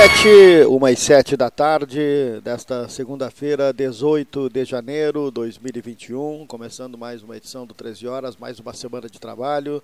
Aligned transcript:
sete, 0.00 0.64
uma 0.68 0.92
e 0.92 0.96
sete 0.96 1.36
da 1.36 1.50
tarde 1.50 2.40
desta 2.44 2.88
segunda-feira, 2.88 3.72
18 3.72 4.48
de 4.48 4.64
janeiro 4.64 5.24
de 5.24 5.32
2021, 5.32 6.46
começando 6.46 6.96
mais 6.96 7.20
uma 7.24 7.36
edição 7.36 7.66
do 7.66 7.74
13 7.74 8.06
Horas, 8.06 8.36
mais 8.36 8.60
uma 8.60 8.72
semana 8.72 9.10
de 9.10 9.18
trabalho. 9.18 9.82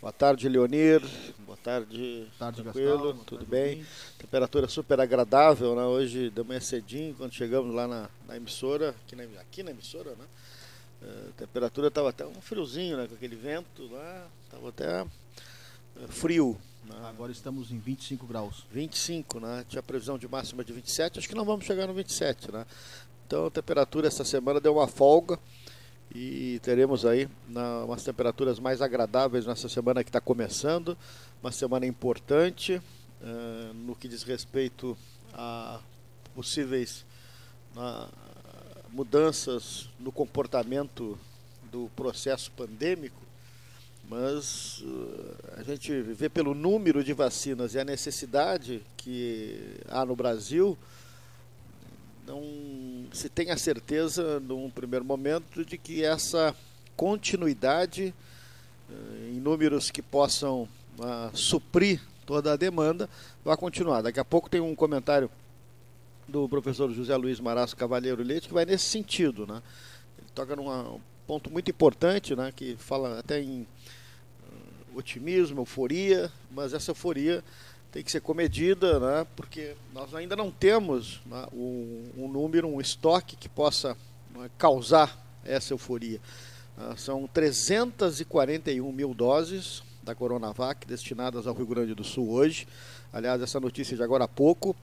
Boa 0.00 0.12
tarde, 0.12 0.48
Leonir. 0.48 1.00
Boa 1.46 1.56
tarde, 1.56 2.26
Boa 2.26 2.38
tarde 2.40 2.62
tranquilo, 2.62 2.96
Gastão. 2.96 3.24
Tudo 3.24 3.46
tarde, 3.46 3.50
bem? 3.52 3.86
Temperatura 4.18 4.66
super 4.66 4.98
agradável, 5.00 5.76
né? 5.76 5.84
Hoje 5.84 6.28
de 6.28 6.42
manhã 6.42 6.58
cedinho, 6.58 7.14
quando 7.14 7.32
chegamos 7.32 7.72
lá 7.72 7.86
na, 7.86 8.10
na 8.26 8.36
emissora, 8.36 8.96
aqui 9.06 9.14
na, 9.14 9.22
aqui 9.40 9.62
na 9.62 9.70
emissora, 9.70 10.10
né? 10.10 10.24
Eh, 11.02 11.28
a 11.28 11.32
temperatura 11.38 11.86
estava 11.86 12.10
até 12.10 12.26
um 12.26 12.40
friozinho, 12.40 12.96
né? 12.96 13.06
Com 13.06 13.14
aquele 13.14 13.36
vento 13.36 13.88
lá, 13.92 14.26
estava 14.44 14.68
até 14.70 15.02
eh, 15.02 16.06
frio. 16.08 16.58
Né? 16.84 16.96
Agora 17.08 17.32
estamos 17.32 17.70
em 17.70 17.78
25 17.78 18.26
graus. 18.26 18.66
25, 18.70 19.40
né? 19.40 19.64
Tinha 19.68 19.82
previsão 19.82 20.18
de 20.18 20.28
máxima 20.28 20.64
de 20.64 20.72
27, 20.72 21.18
acho 21.18 21.28
que 21.28 21.34
não 21.34 21.44
vamos 21.44 21.64
chegar 21.64 21.86
no 21.86 21.94
27, 21.94 22.50
né? 22.52 22.66
Então 23.26 23.46
a 23.46 23.50
temperatura 23.50 24.08
essa 24.08 24.24
semana 24.24 24.60
deu 24.60 24.74
uma 24.74 24.86
folga 24.86 25.38
e 26.14 26.60
teremos 26.62 27.06
aí 27.06 27.28
na, 27.48 27.84
umas 27.84 28.02
temperaturas 28.02 28.58
mais 28.58 28.82
agradáveis 28.82 29.46
nessa 29.46 29.68
semana 29.68 30.04
que 30.04 30.10
está 30.10 30.20
começando, 30.20 30.96
uma 31.42 31.50
semana 31.50 31.86
importante 31.86 32.82
eh, 33.22 33.70
no 33.74 33.96
que 33.96 34.08
diz 34.08 34.22
respeito 34.22 34.96
a 35.32 35.80
possíveis 36.34 37.06
ah, 37.76 38.08
mudanças 38.90 39.88
no 39.98 40.12
comportamento 40.12 41.18
do 41.70 41.90
processo 41.96 42.50
pandêmico 42.50 43.20
mas 44.12 44.82
uh, 44.82 45.34
a 45.56 45.62
gente 45.62 46.02
vê 46.02 46.28
pelo 46.28 46.52
número 46.54 47.02
de 47.02 47.14
vacinas 47.14 47.72
e 47.72 47.78
a 47.78 47.84
necessidade 47.84 48.82
que 48.94 49.78
há 49.88 50.04
no 50.04 50.14
Brasil, 50.14 50.76
não 52.26 53.06
se 53.10 53.30
tem 53.30 53.50
a 53.50 53.56
certeza, 53.56 54.38
num 54.40 54.68
primeiro 54.68 55.02
momento, 55.02 55.64
de 55.64 55.78
que 55.78 56.04
essa 56.04 56.54
continuidade 56.94 58.12
uh, 58.90 59.30
em 59.34 59.40
números 59.40 59.90
que 59.90 60.02
possam 60.02 60.68
uh, 60.98 61.34
suprir 61.34 61.98
toda 62.26 62.52
a 62.52 62.56
demanda 62.56 63.08
vai 63.42 63.56
continuar. 63.56 64.02
Daqui 64.02 64.20
a 64.20 64.24
pouco 64.26 64.50
tem 64.50 64.60
um 64.60 64.74
comentário 64.74 65.30
do 66.28 66.46
professor 66.50 66.92
José 66.92 67.16
Luiz 67.16 67.40
Marasso 67.40 67.74
Cavalheiro 67.74 68.22
Leite 68.22 68.48
que 68.48 68.54
vai 68.54 68.66
nesse 68.66 68.84
sentido, 68.84 69.46
né? 69.46 69.62
Ele 70.18 70.28
toca 70.34 70.54
num 70.54 71.00
ponto 71.26 71.50
muito 71.50 71.70
importante, 71.70 72.36
né? 72.36 72.52
Que 72.54 72.76
fala 72.76 73.18
até 73.18 73.40
em 73.40 73.62
uh, 73.62 73.66
otimismo, 74.94 75.60
euforia, 75.60 76.30
mas 76.50 76.72
essa 76.72 76.90
euforia 76.90 77.42
tem 77.90 78.02
que 78.02 78.10
ser 78.10 78.20
comedida, 78.20 78.98
né? 78.98 79.26
Porque 79.36 79.74
nós 79.92 80.14
ainda 80.14 80.34
não 80.34 80.50
temos 80.50 81.20
né, 81.26 81.46
um, 81.52 82.08
um, 82.16 82.28
número, 82.28 82.66
um 82.66 82.80
estoque 82.80 83.36
que 83.36 83.48
possa 83.48 83.96
né, 84.34 84.50
causar 84.56 85.22
essa 85.44 85.74
euforia. 85.74 86.20
Uh, 86.76 86.98
são 86.98 87.28
341 87.32 88.90
mil 88.90 89.12
doses 89.12 89.82
da 90.02 90.14
Coronavac 90.14 90.86
destinadas 90.86 91.46
ao 91.46 91.54
Rio 91.54 91.66
Grande 91.66 91.94
do 91.94 92.02
Sul 92.02 92.30
hoje. 92.30 92.66
Aliás, 93.12 93.42
essa 93.42 93.60
notícia 93.60 93.96
de 93.96 94.02
agora 94.02 94.24
há 94.24 94.28
pouco 94.28 94.74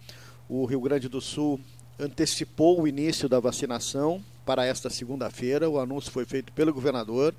o 0.50 0.66
Rio 0.66 0.81
Grande 0.81 1.08
do 1.08 1.22
Sul 1.22 1.59
antecipou 2.00 2.81
o 2.81 2.88
início 2.88 3.30
da 3.30 3.40
vacinação 3.40 4.24
para 4.46 4.66
esta 4.66 4.90
segunda-feira. 4.90 5.69
O 5.69 5.80
anúncio 5.80 6.12
foi 6.12 6.25
feito 6.25 6.52
pelo 6.53 6.74
governador 6.74 7.36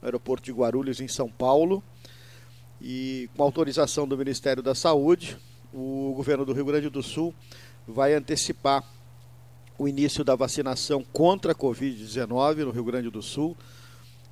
no 0.00 0.06
aeroporto 0.06 0.44
de 0.46 0.52
Guarulhos, 0.52 1.00
em 1.00 1.06
São 1.06 1.30
Paulo. 1.30 1.82
E 2.80 3.28
com 3.36 3.42
autorização 3.42 4.08
do 4.08 4.16
Ministério 4.16 4.62
da 4.62 4.74
Saúde, 4.74 5.36
o 5.72 6.14
governo 6.16 6.44
do 6.44 6.52
Rio 6.52 6.64
Grande 6.64 6.88
do 6.88 7.02
Sul 7.02 7.34
vai 7.86 8.14
antecipar 8.14 8.82
o 9.76 9.86
início 9.86 10.24
da 10.24 10.34
vacinação 10.34 11.04
contra 11.12 11.52
a 11.52 11.54
Covid-19 11.54 12.64
no 12.64 12.70
Rio 12.70 12.84
Grande 12.84 13.10
do 13.10 13.22
Sul 13.22 13.56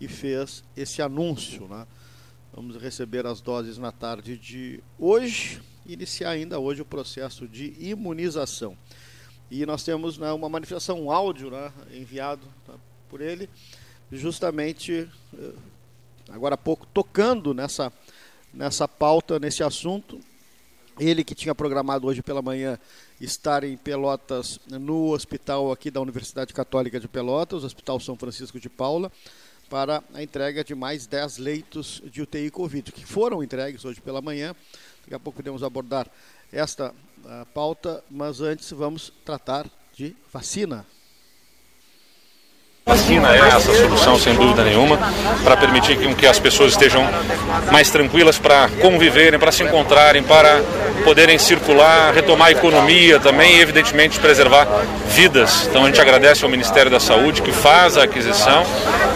e 0.00 0.08
fez 0.08 0.64
esse 0.76 1.00
anúncio. 1.00 1.68
Né? 1.68 1.86
Vamos 2.52 2.76
receber 2.76 3.24
as 3.26 3.40
doses 3.40 3.78
na 3.78 3.92
tarde 3.92 4.36
de 4.36 4.82
hoje, 4.98 5.62
iniciar 5.86 6.30
ainda 6.30 6.58
hoje 6.58 6.82
o 6.82 6.84
processo 6.84 7.46
de 7.46 7.76
imunização. 7.78 8.76
E 9.48 9.64
nós 9.64 9.84
temos 9.84 10.18
né, 10.18 10.32
uma 10.32 10.48
manifestação, 10.48 11.00
um 11.00 11.12
áudio 11.12 11.48
né, 11.48 11.72
enviado 11.92 12.42
tá, 12.66 12.74
por 13.08 13.20
ele, 13.20 13.48
justamente 14.10 15.08
agora 16.28 16.56
há 16.56 16.58
pouco 16.58 16.86
tocando 16.86 17.54
nessa, 17.54 17.92
nessa 18.52 18.88
pauta, 18.88 19.38
nesse 19.38 19.62
assunto. 19.62 20.18
Ele 20.98 21.22
que 21.22 21.36
tinha 21.36 21.54
programado 21.54 22.06
hoje 22.06 22.20
pela 22.20 22.42
manhã 22.42 22.78
estar 23.20 23.64
em 23.64 23.76
Pelotas, 23.76 24.58
no 24.68 25.12
hospital 25.12 25.70
aqui 25.70 25.90
da 25.90 26.00
Universidade 26.00 26.54
Católica 26.54 26.98
de 26.98 27.06
Pelotas, 27.06 27.64
Hospital 27.64 28.00
São 28.00 28.16
Francisco 28.16 28.58
de 28.58 28.68
Paula, 28.68 29.12
para 29.68 30.02
a 30.14 30.22
entrega 30.22 30.64
de 30.64 30.74
mais 30.74 31.06
10 31.06 31.38
leitos 31.38 32.02
de 32.06 32.22
UTI 32.22 32.50
Covid, 32.50 32.90
que 32.90 33.04
foram 33.04 33.42
entregues 33.42 33.84
hoje 33.84 34.00
pela 34.00 34.20
manhã. 34.20 34.54
Daqui 35.02 35.14
a 35.14 35.20
pouco 35.20 35.36
podemos 35.36 35.62
abordar 35.62 36.10
esta 36.50 36.94
pauta, 37.54 38.02
mas 38.10 38.40
antes 38.40 38.70
vamos 38.72 39.12
tratar 39.24 39.70
de 39.94 40.16
vacina. 40.32 40.84
Vacina 42.86 43.36
é 43.36 43.38
essa 43.38 43.72
solução, 43.74 44.18
sem 44.18 44.34
dúvida 44.34 44.64
nenhuma, 44.64 44.98
para 45.44 45.56
permitir 45.56 45.96
que 46.14 46.26
as 46.26 46.38
pessoas 46.38 46.72
estejam 46.72 47.06
mais 47.70 47.90
tranquilas 47.90 48.38
para 48.38 48.68
conviverem, 48.80 49.38
para 49.38 49.52
se 49.52 49.62
encontrarem, 49.62 50.22
para 50.22 50.60
poderem 51.04 51.38
circular, 51.38 52.12
retomar 52.12 52.48
a 52.48 52.50
economia 52.52 53.18
também 53.20 53.56
e, 53.56 53.60
evidentemente, 53.60 54.18
preservar 54.18 54.66
vidas. 55.08 55.66
Então, 55.68 55.84
a 55.84 55.86
gente 55.86 56.00
agradece 56.00 56.44
ao 56.44 56.50
Ministério 56.50 56.90
da 56.90 57.00
Saúde 57.00 57.42
que 57.42 57.52
faz 57.52 57.96
a 57.96 58.04
aquisição 58.04 58.64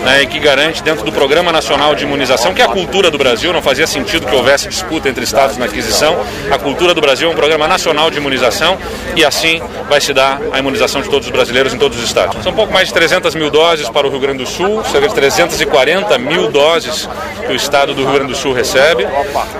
né, 0.04 0.22
e 0.22 0.26
que 0.26 0.38
garante, 0.38 0.82
dentro 0.82 1.04
do 1.04 1.12
Programa 1.12 1.50
Nacional 1.50 1.94
de 1.94 2.04
Imunização, 2.04 2.54
que 2.54 2.60
é 2.60 2.64
a 2.64 2.68
cultura 2.68 3.10
do 3.10 3.18
Brasil, 3.18 3.52
não 3.52 3.62
fazia 3.62 3.86
sentido 3.86 4.26
que 4.26 4.34
houvesse 4.34 4.68
disputa 4.68 5.08
entre 5.08 5.24
estados 5.24 5.56
na 5.56 5.64
aquisição. 5.64 6.16
A 6.50 6.58
cultura 6.58 6.94
do 6.94 7.00
Brasil 7.00 7.28
é 7.28 7.32
um 7.32 7.36
programa 7.36 7.66
nacional 7.66 8.10
de 8.10 8.18
imunização 8.18 8.78
e 9.16 9.24
assim 9.24 9.60
vai 9.88 10.00
se 10.00 10.12
dar 10.12 10.40
a 10.52 10.58
imunização 10.58 11.00
de 11.00 11.08
todos 11.08 11.26
os 11.26 11.32
brasileiros 11.32 11.72
em 11.72 11.78
todos 11.78 11.98
os 11.98 12.04
estados. 12.04 12.42
São 12.42 12.52
pouco 12.52 12.72
mais 12.72 12.88
de 12.88 12.94
300 12.94 13.34
mil 13.34 13.50
doses 13.54 13.88
para 13.88 14.04
o 14.04 14.10
Rio 14.10 14.18
Grande 14.18 14.38
do 14.38 14.50
Sul, 14.50 14.82
cerca 14.82 15.06
de 15.06 15.14
340 15.14 16.18
mil 16.18 16.50
doses 16.50 17.08
que 17.46 17.52
o 17.52 17.54
estado 17.54 17.94
do 17.94 18.02
Rio 18.02 18.14
Grande 18.14 18.32
do 18.32 18.36
Sul 18.36 18.52
recebe. 18.52 19.06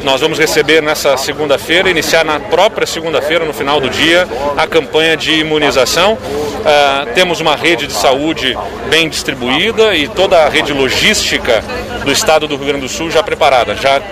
Nós 0.03 0.21
vamos 0.21 0.37
receber 0.37 0.83
nessa 0.83 1.17
segunda-feira, 1.17 1.89
iniciar 1.89 2.25
na 2.25 2.41
própria 2.41 2.89
segunda-feira, 2.89 3.45
no 3.45 3.53
final 3.55 3.81
do 3.81 3.89
dia, 3.89 4.27
a 4.57 4.67
campanha 4.67 5.17
de 5.17 5.35
imunização. 5.35 6.15
Uh, 6.15 7.15
temos 7.15 7.41
uma 7.41 7.55
rede 7.55 7.87
de 7.87 7.93
saúde 7.93 8.59
bem 8.91 9.09
distribuída 9.09 9.95
e 9.95 10.09
toda 10.09 10.45
a 10.45 10.49
rede 10.49 10.73
logística 10.73 11.63
do 12.05 12.11
estado 12.11 12.49
do 12.49 12.57
Rio 12.57 12.67
Grande 12.67 12.81
do 12.81 12.89
Sul 12.89 13.13
já 13.13 13.23
preparada. 13.23 13.77
Já 13.77 14.03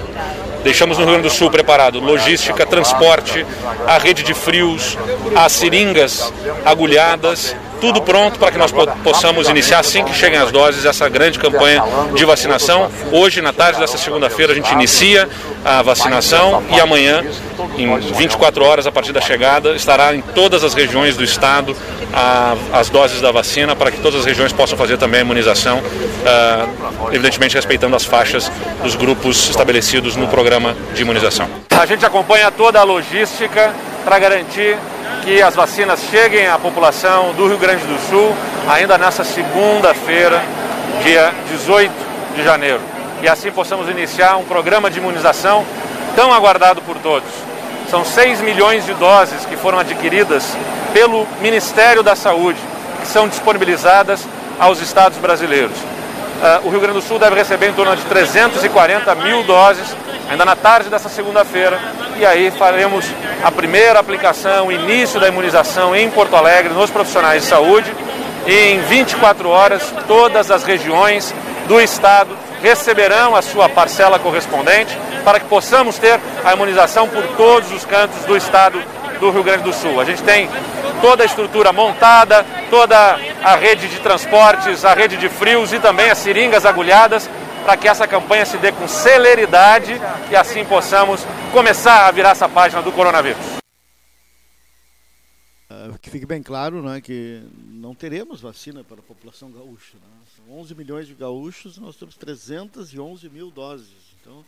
deixamos 0.62 0.96
no 0.96 1.02
Rio 1.02 1.14
Grande 1.14 1.28
do 1.28 1.34
Sul 1.34 1.50
preparado 1.50 1.98
logística, 1.98 2.64
transporte, 2.64 3.44
a 3.84 3.98
rede 3.98 4.22
de 4.22 4.32
frios, 4.32 4.96
as 5.34 5.50
seringas 5.50 6.32
agulhadas, 6.64 7.56
tudo 7.82 8.00
pronto 8.00 8.38
para 8.38 8.52
que 8.52 8.58
nós 8.58 8.72
possamos 9.02 9.48
iniciar 9.48 9.80
assim 9.80 10.04
que 10.04 10.14
cheguem 10.14 10.38
as 10.38 10.52
doses 10.52 10.84
essa 10.84 11.08
grande 11.08 11.36
campanha 11.36 11.82
de 12.14 12.24
vacinação. 12.24 12.88
Hoje, 13.10 13.42
na 13.42 13.52
tarde 13.52 13.80
dessa 13.80 13.98
segunda-feira, 13.98 14.52
a 14.52 14.54
gente 14.54 14.72
inicia 14.72 15.28
a 15.64 15.82
vacinação 15.82 16.62
e 16.70 16.80
amanhã, 16.80 17.24
em 17.76 17.98
24 17.98 18.64
horas 18.64 18.86
a 18.86 18.92
partir 18.92 19.12
da 19.12 19.20
chegada, 19.20 19.74
estará 19.74 20.14
em 20.14 20.20
todas 20.20 20.62
as 20.62 20.74
regiões 20.74 21.16
do 21.16 21.24
estado 21.24 21.76
a, 22.14 22.54
as 22.72 22.88
doses 22.88 23.20
da 23.20 23.32
vacina 23.32 23.74
para 23.74 23.90
que 23.90 23.98
todas 23.98 24.20
as 24.20 24.26
regiões 24.26 24.52
possam 24.52 24.78
fazer 24.78 24.96
também 24.96 25.18
a 25.18 25.24
imunização, 25.24 25.78
uh, 25.78 27.08
evidentemente 27.08 27.56
respeitando 27.56 27.96
as 27.96 28.04
faixas 28.04 28.48
dos 28.80 28.94
grupos 28.94 29.50
estabelecidos 29.50 30.14
no 30.14 30.28
programa 30.28 30.76
de 30.94 31.02
imunização. 31.02 31.48
A 31.70 31.84
gente 31.84 32.06
acompanha 32.06 32.48
toda 32.52 32.78
a 32.78 32.84
logística 32.84 33.74
para 34.04 34.20
garantir 34.20 34.78
que 35.22 35.40
as 35.40 35.54
vacinas 35.54 36.00
cheguem 36.10 36.48
à 36.48 36.58
população 36.58 37.32
do 37.34 37.46
Rio 37.46 37.56
Grande 37.56 37.71
do 37.80 37.98
Sul 38.10 38.34
ainda 38.68 38.98
nessa 38.98 39.24
segunda-feira, 39.24 40.42
dia 41.02 41.32
18 41.48 41.92
de 42.36 42.44
janeiro. 42.44 42.80
E 43.22 43.28
assim 43.28 43.50
possamos 43.50 43.88
iniciar 43.88 44.36
um 44.36 44.44
programa 44.44 44.90
de 44.90 44.98
imunização 44.98 45.64
tão 46.14 46.32
aguardado 46.32 46.82
por 46.82 46.96
todos. 46.98 47.28
São 47.90 48.04
6 48.04 48.40
milhões 48.40 48.84
de 48.84 48.94
doses 48.94 49.44
que 49.46 49.56
foram 49.56 49.78
adquiridas 49.78 50.56
pelo 50.92 51.26
Ministério 51.40 52.02
da 52.02 52.14
Saúde, 52.14 52.58
que 53.00 53.08
são 53.08 53.28
disponibilizadas 53.28 54.26
aos 54.58 54.80
estados 54.80 55.18
brasileiros. 55.18 55.76
Uh, 55.76 56.66
o 56.66 56.70
Rio 56.70 56.80
Grande 56.80 57.00
do 57.00 57.06
Sul 57.06 57.18
deve 57.18 57.36
receber 57.36 57.68
em 57.68 57.72
torno 57.72 57.94
de 57.96 58.02
340 58.02 59.14
mil 59.16 59.42
doses, 59.44 59.96
ainda 60.28 60.44
na 60.44 60.56
tarde 60.56 60.88
dessa 60.88 61.08
segunda-feira, 61.08 61.78
e 62.18 62.26
aí 62.26 62.50
faremos 62.50 63.04
a 63.42 63.50
primeira 63.50 63.98
aplicação, 63.98 64.70
início 64.70 65.18
da 65.18 65.28
imunização 65.28 65.94
em 65.94 66.08
Porto 66.10 66.36
Alegre, 66.36 66.72
nos 66.72 66.90
profissionais 66.90 67.42
de 67.42 67.48
saúde. 67.48 67.92
E 68.46 68.52
em 68.52 68.80
24 68.80 69.48
horas, 69.48 69.82
todas 70.06 70.50
as 70.50 70.64
regiões 70.64 71.34
do 71.66 71.80
estado 71.80 72.36
receberão 72.62 73.34
a 73.34 73.42
sua 73.42 73.68
parcela 73.68 74.18
correspondente 74.18 74.96
para 75.24 75.40
que 75.40 75.46
possamos 75.46 75.98
ter 75.98 76.18
a 76.44 76.52
imunização 76.52 77.08
por 77.08 77.22
todos 77.36 77.70
os 77.72 77.84
cantos 77.84 78.24
do 78.24 78.36
estado 78.36 78.82
do 79.20 79.30
Rio 79.30 79.42
Grande 79.42 79.62
do 79.62 79.72
Sul. 79.72 80.00
A 80.00 80.04
gente 80.04 80.22
tem 80.22 80.48
toda 81.00 81.22
a 81.22 81.26
estrutura 81.26 81.72
montada, 81.72 82.44
toda 82.70 83.18
a 83.42 83.56
rede 83.56 83.88
de 83.88 84.00
transportes, 84.00 84.84
a 84.84 84.94
rede 84.94 85.16
de 85.16 85.28
frios 85.28 85.72
e 85.72 85.78
também 85.78 86.10
as 86.10 86.18
seringas 86.18 86.64
agulhadas 86.64 87.28
para 87.62 87.76
que 87.76 87.88
essa 87.88 88.06
campanha 88.06 88.44
se 88.44 88.58
dê 88.58 88.72
com 88.72 88.86
celeridade 88.88 89.92
e 90.30 90.36
assim 90.36 90.64
possamos 90.64 91.22
começar 91.52 92.06
a 92.06 92.10
virar 92.10 92.30
essa 92.30 92.48
página 92.48 92.82
do 92.82 92.92
coronavírus. 92.92 93.62
Uh, 95.70 95.98
que 96.00 96.10
fique 96.10 96.26
bem 96.26 96.42
claro 96.42 96.82
né, 96.82 97.00
que 97.00 97.42
não 97.66 97.94
teremos 97.94 98.40
vacina 98.40 98.84
para 98.84 98.98
a 98.98 99.02
população 99.02 99.50
gaúcha. 99.50 99.96
Né? 99.96 100.24
São 100.36 100.58
11 100.58 100.74
milhões 100.74 101.06
de 101.06 101.14
gaúchos 101.14 101.78
nós 101.78 101.96
temos 101.96 102.16
311 102.16 103.28
mil 103.30 103.50
doses. 103.50 103.88
Então, 104.20 104.44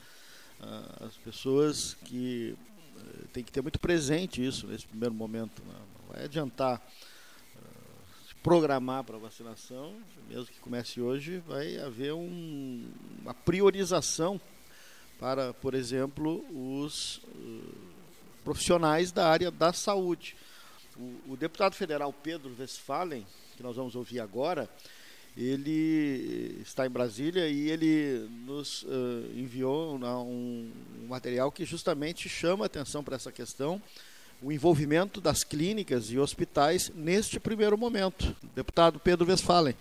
uh, 0.60 1.06
as 1.06 1.16
pessoas 1.16 1.96
que 2.04 2.56
uh, 2.96 3.28
têm 3.28 3.44
que 3.44 3.52
ter 3.52 3.62
muito 3.62 3.78
presente 3.78 4.44
isso 4.44 4.66
nesse 4.66 4.86
primeiro 4.86 5.14
momento. 5.14 5.62
Né? 5.64 5.74
Não 5.74 6.14
vai 6.14 6.24
adiantar 6.24 6.82
programar 8.44 9.02
para 9.04 9.16
vacinação, 9.16 9.96
mesmo 10.28 10.44
que 10.44 10.60
comece 10.60 11.00
hoje, 11.00 11.38
vai 11.48 11.78
haver 11.78 12.12
um, 12.12 12.86
uma 13.22 13.32
priorização 13.32 14.38
para, 15.18 15.54
por 15.54 15.72
exemplo, 15.72 16.44
os 16.52 17.22
uh, 17.24 17.74
profissionais 18.44 19.10
da 19.10 19.26
área 19.26 19.50
da 19.50 19.72
saúde. 19.72 20.36
O, 20.94 21.32
o, 21.32 21.36
deputado 21.38 21.74
federal 21.74 22.12
Pedro 22.12 22.54
Westphalen, 22.58 23.26
que 23.56 23.62
nós 23.62 23.76
vamos 23.76 23.96
ouvir 23.96 24.20
agora, 24.20 24.68
ele 25.34 26.60
está 26.60 26.86
em 26.86 26.90
Brasília 26.90 27.48
e 27.48 27.70
ele 27.70 28.28
nos 28.44 28.82
uh, 28.82 28.86
enviou 29.34 29.96
um, 29.96 30.70
um 31.02 31.06
material 31.08 31.50
que 31.50 31.64
justamente 31.64 32.28
chama 32.28 32.66
atenção 32.66 33.02
para 33.02 33.16
essa 33.16 33.32
questão 33.32 33.80
o 34.44 34.52
envolvimento 34.52 35.22
das 35.22 35.42
clínicas 35.42 36.10
e 36.10 36.18
hospitais 36.18 36.92
neste 36.94 37.40
primeiro 37.40 37.78
momento. 37.78 38.36
Deputado 38.54 39.00
Pedro 39.00 39.26
Westphalen. 39.26 39.74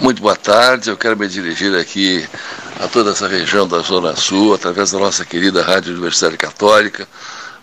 Muito 0.00 0.22
boa 0.22 0.34
tarde, 0.34 0.88
eu 0.88 0.96
quero 0.96 1.18
me 1.18 1.28
dirigir 1.28 1.76
aqui 1.78 2.26
a 2.80 2.88
toda 2.88 3.10
essa 3.10 3.28
região 3.28 3.68
da 3.68 3.80
Zona 3.80 4.16
Sul, 4.16 4.54
através 4.54 4.92
da 4.92 4.98
nossa 4.98 5.26
querida 5.26 5.62
Rádio 5.62 5.92
Universidade 5.92 6.38
Católica, 6.38 7.06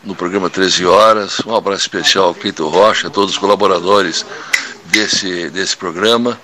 no 0.03 0.15
programa 0.15 0.51
13 0.51 0.85
Horas. 0.85 1.39
Um 1.39 1.55
abraço 1.55 1.81
especial 1.81 2.25
ao 2.25 2.35
Cleiton 2.35 2.69
Rocha, 2.69 3.07
a 3.07 3.09
todos 3.09 3.31
os 3.31 3.37
colaboradores 3.37 4.23
desse, 4.85 5.49
desse 5.49 5.75
programa. 5.75 6.39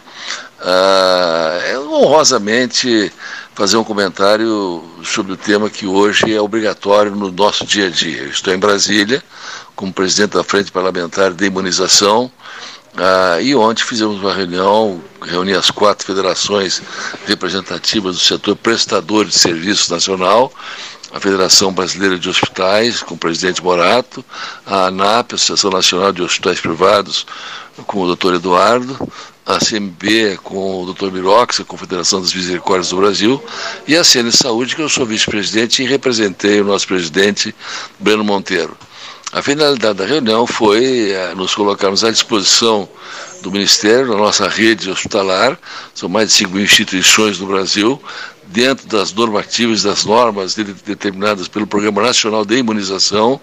Ah, 0.59 1.59
é 1.67 1.77
honrosamente 1.77 3.13
fazer 3.55 3.77
um 3.77 3.83
comentário 3.85 4.83
sobre 5.03 5.31
o 5.31 5.37
tema 5.37 5.69
que 5.69 5.87
hoje 5.87 6.31
é 6.33 6.41
obrigatório 6.41 7.15
no 7.15 7.31
nosso 7.31 7.65
dia 7.65 7.87
a 7.87 7.89
dia. 7.89 8.23
Eu 8.23 8.29
estou 8.29 8.53
em 8.53 8.57
Brasília, 8.59 9.23
como 9.75 9.93
presidente 9.93 10.33
da 10.33 10.43
Frente 10.43 10.71
Parlamentar 10.71 11.33
de 11.33 11.45
Imunização, 11.45 12.29
ah, 12.97 13.39
e 13.41 13.55
ontem 13.55 13.83
fizemos 13.83 14.19
uma 14.19 14.33
reunião, 14.33 15.01
reuni 15.21 15.53
as 15.53 15.71
quatro 15.71 16.05
federações 16.05 16.81
representativas 17.25 18.15
do 18.17 18.21
setor 18.21 18.57
prestador 18.57 19.25
de 19.25 19.37
serviço 19.37 19.91
nacional, 19.91 20.51
a 21.13 21.19
Federação 21.19 21.71
Brasileira 21.71 22.19
de 22.19 22.27
Hospitais, 22.27 23.01
com 23.01 23.15
o 23.15 23.17
presidente 23.17 23.63
Morato, 23.63 24.23
a 24.65 24.87
ANAP, 24.87 25.33
Associação 25.33 25.71
Nacional 25.71 26.11
de 26.11 26.21
Hospitais 26.21 26.59
Privados, 26.59 27.25
com 27.87 28.01
o 28.01 28.07
doutor 28.07 28.35
Eduardo, 28.35 28.97
a 29.45 29.59
CMB 29.59 30.39
com 30.43 30.83
o 30.83 30.93
Dr. 30.93 31.11
Mirox, 31.11 31.59
a 31.59 31.63
Confederação 31.63 32.19
das 32.19 32.33
Misericórdias 32.33 32.89
do 32.89 32.97
Brasil, 32.97 33.43
e 33.87 33.95
a 33.95 34.03
CN 34.03 34.31
Saúde, 34.31 34.75
que 34.75 34.81
eu 34.81 34.89
sou 34.89 35.05
vice-presidente 35.05 35.83
e 35.83 35.85
representei 35.85 36.61
o 36.61 36.65
nosso 36.65 36.87
presidente, 36.87 37.53
Breno 37.99 38.23
Monteiro. 38.23 38.75
A 39.31 39.41
finalidade 39.41 39.99
da 39.99 40.05
reunião 40.05 40.47
foi 40.47 41.11
é, 41.11 41.35
nos 41.35 41.53
colocarmos 41.53 42.03
à 42.03 42.09
disposição 42.09 42.87
do 43.41 43.51
Ministério, 43.51 44.07
da 44.07 44.17
nossa 44.17 44.47
rede 44.47 44.89
hospitalar, 44.89 45.59
são 45.93 46.09
mais 46.09 46.29
de 46.29 46.35
5 46.35 46.51
mil 46.51 46.63
instituições 46.63 47.37
no 47.39 47.45
Brasil, 47.45 48.01
dentro 48.47 48.87
das 48.87 49.13
normativas, 49.13 49.83
das 49.83 50.05
normas 50.05 50.55
determinadas 50.55 51.47
pelo 51.47 51.67
Programa 51.67 52.01
Nacional 52.01 52.45
de 52.45 52.57
Imunização, 52.57 53.39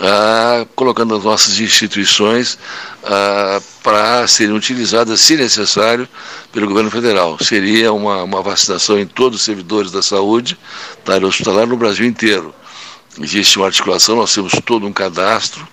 ah, 0.00 0.66
colocando 0.74 1.14
as 1.14 1.24
nossas 1.24 1.60
instituições 1.60 2.58
ah, 3.04 3.60
para 3.82 4.26
serem 4.26 4.54
utilizadas, 4.54 5.20
se 5.20 5.36
necessário, 5.36 6.08
pelo 6.52 6.66
governo 6.66 6.90
federal. 6.90 7.36
Seria 7.40 7.92
uma, 7.92 8.22
uma 8.22 8.42
vacinação 8.42 8.98
em 8.98 9.06
todos 9.06 9.40
os 9.40 9.44
servidores 9.44 9.90
da 9.90 10.02
saúde, 10.02 10.58
da 11.04 11.14
área 11.14 11.26
hospitalar, 11.26 11.66
no 11.66 11.76
Brasil 11.76 12.06
inteiro. 12.06 12.54
Existe 13.20 13.58
uma 13.58 13.66
articulação, 13.66 14.16
nós 14.16 14.34
temos 14.34 14.52
todo 14.64 14.86
um 14.86 14.92
cadastro, 14.92 15.66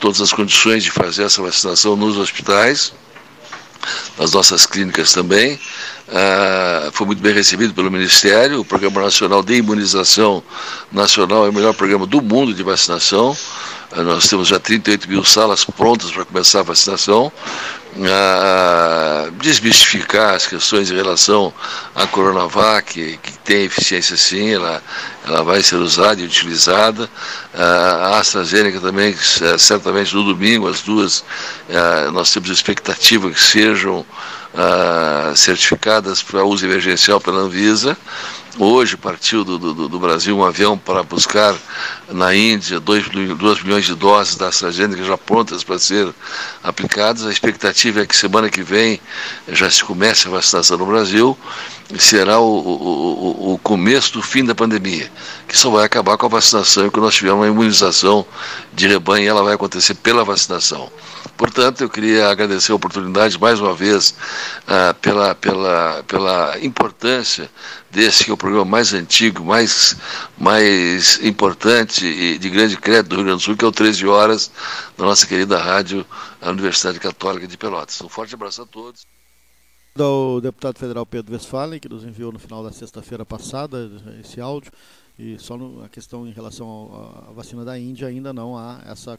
todas 0.00 0.20
as 0.20 0.32
condições 0.32 0.82
de 0.82 0.90
fazer 0.90 1.24
essa 1.24 1.42
vacinação 1.42 1.94
nos 1.94 2.16
hospitais, 2.16 2.92
nas 4.18 4.32
nossas 4.32 4.66
clínicas 4.66 5.12
também. 5.12 5.58
Ah, 6.08 6.90
foi 6.92 7.06
muito 7.06 7.20
bem 7.20 7.32
recebido 7.32 7.74
pelo 7.74 7.90
Ministério. 7.90 8.60
O 8.60 8.64
Programa 8.64 9.02
Nacional 9.02 9.42
de 9.42 9.54
Imunização 9.54 10.42
Nacional 10.92 11.46
é 11.46 11.48
o 11.48 11.52
melhor 11.52 11.74
programa 11.74 12.06
do 12.06 12.22
mundo 12.22 12.54
de 12.54 12.62
vacinação. 12.62 13.36
Ah, 13.92 14.02
nós 14.02 14.26
temos 14.26 14.48
já 14.48 14.58
38 14.58 15.08
mil 15.08 15.24
salas 15.24 15.64
prontas 15.64 16.10
para 16.10 16.24
começar 16.24 16.60
a 16.60 16.64
vacinação. 16.64 17.32
Ah, 18.04 19.30
desmistificar 19.38 20.34
as 20.34 20.46
questões 20.46 20.90
em 20.90 20.96
relação 20.96 21.52
à 21.94 22.06
Coronavac, 22.06 22.92
que, 22.92 23.32
tem 23.44 23.64
eficiência 23.64 24.16
sim, 24.16 24.54
ela, 24.54 24.82
ela 25.24 25.44
vai 25.44 25.62
ser 25.62 25.76
usada 25.76 26.20
e 26.20 26.24
utilizada. 26.24 27.08
Ah, 27.54 28.12
a 28.14 28.18
AstraZeneca 28.18 28.80
também, 28.80 29.14
certamente 29.58 30.14
no 30.14 30.24
domingo, 30.24 30.68
as 30.68 30.82
duas, 30.82 31.24
nós 32.12 32.32
temos 32.32 32.50
expectativa 32.50 33.30
que 33.30 33.40
sejam 33.40 34.04
certificadas 35.34 36.22
para 36.22 36.44
uso 36.44 36.66
emergencial 36.66 37.20
pela 37.20 37.40
Anvisa. 37.40 37.96
Hoje 38.58 38.96
partiu 38.96 39.44
do, 39.44 39.58
do, 39.58 39.86
do 39.86 39.98
Brasil 39.98 40.34
um 40.34 40.42
avião 40.42 40.78
para 40.78 41.02
buscar 41.02 41.54
na 42.08 42.34
Índia 42.34 42.80
2 42.80 43.08
milhões 43.62 43.84
de 43.84 43.94
doses 43.94 44.34
da 44.34 44.48
AstraZeneca 44.48 45.04
já 45.04 45.18
prontas 45.18 45.62
para 45.62 45.78
ser 45.78 46.08
aplicadas. 46.62 47.26
A 47.26 47.30
expectativa 47.30 48.00
é 48.00 48.06
que 48.06 48.16
semana 48.16 48.48
que 48.48 48.62
vem 48.62 48.98
já 49.48 49.70
se 49.70 49.84
comece 49.84 50.26
a 50.26 50.30
vacinação 50.30 50.78
no 50.78 50.86
Brasil 50.86 51.36
e 51.92 52.00
será 52.00 52.40
o, 52.40 52.46
o, 52.46 53.52
o 53.52 53.58
começo 53.58 54.14
do 54.14 54.22
fim 54.22 54.42
da 54.42 54.54
pandemia, 54.54 55.12
que 55.46 55.58
só 55.58 55.68
vai 55.68 55.84
acabar 55.84 56.16
com 56.16 56.24
a 56.24 56.30
vacinação 56.30 56.86
e 56.86 56.90
quando 56.90 57.04
nós 57.04 57.14
tivermos 57.14 57.40
uma 57.40 57.52
imunização 57.52 58.24
de 58.72 58.88
rebanho, 58.88 59.28
ela 59.28 59.42
vai 59.42 59.52
acontecer 59.52 59.94
pela 59.96 60.24
vacinação. 60.24 60.90
Portanto, 61.36 61.82
eu 61.82 61.90
queria 61.90 62.28
agradecer 62.28 62.72
a 62.72 62.74
oportunidade 62.74 63.38
mais 63.38 63.60
uma 63.60 63.74
vez 63.74 64.10
uh, 64.10 64.94
pela, 65.00 65.34
pela, 65.34 66.02
pela 66.04 66.58
importância 66.64 67.50
desse 67.90 68.24
que 68.24 68.30
é 68.30 68.34
o 68.34 68.36
programa 68.36 68.64
mais 68.64 68.94
antigo, 68.94 69.44
mais, 69.44 69.96
mais 70.38 71.22
importante 71.22 72.06
e 72.06 72.38
de 72.38 72.50
grande 72.50 72.76
crédito 72.76 73.10
do 73.10 73.16
Rio 73.16 73.24
Grande 73.24 73.38
do 73.38 73.44
Sul, 73.44 73.56
que 73.56 73.64
é 73.64 73.68
o 73.68 73.72
13 73.72 74.06
Horas, 74.06 74.50
da 74.96 75.04
nossa 75.04 75.26
querida 75.26 75.58
rádio, 75.58 76.06
a 76.40 76.50
Universidade 76.50 76.98
Católica 76.98 77.46
de 77.46 77.56
Pelotas. 77.56 78.00
Um 78.00 78.08
forte 78.08 78.34
abraço 78.34 78.62
a 78.62 78.66
todos. 78.66 79.06
O 79.98 80.40
deputado 80.42 80.78
federal 80.78 81.06
Pedro 81.06 81.32
Westphalen, 81.32 81.80
que 81.80 81.88
nos 81.88 82.04
enviou 82.04 82.30
no 82.30 82.38
final 82.38 82.62
da 82.62 82.70
sexta-feira 82.70 83.24
passada 83.24 83.90
esse 84.20 84.40
áudio. 84.40 84.70
E 85.18 85.38
só 85.38 85.56
no, 85.56 85.82
a 85.82 85.88
questão 85.88 86.26
em 86.26 86.30
relação 86.32 87.24
à 87.26 87.32
vacina 87.32 87.64
da 87.64 87.78
Índia 87.78 88.06
ainda 88.06 88.34
não 88.34 88.56
há 88.58 88.82
essa 88.84 89.18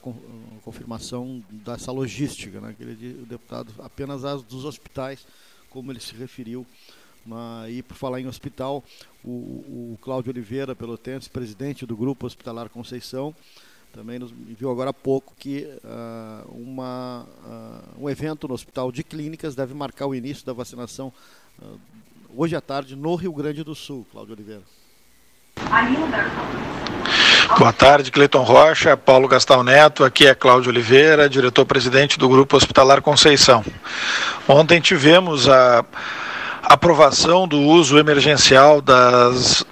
confirmação 0.67 1.41
dessa 1.49 1.93
logística, 1.93 2.59
né? 2.59 2.75
Ele, 2.77 3.21
o 3.21 3.25
deputado 3.25 3.73
apenas 3.79 4.25
as 4.25 4.43
dos 4.43 4.65
hospitais, 4.65 5.25
como 5.69 5.93
ele 5.93 6.01
se 6.01 6.13
referiu. 6.13 6.65
Mas, 7.25 7.73
e 7.73 7.81
por 7.81 7.95
falar 7.95 8.19
em 8.19 8.27
hospital, 8.27 8.83
o, 9.23 9.29
o 9.29 9.99
Cláudio 10.01 10.29
Oliveira, 10.29 10.75
pelotense, 10.75 11.29
presidente 11.29 11.85
do 11.85 11.95
Grupo 11.95 12.25
Hospitalar 12.25 12.67
Conceição, 12.67 13.33
também 13.93 14.19
nos 14.19 14.31
enviou 14.31 14.69
agora 14.69 14.89
há 14.89 14.93
pouco 14.93 15.33
que 15.39 15.63
uh, 15.63 16.51
uma, 16.51 17.25
uh, 17.45 18.03
um 18.03 18.09
evento 18.09 18.45
no 18.45 18.53
Hospital 18.53 18.91
de 18.91 19.05
Clínicas 19.05 19.55
deve 19.55 19.73
marcar 19.73 20.05
o 20.05 20.13
início 20.13 20.45
da 20.45 20.51
vacinação 20.51 21.13
uh, 21.61 21.79
hoje 22.35 22.57
à 22.57 22.61
tarde 22.61 22.93
no 22.93 23.15
Rio 23.15 23.31
Grande 23.31 23.63
do 23.63 23.73
Sul, 23.73 24.05
Cláudio 24.11 24.33
Oliveira. 24.33 24.63
Boa 27.55 27.73
tarde, 27.73 28.11
Cleiton 28.11 28.43
Rocha, 28.43 28.95
Paulo 28.97 29.27
Gastal 29.27 29.63
Neto, 29.63 30.03
aqui 30.03 30.27
é 30.27 30.35
Cláudio 30.35 30.69
Oliveira, 30.69 31.29
diretor-presidente 31.29 32.19
do 32.19 32.27
Grupo 32.27 32.55
Hospitalar 32.55 33.01
Conceição. 33.01 33.63
Ontem 34.47 34.79
tivemos 34.79 35.49
a, 35.49 35.83
aprovação 36.61 37.47
do 37.47 37.59
uso 37.59 37.97
emergencial 37.97 38.81
das 38.81 39.65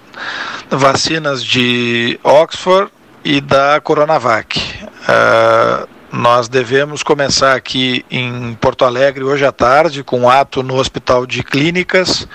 vacinas 0.70 1.44
de 1.44 2.18
Oxford 2.24 2.90
e 3.22 3.40
da 3.40 3.80
Coronavac. 3.80 4.58
Uh, 4.58 5.86
nós 6.10 6.48
devemos 6.48 7.02
começar 7.02 7.54
aqui 7.54 8.04
em 8.10 8.54
Porto 8.54 8.84
Alegre 8.84 9.22
hoje 9.22 9.44
à 9.44 9.52
tarde, 9.52 10.02
com 10.02 10.20
um 10.20 10.28
ato 10.28 10.62
no 10.62 10.76
Hospital 10.76 11.26
de 11.26 11.42
Clínicas, 11.42 12.26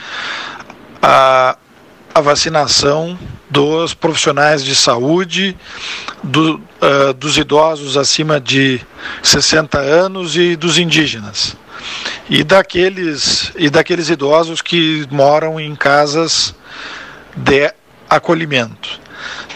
a, 1.01 1.57
a 2.13 2.22
vacinação 2.22 3.18
dos 3.50 3.94
profissionais 3.94 4.63
de 4.63 4.75
saúde, 4.75 5.58
do, 6.24 6.56
uh, 6.56 7.13
dos 7.13 7.38
idosos 7.38 7.98
acima 7.98 8.39
de 8.39 8.82
60 9.22 9.77
anos 9.80 10.36
e 10.36 10.56
dos 10.56 10.77
indígenas. 10.77 11.56
E 12.30 12.44
daqueles, 12.44 13.51
e 13.56 13.70
daqueles 13.70 14.10
idosos 14.10 14.62
que 14.62 15.08
moram 15.12 15.60
em 15.60 15.75
casas 15.75 16.56
de 17.36 17.74
acolhimento. 18.10 19.00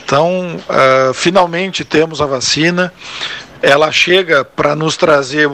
Então, 0.04 0.58
uh, 0.58 1.14
finalmente 1.14 1.84
temos 1.84 2.22
a 2.22 2.26
vacina 2.26 2.94
ela 3.66 3.92
chega 3.92 4.46
para 4.46 4.76
nos 4.76 4.96
trazer 4.96 5.50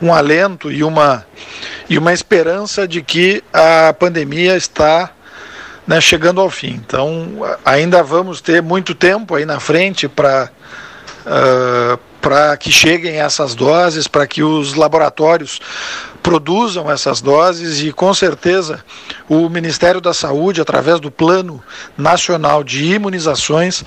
um 0.00 0.12
alento 0.12 0.70
e 0.70 0.82
uma, 0.82 1.24
e 1.88 1.96
uma 1.96 2.12
esperança 2.12 2.88
de 2.88 3.02
que 3.02 3.42
a 3.52 3.92
pandemia 3.92 4.56
está 4.56 5.12
né, 5.86 6.00
chegando 6.00 6.40
ao 6.40 6.50
fim. 6.50 6.80
Então, 6.86 7.40
ainda 7.64 8.02
vamos 8.02 8.40
ter 8.40 8.62
muito 8.62 8.94
tempo 8.94 9.34
aí 9.34 9.44
na 9.44 9.60
frente 9.60 10.08
para 10.08 10.50
uh, 11.26 11.98
para 12.22 12.56
que 12.56 12.70
cheguem 12.70 13.16
essas 13.16 13.52
doses, 13.52 14.06
para 14.06 14.28
que 14.28 14.44
os 14.44 14.74
laboratórios 14.74 15.60
produzam 16.22 16.88
essas 16.88 17.20
doses 17.20 17.82
e 17.82 17.92
com 17.92 18.14
certeza 18.14 18.84
o 19.28 19.48
Ministério 19.48 20.00
da 20.00 20.14
Saúde, 20.14 20.60
através 20.60 21.00
do 21.00 21.10
Plano 21.10 21.60
Nacional 21.98 22.62
de 22.62 22.94
Imunizações, 22.94 23.84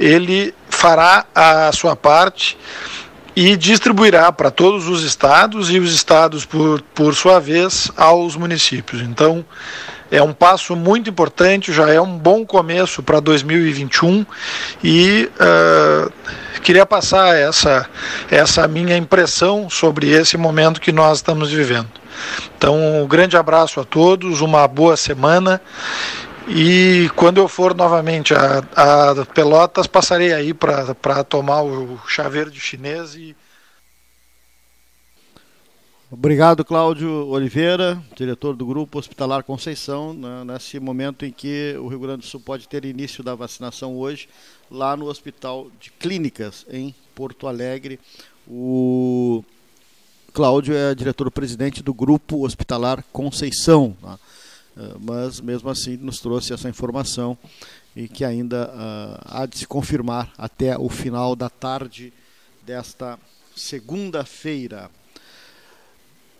ele 0.00 0.52
fará 0.68 1.26
a 1.32 1.70
sua 1.72 1.94
parte 1.94 2.58
e 3.36 3.56
distribuirá 3.56 4.32
para 4.32 4.50
todos 4.50 4.88
os 4.88 5.04
estados 5.04 5.70
e 5.70 5.78
os 5.78 5.94
estados, 5.94 6.44
por, 6.44 6.82
por 6.92 7.14
sua 7.14 7.38
vez, 7.38 7.88
aos 7.96 8.34
municípios. 8.34 9.00
Então, 9.00 9.44
é 10.10 10.22
um 10.22 10.32
passo 10.32 10.76
muito 10.76 11.10
importante, 11.10 11.72
já 11.72 11.90
é 11.92 12.00
um 12.00 12.16
bom 12.16 12.44
começo 12.44 13.02
para 13.02 13.20
2021 13.20 14.24
e 14.82 15.30
uh, 15.34 16.12
queria 16.60 16.86
passar 16.86 17.36
essa, 17.36 17.88
essa 18.30 18.66
minha 18.68 18.96
impressão 18.96 19.68
sobre 19.68 20.10
esse 20.10 20.36
momento 20.36 20.80
que 20.80 20.92
nós 20.92 21.18
estamos 21.18 21.50
vivendo. 21.50 21.88
Então, 22.56 23.02
um 23.02 23.06
grande 23.06 23.36
abraço 23.36 23.80
a 23.80 23.84
todos, 23.84 24.40
uma 24.40 24.66
boa 24.66 24.96
semana 24.96 25.60
e 26.48 27.10
quando 27.16 27.38
eu 27.38 27.48
for 27.48 27.74
novamente 27.74 28.32
a, 28.32 28.62
a 28.76 29.26
Pelotas, 29.34 29.86
passarei 29.86 30.32
aí 30.32 30.54
para 30.54 31.24
tomar 31.24 31.62
o 31.62 31.98
chá 32.06 32.28
verde 32.28 32.60
chinês 32.60 33.14
e. 33.14 33.34
Obrigado, 36.18 36.64
Cláudio 36.64 37.26
Oliveira, 37.26 38.02
diretor 38.16 38.56
do 38.56 38.64
Grupo 38.64 38.98
Hospitalar 38.98 39.44
Conceição, 39.44 40.14
né, 40.14 40.44
nesse 40.44 40.80
momento 40.80 41.26
em 41.26 41.30
que 41.30 41.76
o 41.78 41.88
Rio 41.88 42.00
Grande 42.00 42.20
do 42.20 42.26
Sul 42.26 42.40
pode 42.40 42.66
ter 42.66 42.86
início 42.86 43.22
da 43.22 43.34
vacinação 43.34 43.94
hoje 43.98 44.26
lá 44.70 44.96
no 44.96 45.08
Hospital 45.08 45.70
de 45.78 45.90
Clínicas, 45.90 46.64
em 46.70 46.94
Porto 47.14 47.46
Alegre. 47.46 48.00
O 48.48 49.44
Cláudio 50.32 50.74
é 50.74 50.94
diretor-presidente 50.94 51.82
do 51.82 51.92
Grupo 51.92 52.46
Hospitalar 52.46 53.04
Conceição, 53.12 53.94
tá? 54.00 54.18
Eh, 54.74 54.94
mas 54.98 55.38
mesmo 55.38 55.68
assim 55.68 55.98
nos 55.98 56.18
trouxe 56.18 56.54
essa 56.54 56.68
informação 56.68 57.36
e 57.94 58.08
que 58.08 58.24
ainda 58.24 58.70
uh, 58.70 59.20
há 59.26 59.44
de 59.44 59.58
se 59.58 59.66
confirmar 59.66 60.32
até 60.38 60.78
o 60.78 60.88
final 60.88 61.36
da 61.36 61.50
tarde 61.50 62.10
desta 62.64 63.18
segunda-feira. 63.54 64.90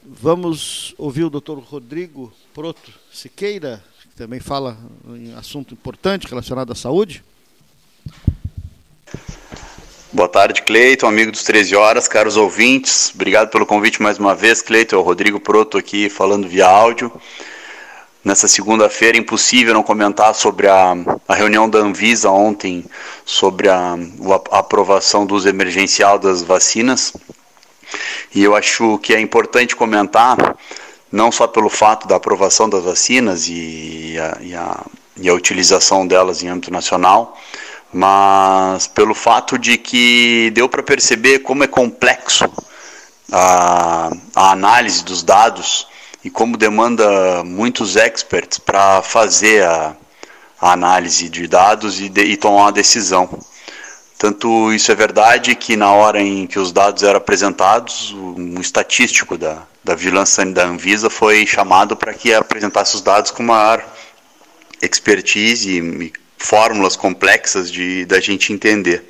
Vamos 0.09 0.95
ouvir 0.97 1.25
o 1.25 1.31
Dr. 1.31 1.59
Rodrigo 1.59 2.33
Proto 2.55 2.93
Siqueira, 3.13 3.83
que 4.01 4.17
também 4.17 4.39
fala 4.39 4.79
em 5.09 5.35
assunto 5.35 5.75
importante 5.75 6.29
relacionado 6.29 6.71
à 6.71 6.77
saúde. 6.77 7.25
Boa 10.13 10.29
tarde, 10.29 10.63
Cleiton, 10.63 11.09
amigo 11.09 11.33
dos 11.33 11.43
13 11.43 11.75
horas, 11.75 12.07
caros 12.07 12.37
ouvintes. 12.37 13.11
Obrigado 13.17 13.51
pelo 13.51 13.67
convite 13.67 14.01
mais 14.01 14.17
uma 14.17 14.33
vez, 14.33 14.63
Cleiton. 14.63 14.95
É 14.95 14.99
o 15.01 15.03
Rodrigo 15.03 15.41
Proto 15.41 15.77
aqui 15.77 16.09
falando 16.09 16.47
via 16.47 16.69
áudio. 16.69 17.11
Nessa 18.25 18.47
segunda-feira, 18.47 19.19
impossível 19.19 19.75
não 19.75 19.83
comentar 19.83 20.33
sobre 20.37 20.69
a, 20.69 20.95
a 21.27 21.35
reunião 21.35 21.69
da 21.69 21.81
Anvisa 21.81 22.31
ontem, 22.31 22.85
sobre 23.25 23.69
a, 23.69 23.99
a 24.53 24.59
aprovação 24.61 25.27
do 25.27 25.35
uso 25.35 25.49
emergencial 25.49 26.17
das 26.17 26.43
vacinas. 26.43 27.13
E 28.35 28.43
eu 28.43 28.55
acho 28.55 28.99
que 28.99 29.15
é 29.15 29.21
importante 29.21 29.77
comentar, 29.77 30.37
não 31.11 31.31
só 31.31 31.47
pelo 31.47 31.69
fato 31.69 32.07
da 32.07 32.17
aprovação 32.17 32.69
das 32.69 32.85
vacinas 32.85 33.47
e 33.49 34.17
a, 34.19 34.39
e 34.41 34.55
a, 34.55 34.85
e 35.17 35.29
a 35.29 35.35
utilização 35.35 36.07
delas 36.07 36.43
em 36.43 36.49
âmbito 36.49 36.73
nacional, 36.73 37.39
mas 37.93 38.87
pelo 38.87 39.15
fato 39.15 39.59
de 39.59 39.79
que 39.79 40.51
deu 40.55 40.69
para 40.69 40.83
perceber 40.83 41.39
como 41.41 41.65
é 41.65 41.67
complexo 41.67 42.45
a, 43.33 44.11
a 44.35 44.51
análise 44.53 45.05
dos 45.05 45.23
dados 45.23 45.87
e 46.23 46.31
como 46.31 46.57
demanda 46.57 47.45
muitos 47.45 47.97
experts 47.97 48.59
para 48.59 49.01
fazer 49.03 49.65
a, 49.65 49.97
a, 50.61 50.73
análise 50.73 51.29
de 51.29 51.47
dados 51.47 52.01
e, 52.01 52.09
de, 52.09 52.23
e 52.23 52.37
tomar 52.37 52.65
uma 52.65 52.73
decisão. 52.73 53.29
Tanto 54.19 54.73
isso 54.73 54.91
é 54.91 54.95
verdade 54.95 55.55
que 55.55 55.77
na 55.77 55.93
hora 55.93 56.21
em 56.21 56.47
que 56.47 56.59
os 56.59 56.73
dados 56.73 57.03
eram 57.03 57.19
apresentados, 57.19 58.13
um 58.13 58.59
estatístico 58.61 59.37
da, 59.37 59.63
da 59.85 59.95
vigilância 59.95 60.45
da 60.47 60.65
Anvisa 60.65 61.11
foi 61.11 61.47
chamado 61.47 61.95
para 61.95 62.15
que 62.15 62.33
apresentasse 62.33 62.95
os 62.95 63.03
dados 63.03 63.31
com 63.31 63.43
maior 63.43 63.85
expertise 64.81 65.79
e 65.79 66.13
fórmulas 66.39 66.97
complexas 66.97 67.71
de 67.71 68.07
da 68.07 68.19
gente 68.19 68.53
entender. 68.53 69.05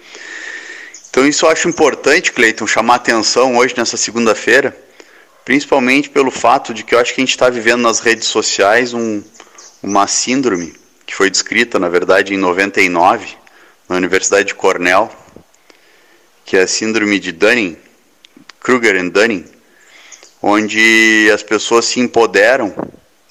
Então 1.08 1.26
isso 1.26 1.46
eu 1.46 1.50
acho 1.50 1.68
importante, 1.68 2.32
Cleiton, 2.32 2.66
chamar 2.66 2.96
atenção 2.96 3.56
hoje 3.56 3.74
nessa 3.76 3.96
segunda-feira, 3.96 4.76
principalmente 5.44 6.10
pelo 6.10 6.32
fato 6.32 6.74
de 6.74 6.82
que 6.82 6.94
eu 6.94 6.98
acho 6.98 7.14
que 7.14 7.20
a 7.20 7.24
gente 7.24 7.30
está 7.30 7.48
vivendo 7.48 7.82
nas 7.82 8.00
redes 8.00 8.26
sociais 8.26 8.92
um, 8.92 9.22
uma 9.82 10.06
síndrome 10.08 10.74
que 11.06 11.14
foi 11.14 11.30
descrita, 11.30 11.78
na 11.78 11.88
verdade, 11.88 12.34
em 12.34 12.36
99, 12.36 13.36
na 13.88 13.96
Universidade 13.96 14.48
de 14.48 14.54
Cornell, 14.54 15.10
que 16.44 16.56
é 16.56 16.62
a 16.62 16.66
síndrome 16.66 17.18
de 17.18 17.32
Dunning, 17.32 17.76
Kruger 18.60 18.96
and 19.00 19.08
Dunning, 19.08 19.44
onde 20.42 21.30
as 21.32 21.42
pessoas 21.42 21.84
se 21.86 22.00
empoderam 22.00 22.74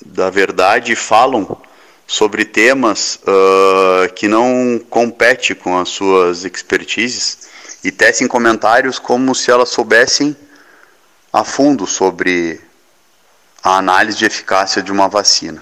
da 0.05 0.29
verdade 0.29 0.93
e 0.93 0.95
falam 0.95 1.61
sobre 2.07 2.45
temas 2.45 3.19
uh, 3.23 4.13
que 4.13 4.27
não 4.27 4.79
competem 4.89 5.55
com 5.55 5.77
as 5.77 5.89
suas 5.89 6.45
expertises 6.45 7.49
e 7.83 7.91
tecem 7.91 8.27
comentários 8.27 8.99
como 8.99 9.33
se 9.33 9.51
elas 9.51 9.69
soubessem 9.69 10.35
a 11.31 11.43
fundo 11.43 11.85
sobre 11.85 12.61
a 13.63 13.77
análise 13.77 14.17
de 14.17 14.25
eficácia 14.25 14.81
de 14.81 14.91
uma 14.91 15.07
vacina. 15.07 15.59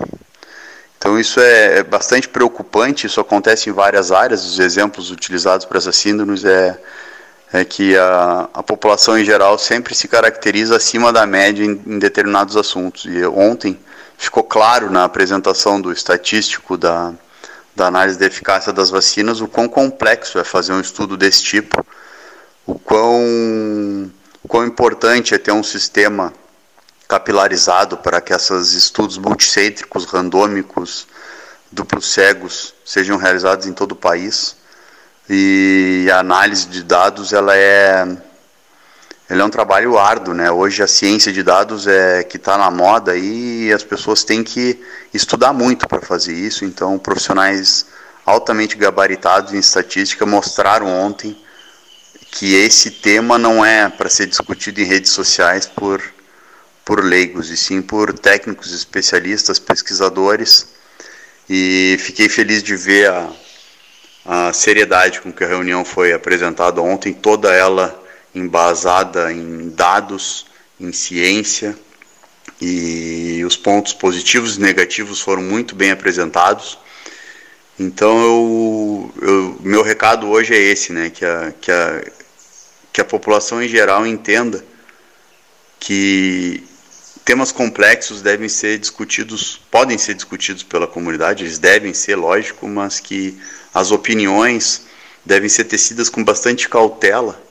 Então 1.04 1.20
isso 1.20 1.42
é, 1.42 1.80
é 1.80 1.84
bastante 1.84 2.30
preocupante, 2.30 3.08
isso 3.08 3.20
acontece 3.20 3.70
em 3.70 3.74
várias 3.74 4.10
áreas, 4.10 4.46
os 4.46 4.58
exemplos 4.58 5.12
utilizados 5.12 5.66
para 5.66 5.78
essas 5.78 5.98
síndromes 5.98 6.46
é, 6.46 6.80
é 7.52 7.66
que 7.66 7.98
a, 7.98 8.48
a 8.54 8.64
população 8.64 9.20
em 9.20 9.26
geral 9.26 9.58
sempre 9.60 9.94
se 9.94 10.08
caracteriza 10.08 10.78
acima 10.78 11.12
da 11.12 11.26
média 11.26 11.66
em, 11.66 11.72
em 11.86 12.00
determinados 12.00 12.56
assuntos. 12.56 13.04
E 13.04 13.22
ontem, 13.26 13.78
ficou 14.18 14.44
claro 14.44 14.90
na 14.90 15.04
apresentação 15.04 15.82
do 15.82 15.92
estatístico 15.92 16.78
da, 16.78 17.12
da 17.76 17.88
análise 17.88 18.18
da 18.18 18.26
eficácia 18.26 18.72
das 18.72 18.90
vacinas 18.90 19.42
o 19.42 19.48
quão 19.50 19.68
complexo 19.68 20.40
é 20.40 20.46
fazer 20.46 20.72
um 20.72 20.80
estudo 20.80 21.18
desse 21.18 21.44
tipo, 21.44 21.86
o 22.66 22.80
quão, 22.80 24.10
o 24.42 24.48
quão 24.48 24.66
importante 24.66 25.36
é 25.36 25.38
ter 25.38 25.52
um 25.52 25.64
sistema 25.64 26.32
capilarizado 27.14 27.98
para 27.98 28.20
que 28.20 28.34
esses 28.34 28.74
estudos 28.74 29.20
multicêntricos, 29.20 30.04
randômicos, 30.06 31.08
duplos 31.72 32.12
cegos 32.12 32.74
sejam 32.84 33.18
realizados 33.18 33.68
em 33.68 33.74
todo 33.74 33.92
o 33.92 33.96
país. 33.96 34.56
E 35.30 36.08
a 36.12 36.20
análise 36.20 36.66
de 36.66 36.82
dados 36.82 37.32
ela 37.32 37.56
é 37.56 38.18
ele 39.30 39.42
é 39.42 39.46
um 39.46 39.50
trabalho 39.50 39.98
árduo, 39.98 40.34
né? 40.34 40.50
Hoje 40.52 40.82
a 40.82 40.88
ciência 40.88 41.32
de 41.32 41.44
dados 41.44 41.86
é 41.86 42.24
que 42.24 42.38
está 42.38 42.58
na 42.58 42.72
moda 42.72 43.16
e 43.16 43.72
as 43.72 43.84
pessoas 43.84 44.24
têm 44.24 44.44
que 44.44 44.82
estudar 45.14 45.54
muito 45.54 45.88
para 45.88 46.02
fazer 46.02 46.34
isso. 46.34 46.66
Então, 46.66 46.98
profissionais 46.98 47.86
altamente 48.26 48.76
gabaritados 48.76 49.54
em 49.54 49.60
estatística 49.60 50.26
mostraram 50.26 50.88
ontem 50.88 51.38
que 52.32 52.56
esse 52.56 52.90
tema 52.90 53.38
não 53.38 53.64
é 53.64 53.88
para 53.88 54.10
ser 54.10 54.26
discutido 54.26 54.82
em 54.82 54.86
redes 54.86 55.12
sociais 55.12 55.68
por 55.68 56.02
por 56.86 57.04
leigos, 57.04 57.50
e 57.50 57.58
sim 57.58 57.82
por 57.82 58.18
técnicos, 58.18 58.74
especialistas, 58.74 59.60
pesquisadores. 59.60 60.68
E 61.50 61.98
fiquei 62.00 62.30
feliz 62.30 62.62
de 62.64 62.76
ver 62.76 63.10
a, 63.10 63.32
a 64.26 64.54
seriedade 64.54 65.22
com 65.22 65.32
que 65.32 65.44
a 65.44 65.48
reunião 65.48 65.84
foi 65.86 66.14
apresentada 66.14 66.82
ontem, 66.82 67.14
toda 67.14 67.54
ela 67.54 68.02
embasada 68.34 69.32
em 69.32 69.70
dados, 69.70 70.46
em 70.80 70.92
ciência, 70.92 71.78
e 72.60 73.44
os 73.46 73.58
pontos 73.58 73.94
positivos 73.94 74.58
e 74.58 74.62
negativos 74.62 75.22
foram 75.22 75.42
muito 75.42 75.76
bem 75.76 75.92
apresentados. 75.92 76.78
Então, 77.80 78.22
eu, 78.22 79.14
eu, 79.22 79.58
meu 79.62 79.84
recado 79.84 80.30
hoje 80.30 80.54
é 80.54 80.58
esse, 80.58 80.94
né, 80.94 81.10
que 81.10 81.26
a, 81.26 81.54
que, 81.60 81.72
a, 81.72 82.04
que 82.92 83.02
a 83.02 83.06
população 83.06 83.62
em 83.62 83.68
geral 83.68 84.06
entenda 84.06 84.64
que 85.80 86.64
temas 87.24 87.52
complexos 87.52 88.22
devem 88.22 88.50
ser 88.50 88.78
discutidos, 88.78 89.60
podem 89.72 89.98
ser 89.98 90.14
discutidos 90.14 90.64
pela 90.64 90.88
comunidade, 90.88 91.44
eles 91.44 91.58
devem 91.58 91.94
ser, 91.94 92.16
lógico, 92.16 92.68
mas 92.68 93.00
que 93.00 93.38
as 93.74 93.92
opiniões 93.92 94.86
devem 95.26 95.50
ser 95.50 95.66
tecidas 95.66 96.10
com 96.10 96.24
bastante 96.24 96.68
cautela 96.68 97.42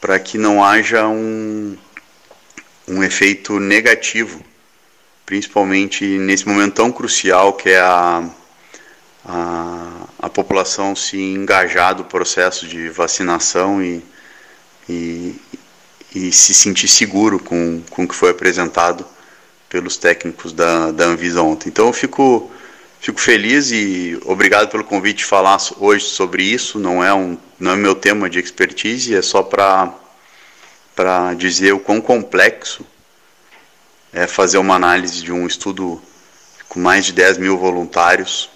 para 0.00 0.18
que 0.18 0.36
não 0.36 0.62
haja 0.62 1.06
um, 1.06 1.76
um 2.86 3.02
efeito 3.02 3.58
negativo, 3.58 4.40
principalmente 5.24 6.04
nesse 6.18 6.46
momento 6.46 6.74
tão 6.74 6.92
crucial 6.92 7.54
que 7.54 7.70
é 7.70 7.80
a, 7.80 8.28
a, 9.24 10.06
a 10.18 10.28
população 10.28 10.94
se 10.94 11.16
engajar 11.16 11.94
do 11.94 12.04
processo 12.04 12.66
de 12.66 12.88
vacinação 12.88 13.82
e, 13.82 14.04
e, 14.88 15.34
e 16.16 16.32
se 16.32 16.54
sentir 16.54 16.88
seguro 16.88 17.38
com, 17.38 17.82
com 17.90 18.04
o 18.04 18.08
que 18.08 18.14
foi 18.14 18.30
apresentado 18.30 19.04
pelos 19.68 19.98
técnicos 19.98 20.50
da, 20.50 20.90
da 20.90 21.04
Anvisa 21.04 21.42
ontem. 21.42 21.68
Então 21.68 21.88
eu 21.88 21.92
fico, 21.92 22.50
fico 22.98 23.20
feliz 23.20 23.70
e 23.70 24.18
obrigado 24.24 24.70
pelo 24.70 24.82
convite 24.82 25.18
de 25.18 25.24
falar 25.26 25.58
hoje 25.78 26.06
sobre 26.06 26.42
isso. 26.42 26.78
Não 26.78 27.04
é, 27.04 27.12
um, 27.12 27.36
não 27.60 27.72
é 27.72 27.76
meu 27.76 27.94
tema 27.94 28.30
de 28.30 28.38
expertise, 28.38 29.14
é 29.14 29.20
só 29.20 29.42
para 29.42 31.34
dizer 31.36 31.74
o 31.74 31.78
quão 31.78 32.00
complexo 32.00 32.86
é 34.10 34.26
fazer 34.26 34.56
uma 34.56 34.74
análise 34.74 35.22
de 35.22 35.30
um 35.30 35.46
estudo 35.46 36.00
com 36.66 36.80
mais 36.80 37.04
de 37.04 37.12
10 37.12 37.36
mil 37.36 37.58
voluntários 37.58 38.48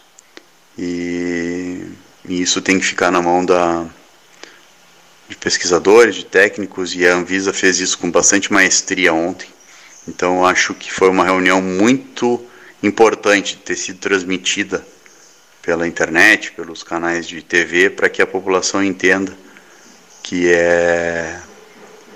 e, 0.78 1.84
e 2.24 2.40
isso 2.40 2.62
tem 2.62 2.78
que 2.78 2.86
ficar 2.86 3.10
na 3.10 3.20
mão 3.20 3.44
da, 3.44 3.84
de 5.30 5.36
pesquisadores, 5.36 6.16
de 6.16 6.24
técnicos 6.24 6.92
e 6.92 7.06
a 7.06 7.14
Anvisa 7.14 7.52
fez 7.52 7.78
isso 7.78 7.96
com 7.96 8.10
bastante 8.10 8.52
maestria 8.52 9.14
ontem. 9.14 9.48
Então 10.08 10.44
acho 10.44 10.74
que 10.74 10.92
foi 10.92 11.08
uma 11.08 11.24
reunião 11.24 11.62
muito 11.62 12.44
importante 12.82 13.56
ter 13.56 13.76
sido 13.76 14.00
transmitida 14.00 14.84
pela 15.62 15.86
internet, 15.86 16.50
pelos 16.50 16.82
canais 16.82 17.28
de 17.28 17.42
TV, 17.42 17.90
para 17.90 18.08
que 18.08 18.20
a 18.20 18.26
população 18.26 18.82
entenda 18.82 19.32
que 20.20 20.50
é 20.50 21.40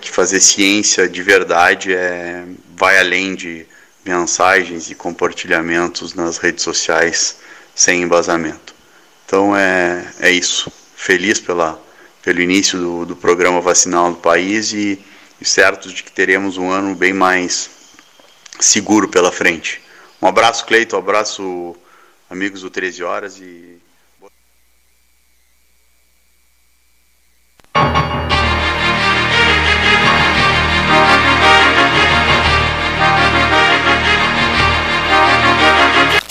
que 0.00 0.11
fazer 0.11 0.40
ciência 0.40 1.09
de 1.09 1.22
verdade 1.22 1.94
é, 1.94 2.44
vai 2.77 2.98
além 2.98 3.35
de 3.35 3.64
mensagens 4.05 4.90
e 4.90 4.94
compartilhamentos 4.94 6.14
nas 6.14 6.37
redes 6.37 6.64
sociais 6.64 7.37
sem 7.74 8.03
embasamento. 8.03 8.74
Então 9.24 9.57
é, 9.57 10.05
é 10.18 10.31
isso. 10.31 10.70
Feliz 10.96 11.38
pela, 11.38 11.81
pelo 12.25 12.41
início 12.41 12.79
do, 12.79 13.05
do 13.05 13.17
programa 13.17 13.61
vacinal 13.61 14.11
do 14.11 14.17
país 14.17 14.73
e, 14.73 14.99
e 15.39 15.45
certos 15.45 15.93
de 15.93 16.03
que 16.03 16.11
teremos 16.11 16.57
um 16.57 16.71
ano 16.71 16.95
bem 16.95 17.13
mais 17.13 17.69
seguro 18.59 19.09
pela 19.09 19.31
frente. 19.31 19.83
Um 20.23 20.27
abraço, 20.27 20.65
Cleito, 20.65 20.97
um 20.97 20.99
abraço, 20.99 21.77
amigos 22.31 22.63
do 22.63 22.71
13 22.71 23.05
Horas 23.05 23.39
e 23.39 23.79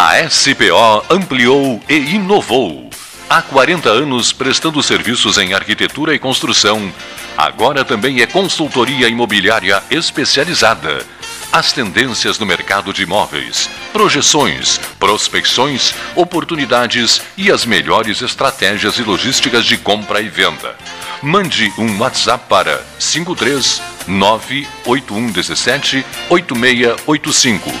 A 0.00 0.30
SPO 0.30 1.04
ampliou 1.10 1.82
e 1.88 1.96
inovou. 2.14 2.88
Há 3.28 3.42
40 3.42 3.88
anos 3.88 4.32
prestando 4.32 4.80
serviços 4.80 5.38
em 5.38 5.54
arquitetura 5.54 6.14
e 6.14 6.20
construção. 6.20 6.94
Agora 7.36 7.84
também 7.84 8.20
é 8.20 8.26
consultoria 8.26 9.08
imobiliária 9.08 9.82
especializada. 9.90 11.04
As 11.52 11.72
tendências 11.72 12.38
no 12.38 12.46
mercado 12.46 12.92
de 12.92 13.02
imóveis, 13.02 13.68
projeções, 13.92 14.78
prospecções, 15.00 15.92
oportunidades 16.14 17.20
e 17.36 17.50
as 17.50 17.66
melhores 17.66 18.22
estratégias 18.22 18.98
e 18.98 19.02
logísticas 19.02 19.66
de 19.66 19.76
compra 19.76 20.20
e 20.20 20.28
venda. 20.28 20.76
Mande 21.22 21.72
um 21.76 21.98
WhatsApp 21.98 22.44
para 22.48 22.80
53 22.98 23.82
98117 24.06 26.04
8685 26.30 27.72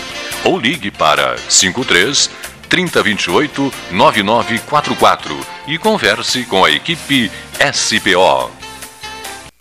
ou 0.44 0.58
ligue 0.58 0.90
para 0.90 1.38
53 1.48 2.30
3028 2.68 3.72
9944 3.92 5.38
e 5.68 5.78
converse 5.78 6.44
com 6.44 6.64
a 6.64 6.70
equipe 6.70 7.30
SPO. 7.72 8.50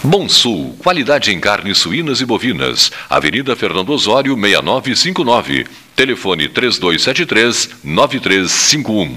Bom 0.04 0.28
Sul, 0.28 0.76
qualidade 0.80 1.32
em 1.32 1.40
carnes 1.40 1.78
suínas 1.78 2.20
e 2.20 2.26
bovinas. 2.26 2.92
Avenida 3.10 3.56
Fernando 3.56 3.90
Osório, 3.90 4.36
6959. 4.36 5.68
Telefone 5.96 6.48
3273 6.50 7.70
9351. 7.84 9.17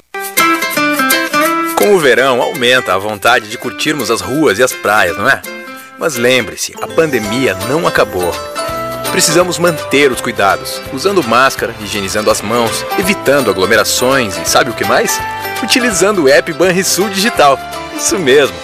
Com 1.90 1.96
o 1.96 1.98
verão, 1.98 2.40
aumenta 2.40 2.94
a 2.94 2.98
vontade 2.98 3.48
de 3.48 3.58
curtirmos 3.58 4.12
as 4.12 4.20
ruas 4.20 4.60
e 4.60 4.62
as 4.62 4.72
praias, 4.72 5.16
não 5.18 5.28
é? 5.28 5.42
Mas 5.98 6.14
lembre-se, 6.14 6.72
a 6.80 6.86
pandemia 6.86 7.52
não 7.68 7.84
acabou. 7.84 8.32
Precisamos 9.10 9.58
manter 9.58 10.12
os 10.12 10.20
cuidados, 10.20 10.80
usando 10.92 11.20
máscara, 11.24 11.74
higienizando 11.80 12.30
as 12.30 12.40
mãos, 12.42 12.86
evitando 12.96 13.50
aglomerações 13.50 14.38
e 14.38 14.48
sabe 14.48 14.70
o 14.70 14.72
que 14.72 14.84
mais? 14.84 15.18
Utilizando 15.64 16.22
o 16.22 16.28
app 16.28 16.52
Banrisul 16.52 17.08
Digital. 17.08 17.58
Isso 17.96 18.16
mesmo. 18.20 18.54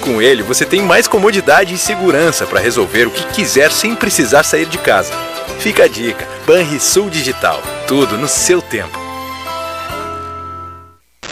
Com 0.00 0.22
ele 0.22 0.44
você 0.44 0.64
tem 0.64 0.80
mais 0.80 1.08
comodidade 1.08 1.74
e 1.74 1.78
segurança 1.78 2.46
para 2.46 2.60
resolver 2.60 3.08
o 3.08 3.10
que 3.10 3.26
quiser 3.32 3.72
sem 3.72 3.96
precisar 3.96 4.44
sair 4.44 4.66
de 4.66 4.78
casa. 4.78 5.12
Fica 5.58 5.82
a 5.82 5.88
dica: 5.88 6.28
Banrisul 6.46 7.10
Digital. 7.10 7.60
Tudo 7.88 8.16
no 8.16 8.28
seu 8.28 8.62
tempo. 8.62 9.07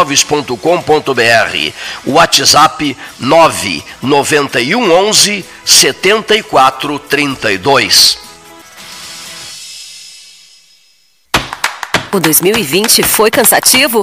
imóveis.com.br. 0.00 1.72
WhatsApp 2.06 2.96
991 3.18 4.90
11 4.90 5.44
7432. 5.64 8.18
O 12.12 12.18
2020 12.18 13.04
foi 13.04 13.30
cansativo? 13.30 14.02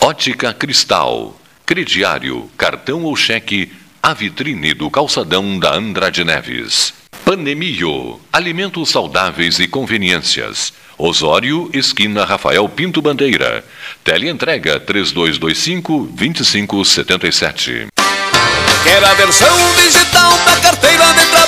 Ótica 0.00 0.54
Cristal, 0.54 1.36
crediário, 1.66 2.48
cartão 2.56 3.02
ou 3.02 3.16
cheque, 3.16 3.72
a 4.00 4.14
vitrine 4.14 4.72
do 4.72 4.88
calçadão 4.88 5.58
da 5.58 5.74
Andrade 5.74 6.24
Neves. 6.24 6.94
Panemio, 7.24 8.20
alimentos 8.32 8.90
saudáveis 8.90 9.58
e 9.58 9.66
conveniências. 9.66 10.72
Osório, 10.96 11.68
esquina 11.74 12.24
Rafael 12.24 12.68
Pinto 12.68 13.02
Bandeira. 13.02 13.64
Teleentrega 14.04 14.80
3225 14.80 16.08
2577. 16.12 17.88
Quer 18.84 19.04
a 19.04 19.14
versão 19.14 19.56
digital 19.74 20.30
da 20.44 20.56
carteira 20.60 21.12
de 21.12 21.26
trabalho? 21.26 21.47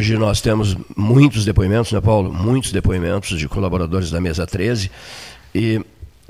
Hoje 0.00 0.16
nós 0.16 0.40
temos 0.40 0.74
muitos 0.96 1.44
depoimentos, 1.44 1.92
né, 1.92 2.00
Paulo? 2.00 2.32
Muitos 2.32 2.72
depoimentos 2.72 3.38
de 3.38 3.46
colaboradores 3.46 4.10
da 4.10 4.18
mesa 4.18 4.46
13 4.46 4.90
e, 5.54 5.78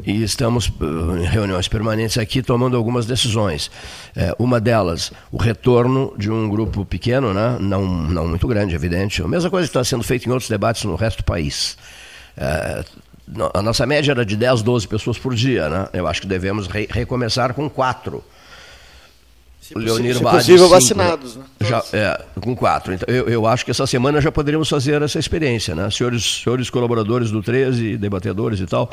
e 0.05 0.25
estamos 0.25 0.73
em 1.21 1.25
reuniões 1.25 1.69
permanentes 1.69 2.19
aqui 2.19 2.43
tomando 2.43 2.77
algumas 2.77 3.07
decisões. 3.07 3.71
É, 4.17 4.35
uma 4.41 4.61
delas, 4.61 5.13
o 5.31 5.37
retorno 5.37 6.13
de 6.19 6.29
um 6.29 6.49
grupo 6.49 6.85
pequeno, 6.85 7.33
né? 7.33 7.59
não, 7.61 7.87
não 7.87 8.27
muito 8.27 8.49
grande, 8.49 8.75
evidente. 8.75 9.23
A 9.23 9.29
mesma 9.29 9.49
coisa 9.49 9.69
que 9.69 9.71
está 9.71 9.85
sendo 9.85 10.03
feita 10.03 10.29
em 10.29 10.33
outros 10.33 10.51
debates 10.51 10.83
no 10.83 10.97
resto 10.97 11.19
do 11.19 11.25
país. 11.25 11.79
É, 12.37 12.85
a 13.55 13.63
nossa 13.63 13.87
média 13.87 14.11
era 14.11 14.27
de 14.27 14.37
10, 14.37 14.63
12 14.63 14.89
pessoas 14.89 15.17
por 15.17 15.33
dia. 15.33 15.69
Né? 15.69 15.89
Eu 15.93 16.09
acho 16.09 16.23
que 16.23 16.27
devemos 16.27 16.67
re 16.67 16.89
recomeçar 16.91 17.55
com 17.55 17.71
quatro 17.71 18.21
se, 19.73 19.79
Leonir 19.79 20.17
se 20.17 20.23
possível, 20.23 20.59
cinco, 20.59 20.69
vacinados. 20.69 21.37
Né? 21.37 21.45
Já, 21.61 21.85
é, 21.93 22.25
com 22.41 22.57
quatro. 22.57 22.93
Então, 22.93 23.15
eu, 23.15 23.29
eu 23.29 23.47
acho 23.47 23.65
que 23.65 23.71
essa 23.71 23.87
semana 23.87 24.21
já 24.21 24.33
poderíamos 24.33 24.69
fazer 24.69 25.01
essa 25.01 25.19
experiência, 25.19 25.75
né? 25.75 25.89
Senhores, 25.91 26.43
senhores 26.43 26.69
colaboradores 26.69 27.31
do 27.31 27.41
13, 27.41 27.97
debatedores 27.97 28.59
e 28.59 28.67
tal, 28.67 28.91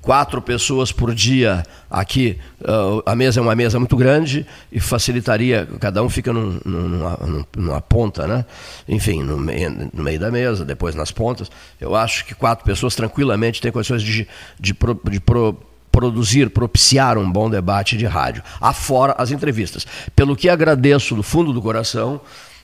quatro 0.00 0.40
pessoas 0.40 0.92
por 0.92 1.12
dia 1.12 1.64
aqui. 1.90 2.38
Uh, 2.60 3.02
a 3.04 3.16
mesa 3.16 3.40
é 3.40 3.42
uma 3.42 3.56
mesa 3.56 3.78
muito 3.78 3.96
grande 3.96 4.46
e 4.70 4.78
facilitaria, 4.78 5.68
cada 5.80 6.02
um 6.02 6.08
fica 6.08 6.32
num, 6.32 6.60
numa, 6.64 7.18
numa, 7.56 7.80
ponta, 7.80 8.26
né? 8.26 8.44
Enfim, 8.88 9.22
no 9.22 9.36
meio, 9.36 9.90
no 9.92 10.02
meio 10.02 10.20
da 10.20 10.30
mesa, 10.30 10.64
depois 10.64 10.94
nas 10.94 11.10
pontas. 11.10 11.50
Eu 11.80 11.96
acho 11.96 12.24
que 12.24 12.34
quatro 12.34 12.64
pessoas 12.64 12.94
tranquilamente 12.94 13.60
têm 13.60 13.72
condições 13.72 14.02
de, 14.02 14.28
de, 14.58 14.74
pro, 14.74 15.00
de 15.10 15.18
pro, 15.18 15.58
produzir, 15.90 16.50
propiciar 16.50 17.18
um 17.18 17.30
bom 17.30 17.50
debate 17.50 17.96
de 17.96 18.06
rádio, 18.06 18.42
afora 18.60 19.14
as 19.18 19.30
entrevistas. 19.30 19.86
Pelo 20.14 20.36
que 20.36 20.48
agradeço 20.48 21.14
do 21.14 21.22
fundo 21.22 21.52
do 21.52 21.60
coração 21.60 22.20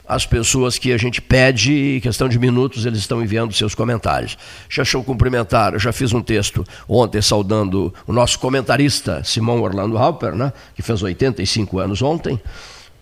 as 0.08 0.24
pessoas 0.24 0.78
que 0.78 0.92
a 0.92 0.96
gente 0.96 1.20
pede, 1.20 1.98
questão 2.02 2.28
de 2.28 2.38
minutos, 2.38 2.86
eles 2.86 3.00
estão 3.00 3.22
enviando 3.22 3.52
seus 3.52 3.74
comentários. 3.74 4.38
Já 4.68 4.82
deixa 4.82 4.96
eu 4.96 5.02
cumprimentar, 5.02 5.72
eu 5.72 5.80
já 5.80 5.92
fiz 5.92 6.12
um 6.12 6.22
texto 6.22 6.64
ontem 6.88 7.20
saudando 7.20 7.92
o 8.06 8.12
nosso 8.12 8.38
comentarista, 8.38 9.24
Simão 9.24 9.60
Orlando 9.60 9.98
Halper, 9.98 10.34
né, 10.34 10.52
que 10.74 10.82
fez 10.82 11.02
85 11.02 11.78
anos 11.80 12.02
ontem. 12.02 12.40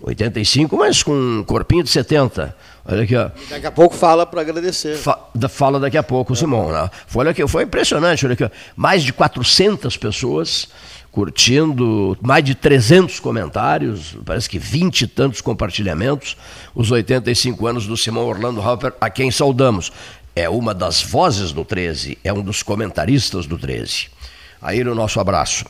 85, 0.01 0.77
mas 0.77 1.03
com 1.03 1.13
um 1.13 1.45
corpinho 1.45 1.83
de 1.83 1.91
70. 1.91 2.55
Olha 2.87 3.03
aqui, 3.03 3.17
ó. 3.17 3.31
Daqui 3.49 3.67
a 3.67 3.73
pouco 3.73 3.97
fala 3.97 4.27
para 4.27 4.43
agradecer. 4.43 4.97
Fa 4.97 5.19
fala 5.49 5.81
daqui 5.81 5.97
a 5.97 6.03
pouco 6.03 6.35
o 6.35 6.37
Simão. 6.37 6.71
Né? 6.71 6.91
Foi, 7.07 7.21
olha 7.21 7.31
aqui, 7.31 7.47
foi 7.49 7.65
impressionante. 7.65 8.27
Olha 8.27 8.35
aqui, 8.35 8.45
ó. 8.45 8.51
mais 8.77 9.03
de 9.03 9.13
400 9.13 9.97
pessoas 9.97 10.69
curtindo, 11.15 12.19
mais 12.21 12.43
de 12.43 12.57
300 12.57 13.21
comentários, 13.21 14.17
parece 14.25 14.51
que 14.51 14.59
20 14.59 15.03
e 15.03 15.07
tantos 15.07 15.41
compartilhamentos. 15.41 16.37
Os 16.75 16.91
85 16.91 17.67
anos 17.69 17.87
do 17.87 17.97
Simão 17.97 18.27
Orlando 18.27 18.61
Hopper, 18.61 18.93
a 19.01 19.09
quem 19.09 19.31
saudamos. 19.31 19.93
é 20.37 20.49
uma 20.49 20.75
das 20.75 21.01
vozes 21.01 21.53
do 21.53 21.65
13, 21.65 22.19
é 22.25 22.33
um 22.33 22.43
dos 22.43 22.65
comentaristas 22.65 23.47
do 23.47 23.57
13. 23.57 24.09
A 24.61 24.75
ele 24.75 24.89
o 24.89 24.95
nosso 24.95 25.21
abraço. 25.21 25.65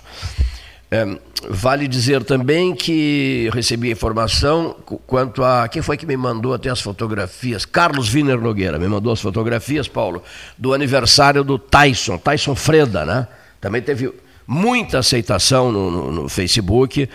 É, 0.94 1.18
vale 1.48 1.88
dizer 1.88 2.22
também 2.22 2.72
que 2.72 3.50
recebi 3.52 3.90
informação 3.90 4.76
quanto 5.08 5.42
a. 5.42 5.66
Quem 5.66 5.82
foi 5.82 5.96
que 5.96 6.06
me 6.06 6.16
mandou 6.16 6.54
até 6.54 6.70
as 6.70 6.80
fotografias? 6.80 7.64
Carlos 7.64 8.14
Wiener 8.14 8.40
Nogueira 8.40 8.78
me 8.78 8.86
mandou 8.86 9.12
as 9.12 9.20
fotografias, 9.20 9.88
Paulo, 9.88 10.22
do 10.56 10.72
aniversário 10.72 11.42
do 11.42 11.58
Tyson, 11.58 12.16
Tyson 12.16 12.54
Freda, 12.54 13.04
né? 13.04 13.26
Também 13.60 13.82
teve 13.82 14.12
muita 14.46 14.98
aceitação 14.98 15.72
no, 15.72 15.90
no, 15.90 16.12
no, 16.12 16.28
Facebook, 16.28 17.08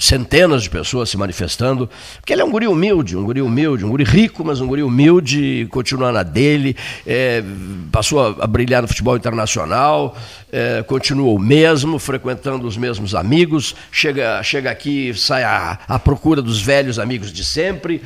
centenas 0.00 0.62
de 0.62 0.70
pessoas 0.70 1.10
se 1.10 1.16
manifestando, 1.16 1.90
porque 2.16 2.32
ele 2.32 2.42
é 2.42 2.44
um 2.44 2.50
guri 2.50 2.66
humilde, 2.66 3.16
um 3.16 3.24
guri 3.24 3.42
humilde, 3.42 3.84
um 3.84 3.90
guri 3.90 4.04
rico, 4.04 4.44
mas 4.44 4.60
um 4.60 4.66
guri 4.66 4.82
humilde, 4.82 5.66
continua 5.70 6.12
na 6.12 6.22
dele, 6.22 6.76
é, 7.06 7.42
passou 7.90 8.20
a, 8.20 8.44
a, 8.44 8.46
brilhar 8.46 8.82
no 8.82 8.88
futebol 8.88 9.16
internacional, 9.16 10.16
é, 10.52 10.82
continua 10.84 11.32
o 11.32 11.38
mesmo, 11.38 11.98
frequentando 11.98 12.66
os 12.66 12.76
mesmos 12.76 13.14
amigos, 13.14 13.74
chega, 13.90 14.42
chega 14.42 14.70
aqui, 14.70 15.12
sai 15.14 15.42
à, 15.42 15.98
procura 15.98 16.40
dos 16.40 16.60
velhos 16.60 16.98
amigos 16.98 17.32
de 17.32 17.44
sempre, 17.44 18.02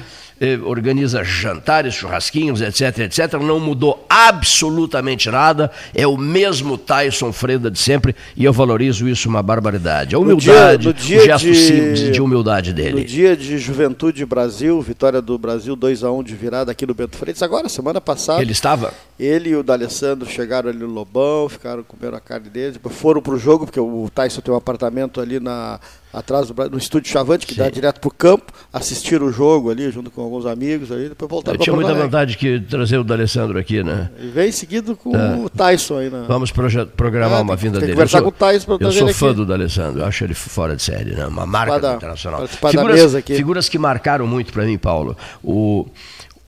organiza 0.64 1.22
jantares, 1.22 1.94
churrasquinhos, 1.94 2.60
etc, 2.62 3.00
etc. 3.00 3.34
Não 3.34 3.60
mudou 3.60 4.06
absolutamente 4.08 5.30
nada. 5.30 5.70
É 5.94 6.06
o 6.06 6.16
mesmo 6.16 6.78
Tyson 6.78 7.32
Freda 7.32 7.70
de 7.70 7.78
sempre 7.78 8.14
e 8.36 8.44
eu 8.44 8.52
valorizo 8.52 9.08
isso 9.08 9.28
uma 9.28 9.42
barbaridade. 9.42 10.14
A 10.14 10.18
humildade, 10.18 10.86
no 10.86 10.94
dia, 10.94 11.16
no 11.16 11.18
dia 11.18 11.20
o 11.20 11.24
gesto 11.24 11.46
de, 11.46 11.54
simples 11.54 12.12
de 12.12 12.20
humildade 12.22 12.72
dele. 12.72 13.00
No 13.00 13.04
dia 13.04 13.36
de 13.36 13.58
Juventude 13.58 14.24
Brasil, 14.24 14.80
vitória 14.80 15.20
do 15.20 15.36
Brasil 15.38 15.76
2 15.76 16.04
a 16.04 16.10
1 16.10 16.22
de 16.22 16.34
virada 16.34 16.72
aqui 16.72 16.86
no 16.86 16.94
Bento 16.94 17.16
Freitas, 17.16 17.42
agora, 17.42 17.68
semana 17.68 18.00
passada. 18.00 18.40
Ele 18.40 18.52
estava? 18.52 18.94
Ele 19.18 19.50
e 19.50 19.56
o 19.56 19.62
D'Alessandro 19.62 20.28
chegaram 20.28 20.70
ali 20.70 20.78
no 20.78 20.86
Lobão, 20.86 21.48
ficaram 21.48 21.82
comendo 21.82 22.16
a 22.16 22.20
carne 22.20 22.48
depois 22.50 22.94
foram 22.96 23.20
pro 23.20 23.38
jogo, 23.38 23.66
porque 23.66 23.78
o 23.78 24.10
Tyson 24.12 24.40
tem 24.40 24.52
um 24.52 24.56
apartamento 24.56 25.20
ali 25.20 25.38
na 25.38 25.78
atrás 26.12 26.48
do 26.48 26.70
no 26.70 26.78
estúdio 26.78 27.10
Chavante, 27.10 27.46
que 27.46 27.54
Sim. 27.54 27.60
dá 27.60 27.70
direto 27.70 28.00
para 28.00 28.08
o 28.08 28.12
campo, 28.12 28.52
assistir 28.72 29.22
o 29.22 29.30
jogo 29.30 29.70
ali 29.70 29.90
junto 29.90 30.10
com 30.10 30.22
alguns 30.22 30.46
amigos, 30.46 30.90
aí, 30.90 31.08
depois 31.08 31.30
voltar 31.30 31.52
Eu 31.52 31.58
tinha 31.58 31.74
muita 31.74 31.94
vontade 31.94 32.36
de 32.36 32.60
trazer 32.60 32.98
o 32.98 33.04
D'Alessandro 33.04 33.58
aqui, 33.58 33.82
né? 33.82 34.10
E 34.20 34.26
vem 34.26 34.50
seguido 34.52 34.96
com 34.96 35.12
tá. 35.12 35.36
o 35.36 35.48
Tyson 35.48 35.98
aí, 35.98 36.10
né? 36.10 36.24
Vamos 36.26 36.52
programar 36.96 37.38
é, 37.38 37.42
uma 37.42 37.56
vinda 37.56 37.78
tem 37.78 37.86
dele. 37.86 37.92
conversar 37.92 38.18
eu 38.18 38.22
sou, 38.22 38.32
com 38.32 38.36
o 38.36 38.38
Tyson 38.38 38.78
Eu 38.80 38.92
sou 38.92 39.14
fã 39.14 39.26
aqui. 39.28 39.36
do 39.36 39.46
D'Alessandro, 39.46 40.04
acho 40.04 40.24
ele 40.24 40.34
fora 40.34 40.76
de 40.76 40.82
série, 40.82 41.12
né? 41.12 41.26
Uma 41.26 41.46
marca 41.46 41.78
da, 41.78 41.94
internacional. 41.94 42.46
Figuras, 42.46 43.24
figuras 43.24 43.68
que 43.68 43.78
marcaram 43.78 44.26
muito 44.26 44.52
para 44.52 44.64
mim, 44.64 44.78
Paulo. 44.78 45.16
O, 45.42 45.86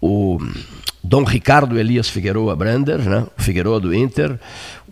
o 0.00 0.38
Dom 1.02 1.24
Ricardo 1.24 1.78
Elias 1.78 2.08
Figueroa 2.08 2.54
Brander, 2.54 2.98
né? 2.98 3.26
o 3.36 3.42
Figueroa 3.42 3.80
do 3.80 3.94
Inter, 3.94 4.38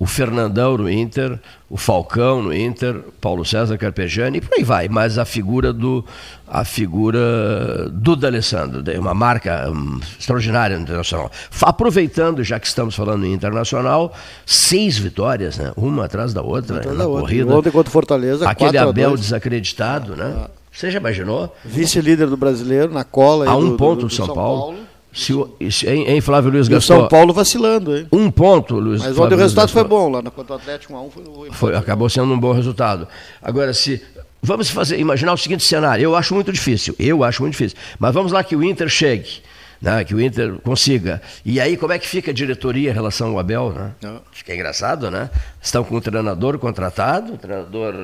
o 0.00 0.06
Fernandão 0.06 0.78
no 0.78 0.90
Inter, 0.90 1.38
o 1.68 1.76
Falcão 1.76 2.42
no 2.42 2.54
Inter, 2.54 3.02
Paulo 3.20 3.44
César 3.44 3.76
Carpegiani 3.76 4.38
e 4.38 4.40
por 4.40 4.56
aí 4.56 4.64
vai, 4.64 4.88
mas 4.88 5.18
a 5.18 5.26
figura 5.26 5.74
do 5.74 6.02
a 6.48 6.64
figura 6.64 7.86
do 7.90 8.16
D'Alessandro, 8.16 8.82
uma 8.98 9.12
marca 9.12 9.70
um, 9.70 10.00
extraordinária 10.18 10.78
no 10.78 10.84
internacional. 10.84 11.30
Aproveitando, 11.60 12.42
já 12.42 12.58
que 12.58 12.66
estamos 12.66 12.94
falando 12.94 13.26
em 13.26 13.34
internacional, 13.34 14.14
seis 14.46 14.96
vitórias, 14.96 15.58
né? 15.58 15.70
uma 15.76 16.06
atrás 16.06 16.32
da 16.32 16.40
outra 16.40 16.78
atrás 16.78 16.96
na 16.96 17.04
da 17.04 17.10
corrida. 17.10 17.44
Outra. 17.44 17.58
Ontem 17.58 17.70
contra 17.70 17.92
Fortaleza, 17.92 18.48
Aquele 18.48 18.78
Abel 18.78 19.18
desacreditado, 19.18 20.16
né? 20.16 20.34
Ah. 20.34 20.50
Você 20.72 20.90
já 20.90 20.98
imaginou? 20.98 21.54
Vice-líder 21.62 22.28
do 22.28 22.36
brasileiro, 22.38 22.90
na 22.90 23.04
cola. 23.04 23.46
A 23.46 23.56
um 23.56 23.70
do, 23.70 23.76
ponto 23.76 24.02
do, 24.02 24.06
do 24.06 24.14
São, 24.14 24.26
São 24.26 24.34
Paulo. 24.34 24.60
Paulo 24.60 24.89
se, 25.12 25.33
se, 25.70 25.88
em, 25.88 26.09
em 26.09 26.20
Flávio 26.20 26.53
Luiz 26.53 26.68
Gaston. 26.68 27.01
São 27.01 27.09
Paulo 27.09 27.33
vacilando, 27.33 27.96
hein? 27.96 28.07
Um 28.12 28.31
ponto, 28.31 28.77
Luiz. 28.77 29.03
Mas 29.03 29.18
ontem 29.18 29.35
o 29.35 29.38
resultado 29.38 29.70
foi 29.70 29.85
bom 29.85 30.09
lá 30.09 30.23
no 30.23 30.31
contra 30.31 30.55
o 30.55 30.57
Atlético 30.57 30.94
1 30.94 31.11
foi, 31.11 31.25
foi, 31.25 31.51
foi 31.51 31.77
Acabou 31.77 32.09
sendo 32.09 32.33
um 32.33 32.38
bom 32.38 32.53
resultado. 32.53 33.09
Agora, 33.42 33.73
se. 33.75 34.03
Vamos 34.42 34.70
fazer, 34.70 34.99
imaginar 34.99 35.35
o 35.35 35.37
seguinte 35.37 35.64
cenário. 35.64 36.03
Eu 36.03 36.16
acho 36.16 36.35
muito 36.35 36.51
difícil. 36.51 36.94
Eu 36.99 37.23
acho 37.23 37.42
muito 37.42 37.53
difícil. 37.53 37.77
Mas 37.99 38.14
vamos 38.14 38.33
lá 38.33 38.42
que 38.42 38.57
o 38.57 38.64
Inter 38.64 38.88
chegue. 38.88 39.42
Né, 39.83 40.05
que 40.05 40.14
o 40.14 40.20
Inter 40.20 40.59
consiga. 40.62 41.23
E 41.42 41.59
aí, 41.59 41.75
como 41.75 41.92
é 41.94 41.99
que 41.99 42.07
fica 42.07 42.31
a 42.31 42.35
diretoria 42.35 42.90
em 42.90 42.92
relação 42.92 43.31
ao 43.31 43.38
Abel? 43.38 43.73
Né? 43.73 43.92
Não. 44.03 44.20
Fica 44.31 44.55
engraçado, 44.55 45.11
né? 45.11 45.31
Estão 45.61 45.83
com 45.83 45.96
um 45.96 46.01
treinador 46.01 46.59
contratado, 46.59 47.33
um 47.33 47.37
treinador 47.38 47.94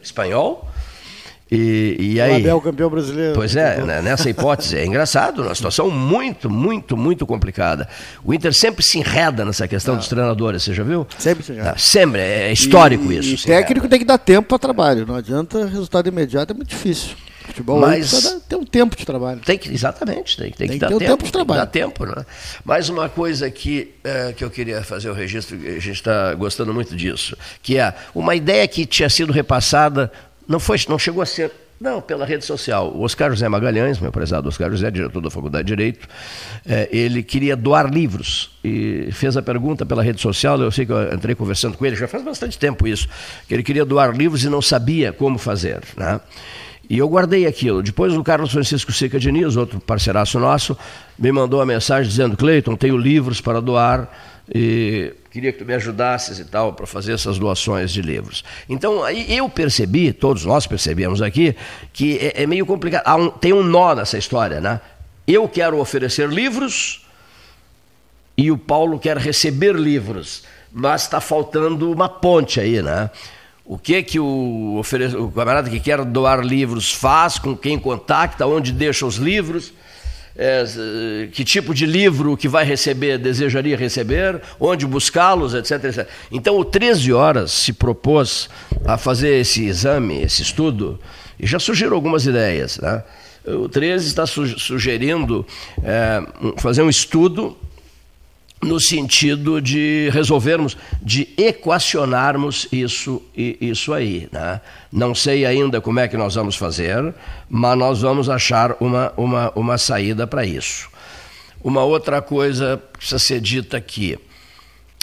espanhol, 0.00 0.68
e, 1.50 1.96
e 1.98 2.20
aí, 2.20 2.32
o 2.32 2.36
Abel 2.36 2.60
campeão 2.60 2.90
brasileiro. 2.90 3.34
Pois 3.34 3.54
é, 3.54 3.80
né, 3.82 4.02
nessa 4.02 4.28
hipótese 4.28 4.76
é 4.76 4.84
engraçado, 4.84 5.42
uma 5.42 5.54
situação 5.54 5.88
muito, 5.90 6.50
muito, 6.50 6.96
muito 6.96 7.24
complicada. 7.24 7.88
O 8.24 8.34
Inter 8.34 8.52
sempre 8.52 8.82
se 8.82 8.98
enreda 8.98 9.44
nessa 9.44 9.68
questão 9.68 9.94
ah. 9.94 9.98
dos 9.98 10.08
treinadores, 10.08 10.64
você 10.64 10.74
já 10.74 10.82
viu? 10.82 11.06
Sempre 11.18 11.44
se 11.44 11.52
enreda. 11.52 11.70
Ah, 11.70 11.78
sempre, 11.78 12.20
é 12.20 12.52
histórico 12.52 13.12
e, 13.12 13.18
isso. 13.18 13.44
E 13.44 13.46
técnico 13.46 13.88
tem 13.88 13.98
que 13.98 14.04
dar 14.04 14.18
tempo 14.18 14.48
para 14.48 14.58
trabalho, 14.58 15.06
não 15.06 15.14
adianta 15.14 15.66
resultado 15.66 16.08
imediato, 16.08 16.52
é 16.52 16.56
muito 16.56 16.68
difícil. 16.68 17.14
Futebol 17.46 17.78
Mas 17.80 18.42
ter 18.48 18.56
um 18.56 18.64
tempo 18.64 18.96
de 18.96 19.06
trabalho. 19.06 19.40
Tem 19.40 19.56
que, 19.56 19.72
exatamente, 19.72 20.36
tem, 20.36 20.50
tem, 20.50 20.56
tem 20.56 20.66
que, 20.66 20.74
que, 20.74 20.78
dar 20.80 20.88
ter 20.88 20.94
um 20.94 20.98
tempo, 20.98 21.10
tempo 21.12 21.24
de 21.24 21.32
trabalho. 21.32 21.60
Dá 21.60 21.66
tempo, 21.66 22.04
né? 22.04 22.26
Mais 22.64 22.88
uma 22.88 23.08
coisa 23.08 23.48
que, 23.48 23.94
é, 24.02 24.32
que 24.32 24.42
eu 24.42 24.50
queria 24.50 24.82
fazer 24.82 25.10
o 25.10 25.14
registro, 25.14 25.56
a 25.56 25.78
gente 25.78 25.92
está 25.92 26.34
gostando 26.34 26.74
muito 26.74 26.96
disso, 26.96 27.36
que 27.62 27.78
é 27.78 27.94
uma 28.12 28.34
ideia 28.34 28.66
que 28.66 28.84
tinha 28.84 29.08
sido 29.08 29.32
repassada 29.32 30.10
não, 30.48 30.60
foi, 30.60 30.78
não 30.88 30.98
chegou 30.98 31.22
a 31.22 31.26
ser 31.26 31.52
não, 31.78 32.00
pela 32.00 32.24
rede 32.24 32.44
social. 32.44 32.90
O 32.94 33.02
Oscar 33.02 33.30
José 33.30 33.48
Magalhães, 33.48 34.00
meu 34.00 34.10
prezado 34.10 34.48
Oscar 34.48 34.70
José, 34.70 34.90
diretor 34.90 35.20
da 35.20 35.30
Faculdade 35.30 35.64
de 35.64 35.76
Direito, 35.76 36.08
é, 36.64 36.88
ele 36.90 37.22
queria 37.22 37.54
doar 37.54 37.92
livros 37.92 38.56
e 38.64 39.10
fez 39.12 39.36
a 39.36 39.42
pergunta 39.42 39.84
pela 39.84 40.02
rede 40.02 40.20
social. 40.20 40.58
Eu 40.60 40.70
sei 40.70 40.86
que 40.86 40.92
eu 40.92 41.12
entrei 41.12 41.34
conversando 41.34 41.76
com 41.76 41.84
ele, 41.84 41.94
já 41.94 42.08
faz 42.08 42.24
bastante 42.24 42.58
tempo 42.58 42.88
isso, 42.88 43.06
que 43.46 43.52
ele 43.52 43.62
queria 43.62 43.84
doar 43.84 44.16
livros 44.16 44.42
e 44.42 44.48
não 44.48 44.62
sabia 44.62 45.12
como 45.12 45.36
fazer. 45.36 45.82
Né? 45.96 46.18
E 46.88 46.96
eu 46.96 47.08
guardei 47.08 47.46
aquilo. 47.46 47.82
Depois 47.82 48.14
o 48.14 48.24
Carlos 48.24 48.52
Francisco 48.52 48.90
Seca 48.92 49.18
Diniz, 49.18 49.56
outro 49.56 49.78
parceiraço 49.78 50.38
nosso, 50.38 50.76
me 51.18 51.30
mandou 51.30 51.58
uma 51.60 51.66
mensagem 51.66 52.08
dizendo: 52.08 52.36
Cleiton, 52.36 52.76
tenho 52.76 52.96
livros 52.96 53.40
para 53.40 53.60
doar 53.60 54.08
e 54.54 55.12
queria 55.30 55.52
que 55.52 55.58
tu 55.58 55.64
me 55.64 55.74
ajudasses 55.74 56.38
e 56.38 56.44
tal 56.44 56.72
para 56.72 56.86
fazer 56.86 57.12
essas 57.12 57.38
doações 57.38 57.92
de 57.92 58.00
livros. 58.00 58.44
Então 58.68 59.02
aí 59.02 59.36
eu 59.36 59.48
percebi, 59.48 60.12
todos 60.12 60.44
nós 60.44 60.66
percebemos 60.66 61.20
aqui, 61.20 61.54
que 61.92 62.18
é, 62.18 62.42
é 62.42 62.46
meio 62.46 62.64
complicado. 62.64 63.18
Um, 63.18 63.30
tem 63.30 63.52
um 63.52 63.62
nó 63.62 63.94
nessa 63.94 64.16
história, 64.16 64.60
né? 64.60 64.80
Eu 65.26 65.48
quero 65.48 65.78
oferecer 65.78 66.28
livros 66.28 67.04
e 68.36 68.50
o 68.50 68.58
Paulo 68.58 68.98
quer 68.98 69.16
receber 69.16 69.74
livros, 69.74 70.44
mas 70.72 71.02
está 71.02 71.20
faltando 71.20 71.90
uma 71.90 72.08
ponte 72.08 72.60
aí, 72.60 72.80
né? 72.80 73.10
O 73.64 73.76
que 73.76 74.00
que 74.04 74.20
o, 74.20 74.80
o 74.80 75.32
camarada 75.32 75.68
que 75.68 75.80
quer 75.80 76.04
doar 76.04 76.40
livros 76.40 76.92
faz, 76.92 77.36
com 77.36 77.56
quem 77.56 77.76
contacta, 77.76 78.46
onde 78.46 78.70
deixa 78.70 79.04
os 79.04 79.16
livros? 79.16 79.72
É, 80.38 81.28
que 81.32 81.44
tipo 81.44 81.74
de 81.74 81.86
livro 81.86 82.36
que 82.36 82.48
vai 82.48 82.64
receber, 82.64 83.18
desejaria 83.18 83.76
receber, 83.76 84.40
onde 84.60 84.86
buscá-los, 84.86 85.54
etc, 85.54 85.84
etc. 85.84 86.08
Então, 86.30 86.58
o 86.58 86.64
13 86.64 87.12
Horas 87.12 87.50
se 87.50 87.72
propôs 87.72 88.48
a 88.84 88.98
fazer 88.98 89.40
esse 89.40 89.64
exame, 89.64 90.22
esse 90.22 90.42
estudo, 90.42 90.98
e 91.38 91.46
já 91.46 91.58
surgiram 91.58 91.94
algumas 91.94 92.26
ideias. 92.26 92.78
Né? 92.78 93.02
O 93.46 93.68
13 93.68 94.06
está 94.06 94.26
sugerindo 94.26 95.46
é, 95.82 96.22
fazer 96.58 96.82
um 96.82 96.90
estudo 96.90 97.56
no 98.66 98.80
sentido 98.80 99.60
de 99.60 100.10
resolvermos, 100.12 100.76
de 101.00 101.28
equacionarmos 101.38 102.68
isso, 102.72 103.22
isso 103.34 103.94
aí. 103.94 104.28
Né? 104.30 104.60
Não 104.92 105.14
sei 105.14 105.46
ainda 105.46 105.80
como 105.80 106.00
é 106.00 106.08
que 106.08 106.16
nós 106.16 106.34
vamos 106.34 106.56
fazer, 106.56 107.14
mas 107.48 107.78
nós 107.78 108.02
vamos 108.02 108.28
achar 108.28 108.76
uma, 108.80 109.12
uma, 109.16 109.52
uma 109.54 109.78
saída 109.78 110.26
para 110.26 110.44
isso. 110.44 110.88
Uma 111.62 111.84
outra 111.84 112.20
coisa 112.20 112.80
precisa 112.92 113.18
ser 113.18 113.40
dita 113.40 113.76
aqui, 113.76 114.18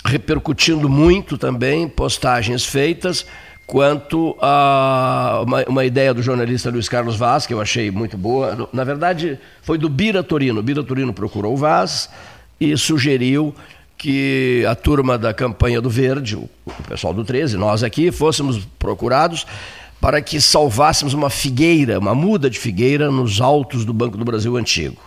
repercutindo 0.05 0.89
muito 0.89 1.37
também 1.37 1.87
postagens 1.87 2.65
feitas 2.65 3.25
quanto 3.65 4.37
a 4.41 5.41
uma, 5.45 5.63
uma, 5.63 5.85
ideia 5.85 6.13
do 6.13 6.21
jornalista 6.21 6.69
Luiz 6.69 6.89
Carlos 6.89 7.15
Vaz, 7.15 7.47
que 7.47 7.53
eu 7.53 7.61
achei 7.61 7.89
muito 7.89 8.17
boa. 8.17 8.69
Na 8.73 8.83
verdade, 8.83 9.39
foi 9.61 9.77
do 9.77 9.87
Bira 9.87 10.21
Torino. 10.21 10.61
Bira 10.61 10.83
Torino 10.83 11.13
procurou 11.13 11.53
o 11.53 11.57
Vaz 11.57 12.09
e 12.59 12.77
sugeriu 12.77 13.53
que 13.97 14.65
a 14.69 14.75
turma 14.75 15.17
da 15.17 15.33
campanha 15.33 15.79
do 15.79 15.89
Verde, 15.89 16.35
o 16.35 16.49
pessoal 16.87 17.13
do 17.13 17.23
13, 17.23 17.57
nós 17.57 17.83
aqui, 17.83 18.11
fôssemos 18.11 18.59
procurados 18.77 19.45
para 20.01 20.21
que 20.21 20.41
salvássemos 20.41 21.13
uma 21.13 21.29
figueira, 21.29 21.97
uma 21.97 22.13
muda 22.13 22.49
de 22.49 22.59
figueira 22.59 23.09
nos 23.09 23.39
altos 23.39 23.85
do 23.85 23.93
Banco 23.93 24.17
do 24.17 24.25
Brasil 24.25 24.57
antigo. 24.57 25.01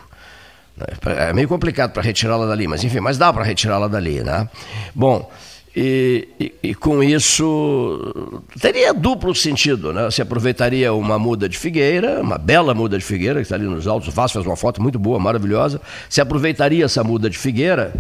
É 1.05 1.33
meio 1.33 1.49
complicado 1.49 1.93
para 1.93 2.03
retirá-la 2.03 2.47
dali, 2.47 2.67
mas 2.67 2.83
enfim, 2.85 3.01
mas 3.01 3.19
dá 3.19 3.33
para 3.33 3.45
retirá-la 3.45 3.89
dali, 3.89 4.23
né? 4.23 4.49
Bom, 4.95 5.31
e, 5.79 6.27
e, 6.41 6.55
e, 6.71 6.75
com 6.75 7.03
isso 7.03 8.41
teria 8.59 8.95
duplo 8.95 9.35
sentido, 9.35 9.93
né? 9.93 10.11
Se 10.11 10.23
aproveitaria 10.23 10.95
uma 10.95 11.19
muda 11.19 11.47
de 11.51 11.59
figueira, 11.59 12.23
uma 12.23 12.39
bela 12.39 12.73
muda 12.73 12.97
de 12.97 13.05
figueira 13.05 13.41
que 13.41 13.43
está 13.43 13.57
ali 13.57 13.67
nos 13.67 13.87
altos, 13.87 14.09
o 14.09 14.11
Vasco 14.11 14.39
faz 14.39 14.47
uma 14.47 14.57
foto 14.57 14.81
muito 14.81 14.99
boa, 14.99 15.19
maravilhosa. 15.19 15.79
Se 16.09 16.19
aproveitaria 16.19 16.87
essa 16.87 17.05
muda 17.05 17.29
de 17.29 17.37
figueira 17.37 17.93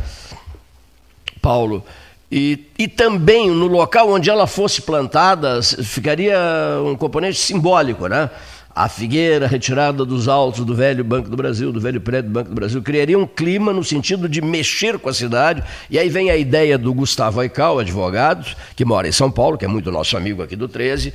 Paulo. 1.42 1.84
E, 2.32 2.66
e 2.78 2.88
também 2.88 3.50
no 3.50 3.66
local 3.66 4.10
onde 4.10 4.30
ela 4.30 4.46
fosse 4.46 4.80
plantada, 4.80 5.62
ficaria 5.62 6.38
um 6.82 6.96
componente 6.96 7.38
simbólico, 7.38 8.08
né? 8.08 8.30
A 8.76 8.90
figueira 8.90 9.46
retirada 9.46 10.04
dos 10.04 10.28
altos 10.28 10.62
do 10.62 10.74
velho 10.74 11.02
Banco 11.02 11.30
do 11.30 11.36
Brasil, 11.36 11.72
do 11.72 11.80
velho 11.80 11.98
prédio 11.98 12.28
do 12.28 12.34
Banco 12.34 12.50
do 12.50 12.54
Brasil, 12.54 12.82
criaria 12.82 13.18
um 13.18 13.26
clima 13.26 13.72
no 13.72 13.82
sentido 13.82 14.28
de 14.28 14.42
mexer 14.42 14.98
com 14.98 15.08
a 15.08 15.14
cidade. 15.14 15.64
E 15.88 15.98
aí 15.98 16.10
vem 16.10 16.28
a 16.28 16.36
ideia 16.36 16.76
do 16.76 16.92
Gustavo 16.92 17.40
Aical, 17.40 17.78
advogado, 17.78 18.54
que 18.76 18.84
mora 18.84 19.08
em 19.08 19.12
São 19.12 19.30
Paulo, 19.30 19.56
que 19.56 19.64
é 19.64 19.68
muito 19.68 19.90
nosso 19.90 20.14
amigo 20.14 20.42
aqui 20.42 20.54
do 20.54 20.68
13, 20.68 21.14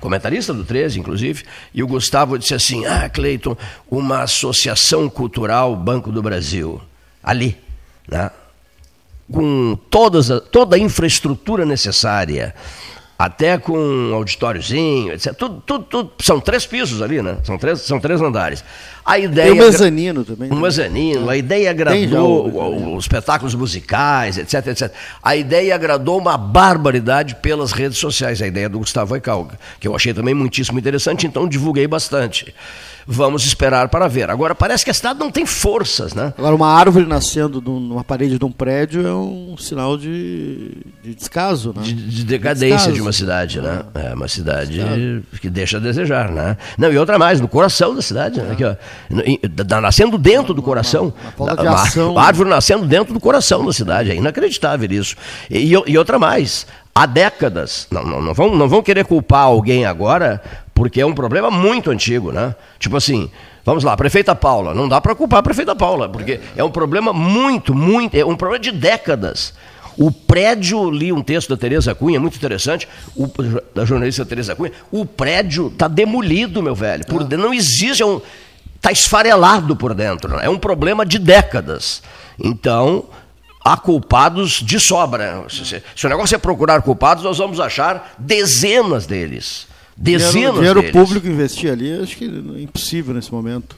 comentarista 0.00 0.54
do 0.54 0.64
13, 0.64 1.00
inclusive, 1.00 1.44
e 1.74 1.82
o 1.82 1.86
Gustavo 1.86 2.38
disse 2.38 2.54
assim: 2.54 2.86
Ah, 2.86 3.06
Cleiton, 3.10 3.58
uma 3.90 4.22
associação 4.22 5.06
cultural 5.10 5.76
Banco 5.76 6.10
do 6.10 6.22
Brasil, 6.22 6.80
ali, 7.22 7.58
né? 8.08 8.30
com 9.30 9.78
todas 9.90 10.28
toda 10.50 10.76
a 10.76 10.78
infraestrutura 10.78 11.64
necessária, 11.64 12.54
até 13.24 13.56
com 13.56 13.72
um 13.78 14.14
auditóriozinho, 14.14 15.12
etc. 15.12 15.32
Tudo, 15.34 15.62
tudo, 15.64 15.84
tudo- 15.84 16.10
são 16.20 16.40
três 16.40 16.66
pisos 16.66 17.00
ali, 17.00 17.22
né? 17.22 17.36
São 17.44 17.56
três, 17.56 17.80
são 17.82 18.00
três 18.00 18.20
andares. 18.20 18.64
A 19.04 19.18
ideia 19.18 19.50
Tem 19.52 19.60
um 19.60 19.64
mezanino 19.64 20.24
também. 20.24 20.50
um 20.50 20.56
né? 20.56 20.60
mezanino, 20.62 21.28
a 21.30 21.36
ideia 21.36 21.74
Tem 21.74 21.84
já 21.84 21.92
agradou 21.92 22.46
o 22.48 22.92
o- 22.92 22.96
os 22.96 23.04
espetáculos 23.04 23.54
musicais, 23.54 24.38
etc, 24.38 24.66
etc. 24.68 24.92
A 25.22 25.36
ideia 25.36 25.74
agradou 25.74 26.18
uma 26.18 26.36
barbaridade 26.36 27.36
pelas 27.36 27.72
redes 27.72 27.98
sociais, 27.98 28.40
a 28.42 28.46
ideia 28.46 28.68
do 28.68 28.78
Gustavo 28.78 29.14
Aical, 29.14 29.48
que 29.78 29.86
eu 29.86 29.94
achei 29.94 30.12
também 30.14 30.34
muitíssimo 30.34 30.78
interessante, 30.78 31.26
então 31.26 31.46
divulguei 31.48 31.86
bastante. 31.86 32.52
Vamos 33.06 33.44
esperar 33.44 33.88
para 33.88 34.06
ver. 34.08 34.30
Agora, 34.30 34.54
parece 34.54 34.84
que 34.84 34.90
a 34.90 34.94
cidade 34.94 35.18
não 35.18 35.30
tem 35.30 35.44
forças, 35.44 36.14
né? 36.14 36.32
Agora, 36.38 36.54
uma 36.54 36.68
árvore 36.68 37.06
nascendo 37.06 37.60
num- 37.60 37.80
numa 37.80 38.04
parede 38.04 38.38
de 38.38 38.44
um 38.44 38.52
prédio 38.52 39.06
é 39.06 39.12
um 39.14 39.56
sinal 39.58 39.96
de, 39.96 40.70
de 41.02 41.14
descaso, 41.14 41.72
né? 41.76 41.82
De, 41.82 41.92
de 41.94 42.24
decadência 42.24 42.76
Descaso. 42.76 42.94
de 42.94 43.00
uma 43.00 43.12
cidade, 43.12 43.60
né? 43.60 43.82
É 43.94 44.14
uma 44.14 44.28
cidade 44.28 44.80
que 45.40 45.50
deixa 45.50 45.78
a 45.78 45.80
desejar, 45.80 46.30
né? 46.30 46.56
Não, 46.78 46.92
e 46.92 46.98
outra 46.98 47.18
mais, 47.18 47.40
no 47.40 47.48
coração 47.48 47.94
da 47.94 48.02
cidade, 48.02 48.40
né? 48.40 48.52
Aqui, 48.52 48.64
ó, 48.64 48.74
da- 49.64 49.80
nascendo 49.80 50.16
dentro 50.18 50.54
do 50.54 50.62
coração. 50.62 51.12
falta 51.36 51.56
de 51.56 51.62
Uma- 51.68 51.82
ação. 51.82 52.12
uma 52.12 52.22
árvore 52.22 52.48
nascendo 52.48 52.86
dentro 52.86 53.12
do 53.12 53.20
coração 53.20 53.64
da 53.66 53.72
cidade, 53.72 54.10
é 54.10 54.14
inacreditável 54.14 54.90
isso. 54.92 55.16
E, 55.50 55.72
e 55.86 55.98
outra 55.98 56.18
mais, 56.18 56.66
há 56.94 57.06
décadas, 57.06 57.86
não, 57.90 58.04
não, 58.04 58.20
não, 58.22 58.34
vão, 58.34 58.54
não 58.54 58.68
vão 58.68 58.82
querer 58.82 59.04
culpar 59.04 59.44
alguém 59.44 59.84
agora, 59.86 60.40
porque 60.74 61.00
é 61.00 61.06
um 61.06 61.14
problema 61.14 61.50
muito 61.50 61.90
antigo, 61.90 62.32
né? 62.32 62.54
Tipo 62.78 62.96
assim, 62.96 63.30
vamos 63.64 63.84
lá, 63.84 63.96
prefeita 63.96 64.34
Paula, 64.34 64.74
não 64.74 64.88
dá 64.88 65.00
para 65.00 65.14
culpar 65.14 65.40
a 65.40 65.42
prefeita 65.42 65.74
Paula, 65.76 66.08
porque 66.08 66.40
é 66.56 66.64
um 66.64 66.70
problema 66.70 67.12
muito, 67.12 67.74
muito, 67.74 68.14
é 68.16 68.24
um 68.24 68.36
problema 68.36 68.62
de 68.62 68.72
décadas. 68.72 69.54
O 69.98 70.10
prédio, 70.10 70.90
li 70.90 71.12
um 71.12 71.22
texto 71.22 71.50
da 71.50 71.56
Tereza 71.56 71.94
Cunha, 71.94 72.18
muito 72.18 72.36
interessante, 72.36 72.88
o- 73.14 73.30
da 73.74 73.84
jornalista 73.84 74.24
Tereza 74.24 74.54
Cunha, 74.56 74.72
o 74.90 75.04
prédio 75.04 75.66
está 75.68 75.86
demolido, 75.86 76.62
meu 76.62 76.74
velho. 76.74 77.04
Por 77.06 77.22
dentro, 77.24 77.46
não 77.46 77.52
existe, 77.54 78.02
é 78.02 78.06
um, 78.06 78.18
está 78.76 78.90
esfarelado 78.90 79.76
por 79.76 79.92
dentro. 79.92 80.34
né? 80.34 80.46
É 80.46 80.48
um 80.48 80.58
problema 80.58 81.04
de 81.04 81.18
décadas. 81.18 82.02
Então, 82.42 83.04
há 83.62 83.76
culpados 83.76 84.62
de 84.62 84.80
sobra. 84.80 85.44
Se, 85.50 85.66
se- 85.66 85.82
se 85.94 86.06
o 86.06 86.08
negócio 86.08 86.34
é 86.34 86.38
procurar 86.38 86.80
culpados, 86.80 87.22
nós 87.22 87.36
vamos 87.36 87.60
achar 87.60 88.14
dezenas 88.18 89.04
deles. 89.06 89.68
Dezenas 90.02 90.32
dinheiro, 90.32 90.54
dinheiro 90.54 90.80
deles. 90.80 90.96
público 90.96 91.28
investir 91.28 91.70
ali, 91.70 91.92
acho 92.00 92.16
que 92.16 92.24
é 92.24 92.60
impossível 92.60 93.14
nesse 93.14 93.32
momento. 93.32 93.76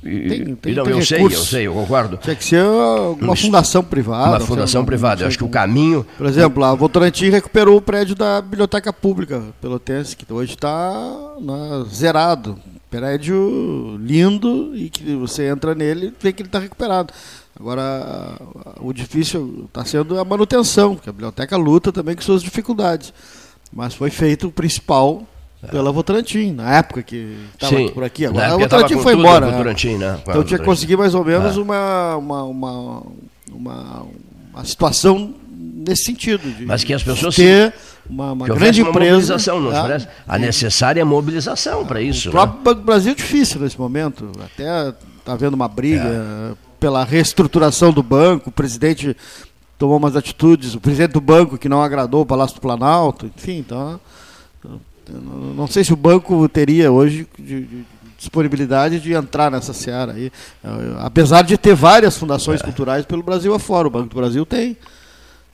Tem, 0.00 0.54
tem, 0.56 0.74
não, 0.74 0.84
tem 0.84 0.92
eu 0.92 1.02
sei, 1.02 1.18
recursos. 1.18 1.40
eu 1.40 1.46
sei, 1.46 1.66
eu 1.66 1.72
concordo. 1.72 2.18
Tinha 2.18 2.36
que 2.36 2.44
ser 2.44 2.62
uma 2.62 3.08
Uma 3.10 3.36
fundação 3.36 3.82
privada. 3.82 4.28
Uma 4.28 4.38
sei 4.38 4.46
fundação 4.46 4.82
lá, 4.82 4.86
privada. 4.86 5.22
Eu 5.22 5.28
acho 5.28 5.38
que 5.38 5.44
o 5.44 5.48
caminho. 5.48 6.06
Por 6.16 6.26
exemplo, 6.26 6.62
a 6.62 6.74
Votorantim 6.74 7.30
recuperou 7.30 7.78
o 7.78 7.82
prédio 7.82 8.14
da 8.14 8.40
Biblioteca 8.40 8.92
Pública 8.92 9.42
Pelotense, 9.60 10.14
que 10.14 10.30
hoje 10.30 10.52
está 10.52 11.02
zerado. 11.88 12.58
Prédio 12.90 13.96
lindo 13.98 14.76
e 14.76 14.88
que 14.88 15.16
você 15.16 15.48
entra 15.48 15.74
nele 15.74 16.08
e 16.08 16.14
vê 16.22 16.32
que 16.32 16.42
ele 16.42 16.48
está 16.48 16.60
recuperado. 16.60 17.12
Agora, 17.58 18.38
o 18.80 18.92
difícil 18.92 19.64
está 19.66 19.84
sendo 19.84 20.18
a 20.20 20.24
manutenção, 20.24 20.94
porque 20.94 21.08
a 21.08 21.12
biblioteca 21.12 21.56
luta 21.56 21.90
também 21.90 22.14
com 22.14 22.22
suas 22.22 22.42
dificuldades. 22.42 23.12
Mas 23.72 23.94
foi 23.94 24.10
feito 24.10 24.48
o 24.48 24.52
principal 24.52 25.26
pela 25.70 25.92
Votorantim, 25.92 26.52
na 26.52 26.76
época 26.78 27.02
que 27.02 27.36
estava 27.54 27.88
por 27.90 28.04
aqui. 28.04 28.26
Agora 28.26 28.52
a 28.54 28.56
Votorantim 28.56 28.98
foi 28.98 29.14
embora. 29.14 29.46
né? 29.46 29.52
Votorantim, 29.52 29.96
né? 29.96 30.18
Então 30.22 30.22
tinha 30.22 30.22
que 30.22 30.40
Votorantim. 30.42 30.64
conseguir 30.64 30.96
mais 30.96 31.14
ou 31.14 31.24
menos 31.24 31.56
É. 31.56 31.60
uma, 31.60 32.16
uma, 32.16 32.42
uma, 32.42 33.02
uma, 33.52 34.64
situação 34.64 35.34
nesse 35.56 36.04
sentido. 36.04 36.50
De 36.56 36.64
Mas 36.66 36.84
que 36.84 36.92
as 36.94 37.02
pessoas 37.02 37.34
ter 37.36 37.72
uma, 38.08 38.32
uma 38.32 38.46
grande 38.46 38.82
uma 38.82 38.90
empresa. 38.90 39.10
mobilização, 39.12 39.60
não 39.60 39.70
parece? 39.70 40.08
A 40.26 40.38
necessária 40.38 41.04
mobilização 41.04 41.84
para 41.86 42.00
isso. 42.00 42.28
O 42.30 42.32
né? 42.32 42.38
próprio 42.38 42.62
Banco 42.62 42.80
do 42.80 42.84
Brasil 42.86 43.12
é 43.12 43.14
difícil 43.14 43.60
nesse 43.60 43.78
momento. 43.78 44.30
Até 44.42 44.90
está 45.18 45.32
havendo 45.32 45.54
uma 45.54 45.68
briga 45.68 46.04
É. 46.04 46.54
pela 46.78 47.04
reestruturação 47.04 47.92
do 47.92 48.02
banco. 48.02 48.50
O 48.50 48.52
presidente 48.52 49.16
tomou 49.78 49.96
umas 49.96 50.16
atitudes, 50.16 50.74
o 50.74 50.80
presidente 50.80 51.12
do 51.12 51.20
banco 51.20 51.58
que 51.58 51.68
não 51.68 51.82
agradou 51.82 52.22
o 52.22 52.26
Palácio 52.26 52.54
do 52.56 52.60
Planalto, 52.60 53.26
enfim, 53.36 53.58
então. 53.58 53.98
Não 55.12 55.66
sei 55.66 55.84
se 55.84 55.92
o 55.92 55.96
banco 55.96 56.48
teria 56.48 56.90
hoje 56.90 57.26
de- 57.38 57.64
de 57.64 57.84
disponibilidade 58.18 59.00
de 59.00 59.12
entrar 59.12 59.50
nessa 59.50 59.72
seara 59.74 60.12
aí. 60.12 60.32
Eh, 60.64 60.68
Apesar 60.98 61.42
de 61.42 61.58
ter 61.58 61.74
várias 61.74 62.16
fundações 62.16 62.60
É. 62.60 62.64
culturais 62.64 63.04
pelo 63.04 63.22
Brasil 63.22 63.54
afora, 63.54 63.86
o 63.86 63.90
Banco 63.90 64.08
do 64.08 64.16
Brasil 64.16 64.46
tem. 64.46 64.76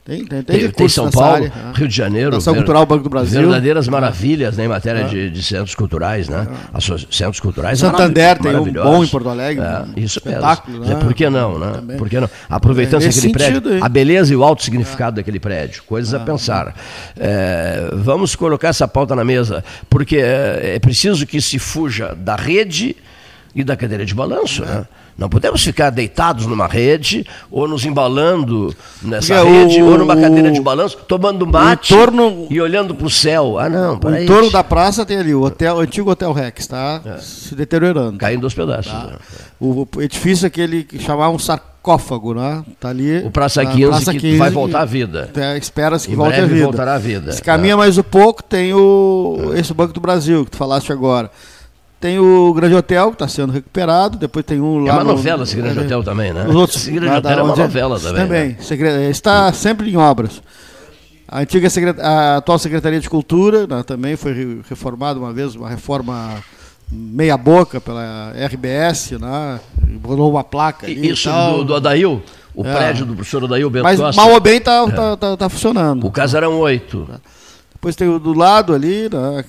Tem, 0.03 0.25
tem, 0.25 0.41
tem, 0.41 0.59
Tem, 0.61 0.71
tem 0.71 0.89
São 0.89 1.11
Paulo, 1.11 1.35
área, 1.35 1.47
né? 1.49 1.73
Rio 1.75 1.87
de 1.87 1.95
Janeiro. 1.95 2.39
Ver- 2.41 2.53
Cultural 2.55 2.85
Banco 2.87 3.03
do 3.03 3.09
Brasil. 3.09 3.39
Verdadeiras 3.41 3.87
maravilhas 3.87 4.57
né, 4.57 4.65
em 4.65 4.67
matéria 4.67 5.01
É. 5.01 5.03
de, 5.03 5.29
de 5.29 5.43
centros 5.43 5.75
culturais, 5.75 6.27
né? 6.27 6.47
Asso- 6.73 6.97
Centros 7.11 7.39
culturais 7.39 7.77
Santander 7.77 8.39
tem 8.39 8.55
um 8.55 8.71
bom 8.73 9.03
em 9.03 9.07
Porto 9.07 9.29
Alegre, 9.29 9.63
É, 9.63 9.81
um 9.81 9.93
isso 10.03 10.19
mesmo. 10.25 10.41
né? 10.41 10.95
Por 10.95 11.13
que 11.13 11.29
não, 11.29 11.59
né? 11.59 11.71
Também. 11.75 11.97
Por 11.97 12.09
que 12.09 12.19
não? 12.19 12.29
Aproveitando 12.49 13.03
É, 13.03 13.05
aquele 13.05 13.21
sentido 13.21 13.61
prédio, 13.61 13.73
aí. 13.75 13.79
a 13.83 13.87
beleza 13.87 14.33
e 14.33 14.35
o 14.35 14.43
alto 14.43 14.63
significado 14.63 15.17
daquele 15.17 15.39
prédio, 15.39 15.83
coisas 15.83 16.11
a 16.15 16.19
pensar. 16.19 16.75
É, 17.15 17.89
vamos 17.93 18.35
colocar 18.35 18.69
essa 18.69 18.87
pauta 18.87 19.15
na 19.15 19.23
mesa, 19.23 19.63
porque 19.87 20.17
é, 20.17 20.73
é 20.75 20.79
preciso 20.79 21.27
que 21.27 21.39
se 21.39 21.59
fuja 21.59 22.15
da 22.15 22.35
rede 22.35 22.95
e 23.53 23.63
da 23.63 23.75
cadeira 23.75 24.03
de 24.03 24.15
balanço, 24.15 24.65
né? 24.65 24.83
Não 25.17 25.29
podemos 25.29 25.63
ficar 25.63 25.89
deitados 25.91 26.45
numa 26.47 26.65
rede 26.67 27.25
ou 27.51 27.67
nos 27.67 27.85
embalando 27.85 28.73
nessa 29.01 29.35
Porque 29.35 29.49
rede 29.51 29.81
o- 29.81 29.85
ou 29.91 29.97
numa 29.97 30.15
cadeira 30.15 30.51
de 30.51 30.59
balanço, 30.61 30.97
tomando 31.07 31.45
mate 31.45 31.93
e 32.49 32.59
olhando 32.61 32.95
para 32.95 33.05
o 33.05 33.09
céu. 33.09 33.59
Ah, 33.59 33.69
não, 33.69 33.95
O 33.95 33.99
peraí. 33.99 34.23
entorno 34.23 34.49
da 34.49 34.63
praça 34.63 35.05
tem 35.05 35.17
ali 35.17 35.35
o, 35.35 35.41
hotel, 35.43 35.75
o 35.75 35.79
antigo 35.79 36.09
Hotel 36.09 36.31
Rex, 36.33 36.61
está 36.61 37.01
se 37.19 37.53
deteriorando. 37.55 38.17
Caindo 38.17 38.45
aos 38.45 38.53
pedaços. 38.53 38.91
Tá. 38.91 39.03
né? 39.07 39.13
O, 39.59 39.87
o 39.95 40.01
edifício 40.01 40.47
aquele 40.47 40.83
que 40.83 40.97
chamava 40.97 41.31
um 41.35 41.37
sarcófago, 41.39 42.33
né? 42.33 42.63
Tá 42.79 42.89
ali. 42.89 43.19
O 43.19 43.29
Praça 43.29 43.63
na 43.63 43.71
15 43.71 44.17
que 44.17 44.37
vai 44.37 44.49
voltar 44.49 44.81
à 44.81 44.85
vida. 44.85 45.29
É, 45.35 45.55
Espera-se 45.57 46.07
que 46.07 46.13
Em 46.13 46.15
volte 46.15 46.39
à 46.39 46.45
vida. 46.45 46.63
voltará 46.63 46.95
à 46.95 46.97
vida. 46.97 47.31
Se 47.31 47.41
caminha 47.43 47.73
É. 47.73 47.77
mais 47.77 47.97
um 47.97 48.03
pouco, 48.03 48.41
tem 48.41 48.73
o 48.73 49.51
esse 49.55 49.73
Banco 49.73 49.93
do 49.93 49.99
Brasil, 50.01 50.45
que 50.45 50.51
tu 50.51 50.57
falaste 50.57 50.91
agora. 50.91 51.29
Tem 52.01 52.17
o 52.19 52.51
Grande 52.53 52.73
Hotel, 52.75 53.09
que 53.09 53.13
está 53.15 53.27
sendo 53.27 53.53
recuperado. 53.53 54.17
Depois 54.17 54.43
tem 54.43 54.59
um 54.59 54.79
lá. 54.83 54.89
É 54.89 54.93
uma 54.95 55.03
no- 55.03 55.11
novela 55.11 55.43
esse 55.43 55.55
Grande 55.55 55.79
é, 55.79 55.81
Hotel 55.83 56.03
também, 56.03 56.33
né? 56.33 56.45
Os 56.49 56.55
outros, 56.55 56.81
Esse 56.81 56.91
Grande 56.91 57.15
Hotel 57.17 57.31
é 57.39 57.43
uma 57.43 57.51
onde- 57.51 57.61
novela 57.61 57.99
também, 57.99 58.21
Também. 58.23 58.57
né? 58.81 59.09
Está 59.11 59.53
sempre 59.53 59.91
em 59.91 59.95
obras. 59.97 60.41
A 61.27 61.39
antiga 61.41 61.67
a 62.01 62.37
atual 62.37 62.57
Secretaria 62.59 62.99
de 62.99 63.09
Cultura 63.09 63.65
né, 63.67 63.83
também 63.83 64.17
foi 64.17 64.33
re- 64.33 64.59
reformada 64.67 65.17
uma 65.19 65.31
vez, 65.31 65.55
uma 65.55 65.69
reforma 65.69 66.43
meia 66.91 67.37
boca 67.37 67.79
pela 67.79 68.33
RBS, 68.35 69.11
né? 69.19 69.59
Rolou 70.03 70.31
uma 70.31 70.43
placa 70.43 70.87
ali. 70.87 71.09
Isso 71.09 71.29
do, 71.31 71.63
do 71.63 71.75
Adail, 71.75 72.21
o 72.53 72.65
É. 72.65 72.75
prédio 72.75 73.05
do 73.05 73.13
professor 73.15 73.45
Adail 73.45 73.69
Bento 73.69 73.83
Mas 73.83 73.97
Costa. 73.99 74.19
mal 74.21 74.31
ou 74.33 74.39
bem 74.41 74.59
tá, 74.59 74.85
É. 74.87 74.91
tá, 74.91 75.15
tá, 75.17 75.37
tá 75.37 75.49
funcionando. 75.49 76.05
O 76.05 76.11
Casarão 76.11 76.57
8. 76.59 77.07
Depois 77.81 77.95
tem 77.95 78.07
o 78.07 78.19
do 78.19 78.31
lado 78.31 78.75
ali, 78.75 79.09
né, 79.11 79.43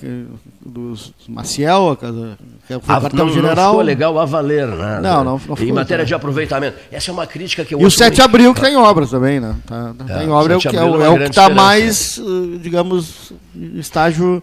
dos 0.65 1.13
Maciel, 1.29 1.95
que 1.95 2.03
Ah, 2.03 2.77
o 2.77 2.81
quartel 2.81 3.11
não, 3.19 3.25
não 3.27 3.31
general. 3.33 3.69
ficou 3.73 3.85
legal 3.85 4.19
a 4.19 4.25
valer, 4.25 4.65
né? 4.69 4.99
Não, 5.03 5.23
não- 5.23 5.23
não 5.23 5.53
Em 5.53 5.55
ficou 5.55 5.75
matéria 5.75 5.97
legal. 6.01 6.05
de 6.07 6.13
aproveitamento. 6.15 6.77
Essa 6.91 7.11
é 7.11 7.13
uma 7.13 7.27
crítica 7.27 7.63
que 7.63 7.75
eu 7.75 7.79
E 7.79 7.81
o 7.83 7.85
ouço 7.85 7.97
7 7.99 8.15
de 8.15 8.21
abril 8.23 8.51
que 8.51 8.59
está 8.59 8.71
em 8.71 8.75
obras 8.75 9.11
também, 9.11 9.39
né? 9.39 9.55
Tá, 9.67 9.93
tá 10.07 10.19
É, 10.19 10.23
em 10.23 10.29
obra 10.29 10.53
é 10.53 10.57
o 10.57 10.59
7 10.61 10.71
que, 10.71 10.77
é 10.77 10.83
o, 10.83 10.99
é 10.99 11.05
é 11.05 11.09
o 11.11 11.23
está 11.23 11.47
mais, 11.51 12.17
eh, 12.17 12.57
digamos, 12.59 13.33
estágio 13.75 14.41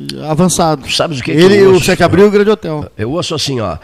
eh, 0.00 0.26
avançado. 0.26 0.90
Sabes 0.90 1.20
o 1.20 1.22
que 1.22 1.30
que 1.34 1.38
Ele, 1.38 1.58
eu 1.58 1.68
o 1.68 1.74
ouço? 1.74 1.84
7 1.84 1.98
de 1.98 2.04
abril 2.04 2.24
e 2.24 2.28
o 2.28 2.30
Grande 2.30 2.48
Hotel. 2.48 2.90
Eu 2.96 3.10
ouço 3.10 3.34
assim, 3.34 3.60
ó. 3.60 3.76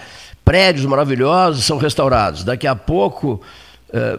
Prédios 0.43 0.87
maravilhosos 0.87 1.67
são 1.67 1.77
restaurados. 1.77 2.45
Daqui 2.45 2.67
a 2.67 2.75
pouco, 2.75 3.43
eh, 3.93 4.19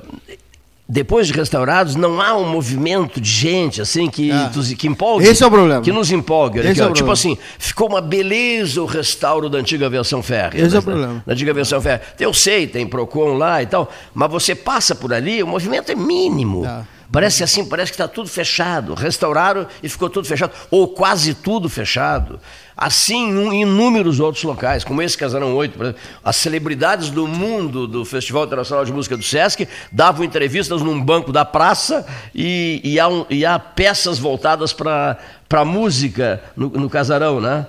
depois 0.88 1.26
de 1.28 1.34
restaurados, 1.34 1.96
não 1.96 2.22
há 2.22 2.36
um 2.36 2.48
movimento 2.48 3.20
de 3.20 3.30
gente 3.30 3.82
assim 3.82 4.08
que, 4.10 4.32
Ah. 4.32 4.52
que 4.78 4.88
empolgue. 4.88 5.26
Esse 5.26 5.44
é 5.44 5.48
o 5.48 5.50
problema. 5.52 5.82
Que 5.82 5.92
nos 5.92 6.12
empolgue. 6.12 6.60
Esse 6.60 6.70
aqui, 6.70 6.82
é 6.82 6.84
o 6.84 6.94
tipo 6.94 7.06
problema. 7.08 7.14
assim, 7.14 7.38
ficou 7.58 7.88
uma 7.90 8.02
beleza 8.02 8.82
o 8.82 8.86
restauro 8.86 9.50
da 9.50 9.58
antiga 9.58 9.90
versão 9.90 10.22
férrea. 10.22 10.60
Esse 10.64 10.76
é 10.76 10.80
o 10.80 10.82
Da- 10.82 10.92
problema. 10.92 11.24
Da 11.26 11.34
antiga 11.34 11.54
versão 11.54 11.82
férrea. 11.82 12.02
Eu 12.20 12.34
sei, 12.34 12.68
tem 12.68 12.86
Procon 12.86 13.34
lá 13.34 13.64
e 13.64 13.66
tal, 13.66 13.92
mas 14.14 14.30
você 14.32 14.54
passa 14.54 14.94
por 14.94 15.12
ali, 15.12 15.42
o 15.42 15.48
movimento 15.48 15.92
é 15.92 15.96
mínimo. 15.96 16.64
Ah. 16.68 16.84
Parece 17.12 17.44
assim, 17.44 17.64
parece 17.66 17.92
que 17.92 17.96
está 17.96 18.08
tudo 18.08 18.28
fechado. 18.28 18.94
Restauraram 18.94 19.68
e 19.82 19.88
ficou 19.88 20.10
tudo 20.10 20.28
fechado, 20.28 20.52
ou 20.70 20.88
quase 20.88 21.34
tudo 21.34 21.70
fechado. 21.70 22.40
Assim 22.78 23.30
em 23.54 23.62
inúmeros 23.62 24.20
outros 24.20 24.44
locais, 24.44 24.84
como 24.84 25.02
esse 25.02 25.18
Casarão 25.18 25.56
8, 25.56 25.78
por 25.78 25.84
exemplo. 25.86 26.02
As 26.24 26.36
celebridades 26.36 27.10
do 27.10 27.26
mundo 27.26 27.88
do 27.88 28.04
Festival 28.04 28.46
Internacional 28.46 28.84
de 28.84 28.92
Música 28.92 29.16
do 29.16 29.24
Sesc 29.24 29.68
davam 29.92 30.26
entrevistas 30.26 30.82
num 30.82 31.02
banco 31.02 31.32
da 31.32 31.46
praça 31.46 32.06
e, 32.34 32.82
e, 32.84 33.00
há, 33.00 33.08
um, 33.08 33.26
e 33.30 33.46
há, 33.46 33.58
peças 33.58 34.20
voltadas 34.20 34.74
para 34.74 35.18
a 35.50 35.66
música 35.66 36.44
no, 36.56 36.70
no 36.70 36.90
Casarão, 36.90 37.40
né? 37.40 37.66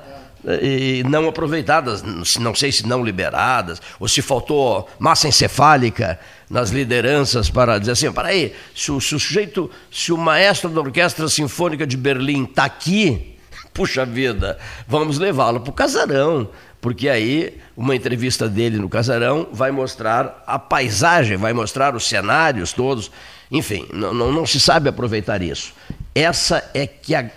e 0.62 1.02
não 1.08 1.28
aproveitadas, 1.28 2.02
não 2.38 2.54
sei 2.54 2.70
se 2.70 2.86
não 2.86 3.04
liberadas, 3.04 3.82
ou 3.98 4.06
se 4.06 4.22
faltou 4.22 4.88
massa 4.98 5.26
encefálica 5.26 6.20
nas 6.48 6.70
lideranças 6.70 7.50
para 7.50 7.78
dizer 7.78 7.92
assim, 7.92 8.12
para 8.12 8.28
aí, 8.28 8.54
se 8.74 8.92
o, 8.92 9.00
se 9.00 9.14
o 9.14 9.18
sujeito, 9.18 9.68
se 9.90 10.12
o 10.12 10.16
maestro 10.16 10.70
da 10.70 10.80
Orquestra 10.80 11.28
Sinfônica 11.28 11.84
de 11.86 11.96
Berlim 11.96 12.44
está 12.44 12.64
aqui, 12.64 13.35
puxa 13.76 14.06
vida, 14.06 14.58
vamos 14.88 15.18
levá-lo 15.18 15.60
para 15.60 15.70
o 15.70 15.72
casarão, 15.74 16.48
porque 16.80 17.10
aí 17.10 17.60
uma 17.76 17.94
entrevista 17.94 18.48
dele 18.48 18.78
no 18.78 18.88
casarão 18.88 19.48
vai 19.52 19.70
mostrar 19.70 20.42
a 20.46 20.58
paisagem, 20.58 21.36
vai 21.36 21.52
mostrar 21.52 21.94
os 21.94 22.08
cenários 22.08 22.72
todos, 22.72 23.10
enfim, 23.50 23.86
não, 23.92 24.14
não, 24.14 24.32
não 24.32 24.46
se 24.46 24.58
sabe 24.58 24.88
aproveitar 24.88 25.42
isso. 25.42 25.74
Essa 26.14 26.68
é 26.72 26.86
que 26.86 27.14
a 27.14 27.30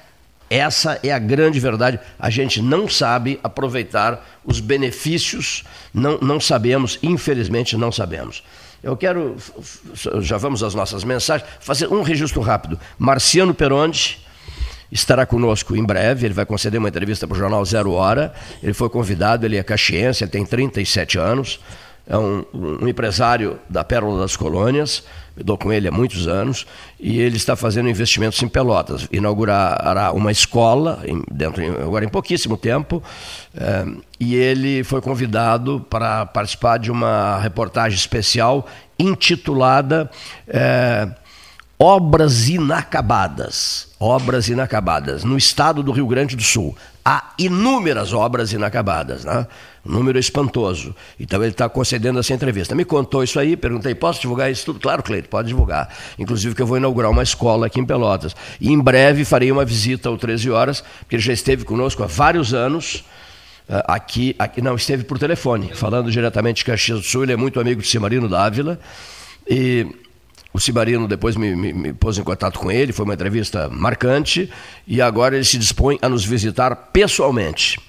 essa 0.50 1.00
é 1.04 1.12
a 1.12 1.20
grande 1.20 1.60
verdade. 1.60 2.00
A 2.18 2.28
gente 2.32 2.60
não 2.60 2.90
sabe 2.90 3.40
aproveitar 3.44 4.26
os 4.44 4.60
benefícios, 4.60 5.64
não, 5.94 6.18
não 6.18 6.40
sabemos, 6.40 6.98
infelizmente 7.04 7.78
não 7.78 7.92
sabemos. 7.92 8.44
Eu 8.82 8.98
quero, 8.98 9.36
já 10.22 10.38
vamos 10.38 10.64
às 10.64 10.74
nossas 10.74 11.04
mensagens, 11.04 11.48
fazer 11.60 11.88
um 11.88 12.02
registro 12.02 12.42
rápido. 12.42 12.80
Marciano 12.98 13.54
Peronde 13.54 14.26
estará 14.92 15.26
conosco 15.26 15.76
em 15.76 15.84
breve, 15.84 16.26
ele 16.26 16.34
vai 16.34 16.46
conceder 16.46 16.80
uma 16.80 16.90
entrevista 16.90 17.28
para 17.28 17.36
o 17.36 17.38
jornal 17.38 17.64
Zero 17.66 17.92
Hora. 17.92 18.34
Ele 18.62 18.74
foi 18.74 18.90
convidado, 18.90 19.46
ele 19.46 19.58
é 19.58 19.64
caxiense, 19.64 20.26
tem 20.28 20.46
37 20.46 21.18
anos, 21.18 21.60
é 22.08 22.18
um, 22.18 22.44
um 22.54 22.88
empresário 22.88 23.60
da 23.70 23.84
Pérola 23.84 24.22
das 24.22 24.36
Colônias, 24.36 25.04
eu 25.38 25.44
dou 25.44 25.58
com 25.58 25.72
ele 25.72 25.88
há 25.88 25.92
muitos 25.92 26.28
anos, 26.28 26.66
e 27.00 27.20
ele 27.20 27.38
está 27.38 27.56
fazendo 27.56 27.88
investimentos 27.88 28.42
em 28.42 28.48
Pelotas. 28.48 29.08
Inaugurará 29.12 30.12
uma 30.12 30.32
escola, 30.32 31.02
em, 31.06 31.24
dentro, 31.32 31.64
agora 31.82 32.04
em 32.04 32.10
pouquíssimo 32.10 32.58
tempo, 32.58 33.02
é, 33.56 33.86
e 34.20 34.36
ele 34.36 34.84
foi 34.84 35.02
convidado 35.02 35.86
para 35.88 36.26
participar 36.26 36.78
de 36.80 36.90
uma 36.90 37.40
reportagem 37.40 37.98
especial 37.98 38.68
intitulada 38.98 40.10
é, 40.48 41.08
Obras 41.82 42.50
Inacabadas. 42.50 43.88
Obras 43.98 44.50
Inacabadas, 44.50 45.24
no 45.24 45.38
estado 45.38 45.82
do 45.82 45.94
Rio 45.94 46.08
Grande 46.08 46.36
do 46.36 46.44
Sul. 46.44 46.76
Há 47.06 47.34
inúmeras 47.40 48.12
obras 48.12 48.52
inacabadas, 48.52 49.24
né? 49.24 49.48
Um 49.86 49.94
número 49.94 50.20
espantoso. 50.20 50.94
Então 51.18 51.42
ele 51.42 51.52
está 51.52 51.70
concedendo 51.70 52.20
essa 52.20 52.34
entrevista. 52.34 52.76
Me 52.76 52.84
contou 52.84 53.24
isso 53.24 53.40
aí, 53.40 53.56
perguntei, 53.56 53.96
posso 53.96 54.20
divulgar 54.20 54.52
isso 54.52 54.66
tudo? 54.66 54.82
Claro, 54.82 55.02
Cleito, 55.02 55.30
pode 55.30 55.48
divulgar. 55.48 55.90
Inclusive 56.20 56.54
que 56.54 56.62
eu 56.62 56.68
vou 56.68 56.76
inaugurar 56.76 57.10
uma 57.10 57.24
escola 57.24 57.68
aqui 57.68 57.80
em 57.80 57.86
Pelotas. 57.86 58.36
E 58.60 58.70
em 58.70 58.78
breve 58.78 59.24
farei 59.24 59.50
uma 59.50 59.64
visita 59.64 60.10
ao 60.10 60.18
13 60.18 60.52
horas, 60.52 60.84
porque 61.00 61.16
ele 61.16 61.24
já 61.24 61.32
esteve 61.32 61.64
conosco 61.64 62.04
há 62.04 62.08
vários 62.08 62.54
anos. 62.54 63.06
Eh, 63.70 63.84
aqui, 63.88 64.36
aqui 64.38 64.62
não, 64.62 64.76
esteve 64.76 65.06
por 65.06 65.18
telefone, 65.18 65.72
falando 65.74 66.12
diretamente 66.12 66.58
de 66.58 66.66
Caxias 66.66 67.00
do 67.00 67.06
Sul, 67.06 67.24
ele 67.24 67.32
é 67.32 67.38
muito 67.38 67.58
amigo 67.58 67.82
de 67.82 67.88
Cimarino 67.88 68.28
Dávila. 68.28 68.78
E 69.50 69.88
o 70.52 70.60
Cimarino 70.60 71.08
depois 71.08 71.36
me, 71.36 71.56
me, 71.56 71.72
me, 71.72 71.93
pôs 71.93 72.18
em 72.18 72.24
contato 72.24 72.60
com 72.60 72.72
ele, 72.72 72.91
foi 72.91 73.06
uma 73.06 73.14
entrevista 73.14 73.70
marcante, 73.70 74.52
e 74.88 75.02
agora 75.02 75.36
ele 75.36 75.45
se 75.45 75.58
dispõe 75.58 75.97
a 76.02 76.10
nos 76.10 76.26
visitar 76.26 76.76
pessoalmente. 76.76 77.80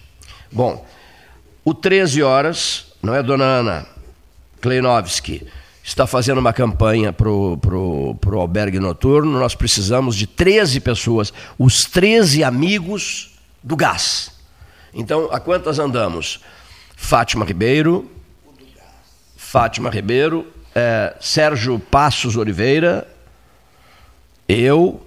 Bom, 0.52 0.86
o 1.64 1.72
13 1.72 2.22
horas, 2.22 2.86
não 3.02 3.14
é, 3.14 3.22
dona 3.22 3.44
Ana 3.44 3.86
Kleinovski, 4.60 5.46
está 5.82 6.06
fazendo 6.06 6.38
uma 6.38 6.52
campanha 6.52 7.12
para 7.12 7.28
o 7.28 7.56
pro, 7.56 8.14
pro 8.20 8.40
albergue 8.40 8.78
noturno. 8.78 9.38
Nós 9.38 9.54
precisamos 9.54 10.14
de 10.14 10.26
13 10.26 10.80
pessoas, 10.80 11.32
os 11.58 11.82
13 11.82 12.44
amigos 12.44 13.38
do 13.62 13.76
gás. 13.76 14.32
Então, 14.92 15.28
a 15.32 15.40
quantas 15.40 15.78
andamos? 15.78 16.40
Fátima 16.96 17.44
Ribeiro, 17.44 18.10
Fátima 19.36 19.90
Ribeiro, 19.90 20.46
é, 20.80 21.14
Sérgio 21.20 21.78
Passos 21.78 22.36
Oliveira, 22.36 23.06
eu, 24.48 25.04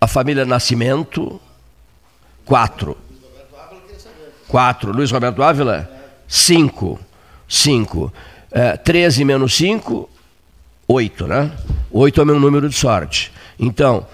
a 0.00 0.06
família 0.06 0.46
Nascimento, 0.46 1.40
quatro. 2.44 2.96
Quatro. 4.48 4.92
Luiz 4.92 5.10
Roberto 5.10 5.42
Ávila? 5.42 5.88
Cinco. 6.26 6.98
Cinco. 7.46 8.12
É, 8.50 8.76
13 8.76 9.24
menos 9.24 9.54
cinco, 9.54 10.10
oito, 10.88 11.26
né? 11.26 11.52
Oito 11.92 12.20
é 12.20 12.24
o 12.24 12.26
meu 12.26 12.40
número 12.40 12.68
de 12.68 12.74
sorte. 12.74 13.30
Então, 13.58 14.06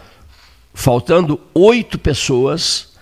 faltando 0.75 1.41
oito 1.55 1.99
pessoas 1.99 2.93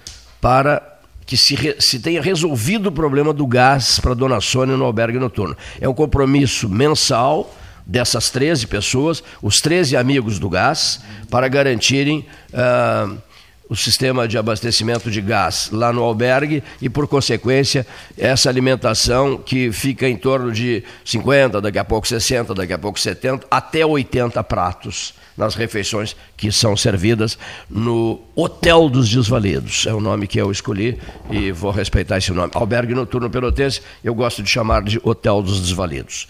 para 0.41 0.94
que 1.27 1.37
se, 1.37 1.77
se 1.79 1.99
tenha 1.99 2.21
resolvido 2.21 2.89
o 2.89 2.93
problema 2.93 3.33
do 3.33 3.47
gás 3.47 3.99
para 3.99 4.15
dona 4.15 4.41
Sônia 4.41 4.77
no 4.77 4.85
albergue 4.85 5.19
noturno. 5.19 5.57
É 5.81 5.89
um 5.89 5.95
compromisso 5.95 6.69
mensal 6.69 7.55
dessas 7.87 8.31
13 8.31 8.67
pessoas, 8.67 9.23
os 9.43 9.61
13 9.61 9.97
amigos 9.97 10.39
do 10.39 10.49
gás, 10.49 11.01
para 11.31 11.49
garantirem. 11.49 12.27
Uh, 12.53 13.19
o 13.67 13.75
sistema 13.75 14.29
de 14.29 14.37
abastecimento 14.37 15.11
de 15.11 15.23
gás 15.23 15.71
lá 15.73 15.91
no 15.91 16.03
albergue 16.03 16.63
e, 16.83 16.89
por 16.91 17.09
consequência, 17.09 17.87
essa 18.17 18.49
alimentação 18.49 19.39
que 19.39 19.73
fica 19.73 20.07
em 20.07 20.17
torno 20.17 20.53
de 20.53 20.85
50, 21.03 21.63
daqui 21.63 21.79
a 21.79 21.85
pouco 21.85 22.07
60, 22.07 22.55
daqui 22.55 22.75
a 22.75 22.79
pouco 22.79 23.01
70, 23.01 23.47
até 23.51 23.85
80 23.85 24.45
pratos 24.45 25.15
nas 25.37 25.55
refeições 25.55 26.17
que 26.37 26.51
são 26.53 26.77
servidas 26.77 27.39
no 27.69 28.21
Hotel 28.35 28.89
dos 28.89 29.09
Desvalidos. 29.09 29.87
É 29.87 29.93
o 29.95 30.01
nome 30.01 30.27
que 30.27 30.41
eu 30.41 30.51
escolhi 30.51 30.99
e 31.31 31.51
vou 31.51 31.71
respeitar 31.71 32.19
esse 32.19 32.33
nome. 32.33 32.51
Albergue 32.55 32.95
Noturno 32.95 33.29
Pelotense, 33.29 33.81
eu 34.03 34.15
gosto 34.15 34.43
de 34.43 34.51
chamar 34.51 34.83
de 34.83 35.01
Hotel 35.03 35.43
dos 35.43 35.61
Desvalidos. 35.61 36.29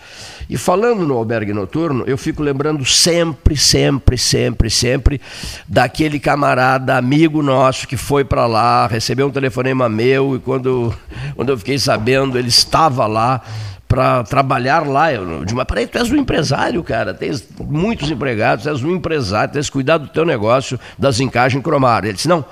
E 0.48 0.56
falando 0.56 1.06
no 1.06 1.16
albergue 1.16 1.52
noturno, 1.52 2.04
eu 2.06 2.18
fico 2.18 2.42
lembrando 2.42 2.84
sempre, 2.84 3.56
sempre, 3.56 4.18
sempre, 4.18 4.68
sempre 4.68 5.20
daquele 5.66 6.18
camarada, 6.20 6.96
amigo 6.96 7.42
nosso 7.42 7.88
que 7.88 7.96
foi 7.96 8.24
para 8.24 8.46
lá, 8.46 8.86
recebeu 8.86 9.26
um 9.26 9.30
telefonema 9.30 9.88
meu 9.88 10.36
e 10.36 10.38
quando, 10.38 10.94
quando 11.34 11.48
eu 11.50 11.58
fiquei 11.58 11.78
sabendo, 11.78 12.38
ele 12.38 12.48
estava 12.48 13.06
lá 13.06 13.42
para 13.88 14.24
trabalhar 14.24 14.86
lá. 14.86 15.12
Eu, 15.12 15.44
de 15.44 15.52
uma 15.52 15.64
parede, 15.64 15.92
tu 15.92 15.98
és 15.98 16.10
um 16.10 16.16
empresário, 16.16 16.82
cara. 16.82 17.14
Tens 17.14 17.46
muitos 17.60 18.10
empregados, 18.10 18.66
és 18.66 18.82
um 18.82 18.94
empresário, 18.94 19.52
tens 19.52 19.70
cuidado 19.70 20.06
do 20.06 20.10
teu 20.10 20.24
negócio, 20.24 20.78
das 20.98 21.20
encaixes 21.20 21.60
cromárias. 21.62 22.08
Ele 22.08 22.16
disse, 22.16 22.28
não, 22.28 22.44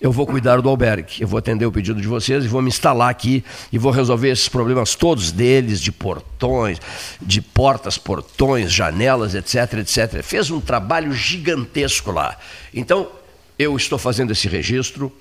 eu 0.00 0.10
vou 0.10 0.26
cuidar 0.26 0.60
do 0.60 0.68
albergue, 0.68 1.20
eu 1.20 1.28
vou 1.28 1.38
atender 1.38 1.66
o 1.66 1.72
pedido 1.72 2.00
de 2.00 2.08
vocês 2.08 2.44
e 2.44 2.48
vou 2.48 2.62
me 2.62 2.68
instalar 2.68 3.10
aqui 3.10 3.44
e 3.70 3.78
vou 3.78 3.92
resolver 3.92 4.30
esses 4.30 4.48
problemas 4.48 4.94
todos 4.94 5.30
deles, 5.30 5.80
de 5.80 5.92
portões, 5.92 6.78
de 7.20 7.42
portas, 7.42 7.98
portões, 7.98 8.72
janelas, 8.72 9.34
etc, 9.34 9.74
etc. 9.74 10.22
Fez 10.22 10.50
um 10.50 10.60
trabalho 10.60 11.12
gigantesco 11.12 12.10
lá. 12.12 12.36
Então, 12.72 13.08
eu 13.58 13.76
estou 13.76 13.98
fazendo 13.98 14.32
esse 14.32 14.48
registro 14.48 15.12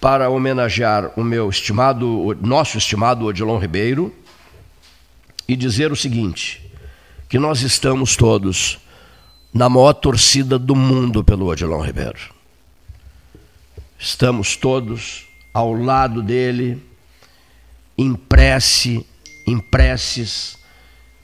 para 0.00 0.28
homenagear 0.28 1.12
o 1.16 1.22
meu 1.22 1.48
estimado, 1.48 2.26
o 2.26 2.34
nosso 2.34 2.76
estimado 2.76 3.24
Odilon 3.24 3.56
Ribeiro, 3.58 4.12
e 5.46 5.56
dizer 5.56 5.92
o 5.92 5.96
seguinte: 5.96 6.62
que 7.28 7.38
nós 7.38 7.62
estamos 7.62 8.16
todos 8.16 8.78
na 9.52 9.68
maior 9.68 9.92
torcida 9.92 10.58
do 10.58 10.74
mundo 10.74 11.22
pelo 11.22 11.46
Odilon 11.46 11.80
Ribeiro. 11.80 12.18
Estamos 13.98 14.56
todos 14.56 15.26
ao 15.54 15.72
lado 15.72 16.22
dele, 16.22 16.82
em 17.96 18.14
prece, 18.14 19.06
em 19.46 19.58
preces. 19.58 20.58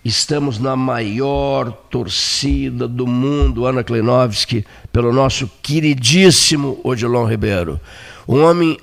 Estamos 0.05 0.59
na 0.59 0.77
maior 0.77 1.71
torcida 1.71 2.87
do 2.87 3.07
mundo, 3.07 3.66
Ana 3.66 3.83
Kleinovski, 3.83 4.64
pelo 4.93 5.12
nosso 5.12 5.51
queridíssimo 5.62 6.81
Odilon 6.85 7.27
Ribeiro. 7.27 7.81
Um 8.27 8.43
homem 8.43 8.79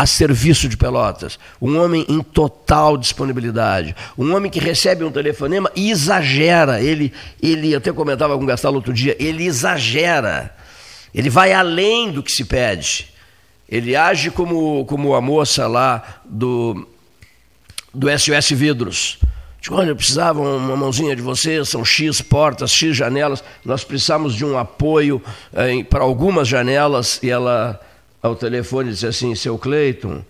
a 0.00 0.06
serviço 0.06 0.66
de 0.66 0.78
Pelotas, 0.78 1.38
um 1.60 1.78
homem 1.78 2.06
em 2.08 2.22
total 2.22 2.96
disponibilidade, 2.96 3.94
um 4.16 4.34
homem 4.34 4.50
que 4.50 4.58
recebe 4.58 5.04
um 5.04 5.12
telefonema 5.12 5.70
e 5.76 5.90
exagera. 5.90 6.80
Ele, 6.80 7.12
ele 7.42 7.74
até 7.76 7.92
comentava 7.92 8.34
com 8.34 8.42
o 8.42 8.46
Gastalo 8.46 8.76
outro 8.76 8.94
dia, 8.94 9.14
ele 9.20 9.44
exagera. 9.44 10.56
Ele 11.14 11.28
vai 11.28 11.52
além 11.52 12.10
do 12.10 12.22
que 12.22 12.32
se 12.32 12.46
pede. 12.46 13.08
Ele 13.68 13.94
age 13.94 14.30
como, 14.30 14.86
como 14.86 15.14
a 15.14 15.20
moça 15.20 15.66
lá 15.66 16.22
do, 16.24 16.88
do 17.92 18.08
SOS 18.18 18.52
Vidros. 18.52 19.18
Digo, 19.60 19.74
olha, 19.74 19.90
eu 19.90 19.96
precisava 19.96 20.40
uma 20.40 20.76
mãozinha 20.78 21.14
de 21.14 21.20
vocês, 21.20 21.68
são 21.68 21.84
X 21.84 22.22
portas, 22.22 22.70
X 22.70 22.96
janelas, 22.96 23.44
nós 23.62 23.84
precisamos 23.84 24.34
de 24.34 24.46
um 24.46 24.56
apoio 24.56 25.22
eh, 25.52 25.84
para 25.84 26.02
algumas 26.02 26.48
janelas. 26.48 27.20
E 27.22 27.28
ela, 27.28 27.78
ao 28.22 28.36
telefone, 28.36 28.90
disse 28.90 29.06
assim: 29.06 29.34
seu 29.34 29.58
Cleiton, 29.58 30.22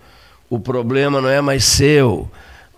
o 0.49 0.59
problema 0.59 1.21
não 1.21 1.29
é 1.29 1.41
mais 1.41 1.65
seu. 1.65 2.31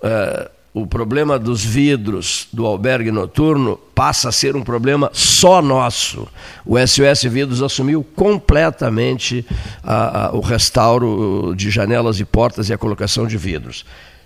Eh, 0.03 0.51
o 0.75 0.87
problema 0.87 1.39
dos 1.39 1.63
vidros 1.63 2.49
do 2.51 2.65
albergue 2.65 3.11
noturno 3.11 3.79
passa 3.95 4.31
a 4.31 4.33
ser 4.33 4.57
um 4.57 4.63
problema 4.63 5.11
só 5.13 5.61
nosso. 5.61 6.27
O 6.65 6.79
SOS 6.79 7.25
Vidros 7.25 7.63
assumiu 7.63 8.03
completamente 8.17 9.45
a, 9.85 10.29
a, 10.29 10.33
o 10.33 10.41
restauro 10.41 11.53
de 11.55 11.71
janelas 11.71 12.21
e 12.21 12.25
portas 12.25 12.71
e 12.71 12.73
a 12.73 12.79
colocação 12.79 13.27
de 13.27 13.37
vidros. 13.37 13.85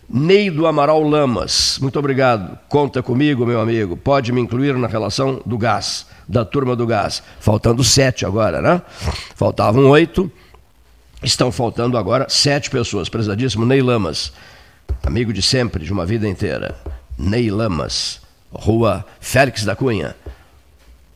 Ney 0.09 0.49
do 0.49 0.69
Amaral 0.69 1.03
Lamas, 1.03 1.81
muito 1.83 1.99
obrigado. 1.99 2.57
Conta 2.69 3.03
comigo, 3.03 3.45
meu 3.45 3.61
amigo. 3.61 3.97
Pode 3.97 4.31
me 4.31 4.41
incluir 4.41 4.77
na 4.77 4.87
relação 4.87 5.43
do 5.45 5.59
gás, 5.59 6.07
da 6.29 6.45
turma 6.45 6.77
do 6.77 6.87
gás. 6.87 7.25
Faltando 7.41 7.83
sete 7.83 8.25
agora, 8.25 8.63
né? 8.63 8.81
Faltavam 9.35 9.89
oito. 9.89 10.31
Estão 11.27 11.53
faltando 11.53 11.99
agora 11.99 12.27
sete 12.29 12.71
pessoas. 12.71 13.09
Prezadíssimo 13.09 13.67
Ney 13.67 13.83
Lamas 13.83 14.33
amigo 15.03 15.33
de 15.33 15.43
sempre, 15.43 15.85
de 15.85 15.93
uma 15.93 16.05
vida 16.07 16.29
inteira. 16.29 16.75
Ney 17.19 17.51
Lamas, 17.51 18.21
Rua 18.53 19.05
Félix 19.21 19.65
da 19.65 19.75
Cunha. 19.75 20.15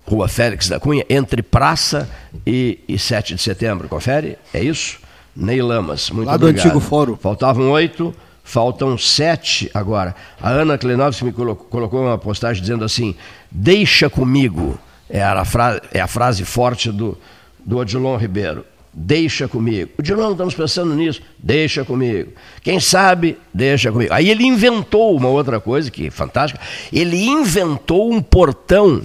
Rua 0.06 0.28
Félix 0.28 0.68
da 0.68 0.80
Cunha, 0.80 1.04
entre 1.08 1.42
Praça 1.42 2.08
e, 2.46 2.80
e 2.88 2.98
7 2.98 3.34
de 3.34 3.42
Setembro. 3.42 3.88
Confere? 3.88 4.38
É 4.52 4.62
isso? 4.62 4.98
Ney 5.36 5.62
Lamas, 5.62 6.10
muito 6.10 6.28
Lá 6.28 6.34
obrigado. 6.34 6.54
do 6.54 6.60
antigo 6.60 6.80
fórum. 6.80 7.16
Faltavam 7.16 7.70
oito, 7.70 8.14
faltam 8.42 8.98
sete 8.98 9.70
agora. 9.72 10.14
A 10.40 10.50
Ana 10.50 10.76
Klenovski 10.76 11.24
me 11.24 11.32
colocou, 11.32 11.66
colocou 11.66 12.02
uma 12.02 12.18
postagem 12.18 12.60
dizendo 12.60 12.84
assim: 12.84 13.14
deixa 13.50 14.10
comigo. 14.10 14.78
É 15.08 15.24
a, 15.24 15.44
frase, 15.44 15.80
é 15.92 16.00
a 16.00 16.06
frase 16.06 16.44
forte 16.44 16.90
do, 16.92 17.18
do 17.64 17.78
Odilon 17.78 18.16
Ribeiro. 18.16 18.64
Deixa 19.02 19.48
comigo. 19.48 19.92
O 19.96 20.02
Dilon, 20.02 20.32
estamos 20.32 20.54
pensando 20.54 20.94
nisso. 20.94 21.22
Deixa 21.38 21.86
comigo. 21.86 22.32
Quem 22.62 22.78
sabe, 22.78 23.38
deixa 23.52 23.90
comigo. 23.90 24.12
Aí 24.12 24.28
ele 24.28 24.44
inventou 24.44 25.16
uma 25.16 25.28
outra 25.28 25.58
coisa 25.58 25.90
que 25.90 26.08
é 26.08 26.10
fantástica. 26.10 26.62
Ele 26.92 27.16
inventou 27.24 28.12
um 28.12 28.20
portão, 28.20 29.00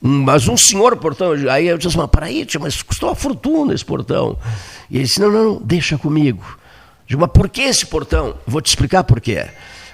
mas 0.00 0.48
um 0.48 0.56
senhor 0.56 0.96
portão. 0.96 1.32
Aí 1.48 1.68
eu 1.68 1.78
disse, 1.78 1.96
mas 1.96 2.10
peraí, 2.10 2.44
mas 2.60 2.82
custou 2.82 3.08
uma 3.08 3.14
fortuna 3.14 3.72
esse 3.72 3.84
portão. 3.84 4.36
E 4.90 4.96
ele 4.96 5.04
disse, 5.04 5.20
não, 5.20 5.30
não, 5.30 5.44
não 5.44 5.62
deixa 5.62 5.96
comigo. 5.96 6.44
Eu 7.02 7.10
digo, 7.10 7.20
mas 7.20 7.30
por 7.30 7.48
que 7.48 7.62
esse 7.62 7.86
portão? 7.86 8.34
Vou 8.44 8.60
te 8.60 8.66
explicar 8.66 9.04
por 9.04 9.20
quê. 9.20 9.46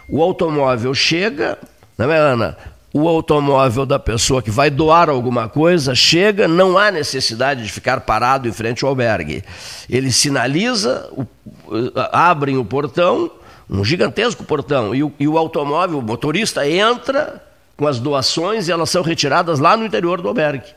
O 0.08 0.22
automóvel 0.22 0.94
chega, 0.94 1.58
não 1.98 2.10
é, 2.10 2.16
Ana? 2.16 2.56
O 2.96 3.08
automóvel 3.08 3.84
da 3.84 3.98
pessoa 3.98 4.40
que 4.40 4.50
vai 4.50 4.70
doar 4.70 5.10
alguma 5.10 5.48
coisa 5.48 5.94
chega, 5.94 6.48
não 6.48 6.78
há 6.78 6.90
necessidade 6.90 7.62
de 7.62 7.70
ficar 7.70 8.00
parado 8.00 8.48
em 8.48 8.52
frente 8.52 8.84
ao 8.84 8.88
albergue. 8.88 9.44
Ele 9.88 10.10
sinaliza, 10.10 11.06
o, 11.12 11.26
abrem 12.10 12.56
o 12.56 12.64
portão, 12.64 13.30
um 13.68 13.84
gigantesco 13.84 14.44
portão, 14.44 14.94
e 14.94 15.02
o, 15.02 15.12
e 15.20 15.28
o 15.28 15.36
automóvel, 15.36 15.98
o 15.98 16.02
motorista 16.02 16.66
entra 16.66 17.42
com 17.76 17.86
as 17.86 17.98
doações 17.98 18.66
e 18.66 18.72
elas 18.72 18.88
são 18.88 19.02
retiradas 19.02 19.58
lá 19.58 19.76
no 19.76 19.84
interior 19.84 20.22
do 20.22 20.28
albergue. 20.28 20.72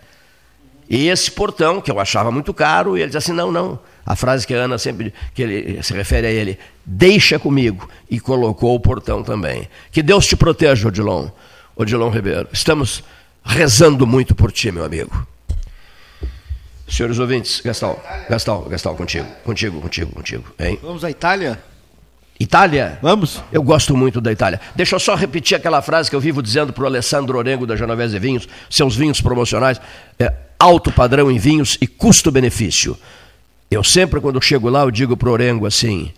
E 0.89 1.07
esse 1.07 1.31
portão, 1.31 1.79
que 1.79 1.89
eu 1.89 1.99
achava 1.99 2.31
muito 2.31 2.53
caro, 2.53 2.97
ele 2.97 3.05
diz 3.07 3.15
assim: 3.15 3.31
não, 3.31 3.51
não. 3.51 3.79
A 4.05 4.15
frase 4.15 4.45
que 4.45 4.55
a 4.55 4.57
Ana 4.57 4.77
sempre 4.77 5.13
que 5.35 5.43
ele 5.43 5.83
se 5.83 5.93
refere 5.93 6.25
a 6.25 6.31
ele, 6.31 6.57
deixa 6.83 7.37
comigo. 7.37 7.87
E 8.09 8.19
colocou 8.19 8.73
o 8.73 8.79
portão 8.79 9.23
também. 9.23 9.69
Que 9.91 10.01
Deus 10.01 10.25
te 10.25 10.35
proteja, 10.35 10.87
Odilon. 10.87 11.29
Odilon 11.79 12.09
Ribeiro. 12.09 12.49
Estamos 12.51 13.01
rezando 13.41 14.05
muito 14.05 14.35
por 14.35 14.51
ti, 14.51 14.69
meu 14.69 14.83
amigo. 14.83 15.25
Senhores 16.85 17.17
ouvintes, 17.19 17.61
Gastão, 17.61 17.97
Gastão, 18.29 18.63
Gastão, 18.63 18.95
contigo, 18.95 19.25
contigo, 19.45 19.79
contigo, 19.79 20.11
contigo. 20.11 20.43
Hein? 20.59 20.77
Vamos 20.81 21.05
à 21.05 21.09
Itália? 21.09 21.57
Itália? 22.37 22.99
Vamos. 23.01 23.41
Eu 23.49 23.63
gosto 23.63 23.95
muito 23.95 24.19
da 24.19 24.29
Itália. 24.29 24.59
Deixa 24.75 24.95
eu 24.95 24.99
só 24.99 25.15
repetir 25.15 25.55
aquela 25.55 25.81
frase 25.81 26.09
que 26.09 26.15
eu 26.15 26.19
vivo 26.19 26.43
dizendo 26.43 26.73
para 26.73 26.83
o 26.83 26.87
Alessandro 26.87 27.37
Orengo 27.37 27.65
da 27.65 27.77
Genovese 27.77 28.19
Vinhos, 28.19 28.49
seus 28.69 28.93
vinhos 28.95 29.21
promocionais, 29.21 29.79
é 30.19 30.33
alto 30.59 30.91
padrão 30.91 31.31
em 31.31 31.37
vinhos 31.37 31.77
e 31.79 31.87
custo-benefício. 31.87 32.97
Eu 33.71 33.85
sempre, 33.85 34.19
quando 34.19 34.41
chego 34.41 34.67
lá, 34.67 34.81
eu 34.81 34.91
digo 34.91 35.15
para 35.15 35.29
o 35.29 35.31
Orengo 35.31 35.65
assim, 35.65 36.11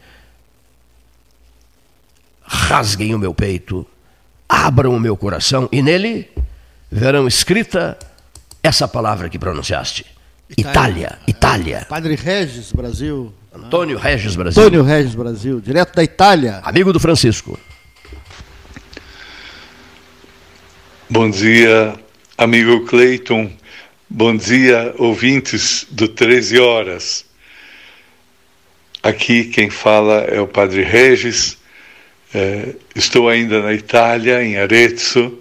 rasguem 2.42 3.14
o 3.14 3.20
meu 3.20 3.34
peito, 3.34 3.86
abram 4.52 4.94
o 4.94 5.00
meu 5.00 5.16
coração 5.16 5.70
e 5.72 5.82
nele 5.82 6.30
verão 6.92 7.26
escrita 7.26 7.98
essa 8.62 8.86
palavra 8.86 9.30
que 9.30 9.40
pronunciaste. 9.40 10.06
Itália, 10.58 11.18
Itália. 11.26 11.86
Padre 11.88 12.16
Regis, 12.16 12.74
Brasil. 12.74 13.34
Antônio 13.56 13.98
Regis 13.98 14.36
Brasil. 14.36 14.62
Antônio 14.62 14.84
Regis 14.84 15.16
Brasil, 15.16 15.62
direto 15.62 15.96
da 15.96 16.04
Itália. 16.04 16.60
Amigo 16.64 16.92
do 16.92 17.00
Francisco. 17.00 17.58
Bom 21.10 21.30
dia, 21.30 21.96
amigo 22.38 22.86
Cleiton. 22.86 23.50
Bom 24.10 24.36
dia, 24.36 24.94
ouvintes 24.98 25.88
do 25.90 26.10
13 26.10 26.60
Horas. 26.60 27.26
Aqui 29.02 29.46
quem 29.46 29.70
fala 29.70 30.26
é 30.26 30.42
o 30.42 30.48
Padre 30.48 30.84
Regis 30.84 31.61
é, 32.34 32.76
estou 32.96 33.28
ainda 33.28 33.62
na 33.62 33.74
Itália, 33.74 34.44
em 34.44 34.58
Arezzo, 34.58 35.38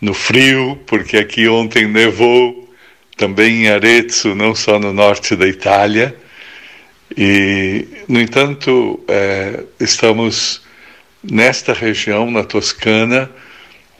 no 0.00 0.14
frio, 0.14 0.78
porque 0.86 1.16
aqui 1.16 1.48
ontem 1.48 1.86
nevou, 1.86 2.72
também 3.16 3.64
em 3.64 3.68
Arezzo, 3.68 4.34
não 4.34 4.54
só 4.54 4.78
no 4.78 4.92
norte 4.92 5.34
da 5.34 5.48
Itália. 5.48 6.14
E, 7.16 7.86
no 8.08 8.20
entanto, 8.20 9.00
é, 9.08 9.64
estamos 9.80 10.62
nesta 11.22 11.72
região, 11.72 12.30
na 12.30 12.44
Toscana, 12.44 13.30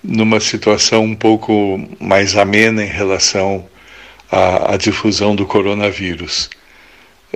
numa 0.03 0.39
situação 0.39 1.03
um 1.03 1.15
pouco 1.15 1.81
mais 1.99 2.37
amena 2.37 2.85
em 2.85 2.89
relação 2.89 3.67
à, 4.31 4.75
à 4.75 4.77
difusão 4.77 5.35
do 5.35 5.47
coronavírus. 5.47 6.51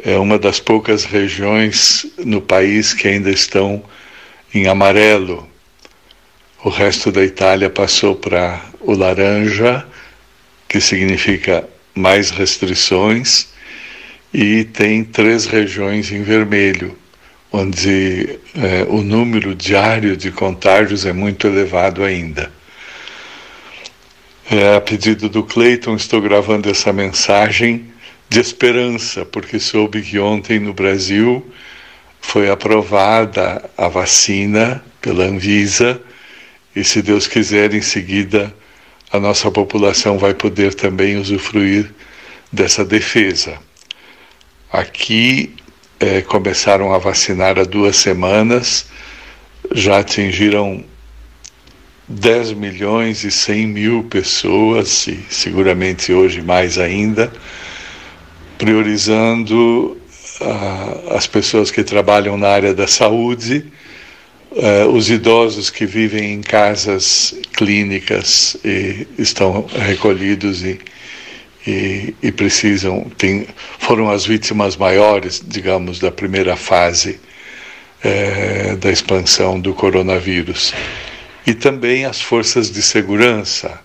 É 0.05 0.17
uma 0.17 0.39
das 0.39 0.61
poucas 0.61 1.05
regiões 1.05 2.07
no 2.19 2.41
país 2.41 2.95
que 2.95 3.09
ainda 3.09 3.31
estão 3.31 3.83
em 4.55 4.67
amarelo. 4.67 5.49
O 6.63 6.69
resto 6.69 7.11
da 7.11 7.25
Itália 7.25 7.71
passou 7.71 8.17
para 8.17 8.61
o 8.81 8.93
laranja, 8.93 9.87
que 10.69 10.81
significa 10.81 11.69
mais 11.95 12.31
restrições, 12.31 13.49
e 14.33 14.65
tem 14.65 15.03
três 15.03 15.47
regiões 15.47 16.13
em 16.13 16.23
vermelho, 16.23 16.97
onde 17.53 18.39
é, 18.55 18.87
o 18.89 19.03
número 19.03 19.55
diário 19.55 20.17
de 20.17 20.31
contágios 20.31 21.05
é 21.05 21.13
muito 21.13 21.47
elevado 21.47 22.05
ainda. 22.05 22.53
É, 24.51 24.77
a 24.77 24.81
pedido 24.81 25.29
do 25.29 25.43
Cleiton, 25.43 25.97
estou 25.97 26.21
gravando 26.21 26.69
essa 26.69 26.93
mensagem 26.93 27.87
de 28.29 28.41
esperança, 28.41 29.25
porque 29.25 29.59
soube 29.59 30.03
que 30.03 30.19
ontem 30.19 30.59
no 30.61 30.73
Brasil 30.73 31.45
foi 32.21 32.51
aprovada 32.51 33.69
a 33.77 33.89
vacina 33.89 34.83
pela 35.01 35.25
Anvisa 35.25 36.01
e, 36.75 36.85
se 36.85 37.03
Deus 37.03 37.27
quiser, 37.27 37.75
em 37.75 37.83
seguida 37.83 38.55
a 39.13 39.19
nossa 39.19 39.51
população 39.51 40.19
vai 40.19 40.35
poder 40.35 40.75
também 40.75 41.17
usufruir 41.17 41.93
dessa 42.53 42.85
defesa. 42.85 43.59
Aqui 44.73 45.55
é, 45.99 46.23
começaram 46.23 46.95
a 46.95 46.99
vacinar 46.99 47.59
há 47.59 47.65
duas 47.65 47.97
semanas, 47.97 48.87
já 49.73 49.99
atingiram 49.99 50.85
10 52.09 52.53
milhões 52.53 53.25
e 53.25 53.31
100 53.31 53.67
mil 53.67 54.05
pessoas, 54.05 55.07
e 55.09 55.25
seguramente 55.29 56.13
hoje 56.13 56.41
mais 56.41 56.79
ainda, 56.79 57.33
priorizando 58.59 60.00
as 61.11 61.27
pessoas 61.27 61.71
que 61.71 61.85
trabalham 61.85 62.37
na 62.37 62.49
área 62.49 62.75
da 62.75 62.87
saúde, 62.87 63.65
uh, 64.53 64.89
os 64.89 65.11
idosos 65.11 65.71
que 65.71 65.87
vivem 65.87 66.33
em 66.33 66.41
casas 66.41 67.35
clínicas 67.53 68.57
e 68.65 69.07
estão 69.19 69.67
recolhidos 69.67 70.63
e, 70.63 70.81
e, 71.67 72.15
e 72.23 72.33
precisam, 72.33 73.11
tem, 73.17 73.47
foram 73.79 74.11
as 74.11 74.25
vítimas 74.25 74.77
maiores, 74.77 75.43
digamos, 75.45 75.99
da 75.99 76.11
primeira 76.11 76.57
fase 76.57 77.21
uh, 78.05 78.77
da 78.77 78.91
expansão 78.91 79.61
do 79.61 79.75
coronavírus. 79.75 80.73
E 81.47 81.55
também 81.55 82.05
as 82.05 82.21
forças 82.21 82.71
de 82.71 82.83
segurança. 82.83 83.81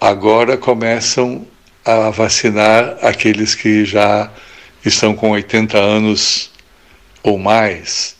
Agora 0.00 0.56
começam 0.56 1.46
a 1.84 2.10
vacinar 2.10 2.98
aqueles 3.02 3.54
que 3.54 3.84
já 3.84 4.30
estão 4.88 5.14
com 5.14 5.30
80 5.30 5.78
anos 5.78 6.50
ou 7.22 7.38
mais. 7.38 8.16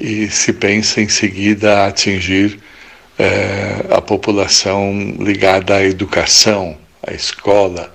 e 0.00 0.28
se 0.28 0.52
pensa 0.52 1.00
em 1.00 1.08
seguida 1.08 1.86
atingir 1.86 2.58
é, 3.18 3.86
a 3.90 4.00
população 4.00 5.14
ligada 5.20 5.76
à 5.76 5.84
educação, 5.84 6.76
à 7.06 7.12
escola. 7.12 7.94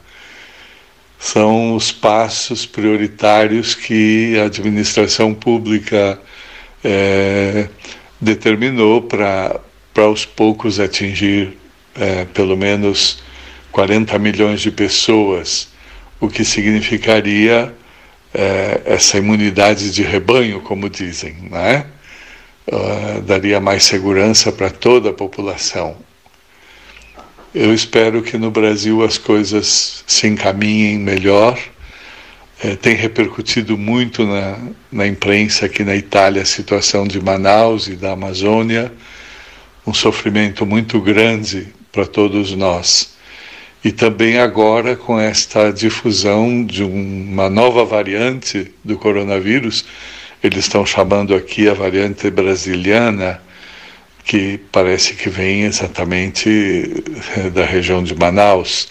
São 1.20 1.76
os 1.76 1.92
passos 1.92 2.66
prioritários 2.66 3.76
que 3.76 4.40
a 4.40 4.46
administração 4.46 5.34
pública 5.34 6.20
é, 6.84 7.68
determinou 8.22 9.02
para 9.02 9.60
aos 9.98 10.24
poucos 10.24 10.80
atingir 10.80 11.58
é, 11.94 12.24
pelo 12.24 12.56
menos 12.56 13.22
40 13.70 14.18
milhões 14.18 14.62
de 14.62 14.72
pessoas, 14.72 15.68
o 16.20 16.28
que 16.28 16.44
significaria 16.44 17.74
é, 18.34 18.82
essa 18.86 19.18
imunidade 19.18 19.92
de 19.92 20.04
rebanho, 20.04 20.62
como 20.62 20.90
dizem, 20.90 21.36
né? 21.50 21.86
Uh, 22.72 23.22
daria 23.22 23.60
mais 23.60 23.84
segurança 23.84 24.52
para 24.52 24.70
toda 24.70 25.10
a 25.10 25.14
população. 25.14 25.98
Eu 27.54 27.74
espero 27.74 28.22
que 28.22 28.38
no 28.38 28.52
Brasil 28.52 29.04
as 29.04 29.18
coisas 29.18 30.04
se 30.06 30.28
encaminhem 30.28 31.00
melhor. 31.00 31.58
É, 32.62 32.76
tem 32.76 32.94
repercutido 32.94 33.76
muito 33.76 34.24
na, 34.24 34.60
na 34.92 35.08
imprensa 35.08 35.66
aqui 35.66 35.84
na 35.84 35.96
Itália 35.96 36.44
a 36.44 36.46
situação 36.46 37.08
de 37.08 37.20
Manaus 37.20 37.88
e 37.88 37.96
da 37.96 38.12
Amazônia, 38.12 38.94
um 39.88 39.94
sofrimento 39.94 40.64
muito 40.64 41.02
grande 41.02 41.70
para 41.92 42.06
todos 42.06 42.54
nós. 42.54 43.18
E 43.84 43.92
também 43.94 44.38
agora 44.38 44.96
com 44.96 45.18
esta 45.18 45.72
difusão 45.72 46.66
de 46.66 46.84
uma 46.84 47.50
nova 47.50 47.86
variante 47.86 48.74
do 48.84 48.98
coronavírus, 48.98 49.86
eles 50.44 50.66
estão 50.66 50.86
chamando 50.86 51.34
aqui 51.34 51.70
a 51.70 51.74
variante 51.74 52.30
brasiliana, 52.30 53.42
que 54.26 54.60
parece 54.72 55.14
que 55.16 55.30
vem 55.30 55.64
exatamente 55.64 57.04
eh, 57.38 57.50
da 57.50 57.66
região 57.66 58.04
de 58.04 58.14
Manaus. 58.14 58.90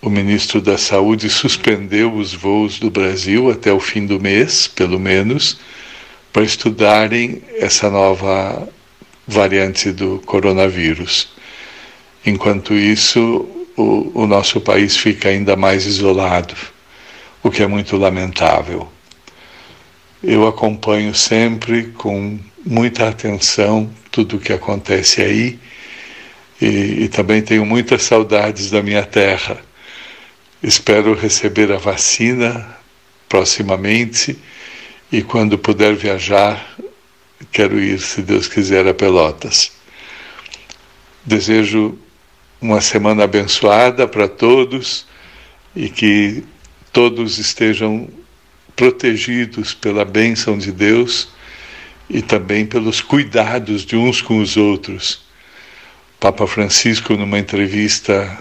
O 0.00 0.08
ministro 0.08 0.62
da 0.62 0.78
Saúde 0.78 1.28
suspendeu 1.28 2.14
os 2.14 2.32
voos 2.32 2.78
do 2.78 2.90
Brasil 2.90 3.50
até 3.50 3.70
o 3.70 3.78
fim 3.78 4.06
do 4.06 4.18
mês, 4.18 4.66
pelo 4.66 4.98
menos, 4.98 5.60
para 6.32 6.42
estudarem 6.42 7.42
essa 7.58 7.90
nova 7.90 8.66
variante 9.26 9.92
do 9.92 10.22
coronavírus. 10.24 11.28
Enquanto 12.24 12.74
isso, 12.74 13.46
o, 13.80 14.22
o 14.22 14.26
nosso 14.26 14.60
país 14.60 14.96
fica 14.96 15.28
ainda 15.28 15.56
mais 15.56 15.86
isolado, 15.86 16.54
o 17.42 17.50
que 17.50 17.62
é 17.62 17.66
muito 17.66 17.96
lamentável. 17.96 18.88
Eu 20.22 20.46
acompanho 20.46 21.14
sempre 21.14 21.84
com 21.92 22.38
muita 22.64 23.08
atenção 23.08 23.90
tudo 24.10 24.36
o 24.36 24.40
que 24.40 24.52
acontece 24.52 25.22
aí 25.22 25.58
e, 26.60 27.04
e, 27.04 27.08
também 27.08 27.40
tenho 27.40 27.64
muitas 27.64 28.02
saudades 28.02 28.70
da 28.70 28.82
minha 28.82 29.02
terra. 29.02 29.58
Espero 30.62 31.14
receber 31.14 31.72
a 31.72 31.78
vacina 31.78 32.76
proximamente 33.26 34.38
e 35.10 35.22
quando 35.22 35.56
puder 35.56 35.94
viajar, 35.94 36.76
quero 37.50 37.80
ir, 37.80 37.98
se 37.98 38.20
Deus 38.20 38.46
quiser, 38.46 38.86
a 38.86 38.92
Pelotas. 38.92 39.72
Desejo 41.24 41.98
uma 42.60 42.80
semana 42.80 43.24
abençoada 43.24 44.06
para 44.06 44.28
todos 44.28 45.06
e 45.74 45.88
que 45.88 46.44
todos 46.92 47.38
estejam 47.38 48.08
protegidos 48.76 49.72
pela 49.72 50.04
bênção 50.04 50.58
de 50.58 50.70
Deus 50.70 51.28
e 52.08 52.20
também 52.20 52.66
pelos 52.66 53.00
cuidados 53.00 53.84
de 53.84 53.96
uns 53.96 54.20
com 54.20 54.38
os 54.38 54.56
outros. 54.56 55.22
Papa 56.18 56.46
Francisco, 56.46 57.14
numa 57.14 57.38
entrevista 57.38 58.38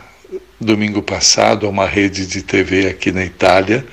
domingo 0.60 1.02
passado 1.02 1.66
a 1.66 1.70
uma 1.70 1.86
rede 1.86 2.28
de 2.28 2.42
TV 2.42 2.88
aqui 2.88 3.12
na 3.12 3.24
Itália, 3.24 3.86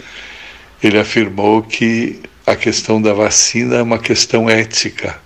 ele 0.82 0.98
afirmou 0.98 1.62
que 1.62 2.20
a 2.44 2.56
questão 2.56 3.00
da 3.00 3.12
vacina 3.12 3.76
é 3.76 3.82
uma 3.82 3.98
questão 3.98 4.50
ética. 4.50 5.20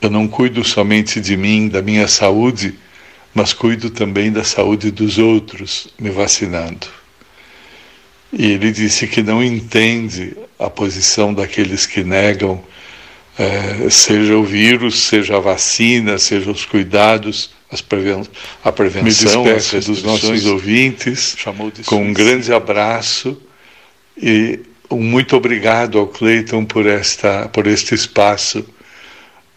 Eu 0.00 0.10
não 0.10 0.26
cuido 0.28 0.64
somente 0.64 1.20
de 1.20 1.36
mim, 1.36 1.68
da 1.68 1.82
minha 1.82 2.08
saúde, 2.08 2.74
mas 3.36 3.52
cuido 3.52 3.90
também 3.90 4.32
da 4.32 4.42
saúde 4.42 4.90
dos 4.90 5.18
outros, 5.18 5.88
me 5.98 6.08
vacinando. 6.08 6.86
E 8.32 8.52
ele 8.52 8.72
disse 8.72 9.06
que 9.06 9.22
não 9.22 9.44
entende 9.44 10.34
a 10.58 10.70
posição 10.70 11.34
daqueles 11.34 11.84
que 11.84 12.02
negam, 12.02 12.64
é, 13.38 13.90
seja 13.90 14.38
o 14.38 14.42
vírus, 14.42 15.00
seja 15.00 15.36
a 15.36 15.40
vacina, 15.40 16.16
seja 16.16 16.50
os 16.50 16.64
cuidados, 16.64 17.54
preven 17.86 18.22
a 18.64 18.72
prevenção, 18.72 19.44
me 19.44 19.52
despeço 19.52 19.92
dos 19.92 20.02
nossos 20.02 20.46
ouvintes, 20.46 21.36
com 21.84 22.02
um 22.02 22.14
grande 22.14 22.54
abraço 22.54 23.38
e 24.16 24.60
um 24.90 25.02
muito 25.02 25.36
obrigado 25.36 25.98
ao 25.98 26.06
Cleiton 26.06 26.64
por, 26.64 26.86
esta, 26.86 27.50
por 27.50 27.66
este 27.66 27.94
espaço 27.94 28.66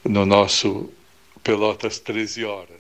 no 0.04 0.26
nosso 0.26 0.90
Pelotas 1.42 2.00
13 2.00 2.44
Horas. 2.44 2.79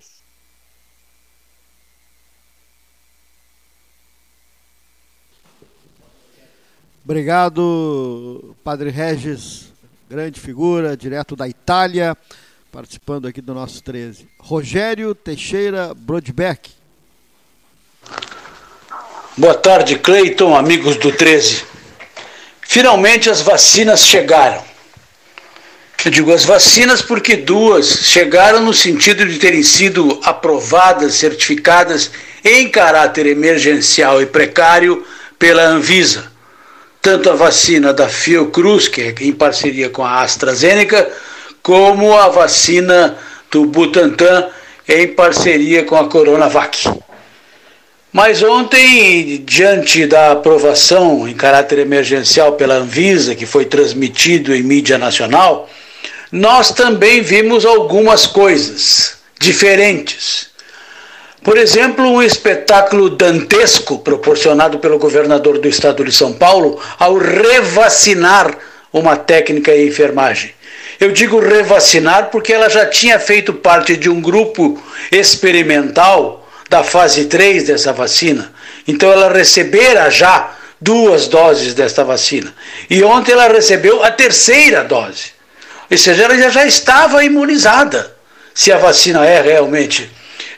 Obrigado, 7.10 8.55
Padre 8.64 8.91
Regis, 8.91 9.74
grande 10.07 10.39
figura, 10.39 10.95
direto 10.95 11.36
da 11.36 11.47
Itália, 11.47 12.16
participando 12.72 13.28
aqui 13.28 13.41
do 13.41 13.51
nosso 13.51 13.82
13. 13.82 14.28
Rogério 14.38 15.16
Teixeira 15.16 15.91
Brodbeck. 15.95 16.70
Boa 19.36 19.55
tarde, 19.55 19.97
Cleiton, 19.97 20.55
amigos 20.55 20.97
do 20.97 21.12
13. 21.12 21.64
Finalmente 22.62 23.28
as 23.28 23.41
vacinas 23.41 24.05
chegaram. 24.05 24.64
Eu 26.05 26.12
digo 26.12 26.32
as 26.32 26.45
vacinas 26.45 27.01
porque 27.01 27.36
duas 27.36 27.88
chegaram 28.05 28.62
no 28.62 28.72
sentido 28.72 29.26
de 29.26 29.39
terem 29.39 29.64
sido 29.64 30.20
aprovadas, 30.24 31.16
certificadas 31.16 32.12
em 32.43 32.70
caráter 32.70 33.26
emergencial 33.26 34.22
e 34.22 34.28
precário 34.28 35.03
pela 35.39 35.64
Anvisa 35.64 36.29
tanto 37.02 37.30
a 37.30 37.36
vacina 37.36 37.93
da 37.93 38.10
Fiocruz, 38.10 38.88
que 38.88 39.02
é 39.02 39.16
em 39.22 39.32
parceria 39.32 39.89
com 39.89 40.06
a 40.06 40.22
AstraZeneca, 40.22 41.10
como 41.62 42.18
a 42.18 42.28
vacina 42.28 43.18
do 43.52 43.66
Butantan, 43.66 44.47
em 44.88 45.08
parceria 45.08 45.84
com 45.84 45.95
a 45.95 46.08
Coronavac. 46.08 46.89
Mas 48.12 48.41
ontem, 48.41 49.43
diante 49.45 50.08
da 50.08 50.32
aprovação 50.32 51.28
em 51.28 51.34
caráter 51.34 51.80
emergencial 51.80 52.54
pela 52.54 52.76
Anvisa, 52.76 53.36
que 53.36 53.45
foi 53.45 53.66
transmitido 53.66 54.54
em 54.54 54.64
mídia 54.64 54.97
nacional, 54.97 55.70
nós 56.32 56.72
também 56.72 57.22
vimos 57.22 57.66
algumas 57.66 58.26
coisas 58.26 59.20
diferentes 59.39 60.49
por 61.44 61.58
exemplo, 61.58 62.06
um 62.06 62.22
espetáculo 62.22 63.10
dantesco 63.10 64.00
proporcionado 64.00 64.80
pelo 64.80 65.00
governador 65.00 65.58
do 65.58 65.68
estado 65.68 66.04
de 66.04 66.12
São 66.12 66.34
Paulo 66.34 66.80
ao 66.98 67.18
revacinar 67.18 68.58
uma 68.92 69.16
técnica 69.16 69.76
em 69.76 69.88
enfermagem. 69.88 70.54
Eu 71.00 71.12
digo 71.12 71.40
revacinar 71.40 72.30
porque 72.30 72.52
ela 72.52 72.70
já 72.70 72.86
tinha 72.86 73.18
feito 73.20 73.54
parte 73.54 73.96
de 73.96 74.10
um 74.10 74.20
grupo 74.20 74.82
experimental 75.12 76.46
da 76.70 76.84
fase 76.84 77.26
3 77.26 77.64
dessa 77.64 77.94
vacina. 77.94 78.52
Então 78.86 79.12
ela 79.12 79.32
recebera 79.32 80.10
já 80.10 80.56
duas 80.80 81.28
doses 81.28 81.74
desta 81.74 82.04
vacina. 82.04 82.54
E 82.90 83.02
ontem 83.04 83.32
ela 83.32 83.48
recebeu 83.48 84.04
a 84.04 84.12
terceira 84.12 84.84
dose. 84.84 85.32
Ou 85.90 85.98
seja, 85.98 86.24
ela 86.24 86.52
já 86.52 86.66
estava 86.66 87.24
imunizada. 87.24 88.14
Se 88.54 88.72
a 88.72 88.78
vacina 88.78 89.26
é 89.26 89.42
realmente 89.42 90.10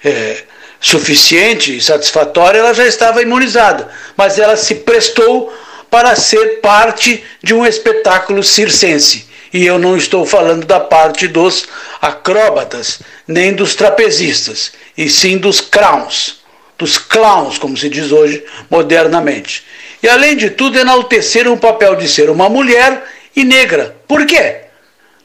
é, 0.04 0.44
suficiente 0.82 1.78
e 1.78 1.82
satisfatória, 1.82 2.58
ela 2.58 2.74
já 2.74 2.88
estava 2.88 3.22
imunizada, 3.22 3.88
mas 4.18 4.40
ela 4.40 4.58
se 4.58 4.76
prestou 4.76 5.56
para 5.92 6.16
ser 6.16 6.60
parte 6.60 7.24
de 7.44 7.54
um 7.54 7.66
espetáculo 7.66 8.44
circense. 8.44 9.30
E 9.54 9.66
eu 9.66 9.78
não 9.78 9.96
estou 9.96 10.26
falando 10.26 10.66
da 10.66 10.80
parte 10.80 11.28
dos 11.28 11.68
acróbatas, 12.02 13.02
nem 13.28 13.54
dos 13.54 13.76
trapezistas, 13.76 14.72
e 14.98 15.08
sim 15.10 15.38
dos 15.38 15.62
clowns, 15.62 16.40
dos 16.78 16.98
clowns, 16.98 17.58
como 17.58 17.78
se 17.78 17.88
diz 17.88 18.12
hoje 18.12 18.44
modernamente. 18.70 19.64
E 20.02 20.10
além 20.10 20.36
de 20.36 20.50
tudo, 20.50 20.80
enalteceram 20.80 21.54
o 21.54 21.60
papel 21.60 21.96
de 21.96 22.08
ser 22.08 22.30
uma 22.30 22.50
mulher 22.50 23.04
e 23.36 23.44
negra. 23.44 23.96
Por 24.08 24.26
quê? 24.26 24.62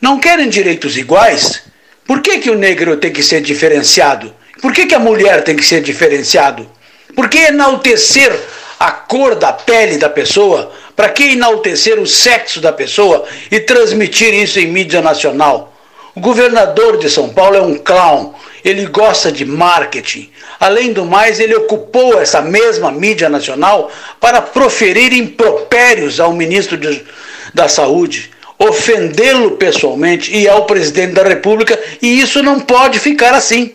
Não 0.00 0.18
querem 0.18 0.48
direitos 0.48 0.98
iguais? 0.98 1.62
Por 2.06 2.20
que, 2.20 2.38
que 2.40 2.50
o 2.50 2.58
negro 2.58 2.96
tem 2.96 3.12
que 3.12 3.22
ser 3.22 3.40
diferenciado? 3.40 4.34
Por 4.60 4.72
que, 4.72 4.86
que 4.86 4.94
a 4.94 4.98
mulher 4.98 5.44
tem 5.44 5.56
que 5.56 5.64
ser 5.64 5.82
diferenciado? 5.82 6.68
Por 7.14 7.28
que 7.28 7.38
enaltecer 7.38 8.32
a 8.78 8.90
cor 8.90 9.34
da 9.34 9.52
pele 9.52 9.98
da 9.98 10.08
pessoa? 10.08 10.72
Para 10.94 11.10
que 11.10 11.32
enaltecer 11.32 11.98
o 11.98 12.06
sexo 12.06 12.60
da 12.60 12.72
pessoa 12.72 13.24
e 13.50 13.60
transmitir 13.60 14.32
isso 14.34 14.58
em 14.58 14.66
mídia 14.66 15.02
nacional? 15.02 15.72
O 16.14 16.20
governador 16.20 16.96
de 16.98 17.10
São 17.10 17.28
Paulo 17.28 17.56
é 17.56 17.60
um 17.60 17.76
clown, 17.76 18.32
ele 18.64 18.86
gosta 18.86 19.30
de 19.30 19.44
marketing. 19.44 20.30
Além 20.58 20.94
do 20.94 21.04
mais, 21.04 21.38
ele 21.38 21.54
ocupou 21.54 22.18
essa 22.18 22.40
mesma 22.40 22.90
mídia 22.90 23.28
nacional 23.28 23.90
para 24.18 24.40
proferir 24.40 25.12
impropérios 25.12 26.18
ao 26.18 26.32
ministro 26.32 26.78
de, 26.78 27.04
da 27.52 27.68
Saúde, 27.68 28.30
ofendê-lo 28.58 29.52
pessoalmente 29.52 30.34
e 30.34 30.48
ao 30.48 30.64
presidente 30.64 31.12
da 31.12 31.22
República, 31.22 31.78
e 32.00 32.18
isso 32.18 32.42
não 32.42 32.60
pode 32.60 32.98
ficar 32.98 33.34
assim. 33.34 33.74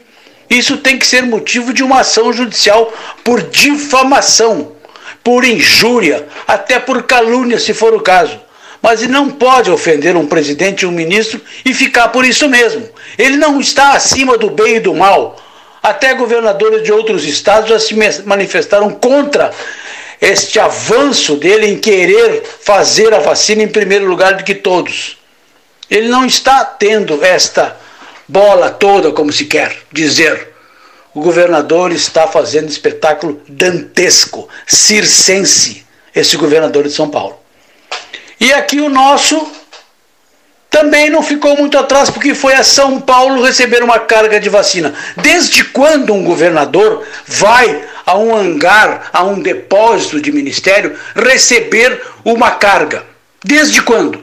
Isso 0.52 0.76
tem 0.76 0.99
que 0.99 1.08
ser 1.08 1.24
motivo 1.24 1.74
de 1.74 1.82
uma 1.82 2.02
ação 2.02 2.34
judicial 2.34 2.93
por 3.24 3.41
difamação, 3.41 4.74
por 5.24 5.45
injúria, 5.45 6.28
até 6.45 6.78
por 6.78 7.04
calúnia, 7.04 7.58
se 7.58 7.74
for 7.74 7.93
o 7.93 8.02
caso. 8.02 8.38
Mas 8.82 9.02
ele 9.02 9.14
não 9.14 9.30
pode 9.30 9.72
ofender 9.72 10.18
um 10.18 10.28
presidente 10.28 10.82
e 10.82 10.86
um 10.86 10.91
ministro 10.91 11.39
e 11.64 11.74
ficar 11.74 12.10
por 12.10 12.26
isso 12.26 12.49
mesmo. 12.49 12.86
Ele 13.18 13.38
não 13.38 13.62
está 13.62 13.93
acima 13.93 14.38
do 14.38 14.49
bem 14.49 14.76
e 14.76 14.80
do 14.82 14.93
mal. 14.93 15.41
Até 15.82 16.14
governadores 16.16 16.84
de 16.84 16.91
outros 16.91 17.24
estados 17.24 17.70
já 17.70 17.80
se 17.80 17.95
manifestaram 18.26 18.89
contra 18.89 19.52
este 20.20 20.60
avanço 20.60 21.38
dele 21.38 21.68
em 21.68 21.80
querer 21.80 22.43
fazer 22.62 23.14
a 23.14 23.20
vacina 23.20 23.64
em 23.64 23.70
primeiro 23.70 24.06
lugar 24.06 24.34
do 24.34 24.43
que 24.43 24.54
todos. 24.54 25.18
Ele 25.89 26.10
não 26.10 26.26
está 26.26 26.66
tendo 26.66 27.24
esta 27.24 27.80
bola 28.32 28.70
toda, 28.70 29.12
como 29.12 29.32
se 29.32 29.46
quer 29.46 29.78
dizer. 29.92 30.50
O 31.14 31.20
governador 31.20 31.92
está 31.92 32.26
fazendo 32.26 32.70
espetáculo 32.70 33.42
dantesco, 33.48 34.48
circense, 34.66 35.86
esse 36.16 36.38
governador 36.38 36.84
de 36.84 36.94
São 36.94 37.10
Paulo. 37.10 37.38
E 38.40 38.54
aqui 38.54 38.80
o 38.80 38.90
nosso 38.90 39.52
também 40.70 41.10
não 41.10 41.22
ficou 41.22 41.58
muito 41.58 41.78
atrás, 41.78 42.10
porque 42.10 42.34
foi 42.34 42.54
a 42.54 42.64
São 42.64 43.02
Paulo 43.02 43.44
receber 43.44 43.84
uma 43.84 44.00
carga 44.00 44.40
de 44.40 44.48
vacina. 44.48 44.94
Desde 45.18 45.66
quando 45.66 46.14
um 46.14 46.24
governador 46.24 47.06
vai 47.28 47.84
a 48.06 48.18
um 48.18 48.34
hangar, 48.34 49.10
a 49.12 49.24
um 49.26 49.42
depósito 49.42 50.22
de 50.22 50.32
ministério, 50.32 50.98
receber 51.14 52.02
uma 52.24 52.52
carga? 52.52 53.04
Desde 53.44 53.82
quando? 53.82 54.21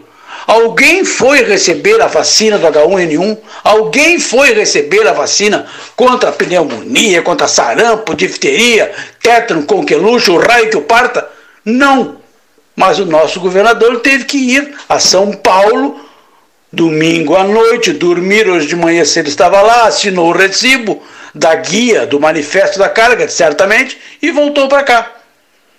Alguém 0.49 1.05
foi 1.05 1.43
receber 1.43 2.01
a 2.01 2.07
vacina 2.07 2.57
do 2.57 2.67
H1N1? 2.67 3.37
Alguém 3.63 4.19
foi 4.19 4.55
receber 4.55 5.07
a 5.07 5.13
vacina 5.13 5.67
contra 5.95 6.31
a 6.31 6.33
pneumonia, 6.33 7.21
contra 7.21 7.47
sarampo, 7.47 8.15
difteria, 8.15 8.91
tétano, 9.23 9.65
conqueluche, 9.65 10.31
o 10.31 10.39
raio 10.39 10.71
que 10.71 10.77
o 10.79 10.81
parta? 10.81 11.29
Não. 11.63 12.17
Mas 12.75 12.99
o 12.99 13.05
nosso 13.05 13.41
governador 13.41 14.01
teve 14.01 14.25
que 14.25 14.39
ir 14.39 14.75
a 14.89 14.99
São 14.99 15.33
Paulo 15.33 16.01
domingo 16.73 17.37
à 17.37 17.45
noite, 17.45 17.93
dormir 17.93 18.49
hoje 18.49 18.69
de 18.69 18.77
manhã 18.77 19.03
ele 19.17 19.29
estava 19.29 19.61
lá, 19.61 19.87
assinou 19.87 20.29
o 20.29 20.33
recibo 20.33 21.03
da 21.35 21.55
guia, 21.57 22.07
do 22.07 22.19
manifesto 22.19 22.79
da 22.79 22.89
carga, 22.89 23.29
certamente, 23.29 23.99
e 24.23 24.31
voltou 24.31 24.67
para 24.67 24.83
cá. 24.83 25.13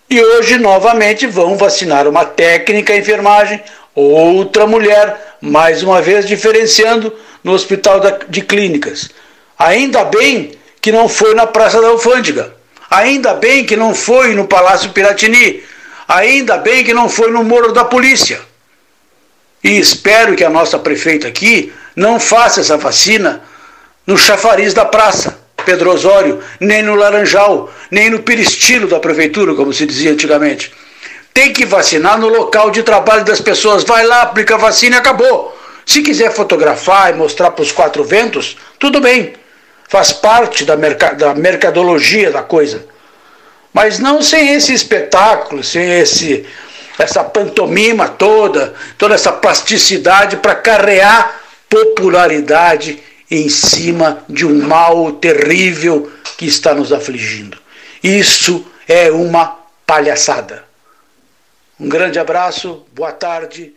E 0.09 0.19
hoje, 0.19 0.57
novamente, 0.57 1.27
vão 1.27 1.55
vacinar 1.55 2.07
uma 2.07 2.25
técnica 2.25 2.95
em 2.95 2.99
enfermagem, 2.99 3.61
outra 3.99 4.65
mulher, 4.65 5.37
mais 5.41 5.83
uma 5.83 6.01
vez 6.01 6.25
diferenciando 6.25 7.13
no 7.43 7.53
hospital 7.53 8.01
de 8.27 8.41
clínicas. 8.41 9.09
Ainda 9.57 10.05
bem 10.05 10.51
que 10.81 10.91
não 10.91 11.09
foi 11.09 11.33
na 11.33 11.45
Praça 11.45 11.81
da 11.81 11.87
Alfândega. 11.89 12.55
Ainda 12.89 13.33
bem 13.33 13.65
que 13.65 13.75
não 13.75 13.93
foi 13.93 14.33
no 14.33 14.47
Palácio 14.47 14.91
Piratini. 14.91 15.63
Ainda 16.07 16.57
bem 16.57 16.83
que 16.83 16.93
não 16.93 17.07
foi 17.09 17.31
no 17.31 17.43
Morro 17.43 17.71
da 17.71 17.85
Polícia. 17.85 18.39
E 19.63 19.77
espero 19.77 20.35
que 20.35 20.43
a 20.43 20.49
nossa 20.49 20.79
prefeita 20.79 21.27
aqui 21.27 21.71
não 21.95 22.19
faça 22.19 22.61
essa 22.61 22.77
vacina 22.77 23.41
no 24.07 24.17
chafariz 24.17 24.73
da 24.73 24.85
praça, 24.85 25.37
Pedro 25.65 25.91
Osório, 25.91 26.41
nem 26.59 26.81
no 26.81 26.95
Laranjal, 26.95 27.71
nem 27.91 28.09
no 28.09 28.23
peristilo 28.23 28.87
da 28.87 28.99
prefeitura, 28.99 29.53
como 29.53 29.73
se 29.73 29.85
dizia 29.85 30.11
antigamente. 30.11 30.71
Tem 31.33 31.53
que 31.53 31.65
vacinar 31.65 32.19
no 32.19 32.27
local 32.27 32.71
de 32.71 32.83
trabalho 32.83 33.23
das 33.23 33.39
pessoas. 33.39 33.83
Vai 33.83 34.05
lá, 34.05 34.23
aplica 34.23 34.55
a 34.55 34.57
vacina 34.57 34.95
e 34.95 34.99
acabou. 34.99 35.57
Se 35.85 36.01
quiser 36.01 36.31
fotografar 36.31 37.11
e 37.11 37.17
mostrar 37.17 37.51
para 37.51 37.63
os 37.63 37.71
quatro 37.71 38.03
ventos, 38.03 38.57
tudo 38.77 38.99
bem. 38.99 39.33
Faz 39.87 40.11
parte 40.11 40.63
da, 40.63 40.75
merca 40.75 41.13
da 41.13 41.33
mercadologia 41.33 42.31
da 42.31 42.43
coisa. 42.43 42.85
Mas 43.73 43.99
não 43.99 44.21
sem 44.21 44.53
esse 44.53 44.73
espetáculo, 44.73 45.63
sem 45.63 45.99
esse 45.99 46.45
essa 46.99 47.23
pantomima 47.23 48.09
toda, 48.09 48.73
toda 48.97 49.15
essa 49.15 49.31
plasticidade 49.31 50.37
para 50.37 50.53
carrear 50.53 51.39
popularidade 51.69 52.99
em 53.31 53.47
cima 53.47 54.23
de 54.27 54.45
um 54.45 54.61
mal 54.61 55.13
terrível 55.13 56.11
que 56.37 56.45
está 56.45 56.73
nos 56.73 56.91
afligindo. 56.91 57.57
Isso 58.03 58.65
é 58.87 59.09
uma 59.11 59.57
palhaçada. 59.87 60.68
Um 61.79 61.87
grande 61.87 62.19
abraço, 62.19 62.85
boa 62.93 63.11
tarde. 63.11 63.73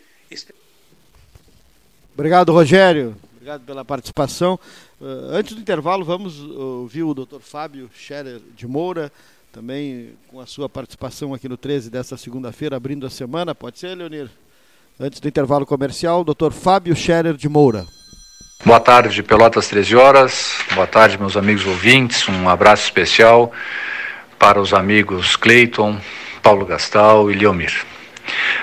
Obrigado, 2.13 2.51
Rogério. 2.51 3.15
Obrigado 3.35 3.61
pela 3.61 3.85
participação. 3.85 4.59
Uh, 4.99 5.31
antes 5.31 5.53
do 5.53 5.61
intervalo, 5.61 6.03
vamos 6.03 6.39
ouvir 6.39 7.03
o 7.03 7.13
Dr. 7.13 7.39
Fábio 7.39 7.89
Scherer 7.93 8.41
de 8.55 8.67
Moura 8.67 9.11
também 9.53 10.15
com 10.29 10.41
a 10.41 10.47
sua 10.47 10.67
participação 10.67 11.31
aqui 11.31 11.47
no 11.47 11.55
13 11.55 11.91
desta 11.91 12.17
segunda-feira, 12.17 12.75
abrindo 12.75 13.05
a 13.05 13.09
semana. 13.09 13.53
Pode 13.53 13.77
ser, 13.77 13.95
Leonir? 13.95 14.27
Antes 14.99 15.19
do 15.19 15.27
intervalo 15.27 15.63
comercial, 15.63 16.23
Dr. 16.23 16.51
Fábio 16.51 16.95
Scherer 16.95 17.35
de 17.35 17.47
Moura. 17.47 17.85
Boa 18.65 18.79
tarde, 18.79 19.21
Pelotas 19.21 19.67
13 19.67 19.95
horas. 19.95 20.53
Boa 20.73 20.87
tarde, 20.87 21.19
meus 21.19 21.37
amigos 21.37 21.67
ouvintes. 21.67 22.27
Um 22.27 22.49
abraço 22.49 22.85
especial 22.85 23.51
para 24.39 24.59
os 24.59 24.73
amigos 24.73 25.35
Cleiton, 25.35 25.99
Paulo 26.41 26.65
Gastal 26.65 27.29
e 27.29 27.35
Leomir. 27.35 27.92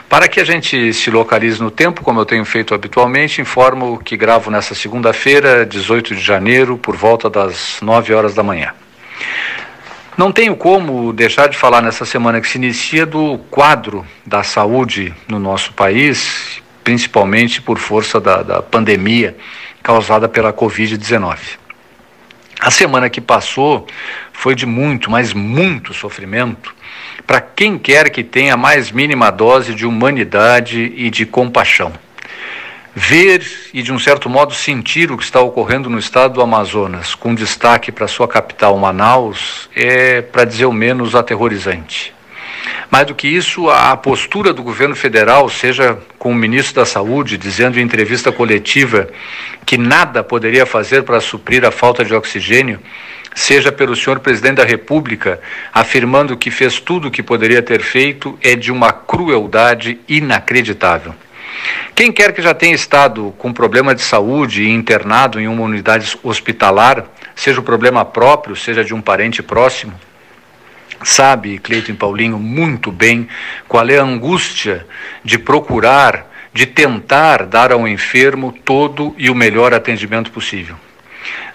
Para 0.09 0.28
que 0.28 0.41
a 0.41 0.45
gente 0.45 0.93
se 0.93 1.11
localize 1.11 1.62
no 1.62 1.70
tempo, 1.70 2.03
como 2.03 2.20
eu 2.20 2.26
tenho 2.26 2.45
feito 2.45 2.74
habitualmente, 2.74 3.41
informo 3.41 3.99
que 3.99 4.16
gravo 4.16 4.51
nessa 4.51 4.74
segunda-feira, 4.74 5.64
18 5.64 6.14
de 6.14 6.20
janeiro, 6.20 6.76
por 6.76 6.97
volta 6.97 7.30
das 7.30 7.78
9 7.80 8.12
horas 8.12 8.34
da 8.34 8.43
manhã. 8.43 8.72
Não 10.16 10.32
tenho 10.32 10.55
como 10.57 11.12
deixar 11.12 11.49
de 11.49 11.57
falar 11.57 11.80
nessa 11.80 12.05
semana 12.05 12.41
que 12.41 12.49
se 12.49 12.59
inicia 12.59 13.07
do 13.07 13.38
quadro 13.51 14.07
da 14.26 14.43
saúde 14.43 15.14
no 15.26 15.38
nosso 15.38 15.72
país, 15.72 16.61
principalmente 16.84 17.62
por 17.62 17.78
força 17.78 18.20
da, 18.20 18.43
da 18.43 18.62
pandemia 18.62 19.36
causada 19.82 20.28
pela 20.28 20.53
Covid-19. 20.53 21.38
A 22.61 22.70
semana 22.70 23.09
que 23.09 23.20
passou 23.20 23.86
foi 24.32 24.55
de 24.55 24.66
muito, 24.66 25.11
mas 25.11 25.32
muito 25.32 25.95
sofrimento 25.95 26.74
para 27.31 27.41
quem 27.41 27.78
quer 27.78 28.11
que 28.11 28.24
tenha 28.24 28.55
a 28.55 28.57
mais 28.57 28.91
mínima 28.91 29.31
dose 29.31 29.72
de 29.72 29.87
humanidade 29.87 30.93
e 30.97 31.09
de 31.09 31.24
compaixão 31.24 31.93
ver 32.93 33.49
e, 33.72 33.83
de 33.83 33.93
um 33.93 34.01
certo 34.01 34.28
modo, 34.28 34.53
sentir 34.53 35.12
o 35.12 35.16
que 35.16 35.22
está 35.22 35.41
ocorrendo 35.41 35.89
no 35.89 35.97
estado 35.97 36.35
do 36.35 36.43
Amazonas, 36.43 37.14
com 37.14 37.33
destaque 37.33 37.93
para 37.93 38.09
sua 38.09 38.26
capital, 38.26 38.76
Manaus, 38.76 39.70
é, 39.76 40.22
para 40.22 40.45
dizer 40.45 40.64
o 40.64 40.72
menos, 40.72 41.14
aterrorizante. 41.14 42.12
Mais 42.91 43.07
do 43.07 43.14
que 43.14 43.28
isso, 43.28 43.70
a 43.70 43.97
postura 43.97 44.53
do 44.53 44.64
governo 44.64 44.97
federal, 44.97 45.49
seja 45.49 45.97
com 46.18 46.33
o 46.33 46.35
ministro 46.35 46.83
da 46.83 46.85
Saúde, 46.85 47.39
dizendo 47.39 47.78
em 47.78 47.85
entrevista 47.85 48.33
coletiva 48.33 49.09
que 49.64 49.78
nada 49.78 50.24
poderia 50.24 50.66
fazer 50.66 51.05
para 51.05 51.20
suprir 51.20 51.64
a 51.64 51.70
falta 51.70 52.05
de 52.05 52.12
oxigênio, 52.12 52.81
seja 53.35 53.70
pelo 53.70 53.97
senhor 53.97 54.20
presidente 54.20 54.57
da 54.57 54.64
República, 54.64 55.41
afirmando 55.72 56.37
que 56.37 56.51
fez 56.51 56.81
tudo 56.81 57.09
o 57.09 57.11
que 57.11 57.22
poderia 57.22 57.62
ter 57.62 57.83
feito, 57.83 58.39
é 58.43 58.55
de 58.55 58.72
uma 58.72 58.93
crueldade 58.93 60.01
inacreditável. 60.09 61.14
Quem 61.95 62.11
quer 62.11 62.33
que 62.33 62.43
já 62.43 62.55
tenha 62.55 62.74
estado 62.74 63.35
com 63.39 63.53
problema 63.53 63.95
de 63.95 64.03
saúde 64.03 64.62
e 64.62 64.70
internado 64.70 65.39
em 65.41 65.47
uma 65.47 65.62
unidade 65.62 66.16
hospitalar, 66.22 67.05
seja 67.35 67.61
o 67.61 67.64
problema 67.64 68.05
próprio, 68.05 68.57
seja 68.57 68.85
de 68.85 68.95
um 68.95 69.01
parente 69.01 69.43
próximo, 69.43 69.93
sabe, 71.03 71.59
Cleiton 71.59 71.95
Paulinho, 71.95 72.39
muito 72.39 72.91
bem 72.91 73.28
qual 73.68 73.89
é 73.89 73.99
a 73.99 74.03
angústia 74.03 74.87
de 75.24 75.39
procurar, 75.39 76.26
de 76.53 76.66
tentar 76.66 77.47
dar 77.47 77.72
ao 77.72 77.87
enfermo 77.87 78.53
todo 78.64 79.14
e 79.18 79.31
o 79.31 79.35
melhor 79.35 79.72
atendimento 79.72 80.31
possível. 80.31 80.76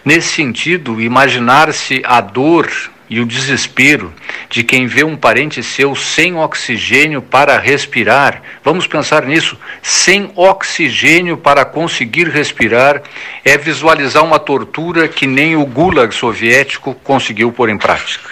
Nesse 0.06 0.28
sentido, 0.28 1.02
imaginar-se 1.02 2.04
a 2.06 2.22
dor 2.22 2.70
e 3.10 3.20
o 3.20 3.26
desespero 3.26 4.14
de 4.48 4.64
quem 4.64 4.86
vê 4.86 5.04
um 5.04 5.18
parente 5.18 5.64
seu 5.64 5.96
sem 5.96 6.36
oxigênio 6.36 7.24
para 7.24 7.58
respirar. 7.58 8.40
Vamos 8.64 8.86
pensar 8.86 9.26
nisso. 9.26 9.58
Sem 9.82 10.32
oxigênio 10.36 11.38
para 11.38 11.66
conseguir 11.66 12.28
respirar 12.30 13.02
é 13.44 13.58
visualizar 13.58 14.24
uma 14.24 14.38
tortura 14.38 15.08
que 15.08 15.26
nem 15.26 15.56
o 15.56 15.66
Gulag 15.66 16.14
soviético 16.14 16.94
conseguiu 17.04 17.52
pôr 17.52 17.70
em 17.70 17.78
prática. 17.78 18.30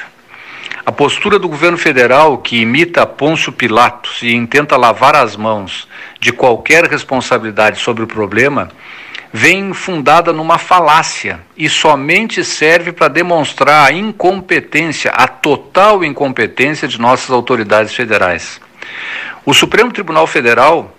A 0.86 0.92
postura 0.92 1.40
do 1.40 1.50
governo 1.50 1.78
federal, 1.78 2.38
que 2.38 2.58
imita 2.62 3.04
Pôncio 3.06 3.52
Pilatos 3.52 4.22
e 4.22 4.32
intenta 4.32 4.78
lavar 4.78 5.16
as 5.16 5.36
mãos 5.36 5.88
de 6.20 6.32
qualquer 6.32 6.84
responsabilidade 6.86 7.80
sobre 7.80 8.04
o 8.04 8.08
problema, 8.08 8.70
vem 9.36 9.74
fundada 9.74 10.32
numa 10.32 10.60
falácia 10.60 11.40
e 11.58 11.68
somente 11.68 12.46
serve 12.46 12.92
para 12.92 13.08
demonstrar 13.08 13.88
a 13.88 13.92
incompetência, 13.92 15.10
a 15.10 15.28
total 15.28 16.04
incompetência 16.04 16.88
de 16.88 17.02
nossas 17.02 17.32
autoridades 17.32 17.96
federais. 17.96 18.62
O 19.44 19.52
Supremo 19.52 19.92
Tribunal 19.92 20.28
Federal, 20.28 20.96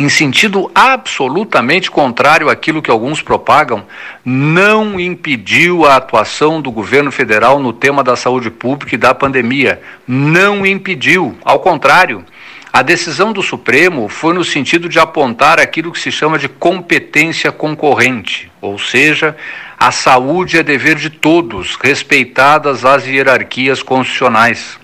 em 0.00 0.08
sentido 0.08 0.70
absolutamente 0.74 1.90
contrário 1.90 2.48
àquilo 2.48 2.80
que 2.80 2.90
alguns 2.90 3.20
propagam, 3.20 3.84
não 4.24 4.98
impediu 4.98 5.84
a 5.84 5.96
atuação 5.96 6.58
do 6.58 6.70
governo 6.70 7.12
federal 7.12 7.58
no 7.58 7.74
tema 7.74 8.02
da 8.02 8.16
saúde 8.16 8.50
pública 8.50 8.94
e 8.94 8.98
da 8.98 9.12
pandemia. 9.12 9.82
Não 10.08 10.64
impediu, 10.64 11.36
ao 11.44 11.60
contrário 11.60 12.24
a 12.72 12.80
decisão 12.80 13.34
do 13.34 13.42
Supremo 13.42 14.08
foi 14.08 14.32
no 14.32 14.42
sentido 14.42 14.88
de 14.88 14.98
apontar 14.98 15.60
aquilo 15.60 15.92
que 15.92 16.00
se 16.00 16.10
chama 16.10 16.38
de 16.38 16.48
competência 16.48 17.52
concorrente, 17.52 18.50
ou 18.62 18.78
seja, 18.78 19.36
a 19.78 19.92
saúde 19.92 20.56
é 20.56 20.62
dever 20.62 20.96
de 20.96 21.10
todos, 21.10 21.76
respeitadas 21.76 22.82
as 22.82 23.06
hierarquias 23.06 23.82
constitucionais. 23.82 24.78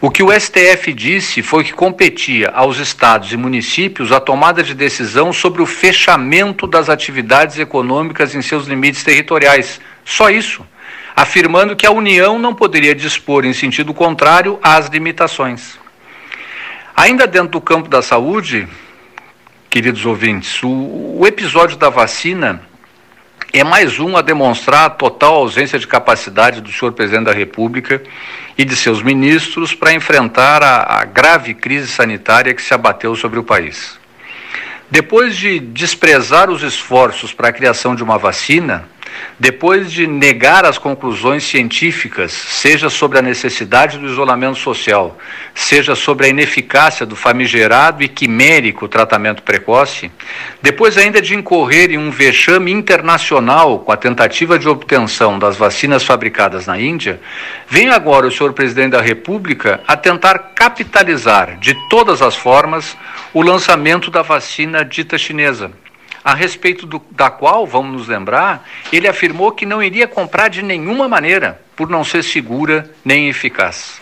O 0.00 0.10
que 0.10 0.20
o 0.20 0.32
STF 0.32 0.92
disse 0.92 1.42
foi 1.42 1.62
que 1.62 1.72
competia 1.72 2.50
aos 2.50 2.78
estados 2.78 3.32
e 3.32 3.36
municípios 3.36 4.10
a 4.10 4.18
tomada 4.18 4.60
de 4.60 4.74
decisão 4.74 5.32
sobre 5.32 5.62
o 5.62 5.66
fechamento 5.66 6.66
das 6.66 6.88
atividades 6.88 7.56
econômicas 7.56 8.34
em 8.34 8.42
seus 8.42 8.66
limites 8.66 9.04
territoriais. 9.04 9.80
Só 10.04 10.28
isso. 10.28 10.66
Afirmando 11.14 11.76
que 11.76 11.86
a 11.86 11.92
União 11.92 12.36
não 12.36 12.52
poderia 12.52 12.96
dispor 12.96 13.44
em 13.44 13.52
sentido 13.52 13.94
contrário 13.94 14.58
às 14.60 14.88
limitações. 14.88 15.81
Ainda 16.94 17.26
dentro 17.26 17.48
do 17.48 17.60
campo 17.60 17.88
da 17.88 18.02
saúde, 18.02 18.68
queridos 19.70 20.04
ouvintes, 20.04 20.62
o, 20.62 21.18
o 21.18 21.26
episódio 21.26 21.76
da 21.76 21.88
vacina 21.88 22.60
é 23.52 23.64
mais 23.64 23.98
um 23.98 24.16
a 24.16 24.22
demonstrar 24.22 24.84
a 24.86 24.90
total 24.90 25.36
ausência 25.36 25.78
de 25.78 25.86
capacidade 25.86 26.60
do 26.60 26.70
senhor 26.70 26.92
presidente 26.92 27.24
da 27.24 27.32
República 27.32 28.02
e 28.56 28.64
de 28.64 28.76
seus 28.76 29.02
ministros 29.02 29.74
para 29.74 29.92
enfrentar 29.92 30.62
a, 30.62 31.00
a 31.00 31.04
grave 31.04 31.54
crise 31.54 31.88
sanitária 31.88 32.54
que 32.54 32.62
se 32.62 32.74
abateu 32.74 33.16
sobre 33.16 33.38
o 33.38 33.44
país. 33.44 33.98
Depois 34.90 35.34
de 35.34 35.58
desprezar 35.58 36.50
os 36.50 36.62
esforços 36.62 37.32
para 37.32 37.48
a 37.48 37.52
criação 37.52 37.94
de 37.94 38.02
uma 38.02 38.18
vacina, 38.18 38.86
depois 39.38 39.90
de 39.90 40.06
negar 40.06 40.64
as 40.64 40.78
conclusões 40.78 41.44
científicas, 41.44 42.32
seja 42.32 42.88
sobre 42.88 43.18
a 43.18 43.22
necessidade 43.22 43.98
do 43.98 44.06
isolamento 44.06 44.58
social, 44.58 45.18
seja 45.54 45.94
sobre 45.94 46.26
a 46.26 46.28
ineficácia 46.28 47.04
do 47.04 47.16
famigerado 47.16 48.02
e 48.02 48.08
quimérico 48.08 48.88
tratamento 48.88 49.42
precoce, 49.42 50.10
depois 50.60 50.96
ainda 50.96 51.20
de 51.20 51.34
incorrer 51.34 51.90
em 51.90 51.98
um 51.98 52.10
vexame 52.10 52.70
internacional 52.70 53.80
com 53.80 53.92
a 53.92 53.96
tentativa 53.96 54.58
de 54.58 54.68
obtenção 54.68 55.38
das 55.38 55.56
vacinas 55.56 56.04
fabricadas 56.04 56.66
na 56.66 56.80
Índia, 56.80 57.20
vem 57.68 57.90
agora 57.90 58.26
o 58.26 58.30
senhor 58.30 58.52
presidente 58.52 58.92
da 58.92 59.00
República 59.00 59.80
a 59.86 59.96
tentar 59.96 60.38
capitalizar 60.54 61.58
de 61.58 61.74
todas 61.88 62.22
as 62.22 62.36
formas 62.36 62.96
o 63.34 63.42
lançamento 63.42 64.10
da 64.10 64.22
vacina 64.22 64.84
dita 64.84 65.18
chinesa 65.18 65.70
a 66.24 66.34
respeito 66.34 66.86
do, 66.86 67.02
da 67.10 67.30
qual, 67.30 67.66
vamos 67.66 67.92
nos 67.92 68.08
lembrar, 68.08 68.68
ele 68.92 69.08
afirmou 69.08 69.52
que 69.52 69.66
não 69.66 69.82
iria 69.82 70.06
comprar 70.06 70.48
de 70.48 70.62
nenhuma 70.62 71.08
maneira, 71.08 71.60
por 71.74 71.88
não 71.88 72.04
ser 72.04 72.22
segura 72.22 72.90
nem 73.04 73.28
eficaz. 73.28 74.00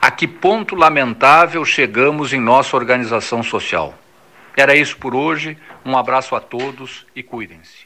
A 0.00 0.10
que 0.10 0.26
ponto 0.26 0.74
lamentável 0.74 1.64
chegamos 1.64 2.32
em 2.32 2.40
nossa 2.40 2.76
organização 2.76 3.42
social? 3.42 3.94
Era 4.56 4.76
isso 4.76 4.96
por 4.98 5.14
hoje. 5.14 5.56
Um 5.84 5.96
abraço 5.96 6.36
a 6.36 6.40
todos 6.40 7.06
e 7.16 7.22
cuidem-se. 7.22 7.84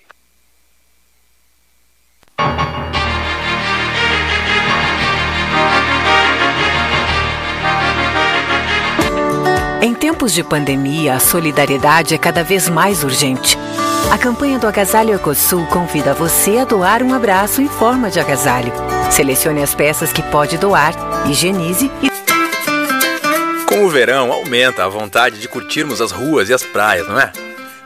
Em 9.80 9.94
tempos 9.94 10.32
de 10.32 10.42
pandemia, 10.42 11.14
a 11.14 11.20
solidariedade 11.20 12.12
é 12.12 12.18
cada 12.18 12.42
vez 12.42 12.68
mais 12.68 13.04
urgente. 13.04 13.56
A 14.10 14.16
campanha 14.16 14.58
do 14.58 14.66
Agasalho 14.66 15.14
Ecosul 15.14 15.66
convida 15.66 16.14
você 16.14 16.58
a 16.58 16.64
doar 16.64 17.02
um 17.02 17.12
abraço 17.12 17.60
em 17.60 17.68
forma 17.68 18.10
de 18.10 18.18
agasalho. 18.18 18.72
Selecione 19.10 19.62
as 19.62 19.74
peças 19.74 20.12
que 20.12 20.22
pode 20.22 20.56
doar, 20.56 20.94
higienize 21.26 21.90
e. 22.02 22.08
Com 23.66 23.84
o 23.84 23.90
verão, 23.90 24.32
aumenta 24.32 24.84
a 24.84 24.88
vontade 24.88 25.38
de 25.38 25.48
curtirmos 25.48 26.00
as 26.00 26.10
ruas 26.10 26.48
e 26.48 26.54
as 26.54 26.62
praias, 26.62 27.06
não 27.06 27.20
é? 27.20 27.30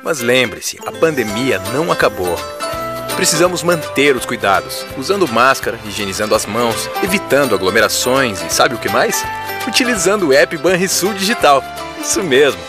Mas 0.03 0.21
lembre-se, 0.21 0.79
a 0.87 0.93
pandemia 0.93 1.61
não 1.73 1.91
acabou. 1.91 2.37
Precisamos 3.17 3.63
manter 3.63 4.17
os 4.17 4.25
cuidados, 4.25 4.87
usando 4.97 5.29
máscara, 5.29 5.79
higienizando 5.85 6.35
as 6.35 6.47
mãos, 6.47 6.89
evitando 7.03 7.55
aglomerações 7.55 8.41
e 8.43 8.53
sabe 8.53 8.75
o 8.75 8.79
que 8.79 8.89
mais? 8.89 9.25
Utilizando 9.67 10.29
o 10.29 10.33
app 10.33 10.57
Banrisul 10.57 11.13
Digital. 11.15 11.63
Isso 12.01 12.23
mesmo. 12.23 12.61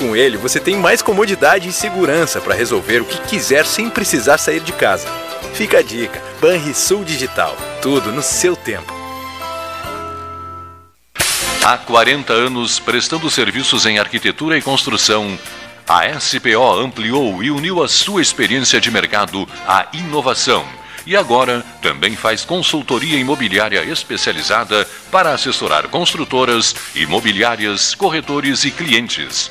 Com 0.00 0.16
ele, 0.16 0.38
você 0.38 0.58
tem 0.58 0.76
mais 0.76 1.02
comodidade 1.02 1.68
e 1.68 1.72
segurança 1.74 2.40
para 2.40 2.54
resolver 2.54 3.02
o 3.02 3.04
que 3.04 3.20
quiser 3.28 3.66
sem 3.66 3.90
precisar 3.90 4.38
sair 4.38 4.60
de 4.60 4.72
casa. 4.72 5.06
Fica 5.52 5.80
a 5.80 5.82
dica: 5.82 6.22
Banrisul 6.40 7.04
Digital. 7.04 7.54
Tudo 7.82 8.10
no 8.10 8.22
seu 8.22 8.56
tempo. 8.56 8.90
Há 11.62 11.76
40 11.76 12.32
anos 12.32 12.80
prestando 12.80 13.30
serviços 13.30 13.84
em 13.84 13.98
arquitetura 13.98 14.56
e 14.56 14.62
construção, 14.62 15.38
a 15.86 16.18
SPO 16.18 16.80
ampliou 16.80 17.42
e 17.42 17.50
uniu 17.50 17.82
a 17.82 17.86
sua 17.86 18.22
experiência 18.22 18.80
de 18.80 18.90
mercado 18.90 19.46
à 19.68 19.86
inovação. 19.92 20.64
E 21.04 21.14
agora 21.14 21.62
também 21.82 22.16
faz 22.16 22.42
consultoria 22.42 23.18
imobiliária 23.18 23.84
especializada 23.84 24.88
para 25.12 25.34
assessorar 25.34 25.88
construtoras, 25.88 26.74
imobiliárias, 26.94 27.94
corretores 27.94 28.64
e 28.64 28.70
clientes. 28.70 29.50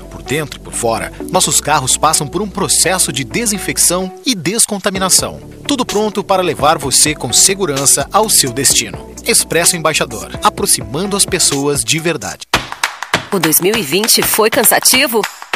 Dentro 0.31 0.61
e 0.61 0.63
por 0.63 0.71
fora, 0.71 1.11
nossos 1.29 1.59
carros 1.59 1.97
passam 1.97 2.25
por 2.25 2.41
um 2.41 2.47
processo 2.47 3.11
de 3.11 3.25
desinfecção 3.25 4.09
e 4.25 4.33
descontaminação. 4.33 5.41
Tudo 5.67 5.85
pronto 5.85 6.23
para 6.23 6.41
levar 6.41 6.77
você 6.77 7.13
com 7.13 7.33
segurança 7.33 8.07
ao 8.13 8.29
seu 8.29 8.53
destino. 8.53 9.13
Expresso 9.25 9.75
Embaixador, 9.75 10.31
aproximando 10.41 11.17
as 11.17 11.25
pessoas 11.25 11.83
de 11.83 11.99
verdade. 11.99 12.47
O 13.29 13.39
2020 13.39 14.23
foi 14.23 14.49
cansativo? 14.49 15.21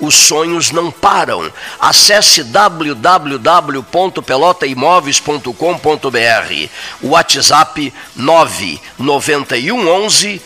os 0.00 0.14
sonhos 0.14 0.70
não 0.70 0.90
param. 0.90 1.52
Acesse 1.78 2.42
www.pelotaimóveis 2.44 5.18
imóveis.com.br. 5.18 6.68
WhatsApp 7.02 7.92
991 8.16 9.88
11 9.88 10.40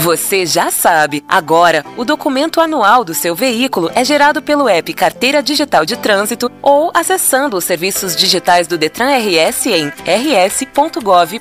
Você 0.00 0.44
já 0.44 0.70
sabe, 0.70 1.24
agora 1.26 1.84
o 1.96 2.04
documento 2.04 2.60
anual 2.60 3.02
do 3.02 3.14
seu 3.14 3.34
veículo 3.34 3.90
é 3.94 4.04
gerado 4.04 4.42
pelo 4.42 4.68
app 4.68 4.92
Carteira 4.92 5.42
Digital 5.42 5.86
de 5.86 5.96
Trânsito 5.96 6.52
ou 6.60 6.90
acessando 6.92 7.56
os 7.56 7.64
serviços 7.64 8.14
digitais 8.14 8.66
do 8.66 8.76
Detran 8.76 9.08
RS 9.16 9.66
em 9.66 9.88
rs.gov.br. 10.04 11.38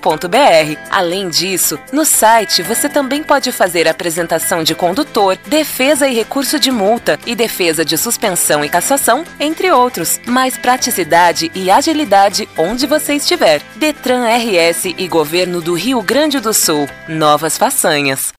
Além 0.90 1.30
disso, 1.30 1.78
no 1.92 2.06
site 2.06 2.62
você 2.62 2.88
também 2.88 3.24
pode 3.24 3.52
fazer 3.52 3.90
apresentação 3.90 4.64
de 4.64 4.74
condutor, 4.74 5.38
defesa 5.48 6.08
e 6.08 6.16
recurso 6.16 6.58
de 6.58 6.72
multa 6.72 7.20
e 7.26 7.36
defesa 7.36 7.84
de 7.84 7.98
suspensão 7.98 8.64
e 8.64 8.70
cassação, 8.70 9.26
entre 9.38 9.70
outros. 9.70 10.20
Mais 10.26 10.58
praticidade 10.58 11.52
e 11.54 11.70
agilidade 11.70 12.48
onde 12.58 12.88
você 12.88 13.16
estiver. 13.16 13.62
Detran 13.76 14.26
RS 14.26 14.86
e 14.98 15.08
Governo 15.10 15.62
do 15.62 15.74
Rio 15.74 16.02
Grande 16.02 16.40
do 16.40 16.54
Sul. 16.54 16.90
Novas 17.08 17.58
façanhas. 17.58 18.39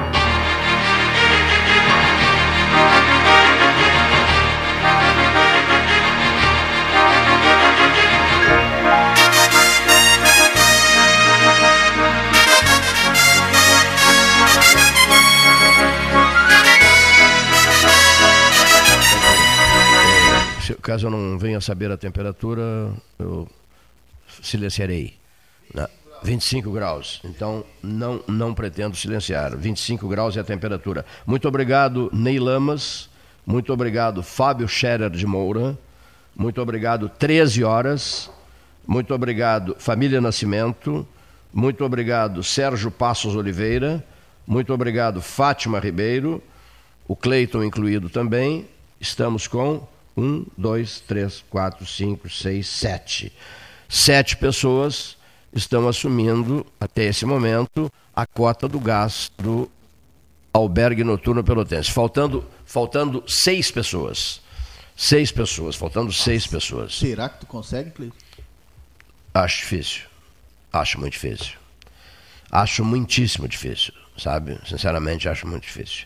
Caso 20.75 21.07
eu 21.07 21.11
não 21.11 21.37
venha 21.37 21.59
saber 21.61 21.91
a 21.91 21.97
temperatura, 21.97 22.93
eu 23.17 23.47
silenciarei. 24.41 25.15
Né? 25.73 25.87
25 26.23 26.71
graus. 26.71 27.21
Então, 27.23 27.65
não, 27.81 28.21
não 28.27 28.53
pretendo 28.53 28.95
silenciar. 28.95 29.57
25 29.57 30.07
graus 30.07 30.37
é 30.37 30.39
a 30.39 30.43
temperatura. 30.43 31.05
Muito 31.25 31.47
obrigado, 31.47 32.09
Ney 32.13 32.39
Lamas. 32.39 33.09
Muito 33.45 33.73
obrigado, 33.73 34.21
Fábio 34.21 34.67
Scherer 34.67 35.09
de 35.09 35.25
Moura. 35.25 35.77
Muito 36.35 36.61
obrigado, 36.61 37.09
13 37.09 37.63
horas. 37.63 38.29
Muito 38.85 39.13
obrigado, 39.13 39.75
Família 39.79 40.21
Nascimento. 40.21 41.07
Muito 41.51 41.83
obrigado, 41.83 42.43
Sérgio 42.43 42.91
Passos 42.91 43.35
Oliveira. 43.35 44.03
Muito 44.45 44.73
obrigado, 44.73 45.21
Fátima 45.21 45.79
Ribeiro. 45.79 46.41
O 47.07 47.15
Cleiton 47.15 47.63
incluído 47.63 48.09
também. 48.09 48.67
Estamos 48.99 49.47
com 49.47 49.87
um, 50.15 50.45
dois, 50.57 50.99
três, 50.99 51.43
quatro, 51.49 51.85
cinco, 51.85 52.29
seis, 52.29 52.67
sete. 52.67 53.31
Sete 53.87 54.37
pessoas 54.37 55.17
estão 55.53 55.87
assumindo, 55.87 56.65
até 56.79 57.05
esse 57.05 57.25
momento, 57.25 57.91
a 58.15 58.25
cota 58.25 58.67
do 58.67 58.79
gás 58.79 59.31
do 59.37 59.69
albergue 60.53 61.03
noturno 61.03 61.43
pelotense. 61.43 61.91
Faltando, 61.91 62.45
faltando 62.65 63.23
seis 63.27 63.71
pessoas. 63.71 64.41
Seis 64.95 65.31
pessoas, 65.31 65.75
faltando 65.75 66.11
seis 66.13 66.45
pessoas. 66.45 66.95
Será 66.95 67.27
que 67.27 67.39
tu 67.39 67.45
consegue, 67.45 67.91
Cleiton? 67.91 68.15
Acho 69.33 69.57
difícil. 69.57 70.03
Acho 70.71 70.99
muito 70.99 71.13
difícil. 71.13 71.53
Acho 72.51 72.83
muitíssimo 72.83 73.47
difícil, 73.47 73.93
sabe? 74.17 74.59
Sinceramente, 74.67 75.27
acho 75.29 75.47
muito 75.47 75.63
difícil. 75.63 76.05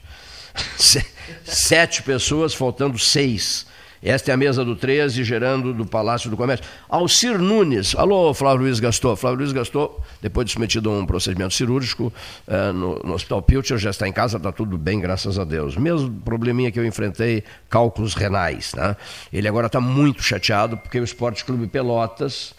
Sete 1.44 2.04
pessoas, 2.04 2.54
faltando 2.54 2.98
seis. 2.98 3.66
Esta 4.06 4.30
é 4.30 4.34
a 4.36 4.38
mesa 4.38 4.64
do 4.64 4.76
13, 4.76 5.24
gerando 5.24 5.74
do 5.74 5.84
Palácio 5.84 6.30
do 6.30 6.38
Comércio. 6.38 6.64
Alcir 6.88 7.40
Nunes, 7.40 7.96
alô, 7.96 8.36
Flávio 8.36 8.62
Luiz 8.62 8.80
Gastou. 8.80 9.16
Flávio 9.16 9.40
Luiz 9.40 9.52
Gastou, 9.52 10.00
depois 10.22 10.46
de 10.46 10.52
submetido 10.52 10.92
a 10.92 10.94
um 10.94 11.08
procedimento 11.08 11.56
cirúrgico 11.56 12.14
uh, 12.48 12.72
no, 12.72 13.00
no, 13.00 13.16
Hospital 13.16 13.42
Pilcher, 13.42 13.80
já 13.80 13.90
está 13.90 14.08
em 14.08 14.14
casa, 14.14 14.38
está 14.38 14.52
tudo 14.52 14.78
bem, 14.78 15.00
graças 15.00 15.40
a 15.40 15.44
Deus. 15.44 15.76
Mesmo 15.76 16.12
probleminha 16.22 16.72
que 16.72 16.80
eu 16.80 16.86
enfrentei, 16.86 17.44
cálculos 17.68 18.14
renais. 18.14 18.76
Né? 18.76 18.96
Ele 19.34 19.48
agora 19.48 19.66
está 19.66 19.82
muito 19.82 20.22
chateado 20.22 20.78
porque 20.78 21.00
o 21.00 21.04
Esporte 21.04 21.44
Clube 21.44 21.66
Pelotas 21.66 22.54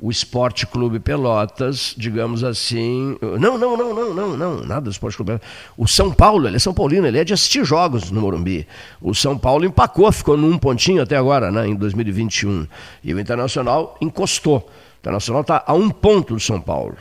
o 0.00 0.10
Esporte 0.10 0.66
Clube 0.66 1.00
Pelotas, 1.00 1.94
digamos 1.96 2.44
assim. 2.44 3.16
Não, 3.20 3.58
não, 3.58 3.76
não, 3.76 3.94
não, 3.94 4.14
não, 4.14 4.36
não, 4.36 4.60
nada 4.64 4.82
do 4.82 4.90
Esporte 4.90 5.16
Clube 5.16 5.32
Pelotas. 5.32 5.48
O 5.76 5.88
São 5.88 6.12
Paulo, 6.12 6.46
ele 6.46 6.56
é 6.56 6.58
São 6.58 6.72
Paulino, 6.72 7.06
ele 7.06 7.18
é 7.18 7.24
de 7.24 7.32
assistir 7.34 7.64
jogos 7.64 8.10
no 8.10 8.20
Morumbi. 8.20 8.66
O 9.00 9.14
São 9.14 9.36
Paulo 9.36 9.64
empacou, 9.64 10.10
ficou 10.12 10.36
num 10.36 10.56
pontinho 10.56 11.02
até 11.02 11.16
agora, 11.16 11.50
né, 11.50 11.66
em 11.66 11.74
2021. 11.74 12.66
E 13.02 13.12
o 13.12 13.18
Internacional 13.18 13.96
encostou. 14.00 14.58
O 14.58 15.00
Internacional 15.00 15.42
está 15.42 15.64
a 15.66 15.74
um 15.74 15.90
ponto 15.90 16.34
do 16.34 16.40
São 16.40 16.60
Paulo. 16.60 16.96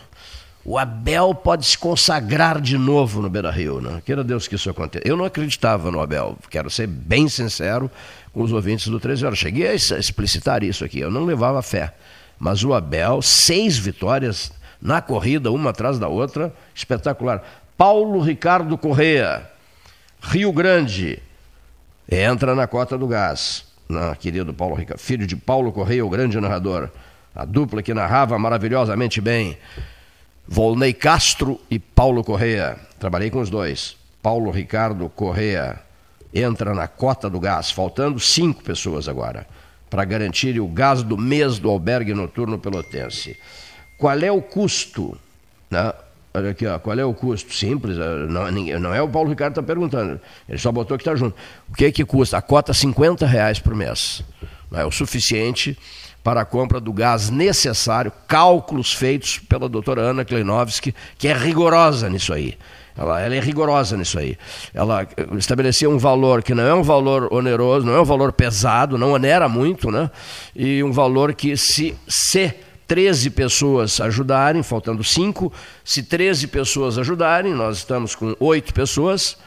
O 0.66 0.78
Abel 0.78 1.34
pode 1.34 1.66
se 1.66 1.78
consagrar 1.78 2.60
de 2.60 2.78
novo 2.78 3.22
no 3.22 3.30
Beira 3.30 3.50
Rio, 3.50 3.80
né? 3.80 4.02
Queira 4.06 4.22
Deus 4.22 4.50
que 4.50 4.56
isso 4.56 4.70
aconteça. 4.70 5.08
Eu 5.08 5.16
não 5.16 5.24
acreditava 5.24 5.90
no 5.90 6.02
Abel, 6.02 6.38
quero 6.50 6.70
ser 6.70 6.88
bem 6.88 7.30
sincero 7.30 7.90
com 8.34 8.42
os 8.42 8.52
ouvintes 8.52 8.88
do 8.90 9.00
13 9.00 9.26
horas. 9.26 9.40
Cheguei 9.40 9.70
a 9.70 9.74
explicitar 9.74 10.64
isso 10.64 10.84
aqui, 10.84 11.00
eu 11.00 11.10
não 11.10 11.24
levava 11.24 11.62
fé. 11.62 11.94
Mas 12.40 12.64
o 12.64 12.74
Abel, 12.74 13.22
seis 13.22 13.78
vitórias 13.78 14.52
na 14.82 15.02
corrida, 15.02 15.52
uma 15.52 15.72
atrás 15.72 15.98
da 15.98 16.08
outra, 16.08 16.54
espetacular. 16.74 17.44
Paulo 17.78 18.20
Ricardo 18.22 18.78
Correa, 18.78 19.50
Rio 20.22 20.52
Grande, 20.52 21.22
entra 22.10 22.56
na 22.56 22.68
cota 22.68 22.98
do 22.98 23.08
gás. 23.08 23.66
Querido 24.20 24.54
Paulo 24.54 24.76
Ricardo, 24.76 25.00
filho 25.00 25.26
de 25.26 25.36
Paulo 25.36 25.72
Correia, 25.72 26.06
o 26.06 26.10
grande 26.10 26.40
narrador. 26.40 26.90
A 27.34 27.46
dupla 27.46 27.82
que 27.82 27.94
narrava 27.94 28.38
maravilhosamente 28.38 29.22
bem. 29.22 29.58
Volney 30.48 30.94
Castro 30.94 31.60
e 31.70 31.80
Paulo 31.80 32.24
Correia. 32.24 32.78
Trabalhei 33.00 33.30
com 33.30 33.40
os 33.40 33.50
dois. 33.50 33.96
Paulo 34.22 34.52
Ricardo 34.52 35.08
Correia 35.10 35.80
entra 36.34 36.74
na 36.74 36.88
cota 36.88 37.30
do 37.30 37.40
gás, 37.40 37.72
faltando 37.72 38.20
cinco 38.20 38.64
pessoas 38.64 39.08
agora 39.08 39.46
para 39.90 40.04
garantir 40.06 40.60
o 40.60 40.68
gás 40.68 41.04
do 41.04 41.18
mês 41.18 41.60
do 41.60 41.70
albergue 41.70 42.14
noturno 42.14 42.60
pelotense. 42.60 43.38
Qual 43.98 44.18
é 44.20 44.32
o 44.32 44.42
custo? 44.42 45.18
Né? 45.70 45.94
Olha 46.34 46.52
aqui, 46.52 46.68
ó, 46.68 46.78
qual 46.78 47.00
é 47.00 47.06
o 47.06 47.14
custo? 47.14 47.54
Simples, 47.54 47.98
eh, 47.98 48.28
não, 48.30 48.52
não 48.80 48.94
é 48.94 49.02
o 49.02 49.10
Paulo 49.10 49.30
Ricardo 49.30 49.54
que 49.54 49.60
está 49.60 49.68
perguntando, 49.68 50.20
ele 50.48 50.58
só 50.58 50.72
botou 50.72 50.98
que 50.98 51.02
está 51.02 51.16
junto. 51.16 51.36
O 51.70 51.74
que 51.74 51.86
é 51.86 51.92
que 51.92 52.06
custa? 52.06 52.38
A 52.38 52.42
cota 52.42 52.74
50 52.74 53.26
reais 53.26 53.60
por 53.60 53.74
mês. 53.74 54.24
Não 54.70 54.80
é 54.80 54.86
o 54.86 54.92
suficiente 54.92 55.78
para 56.24 56.42
a 56.42 56.46
compra 56.46 56.80
do 56.80 56.92
gás 56.92 57.30
necessário, 57.30 58.12
cálculos 58.28 58.94
feitos 58.94 59.40
pela 59.40 59.70
doutora 59.70 60.02
Ana 60.02 60.26
Kleinovski, 60.26 60.94
que 61.18 61.28
é 61.28 61.34
rigorosa 61.34 62.10
nisso 62.10 62.34
aí. 62.34 62.58
Ela, 62.98 63.22
ela, 63.22 63.36
é 63.36 63.40
rigorosa 63.40 63.96
nisso 63.96 64.18
aí. 64.18 64.38
Ela 64.74 65.08
estabelecia 65.38 65.90
um 65.90 65.98
valor 65.98 66.42
que 66.42 66.56
não 66.56 66.64
é 66.64 66.74
um 66.74 66.84
valor 66.84 67.32
oneroso, 67.32 67.86
não 67.86 67.94
é 67.94 68.02
um 68.02 68.06
valor 68.06 68.34
pesado, 68.34 68.98
não 68.98 69.12
onera 69.12 69.48
muito, 69.48 69.92
né? 69.92 70.10
E 70.56 70.84
um 70.84 70.92
valor 70.92 71.34
que 71.36 71.56
se, 71.56 71.96
se 72.08 72.54
13 72.88 73.30
pessoas 73.32 74.00
ajudarem, 74.00 74.64
faltando 74.64 75.04
5. 75.04 75.52
Se 75.84 76.02
13 76.02 76.48
pessoas 76.48 76.98
ajudarem, 76.98 77.54
nós 77.54 77.78
estamos 77.78 78.16
com 78.16 78.36
8 78.40 78.74
pessoas. 78.74 79.38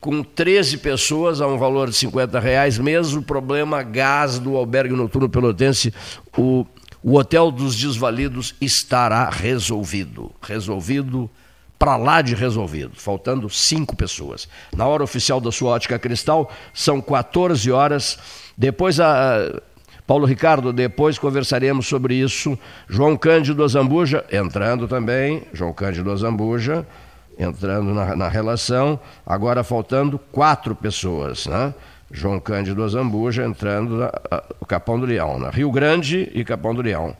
Com 0.00 0.22
13 0.22 0.78
pessoas, 0.78 1.40
a 1.40 1.46
um 1.48 1.58
valor 1.58 1.90
de 1.90 1.96
50 1.96 2.38
reais, 2.38 2.78
mesmo 2.78 3.20
problema 3.20 3.82
gás 3.82 4.38
do 4.38 4.56
albergue 4.56 4.94
noturno 4.94 5.28
pelotense, 5.28 5.92
o, 6.36 6.64
o 7.02 7.16
Hotel 7.16 7.50
dos 7.50 7.74
Desvalidos 7.74 8.54
estará 8.60 9.28
resolvido. 9.28 10.30
Resolvido 10.40 11.28
para 11.78 11.96
lá 11.96 12.20
de 12.20 12.34
resolvido, 12.34 12.92
faltando 12.96 13.48
cinco 13.48 13.94
pessoas. 13.94 14.48
Na 14.76 14.86
hora 14.86 15.04
oficial 15.04 15.40
da 15.40 15.52
sua 15.52 15.70
ótica 15.70 15.98
cristal, 15.98 16.50
são 16.74 17.00
14 17.00 17.70
horas. 17.70 18.18
Depois 18.56 18.98
a, 18.98 19.60
Paulo 20.06 20.26
Ricardo, 20.26 20.72
depois 20.72 21.18
conversaremos 21.18 21.86
sobre 21.86 22.14
isso. 22.14 22.58
João 22.88 23.16
Cândido 23.16 23.62
Azambuja, 23.62 24.24
entrando 24.32 24.88
também. 24.88 25.42
João 25.52 25.72
Cândido 25.72 26.10
Azambuja, 26.10 26.86
entrando 27.38 27.94
na, 27.94 28.16
na 28.16 28.28
relação. 28.28 28.98
Agora 29.24 29.62
faltando 29.62 30.18
quatro 30.32 30.74
pessoas, 30.74 31.46
né? 31.46 31.72
João 32.10 32.40
Cândido 32.40 32.82
Azambuja 32.82 33.44
entrando 33.44 33.98
no 34.60 34.66
Capão 34.66 34.98
do 34.98 35.04
Leão, 35.04 35.38
na 35.38 35.50
Rio 35.50 35.70
Grande 35.70 36.30
e 36.34 36.42
Capão 36.42 36.74
do 36.74 36.80
Leão. 36.80 37.14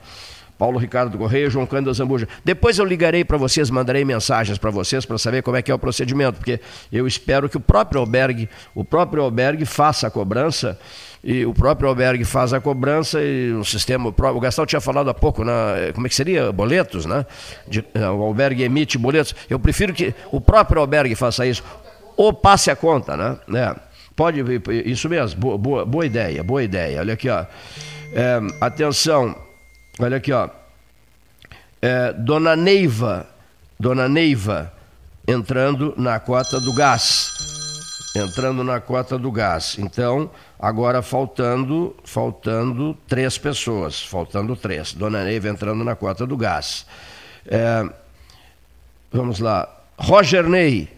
Paulo 0.58 0.78
Ricardo 0.78 1.16
Correia, 1.16 1.48
João 1.48 1.64
Cândido 1.64 1.94
Zambuja. 1.94 2.28
Depois 2.44 2.78
eu 2.78 2.84
ligarei 2.84 3.24
para 3.24 3.36
vocês, 3.36 3.70
mandarei 3.70 4.04
mensagens 4.04 4.58
para 4.58 4.70
vocês 4.70 5.06
para 5.06 5.16
saber 5.16 5.42
como 5.42 5.56
é 5.56 5.62
que 5.62 5.70
é 5.70 5.74
o 5.74 5.78
procedimento, 5.78 6.38
porque 6.38 6.60
eu 6.92 7.06
espero 7.06 7.48
que 7.48 7.56
o 7.56 7.60
próprio 7.60 8.00
albergue, 8.00 8.48
o 8.74 8.84
próprio 8.84 9.22
albergue 9.22 9.64
faça 9.64 10.08
a 10.08 10.10
cobrança 10.10 10.78
e 11.22 11.44
o 11.44 11.54
próprio 11.54 11.88
albergue 11.88 12.24
faz 12.24 12.52
a 12.52 12.60
cobrança 12.60 13.20
e 13.22 13.52
o 13.52 13.64
sistema, 13.64 14.08
o 14.08 14.40
Gastão 14.40 14.66
tinha 14.66 14.80
falado 14.80 15.08
há 15.10 15.14
pouco, 15.14 15.44
né, 15.44 15.92
como 15.94 16.06
é 16.06 16.10
que 16.10 16.14
seria? 16.14 16.50
Boletos, 16.52 17.06
né? 17.06 17.24
De, 17.66 17.84
eh, 17.94 18.08
o 18.08 18.22
albergue 18.22 18.62
emite 18.62 18.98
boletos. 18.98 19.34
Eu 19.48 19.58
prefiro 19.58 19.92
que 19.92 20.14
o 20.32 20.40
próprio 20.40 20.80
albergue 20.80 21.14
faça 21.14 21.46
isso, 21.46 21.62
ou 22.16 22.32
passe 22.32 22.70
a 22.70 22.76
conta, 22.76 23.16
né? 23.16 23.36
É, 23.54 23.76
pode, 24.16 24.42
isso 24.84 25.08
mesmo, 25.08 25.40
boa, 25.40 25.58
boa, 25.58 25.84
boa, 25.84 26.06
ideia, 26.06 26.42
boa 26.42 26.62
ideia. 26.62 27.00
Olha 27.00 27.14
aqui, 27.14 27.28
ó. 27.28 27.44
É, 28.12 28.40
atenção, 28.60 29.36
olha 29.98 30.16
aqui, 30.16 30.32
ó. 30.32 30.48
É, 31.80 32.12
Dona 32.12 32.56
Neiva, 32.56 33.26
Dona 33.78 34.08
Neiva, 34.08 34.72
entrando 35.26 35.94
na 35.96 36.18
cota 36.18 36.60
do 36.60 36.74
gás. 36.74 38.12
Entrando 38.16 38.64
na 38.64 38.80
cota 38.80 39.18
do 39.18 39.30
gás. 39.30 39.76
Então, 39.78 40.30
Agora 40.58 41.02
faltando, 41.02 41.94
faltando 42.02 42.92
três 43.06 43.38
pessoas, 43.38 44.02
faltando 44.02 44.56
três. 44.56 44.92
Dona 44.92 45.22
Neiva 45.22 45.48
entrando 45.48 45.84
na 45.84 45.94
cota 45.94 46.26
do 46.26 46.36
gás. 46.36 46.84
É, 47.46 47.88
vamos 49.12 49.38
lá. 49.38 49.68
Roger 49.96 50.48
Ney, 50.48 50.88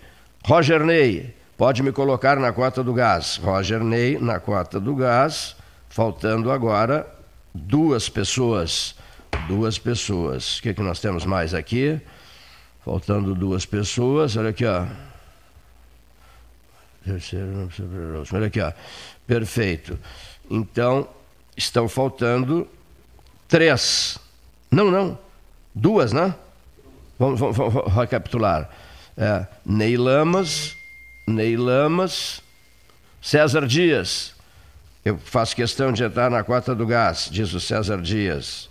Roger 0.46 0.82
Ney, 0.82 1.34
pode 1.58 1.82
me 1.82 1.92
colocar 1.92 2.38
na 2.38 2.52
cota 2.52 2.82
do 2.82 2.94
gás. 2.94 3.36
Roger 3.36 3.84
Ney 3.84 4.18
na 4.18 4.40
cota 4.40 4.80
do 4.80 4.94
gás, 4.96 5.54
faltando 5.90 6.50
agora 6.50 7.06
duas 7.54 8.08
pessoas. 8.08 8.94
Duas 9.48 9.78
pessoas. 9.78 10.58
O 10.58 10.62
que, 10.62 10.68
é 10.70 10.74
que 10.74 10.82
nós 10.82 11.00
temos 11.00 11.24
mais 11.24 11.54
aqui? 11.54 12.00
Faltando 12.84 13.34
duas 13.34 13.66
pessoas. 13.66 14.36
Olha 14.36 14.50
aqui, 14.50 14.64
ó. 14.64 14.86
Olha 18.32 18.46
aqui, 18.46 18.60
ó. 18.60 18.72
Perfeito. 19.26 19.98
Então, 20.50 21.08
estão 21.56 21.88
faltando 21.88 22.68
três. 23.48 24.18
Não, 24.70 24.90
não. 24.90 25.18
Duas, 25.74 26.12
né? 26.12 26.34
Vamos, 27.18 27.38
vamos, 27.38 27.56
vamos 27.56 27.92
recapitular. 27.92 28.70
É, 29.16 29.46
Ney 29.64 29.96
Lamas, 29.96 30.76
Ney 31.26 31.56
Lamas, 31.56 32.42
César 33.20 33.66
Dias. 33.66 34.34
Eu 35.04 35.16
faço 35.18 35.56
questão 35.56 35.92
de 35.92 36.04
entrar 36.04 36.30
na 36.30 36.44
cota 36.44 36.74
do 36.74 36.86
gás, 36.86 37.28
diz 37.30 37.52
o 37.54 37.60
César 37.60 38.00
Dias. 38.02 38.68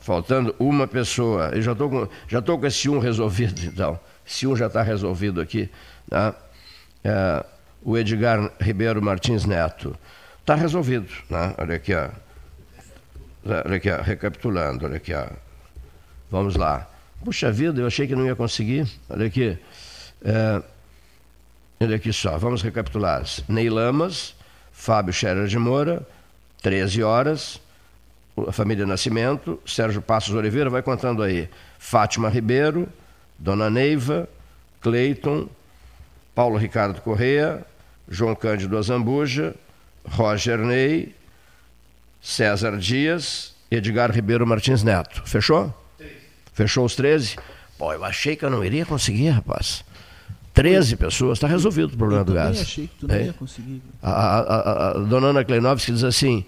Faltando 0.00 0.54
uma 0.58 0.86
pessoa. 0.86 1.50
Eu 1.52 1.62
já 1.62 1.72
estou 1.72 1.90
com, 1.90 2.08
já 2.28 2.40
com 2.40 2.66
esse 2.66 2.88
um 2.88 3.00
resolvido, 3.00 3.60
então. 3.66 3.98
Esse 4.24 4.46
um 4.46 4.54
já 4.56 4.66
está 4.66 4.82
resolvido 4.82 5.40
aqui. 5.40 5.68
Né? 6.10 6.34
É, 7.02 7.44
o 7.82 7.98
Edgar 7.98 8.52
Ribeiro 8.60 9.02
Martins 9.02 9.44
Neto. 9.44 9.96
Está 10.40 10.54
resolvido. 10.54 11.08
Né? 11.28 11.54
Olha 11.58 11.74
aqui, 11.74 11.92
ó. 11.92 12.08
Olha 13.44 13.76
aqui, 13.76 13.90
ó. 13.90 14.00
recapitulando, 14.00 14.84
olha 14.84 14.96
aqui. 14.96 15.12
Ó. 15.12 15.26
Vamos 16.30 16.54
lá. 16.54 16.88
Puxa 17.24 17.50
vida, 17.50 17.80
eu 17.80 17.86
achei 17.88 18.06
que 18.06 18.14
não 18.14 18.26
ia 18.26 18.36
conseguir. 18.36 18.86
Olha 19.10 19.26
aqui. 19.26 19.58
É, 20.24 20.62
olha 21.80 21.96
aqui 21.96 22.12
só, 22.12 22.38
vamos 22.38 22.62
recapitular. 22.62 23.24
Ney 23.48 23.68
Lamas, 23.68 24.35
Fábio 24.76 25.12
Scherer 25.12 25.48
de 25.48 25.58
Moura, 25.58 26.06
13 26.62 27.02
horas. 27.02 27.60
A 28.46 28.52
família 28.52 28.84
Nascimento, 28.84 29.58
Sérgio 29.66 30.02
Passos 30.02 30.34
Oliveira, 30.34 30.68
vai 30.68 30.82
contando 30.82 31.22
aí. 31.22 31.48
Fátima 31.78 32.28
Ribeiro, 32.28 32.86
Dona 33.38 33.70
Neiva, 33.70 34.28
Cleiton, 34.82 35.48
Paulo 36.34 36.58
Ricardo 36.58 37.00
Correia, 37.00 37.64
João 38.06 38.34
Cândido 38.36 38.76
Azambuja, 38.76 39.54
Roger 40.06 40.58
Ney, 40.58 41.14
César 42.20 42.76
Dias, 42.76 43.54
Edgar 43.70 44.12
Ribeiro 44.12 44.46
Martins 44.46 44.82
Neto. 44.82 45.22
Fechou? 45.24 45.74
Fechou 46.52 46.84
os 46.84 46.94
13? 46.94 47.36
Pô, 47.78 47.92
eu 47.94 48.04
achei 48.04 48.36
que 48.36 48.44
eu 48.44 48.50
não 48.50 48.62
iria 48.62 48.84
conseguir, 48.84 49.30
rapaz. 49.30 49.82
13 50.56 50.96
pessoas, 50.96 51.36
está 51.36 51.46
resolvido 51.46 51.92
o 51.92 51.96
problema 51.98 52.24
do 52.24 52.32
gás. 52.32 52.58
achei 52.58 52.86
que 52.86 52.94
tu 53.00 53.06
não 53.06 53.14
é. 53.14 53.26
ia 53.26 53.32
conseguir. 53.34 53.82
A, 54.02 54.10
a, 54.10 54.40
a, 54.40 54.90
a 54.90 54.92
dona 55.00 55.26
Ana 55.26 55.44
Kleinovski 55.44 55.92
diz 55.92 56.02
assim, 56.02 56.46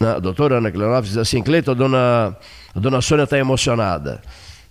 a 0.00 0.18
doutora 0.18 0.58
Ana 0.58 0.72
Kleinovski 0.72 1.10
diz 1.10 1.18
assim, 1.18 1.40
Cleiton, 1.40 1.70
a 1.70 1.74
dona, 1.74 2.36
a 2.74 2.80
dona 2.80 3.00
Sônia 3.00 3.22
está 3.22 3.38
emocionada. 3.38 4.20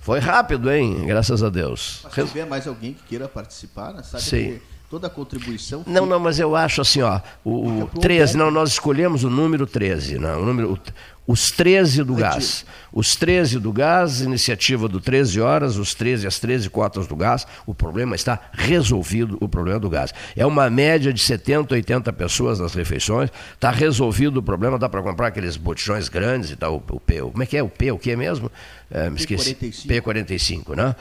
Foi 0.02 0.20
rápido, 0.20 0.70
hein? 0.70 1.06
Graças 1.06 1.42
a 1.42 1.50
Deus. 1.50 2.02
Mas 2.04 2.14
se 2.14 2.26
tiver 2.26 2.46
mais 2.46 2.68
alguém 2.68 2.94
que 2.94 3.04
queira 3.04 3.30
participar, 3.30 3.94
né? 3.94 4.04
sabe 4.04 4.22
Sim. 4.22 4.44
que 4.44 4.62
toda 4.90 5.08
a 5.08 5.10
contribuição. 5.10 5.84
Não, 5.88 6.06
não, 6.06 6.20
mas 6.20 6.38
eu 6.38 6.54
acho 6.54 6.82
assim, 6.82 7.02
ó, 7.02 7.22
o, 7.46 7.84
o 7.84 7.88
13, 7.88 8.36
não, 8.36 8.52
nós 8.52 8.72
escolhemos 8.72 9.24
o 9.24 9.30
número 9.30 9.66
13, 9.66 10.20
não, 10.20 10.42
o 10.42 10.46
número, 10.46 10.78
os 11.26 11.52
13 11.52 12.04
do 12.04 12.16
gás. 12.16 12.66
Os 12.92 13.16
13 13.16 13.60
do 13.60 13.72
gás, 13.72 14.22
iniciativa 14.22 14.88
do 14.88 15.00
13 15.00 15.40
horas, 15.40 15.78
os 15.78 15.94
13 15.94 16.28
às 16.28 16.40
13 16.40 16.70
cotas 16.70 17.08
do 17.08 17.16
gás, 17.16 17.48
o 17.66 17.74
problema 17.74 18.16
está 18.16 18.40
resolvido, 18.52 19.38
o 19.40 19.48
problema 19.48 19.80
do 19.80 19.90
gás. 19.90 20.14
É 20.36 20.46
uma 20.46 20.70
média 20.70 21.14
de 21.14 21.22
70, 21.22 21.74
80 21.74 22.12
pessoas 22.14 22.60
nas 22.60 22.74
refeições, 22.74 23.30
está 23.54 23.72
resolvido 23.72 24.38
o 24.38 24.44
problema, 24.44 24.78
dá 24.78 24.90
para 24.90 25.02
comprar 25.02 25.28
aqueles 25.28 25.56
botijões 25.56 26.10
grandes 26.10 26.52
e 26.52 26.56
tal, 26.56 26.84
o, 26.90 27.00
P, 27.00 27.22
como 27.22 27.44
é 27.44 27.46
que 27.46 27.56
é 27.56 27.64
o 27.64 27.70
P, 27.70 27.92
o 27.92 27.98
que 27.98 28.12
é 28.12 28.16
mesmo? 28.16 28.52
É, 28.90 29.10
me 29.10 29.16
esqueci. 29.16 29.56
P45. 29.56 29.88
P45, 29.88 30.76
né? 30.76 30.96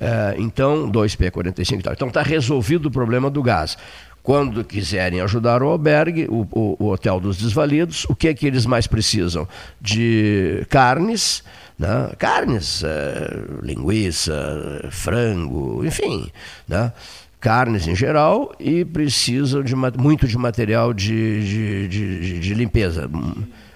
É, 0.00 0.34
então, 0.38 0.90
2P45 0.90 1.78
e 1.78 1.82
tal. 1.82 1.92
Então 1.92 2.08
está 2.08 2.22
resolvido 2.22 2.86
o 2.86 2.90
problema 2.90 3.28
do 3.28 3.42
gás. 3.42 3.76
Quando 4.24 4.64
quiserem 4.64 5.20
ajudar 5.20 5.62
o 5.62 5.68
albergue, 5.68 6.26
o, 6.30 6.48
o, 6.50 6.76
o 6.78 6.88
Hotel 6.88 7.20
dos 7.20 7.36
Desvalidos, 7.36 8.06
o 8.08 8.16
que 8.16 8.28
é 8.28 8.32
que 8.32 8.46
eles 8.46 8.64
mais 8.64 8.86
precisam? 8.86 9.46
De 9.78 10.66
carnes, 10.70 11.44
né? 11.78 12.10
carnes, 12.18 12.82
é, 12.82 13.44
linguiça, 13.62 14.88
frango, 14.90 15.84
enfim, 15.84 16.30
né? 16.66 16.90
carnes 17.38 17.86
em 17.86 17.94
geral, 17.94 18.54
e 18.58 18.82
precisam 18.82 19.62
de 19.62 19.76
muito 19.76 20.26
de 20.26 20.38
material 20.38 20.94
de, 20.94 21.44
de, 21.46 21.88
de, 21.88 22.40
de 22.40 22.54
limpeza 22.54 23.06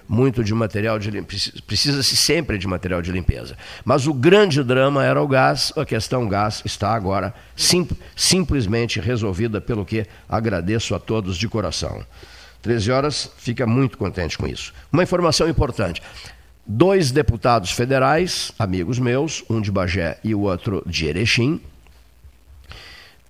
muito 0.09 0.43
de 0.43 0.55
material 0.55 0.97
de 0.97 1.11
limpeza, 1.11 1.51
precisa-se 1.67 2.17
sempre 2.17 2.57
de 2.57 2.67
material 2.67 2.99
de 2.99 3.11
limpeza. 3.11 3.55
Mas 3.85 4.07
o 4.07 4.13
grande 4.13 4.63
drama 4.63 5.05
era 5.05 5.21
o 5.21 5.27
gás, 5.27 5.71
a 5.77 5.85
questão 5.85 6.27
gás 6.27 6.63
está 6.65 6.95
agora 6.95 7.31
sim, 7.55 7.87
simplesmente 8.15 8.99
resolvida, 8.99 9.61
pelo 9.61 9.85
que 9.85 10.07
agradeço 10.27 10.95
a 10.95 10.99
todos 10.99 11.37
de 11.37 11.47
coração. 11.47 12.03
13 12.63 12.91
horas, 12.91 13.31
fica 13.37 13.67
muito 13.67 13.99
contente 13.99 14.35
com 14.35 14.47
isso. 14.47 14.73
Uma 14.91 15.03
informação 15.03 15.47
importante. 15.47 16.01
Dois 16.65 17.11
deputados 17.11 17.71
federais, 17.71 18.51
amigos 18.57 18.97
meus, 18.97 19.43
um 19.47 19.61
de 19.61 19.71
Bagé 19.71 20.19
e 20.23 20.33
o 20.33 20.41
outro 20.41 20.83
de 20.87 21.05
Erechim, 21.05 21.61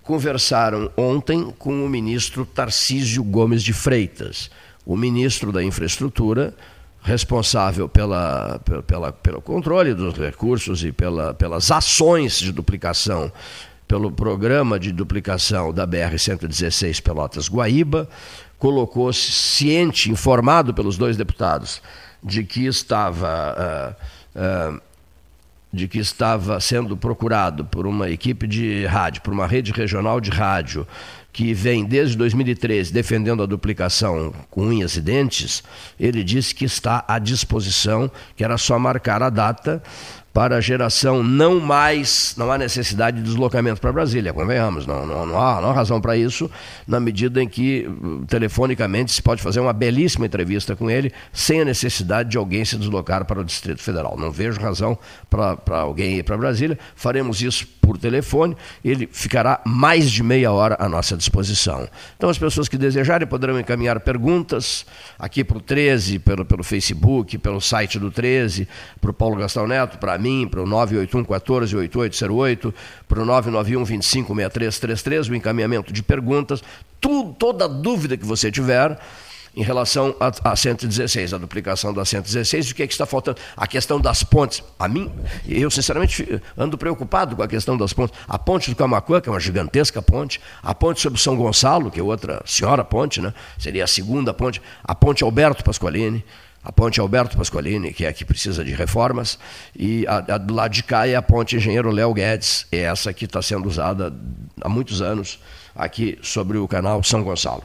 conversaram 0.02 0.90
ontem 0.96 1.54
com 1.58 1.84
o 1.84 1.88
ministro 1.88 2.46
Tarcísio 2.46 3.22
Gomes 3.22 3.62
de 3.62 3.74
Freitas 3.74 4.50
o 4.84 4.96
ministro 4.96 5.52
da 5.52 5.62
Infraestrutura, 5.62 6.54
responsável 7.02 7.88
pela, 7.88 8.60
pela, 8.86 9.12
pelo 9.12 9.40
controle 9.40 9.94
dos 9.94 10.14
recursos 10.14 10.84
e 10.84 10.92
pela, 10.92 11.32
pelas 11.34 11.70
ações 11.70 12.38
de 12.38 12.52
duplicação, 12.52 13.32
pelo 13.88 14.10
programa 14.10 14.78
de 14.78 14.92
duplicação 14.92 15.72
da 15.72 15.86
BR-116 15.86 17.02
Pelotas-Guaíba, 17.02 18.08
colocou-se 18.58 19.32
ciente, 19.32 20.10
informado 20.10 20.74
pelos 20.74 20.96
dois 20.98 21.16
deputados, 21.16 21.82
de 22.22 22.44
que 22.44 22.66
estava 22.66 23.96
uh, 24.36 24.80
de 25.72 25.86
que 25.86 25.98
estava 25.98 26.58
sendo 26.60 26.96
procurado 26.96 27.64
por 27.64 27.86
uma 27.86 28.10
equipe 28.10 28.46
de 28.46 28.84
rádio, 28.86 29.22
por 29.22 29.32
uma 29.32 29.46
rede 29.46 29.70
regional 29.70 30.20
de 30.20 30.30
rádio, 30.30 30.86
que 31.32 31.54
vem 31.54 31.84
desde 31.84 32.16
2013 32.16 32.92
defendendo 32.92 33.42
a 33.42 33.46
duplicação 33.46 34.32
com 34.50 34.62
unhas 34.62 34.96
e 34.96 35.00
dentes, 35.00 35.62
ele 35.98 36.24
disse 36.24 36.54
que 36.54 36.64
está 36.64 37.04
à 37.06 37.18
disposição, 37.18 38.10
que 38.36 38.44
era 38.44 38.58
só 38.58 38.78
marcar 38.78 39.22
a 39.22 39.30
data 39.30 39.82
para 40.32 40.56
a 40.56 40.60
geração 40.60 41.22
não 41.22 41.58
mais, 41.58 42.34
não 42.36 42.50
há 42.52 42.56
necessidade 42.56 43.16
de 43.16 43.24
deslocamento 43.24 43.80
para 43.80 43.92
Brasília, 43.92 44.32
convenhamos, 44.32 44.86
não, 44.86 45.04
não, 45.04 45.26
não, 45.26 45.40
há, 45.40 45.60
não 45.60 45.70
há 45.70 45.72
razão 45.72 46.00
para 46.00 46.16
isso, 46.16 46.48
na 46.86 47.00
medida 47.00 47.42
em 47.42 47.48
que 47.48 47.88
telefonicamente 48.28 49.12
se 49.12 49.20
pode 49.20 49.42
fazer 49.42 49.58
uma 49.58 49.72
belíssima 49.72 50.26
entrevista 50.26 50.76
com 50.76 50.88
ele 50.88 51.12
sem 51.32 51.60
a 51.60 51.64
necessidade 51.64 52.30
de 52.30 52.38
alguém 52.38 52.64
se 52.64 52.76
deslocar 52.76 53.24
para 53.24 53.40
o 53.40 53.44
Distrito 53.44 53.82
Federal. 53.82 54.16
Não 54.16 54.30
vejo 54.30 54.60
razão 54.60 54.96
para 55.28 55.80
alguém 55.80 56.18
ir 56.18 56.22
para 56.22 56.36
Brasília, 56.36 56.78
faremos 56.94 57.42
isso 57.42 57.66
por 57.90 57.98
telefone, 57.98 58.56
ele 58.84 59.08
ficará 59.10 59.60
mais 59.66 60.08
de 60.08 60.22
meia 60.22 60.52
hora 60.52 60.76
à 60.78 60.88
nossa 60.88 61.16
disposição. 61.16 61.88
Então 62.16 62.30
as 62.30 62.38
pessoas 62.38 62.68
que 62.68 62.78
desejarem 62.78 63.26
poderão 63.26 63.58
encaminhar 63.58 63.98
perguntas 63.98 64.86
aqui 65.18 65.42
para 65.42 65.58
o 65.58 65.60
13, 65.60 66.20
pelo, 66.20 66.44
pelo 66.44 66.62
Facebook, 66.62 67.36
pelo 67.38 67.60
site 67.60 67.98
do 67.98 68.08
13, 68.08 68.68
para 69.00 69.10
o 69.10 69.14
Paulo 69.14 69.34
Gastão 69.34 69.66
Neto, 69.66 69.98
para 69.98 70.16
mim, 70.18 70.46
para 70.48 70.62
o 70.62 70.66
981 70.66 71.24
14 71.24 71.76
8808, 71.76 72.74
para 73.08 73.22
o 73.22 73.24
991 73.24 73.84
25 73.84 74.34
6333, 74.36 75.28
o 75.28 75.34
encaminhamento 75.34 75.92
de 75.92 76.04
perguntas, 76.04 76.62
tudo, 77.00 77.32
toda 77.32 77.68
dúvida 77.68 78.16
que 78.16 78.24
você 78.24 78.52
tiver 78.52 79.00
em 79.54 79.62
relação 79.62 80.14
a 80.44 80.54
116, 80.54 81.34
a 81.34 81.38
duplicação 81.38 81.92
da 81.92 82.04
116, 82.04 82.70
o 82.70 82.74
que, 82.74 82.82
é 82.82 82.86
que 82.86 82.92
está 82.92 83.04
faltando? 83.04 83.38
A 83.56 83.66
questão 83.66 84.00
das 84.00 84.22
pontes. 84.22 84.62
A 84.78 84.88
mim, 84.88 85.10
eu 85.48 85.70
sinceramente 85.70 86.40
ando 86.56 86.78
preocupado 86.78 87.34
com 87.34 87.42
a 87.42 87.48
questão 87.48 87.76
das 87.76 87.92
pontes. 87.92 88.16
A 88.28 88.38
ponte 88.38 88.70
do 88.70 88.76
Camacuã, 88.76 89.20
que 89.20 89.28
é 89.28 89.32
uma 89.32 89.40
gigantesca 89.40 90.00
ponte, 90.00 90.40
a 90.62 90.74
ponte 90.74 91.00
sobre 91.00 91.20
São 91.20 91.36
Gonçalo, 91.36 91.90
que 91.90 91.98
é 91.98 92.02
outra 92.02 92.42
senhora 92.46 92.84
ponte, 92.84 93.20
né? 93.20 93.34
seria 93.58 93.84
a 93.84 93.88
segunda 93.88 94.32
ponte, 94.32 94.62
a 94.84 94.94
ponte 94.94 95.24
Alberto 95.24 95.64
Pasqualini, 95.64 96.24
a 96.62 96.70
ponte 96.70 97.00
Alberto 97.00 97.36
Pasqualini, 97.36 97.92
que 97.92 98.04
é 98.04 98.08
a 98.08 98.12
que 98.12 98.24
precisa 98.24 98.64
de 98.64 98.72
reformas, 98.72 99.38
e 99.74 100.06
a, 100.06 100.18
a 100.34 100.38
do 100.38 100.54
lado 100.54 100.72
de 100.72 100.82
cá 100.82 101.08
é 101.08 101.14
a 101.14 101.22
ponte 101.22 101.56
Engenheiro 101.56 101.90
Léo 101.90 102.12
Guedes, 102.12 102.66
é 102.70 102.80
essa 102.80 103.12
que 103.12 103.24
está 103.24 103.40
sendo 103.40 103.66
usada 103.66 104.12
há 104.60 104.68
muitos 104.68 105.00
anos 105.00 105.40
aqui 105.74 106.18
sobre 106.22 106.58
o 106.58 106.68
canal 106.68 107.02
São 107.02 107.22
Gonçalo. 107.22 107.64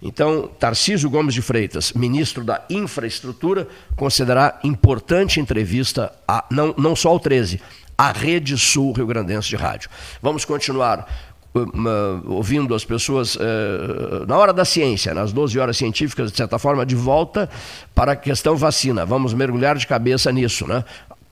Então, 0.00 0.48
Tarcísio 0.58 1.10
Gomes 1.10 1.34
de 1.34 1.42
Freitas, 1.42 1.92
ministro 1.92 2.44
da 2.44 2.62
Infraestrutura, 2.70 3.66
considerará 3.96 4.58
importante 4.62 5.40
entrevista, 5.40 6.12
a, 6.26 6.44
não, 6.50 6.72
não 6.78 6.94
só 6.94 7.08
ao 7.08 7.18
13, 7.18 7.60
à 7.96 8.12
Rede 8.12 8.56
Sul 8.56 8.92
Rio 8.92 9.06
Grandense 9.06 9.48
de 9.48 9.56
Rádio. 9.56 9.90
Vamos 10.22 10.44
continuar 10.44 11.08
uh, 11.52 12.32
ouvindo 12.32 12.76
as 12.76 12.84
pessoas 12.84 13.34
uh, 13.34 14.24
na 14.28 14.38
hora 14.38 14.52
da 14.52 14.64
ciência, 14.64 15.12
nas 15.12 15.32
12 15.32 15.58
horas 15.58 15.76
científicas, 15.76 16.30
de 16.30 16.36
certa 16.36 16.60
forma, 16.60 16.86
de 16.86 16.94
volta 16.94 17.50
para 17.92 18.12
a 18.12 18.16
questão 18.16 18.56
vacina. 18.56 19.04
Vamos 19.04 19.34
mergulhar 19.34 19.76
de 19.76 19.86
cabeça 19.86 20.30
nisso, 20.30 20.64
né? 20.66 20.84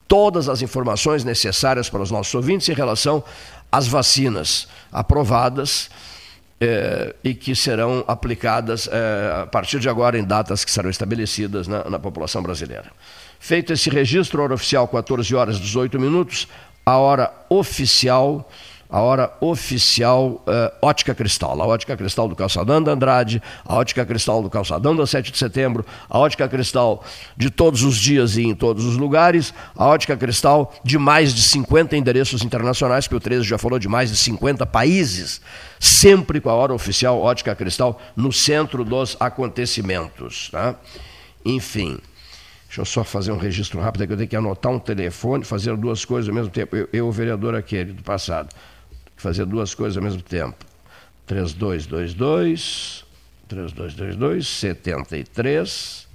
Todas 0.09 0.49
as 0.49 0.61
informações 0.61 1.25
necessárias 1.25 1.89
para 1.89 2.03
os 2.03 2.11
nossos 2.11 2.35
ouvintes 2.35 2.69
em 2.69 2.75
relação 2.75 3.23
às 3.71 3.87
vacinas 3.87 4.69
aprovadas 4.93 5.89
é, 6.61 7.15
e 7.23 7.35
que 7.35 7.55
serão 7.55 8.05
aplicadas 8.09 8.89
é, 8.91 9.43
a 9.43 9.47
partir 9.47 9.79
de 9.79 9.89
agora 9.89 10.19
em 10.19 10.25
datas 10.25 10.65
que 10.65 10.71
serão 10.71 10.89
estabelecidas 10.89 11.69
na, 11.69 11.89
na, 11.91 11.99
população 11.99 12.43
brasileira. 12.43 12.91
Feito 13.39 13.73
esse 13.73 13.91
registro, 13.91 14.43
hora 14.43 14.55
oficial 14.55 14.89
14 14.89 15.35
horas 15.35 15.61
18 15.61 16.01
minutos, 16.01 16.49
a 16.85 16.97
hora 16.97 17.33
oficial 17.51 18.51
a 18.89 19.01
hora 19.01 19.33
oficial 19.41 20.45
uh, 20.47 20.73
Ótica 20.81 21.15
Cristal. 21.15 21.61
A 21.61 21.67
Ótica 21.67 21.97
Cristal 21.97 22.29
do 22.29 22.37
Calçadão 22.37 22.83
da 22.83 22.93
Andrade, 22.93 23.43
a 23.65 23.75
Ótica 23.77 24.05
Cristal 24.05 24.43
do 24.43 24.51
Calçadão 24.51 24.95
da 24.95 25.07
7 25.07 25.33
de 25.33 25.39
setembro, 25.39 25.85
a 26.09 26.19
Ótica 26.19 26.49
Cristal 26.49 27.05
de 27.37 27.51
todos 27.51 27.83
os 27.83 27.97
dias 27.97 28.37
e 28.37 28.43
em 28.43 28.55
todos 28.55 28.85
os 28.85 28.97
lugares, 28.97 29.53
a 29.77 29.87
Ótica 29.87 30.17
Cristal 30.17 30.73
de 30.85 30.99
mais 30.99 31.35
de 31.35 31.43
50 31.43 31.97
endereços 31.97 32.43
internacionais, 32.43 33.09
que 33.09 33.15
o 33.15 33.21
13 33.21 33.45
já 33.45 33.59
falou 33.59 33.79
de 33.79 33.89
mais 33.89 34.11
de 34.11 34.17
50 34.17 34.65
países, 34.67 35.41
sempre 35.81 36.41
com 36.41 36.51
a 36.51 36.55
hora 36.55 36.73
oficial 36.73 37.21
Ótica 37.21 37.55
Cristal 37.55 38.01
no 38.15 38.33
centro 38.33 38.85
dos 38.85 39.17
acontecimentos. 39.19 40.49
Tá? 40.51 40.77
Enfim. 41.45 41.99
Deixa 42.67 42.81
eu 42.81 42.85
só 42.85 43.05
fazer 43.05 43.33
um 43.33 43.39
registro 43.39 43.81
rápido, 43.81 44.07
que 44.07 44.13
eu 44.13 44.17
tenho 44.17 44.29
que 44.29 44.37
anotar 44.37 44.71
um 44.71 44.79
telefone, 44.79 45.45
fazer 45.45 45.75
duas 45.77 46.05
coisas 46.05 46.29
ao 46.29 46.35
mesmo 46.35 46.51
tempo. 46.51 46.77
Eu, 46.77 46.89
eu 46.93 47.09
o 47.09 47.13
vereador 47.13 47.55
aquele 47.55 47.93
do 47.93 48.03
passado 48.03 48.49
fazer 49.27 49.45
duas 49.45 49.75
coisas 49.75 49.97
ao 49.97 50.03
mesmo 50.03 50.23
tempo. 50.23 50.65
3222 51.27 53.05
3222 53.49 54.47
73 54.47 56.07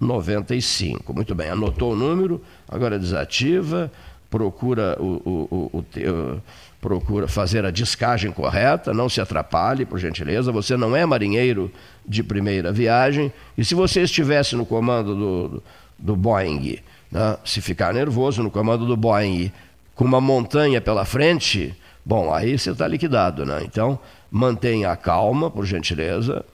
95. 0.00 1.14
Muito 1.14 1.34
bem, 1.34 1.50
anotou 1.50 1.92
o 1.92 1.96
número, 1.96 2.42
agora 2.68 2.98
desativa, 2.98 3.90
procura 4.28 4.96
o, 5.00 5.48
o, 5.50 5.68
o, 5.72 5.78
o 5.78 6.42
procura 6.80 7.26
fazer 7.26 7.64
a 7.64 7.70
descagem 7.70 8.30
correta, 8.30 8.92
não 8.92 9.08
se 9.08 9.20
atrapalhe, 9.20 9.84
por 9.84 9.98
gentileza. 9.98 10.52
Você 10.52 10.76
não 10.76 10.94
é 10.94 11.06
marinheiro 11.06 11.70
de 12.06 12.22
primeira 12.22 12.70
viagem. 12.72 13.32
E 13.56 13.64
se 13.64 13.74
você 13.74 14.02
estivesse 14.02 14.54
no 14.54 14.66
comando 14.66 15.14
do, 15.14 15.62
do, 15.98 16.16
Boeing, 16.16 16.78
né, 17.10 17.38
se 17.44 17.60
ficar 17.60 17.94
nervoso 17.94 18.42
no 18.42 18.50
comando 18.50 18.86
do 18.86 18.96
Boeing, 18.96 19.50
com 19.94 20.04
uma 20.04 20.20
montanha 20.20 20.80
pela 20.80 21.04
frente, 21.04 21.74
Bom, 22.08 22.32
aí 22.32 22.56
você 22.56 22.70
está 22.70 22.86
liquidado, 22.86 23.44
né? 23.44 23.62
Então, 23.64 23.98
mantenha 24.30 24.92
a 24.92 24.96
calma, 24.96 25.50
por 25.50 25.66
gentileza, 25.66 26.44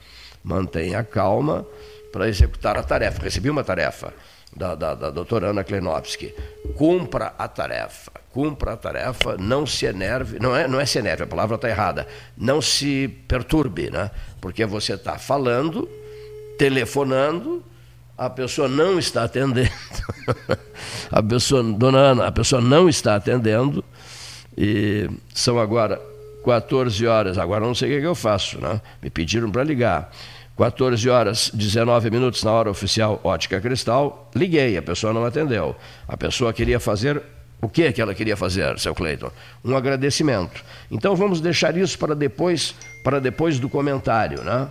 mantenha 0.42 1.00
a 1.00 1.04
calma 1.04 1.66
para 2.10 2.26
executar 2.26 2.78
a 2.78 2.82
tarefa. 2.82 3.22
Recebi 3.22 3.50
uma 3.50 3.62
tarefa 3.62 4.14
da, 4.56 4.74
da, 4.74 4.94
da 4.94 5.10
doutora 5.10 5.48
Ana 5.48 5.62
Klenowski. 5.62 6.34
Cumpra 6.74 7.34
a 7.38 7.46
tarefa, 7.48 8.12
cumpra 8.32 8.72
a 8.72 8.76
tarefa, 8.78 9.36
não 9.38 9.66
se 9.66 9.84
enerve, 9.84 10.38
não 10.40 10.56
é, 10.56 10.66
não 10.66 10.80
é 10.80 10.86
se 10.86 10.98
enerve, 10.98 11.24
a 11.24 11.26
palavra 11.26 11.56
está 11.56 11.68
errada, 11.68 12.06
não 12.34 12.62
se 12.62 13.08
perturbe, 13.28 13.90
né? 13.90 14.10
Porque 14.40 14.64
você 14.64 14.94
está 14.94 15.18
falando, 15.18 15.86
telefonando, 16.56 17.62
a 18.16 18.30
pessoa 18.30 18.68
não 18.68 18.98
está 18.98 19.24
atendendo, 19.24 19.70
a 21.12 21.22
pessoa, 21.22 21.62
dona 21.62 21.98
Ana, 21.98 22.26
a 22.26 22.32
pessoa 22.32 22.62
não 22.62 22.88
está 22.88 23.16
atendendo, 23.16 23.84
e 24.56 25.08
são 25.34 25.58
agora 25.58 26.00
14 26.44 27.06
horas, 27.06 27.38
agora 27.38 27.64
não 27.64 27.74
sei 27.74 27.96
o 27.96 28.00
que, 28.00 28.06
eu 28.06 28.14
faço, 28.14 28.60
né? 28.60 28.80
me 29.02 29.10
pediram 29.10 29.50
para 29.50 29.64
ligar. 29.64 30.10
14 30.56 31.08
horas 31.08 31.50
19 31.52 32.10
minutos 32.10 32.44
na 32.44 32.52
hora 32.52 32.70
oficial 32.70 33.20
Ótica 33.24 33.60
Cristal, 33.60 34.30
liguei, 34.34 34.76
a 34.76 34.82
pessoa 34.82 35.12
não 35.12 35.24
atendeu. 35.24 35.74
A 36.06 36.16
pessoa 36.16 36.52
queria 36.52 36.78
fazer 36.78 37.22
o 37.60 37.68
que 37.68 37.92
que 37.92 38.02
ela 38.02 38.12
queria 38.12 38.36
fazer, 38.36 38.76
seu 38.78 38.92
Cleiton? 38.92 39.30
Um 39.64 39.76
agradecimento. 39.76 40.64
Então 40.90 41.14
vamos 41.14 41.40
deixar 41.40 41.76
isso 41.76 41.96
para 41.96 42.14
depois, 42.14 42.74
para 43.04 43.20
depois 43.20 43.58
do 43.60 43.68
comentário, 43.68 44.42
né? 44.42 44.68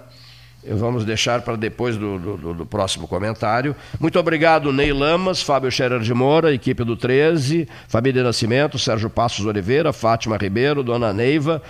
Vamos 0.68 1.04
deixar 1.04 1.42
para 1.42 1.56
depois 1.56 1.98
do, 1.98 2.20
do, 2.20 2.54
do, 2.54 2.66
próximo 2.66 3.08
comentário. 3.08 3.76
Muito 4.00 4.20
obrigado, 4.20 4.72
Ney 4.72 4.94
Lamas, 4.94 5.42
Fábio 5.42 5.72
Scherer 5.72 6.00
de 6.00 6.14
Moura, 6.14 6.54
equipe 6.54 6.84
do 6.84 6.96
13, 6.96 7.68
Família 7.88 8.24
Nascimento, 8.24 8.78
Sérgio 8.78 9.10
Passos 9.10 9.46
Oliveira, 9.46 9.92
Fátima 9.92 10.38
Ribeiro, 10.38 10.84
Dona 10.84 11.12
Neiva, 11.12 11.64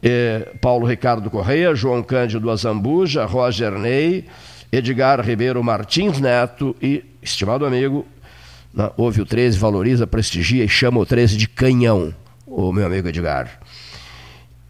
eh, 0.00 0.52
Paulo 0.60 0.86
Ricardo 0.86 1.28
Correia, 1.28 1.74
João 1.74 2.04
Cândido 2.04 2.50
Azambuja, 2.50 3.24
Roger 3.24 3.72
Ney, 3.72 4.26
Edgar 4.70 5.20
Ribeiro 5.20 5.62
Martins 5.64 6.20
Neto 6.20 6.76
e, 6.80 7.04
estimado 7.20 7.66
amigo, 7.66 8.06
ouve 8.96 9.22
o 9.22 9.26
13, 9.26 9.58
valoriza, 9.58 10.06
prestigia 10.06 10.64
e 10.64 10.68
chama 10.68 11.00
o 11.00 11.06
13 11.06 11.36
de 11.36 11.48
canhão, 11.48 12.14
o 12.46 12.72
meu 12.72 12.86
amigo 12.86 13.08
Edgar 13.08 13.63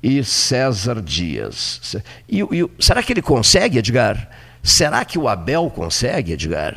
e 0.04 0.22
César 0.22 1.00
Dias. 1.00 1.96
E, 2.28 2.42
e, 2.42 2.70
será 2.78 3.02
que 3.02 3.10
ele 3.10 3.22
consegue, 3.22 3.78
Edgar? 3.78 4.28
Será 4.62 5.02
que 5.02 5.18
o 5.18 5.26
Abel 5.26 5.72
consegue, 5.74 6.32
Edgar? 6.32 6.76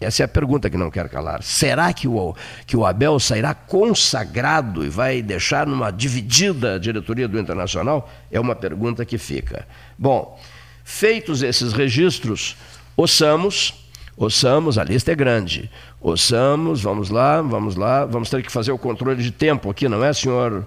Essa 0.00 0.22
é 0.22 0.24
a 0.24 0.28
pergunta 0.28 0.70
que 0.70 0.76
não 0.76 0.88
quero 0.88 1.08
calar. 1.08 1.42
Será 1.42 1.92
que 1.92 2.06
o, 2.06 2.36
que 2.64 2.76
o 2.76 2.86
Abel 2.86 3.18
sairá 3.18 3.54
consagrado 3.54 4.84
e 4.84 4.88
vai 4.88 5.20
deixar 5.20 5.66
numa 5.66 5.90
dividida 5.90 6.78
diretoria 6.78 7.26
do 7.26 7.40
Internacional? 7.40 8.08
É 8.30 8.38
uma 8.38 8.54
pergunta 8.54 9.04
que 9.04 9.18
fica. 9.18 9.66
Bom, 9.98 10.40
feitos 10.84 11.42
esses 11.42 11.72
registros, 11.72 12.56
ouçamos, 12.96 13.74
ouçamos, 14.16 14.78
a 14.78 14.84
lista 14.84 15.10
é 15.10 15.16
grande. 15.16 15.68
Ouçamos, 16.00 16.82
vamos 16.82 17.10
lá, 17.10 17.42
vamos 17.42 17.74
lá, 17.74 18.04
vamos 18.04 18.30
ter 18.30 18.44
que 18.44 18.52
fazer 18.52 18.70
o 18.70 18.78
controle 18.78 19.20
de 19.20 19.32
tempo 19.32 19.68
aqui, 19.68 19.88
não 19.88 20.04
é, 20.04 20.12
senhor 20.12 20.64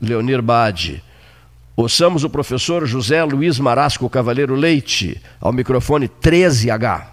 Leonir 0.00 0.40
Bade? 0.40 1.02
Ouçamos 1.78 2.24
o 2.24 2.28
professor 2.28 2.84
José 2.86 3.22
Luiz 3.22 3.60
Marasco 3.60 4.10
Cavaleiro 4.10 4.56
Leite, 4.56 5.22
ao 5.40 5.52
microfone 5.52 6.08
13H. 6.08 7.06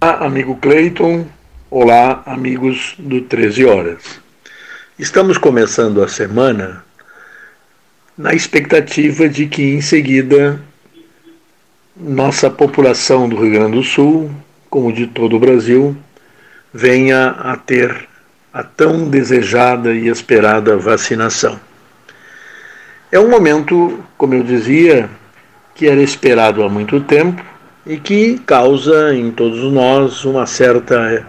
amigo 0.00 0.56
Cleiton. 0.56 1.26
Olá, 1.70 2.22
amigos 2.24 2.94
do 2.98 3.20
13 3.20 3.66
Horas. 3.66 4.22
Estamos 4.98 5.36
começando 5.36 6.02
a 6.02 6.08
semana 6.08 6.82
na 8.16 8.32
expectativa 8.32 9.28
de 9.28 9.48
que 9.48 9.74
em 9.74 9.82
seguida 9.82 10.62
nossa 11.94 12.48
população 12.48 13.28
do 13.28 13.36
Rio 13.36 13.52
Grande 13.52 13.76
do 13.76 13.82
Sul, 13.82 14.30
como 14.70 14.90
de 14.90 15.08
todo 15.08 15.36
o 15.36 15.40
Brasil, 15.40 15.94
venha 16.72 17.26
a 17.32 17.54
ter 17.54 18.08
a 18.52 18.62
tão 18.62 19.08
desejada 19.08 19.94
e 19.94 20.08
esperada 20.08 20.76
vacinação. 20.76 21.58
É 23.10 23.18
um 23.18 23.28
momento, 23.28 24.02
como 24.16 24.34
eu 24.34 24.42
dizia, 24.42 25.08
que 25.74 25.86
era 25.86 26.02
esperado 26.02 26.62
há 26.62 26.68
muito 26.68 27.00
tempo 27.00 27.42
e 27.86 27.96
que 27.96 28.38
causa 28.40 29.14
em 29.14 29.30
todos 29.30 29.72
nós 29.72 30.24
uma 30.24 30.46
certa 30.46 31.26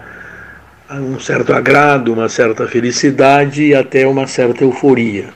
um 0.92 1.20
certo 1.20 1.54
agrado, 1.54 2.14
uma 2.14 2.30
certa 2.30 2.68
felicidade 2.68 3.64
e 3.64 3.74
até 3.74 4.06
uma 4.06 4.28
certa 4.28 4.64
euforia. 4.64 5.30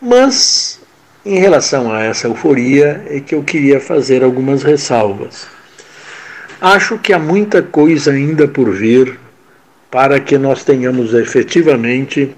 Mas 0.00 0.80
em 1.24 1.38
relação 1.38 1.90
a 1.92 2.02
essa 2.02 2.28
euforia 2.28 3.02
é 3.08 3.18
que 3.18 3.34
eu 3.34 3.42
queria 3.42 3.80
fazer 3.80 4.22
algumas 4.22 4.62
ressalvas. 4.62 5.46
Acho 6.60 6.98
que 6.98 7.12
há 7.12 7.18
muita 7.18 7.62
coisa 7.62 8.12
ainda 8.12 8.46
por 8.46 8.70
vir 8.70 9.18
para 9.94 10.18
que 10.18 10.36
nós 10.36 10.64
tenhamos 10.64 11.14
efetivamente 11.14 12.34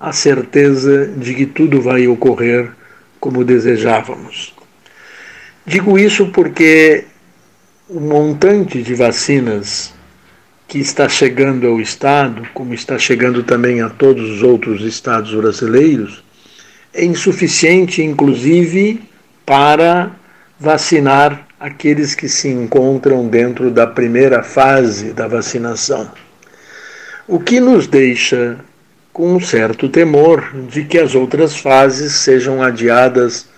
a 0.00 0.12
certeza 0.12 1.06
de 1.06 1.36
que 1.36 1.46
tudo 1.46 1.80
vai 1.80 2.08
ocorrer 2.08 2.72
como 3.20 3.44
desejávamos. 3.44 4.52
Digo 5.64 5.96
isso 5.96 6.26
porque 6.32 7.04
o 7.88 8.00
montante 8.00 8.82
de 8.82 8.92
vacinas 8.96 9.94
que 10.66 10.80
está 10.80 11.08
chegando 11.08 11.68
ao 11.68 11.80
Estado, 11.80 12.42
como 12.52 12.74
está 12.74 12.98
chegando 12.98 13.44
também 13.44 13.80
a 13.80 13.88
todos 13.88 14.28
os 14.28 14.42
outros 14.42 14.82
estados 14.82 15.32
brasileiros, 15.32 16.24
é 16.92 17.04
insuficiente, 17.04 18.02
inclusive, 18.02 19.00
para 19.44 20.10
vacinar 20.58 21.46
aqueles 21.60 22.16
que 22.16 22.28
se 22.28 22.48
encontram 22.48 23.28
dentro 23.28 23.70
da 23.70 23.86
primeira 23.86 24.42
fase 24.42 25.12
da 25.12 25.28
vacinação. 25.28 26.10
O 27.28 27.40
que 27.40 27.58
nos 27.58 27.88
deixa 27.88 28.56
com 29.12 29.34
um 29.34 29.40
certo 29.40 29.88
temor 29.88 30.48
de 30.68 30.84
que 30.84 30.96
as 30.96 31.16
outras 31.16 31.56
fases 31.56 32.12
sejam 32.12 32.62
adiadas 32.62 33.48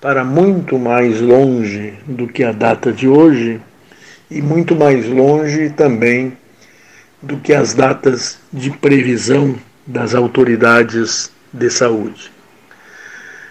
para 0.00 0.22
muito 0.22 0.78
mais 0.78 1.20
longe 1.20 1.94
do 2.06 2.28
que 2.28 2.44
a 2.44 2.52
data 2.52 2.92
de 2.92 3.08
hoje 3.08 3.60
e 4.30 4.40
muito 4.40 4.76
mais 4.76 5.08
longe 5.08 5.70
também 5.70 6.36
do 7.20 7.36
que 7.38 7.52
as 7.52 7.74
datas 7.74 8.38
de 8.52 8.70
previsão 8.70 9.56
das 9.84 10.14
autoridades 10.14 11.32
de 11.52 11.68
saúde. 11.68 12.30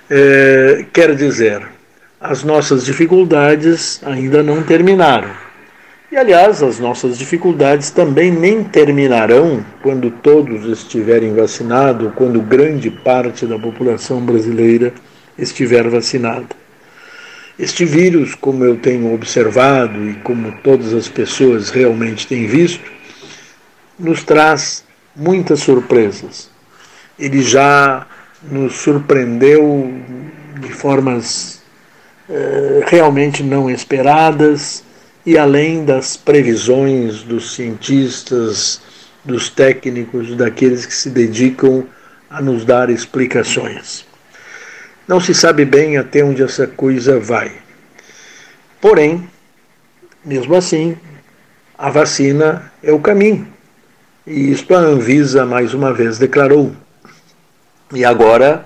É, 0.10 0.86
quer 0.94 1.14
dizer, 1.16 1.68
as 2.22 2.46
nossas 2.46 2.86
dificuldades 2.86 4.00
ainda 4.06 4.42
não 4.42 4.64
terminaram. 4.64 5.45
E, 6.12 6.18
aliás, 6.18 6.62
as 6.62 6.80
nossas 6.80 7.18
dificuldades 7.18 7.90
também 7.90 8.32
nem 8.32 8.64
terminarão 8.64 9.66
quando 9.82 10.12
todos 10.12 10.66
estiverem 10.66 11.34
vacinados, 11.34 12.14
quando 12.16 12.40
grande 12.42 12.92
parte 12.92 13.46
da 13.46 13.58
população 13.58 14.22
brasileira 14.22 14.94
estiver 15.38 15.90
vacinada. 15.90 16.56
Este 17.58 17.86
vírus, 17.86 18.36
como 18.36 18.64
eu 18.64 18.78
tenho 18.78 19.14
observado 19.14 20.08
e 20.08 20.14
como 20.16 20.52
todas 20.64 20.94
as 20.94 21.08
pessoas 21.08 21.72
realmente 21.72 22.28
têm 22.28 22.46
visto, 22.46 22.92
nos 23.98 24.24
traz 24.24 24.86
muitas 25.16 25.62
surpresas. 25.62 26.50
Ele 27.18 27.42
já 27.42 28.06
nos 28.44 28.76
surpreendeu 28.76 29.92
de 30.60 30.72
formas 30.72 31.64
eh, 32.30 32.84
realmente 32.86 33.42
não 33.42 33.70
esperadas 33.70 34.85
e 35.26 35.38
além 35.38 35.84
das 35.84 36.16
previsões 36.16 37.24
dos 37.24 37.56
cientistas, 37.56 38.82
dos 39.24 39.50
técnicos, 39.50 40.36
daqueles 40.36 40.86
que 40.86 40.94
se 40.94 41.10
dedicam 41.10 41.86
a 42.30 42.42
nos 42.42 42.64
dar 42.64 42.90
explicações. 42.90 44.06
Não 45.08 45.20
se 45.20 45.34
sabe 45.34 45.66
bem 45.66 45.98
até 45.98 46.24
onde 46.24 46.44
essa 46.44 46.68
coisa 46.68 47.20
vai. 47.20 47.52
Porém, 48.80 49.28
mesmo 50.24 50.56
assim, 50.56 50.96
a 51.78 51.90
vacina 51.90 52.72
é 52.84 52.92
o 52.92 53.00
caminho. 53.00 53.48
E 54.28 54.52
isto 54.52 54.76
a 54.76 54.80
Anvisa 54.80 55.46
mais 55.46 55.74
uma 55.74 55.94
vez 55.94 56.18
declarou. 56.18 56.76
E 57.94 58.04
agora, 58.04 58.66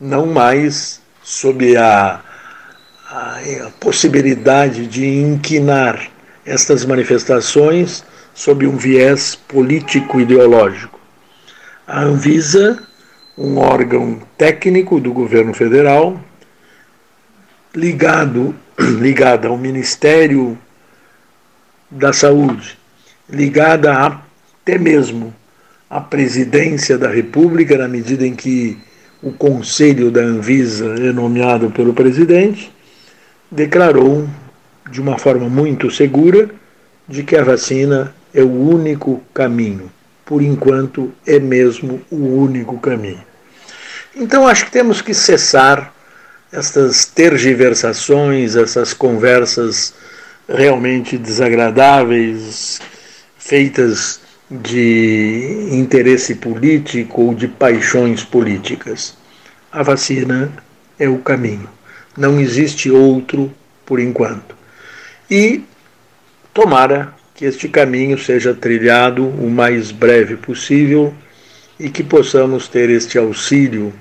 não 0.00 0.26
mais 0.26 1.00
sob 1.22 1.76
a, 1.76 2.20
a, 3.10 3.40
a 3.66 3.70
possibilidade 3.80 4.86
de 4.86 5.04
inquinar 5.04 6.08
estas 6.46 6.84
manifestações 6.84 8.04
sob 8.32 8.66
um 8.66 8.76
viés 8.76 9.34
político-ideológico. 9.34 10.98
A 11.86 12.02
Anvisa, 12.02 12.80
um 13.36 13.58
órgão 13.58 14.22
técnico 14.38 15.00
do 15.00 15.12
governo 15.12 15.52
federal, 15.52 16.20
ligado, 17.74 18.54
ligada 19.00 19.48
ao 19.48 19.58
Ministério 19.58 20.56
da 21.90 22.12
Saúde, 22.12 22.78
ligada 23.28 23.92
à 23.92 24.20
até 24.62 24.78
mesmo 24.78 25.34
a 25.88 26.00
presidência 26.00 26.96
da 26.96 27.08
República, 27.08 27.76
na 27.76 27.88
medida 27.88 28.24
em 28.24 28.34
que 28.34 28.78
o 29.20 29.32
conselho 29.32 30.10
da 30.10 30.20
Anvisa 30.20 30.94
é 31.00 31.12
nomeado 31.12 31.70
pelo 31.70 31.92
presidente, 31.92 32.70
declarou 33.50 34.28
de 34.90 35.00
uma 35.00 35.18
forma 35.18 35.48
muito 35.48 35.90
segura 35.90 36.50
de 37.08 37.22
que 37.22 37.36
a 37.36 37.42
vacina 37.42 38.14
é 38.32 38.42
o 38.42 38.50
único 38.50 39.22
caminho. 39.34 39.90
Por 40.24 40.42
enquanto, 40.42 41.12
é 41.26 41.40
mesmo 41.40 42.00
o 42.10 42.16
único 42.16 42.78
caminho. 42.78 43.24
Então, 44.14 44.46
acho 44.46 44.66
que 44.66 44.70
temos 44.70 45.02
que 45.02 45.12
cessar 45.12 45.92
essas 46.52 47.04
tergiversações, 47.04 48.56
essas 48.56 48.92
conversas 48.92 49.94
realmente 50.48 51.16
desagradáveis, 51.16 52.80
feitas 53.38 54.20
de 54.50 55.68
interesse 55.70 56.34
político 56.34 57.22
ou 57.22 57.34
de 57.34 57.46
paixões 57.46 58.24
políticas. 58.24 59.16
A 59.70 59.82
vacina 59.82 60.50
é 60.98 61.08
o 61.08 61.18
caminho. 61.18 61.68
Não 62.16 62.40
existe 62.40 62.90
outro 62.90 63.52
por 63.86 64.00
enquanto. 64.00 64.54
E 65.30 65.62
tomara 66.52 67.14
que 67.34 67.44
este 67.44 67.68
caminho 67.68 68.18
seja 68.18 68.52
trilhado 68.52 69.26
o 69.26 69.48
mais 69.48 69.90
breve 69.90 70.36
possível 70.36 71.14
e 71.78 71.88
que 71.88 72.02
possamos 72.02 72.68
ter 72.68 72.90
este 72.90 73.16
auxílio 73.16 73.92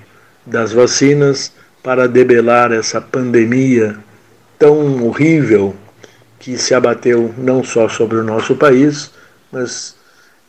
das 0.45 0.73
vacinas 0.73 1.53
para 1.81 2.07
debelar 2.07 2.71
essa 2.71 2.99
pandemia 2.99 3.97
tão 4.57 5.05
horrível 5.05 5.75
que 6.37 6.57
se 6.57 6.73
abateu 6.73 7.33
não 7.37 7.63
só 7.63 7.87
sobre 7.87 8.17
o 8.17 8.23
nosso 8.23 8.55
país, 8.55 9.11
mas 9.51 9.95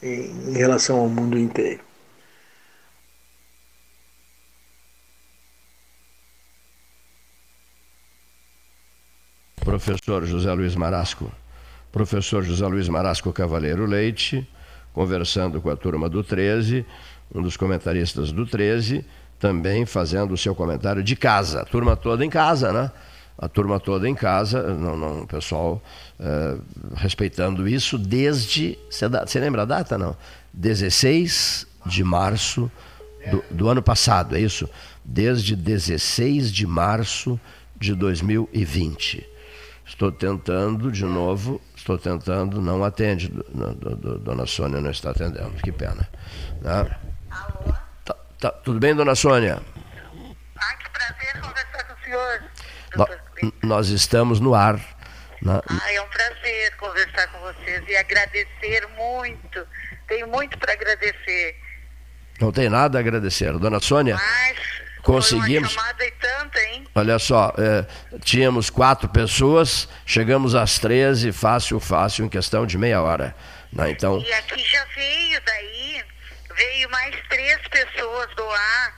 em 0.03 0.53
relação 0.55 0.99
ao 0.99 1.09
mundo 1.09 1.39
inteiro. 1.39 1.90
Professor 9.61 10.25
José 10.25 10.53
Luiz 10.53 10.75
Marasco. 10.75 11.31
Professor 11.93 12.43
José 12.43 12.67
Luiz 12.67 12.89
Marasco 12.89 13.33
Cavaleiro 13.33 13.85
Leite, 13.85 14.49
conversando 14.93 15.61
com 15.61 15.71
a 15.71 15.77
turma 15.77 16.09
do 16.09 16.23
13, 16.23 16.87
um 17.35 17.43
dos 17.43 17.57
comentaristas 17.57 18.33
do 18.33 18.47
13, 18.47 19.05
também 19.39 19.85
fazendo 19.85 20.33
o 20.33 20.37
seu 20.37 20.55
comentário 20.55 21.03
de 21.03 21.17
casa. 21.17 21.61
A 21.61 21.65
turma 21.65 21.97
toda 21.97 22.25
em 22.25 22.31
casa, 22.31 22.73
né? 22.73 22.91
a 23.41 23.49
turma 23.49 23.81
toda 23.81 24.07
em 24.07 24.15
casa, 24.15 24.75
não, 24.75 24.99
não, 24.99 25.23
o 25.23 25.27
pessoal 25.27 25.83
é, 26.19 26.57
respeitando 26.95 27.67
isso 27.67 27.97
desde. 27.97 28.79
Você 28.91 29.41
lembra 29.41 29.63
a 29.63 29.65
data? 29.65 29.97
Não? 29.97 30.15
16 30.53 31.67
de 31.87 32.05
março 32.05 32.71
do, 33.31 33.45
do, 33.51 33.69
ano 33.69 33.83
passado, 33.83 34.37
é 34.37 34.41
isso? 34.41 34.69
Desde 35.03 35.57
16 35.57 36.53
de 36.53 36.67
março 36.67 37.41
de 37.79 37.95
2020. 37.95 39.27
Estou 39.91 40.13
tentando 40.13 40.91
de 40.91 41.05
novo, 41.05 41.61
estou 41.77 41.99
tentando, 41.99 42.61
não 42.63 42.85
atende, 42.85 43.29
do, 43.29 43.43
do, 43.43 43.97
do, 43.97 44.19
dona 44.21 44.47
Sônia 44.47 44.81
não 44.81 44.93
está 44.93 45.11
atendendo, 45.11 45.51
que 45.63 45.73
pena. 45.73 46.09
Né? 46.63 46.97
Alô? 47.29 47.75
Tá, 48.05 48.17
tá, 48.39 48.51
tudo 48.53 48.79
bem, 48.79 48.95
dona 48.95 49.17
Sônia? 49.17 49.61
Ai, 50.57 50.77
que 50.77 50.91
prazer 50.91 51.41
conversar 51.43 51.85
com 51.85 51.93
o 51.93 52.05
senhor. 52.05 53.53
Nós 53.65 53.89
estamos 53.89 54.39
no 54.39 54.55
ar. 54.55 54.81
Na... 55.43 55.61
Ah, 55.69 55.93
é 55.93 56.01
um 56.01 56.09
prazer 56.09 56.77
conversar 56.77 57.27
com 57.33 57.41
vocês 57.41 57.83
e 57.89 57.97
agradecer 57.97 58.89
muito. 58.97 59.67
Tenho 60.07 60.29
muito 60.29 60.57
para 60.57 60.73
agradecer. 60.73 61.57
Não 62.41 62.53
tem 62.53 62.69
nada 62.69 62.97
a 62.97 63.01
agradecer. 63.01 63.53
Dona 63.59 63.81
Sônia, 63.81 64.15
Mas 64.15 64.81
conseguimos. 65.03 65.75
tanta? 65.75 66.61
Olha 66.95 67.19
só, 67.19 67.53
é, 67.57 67.87
tínhamos 68.21 68.69
quatro 68.71 69.09
pessoas, 69.09 69.89
chegamos 70.05 70.55
às 70.55 70.79
13, 70.79 71.33
fácil, 71.33 71.79
fácil, 71.81 72.25
em 72.25 72.29
questão 72.29 72.67
de 72.67 72.77
meia 72.77 73.01
hora. 73.03 73.35
Né? 73.73 73.91
Então, 73.91 74.19
E 74.21 74.33
aqui 74.33 74.63
já 74.65 74.85
veio 74.97 75.41
daí, 75.47 76.03
veio 76.57 76.91
mais 76.91 77.15
três 77.29 77.59
pessoas 77.69 78.29
doar, 78.37 78.95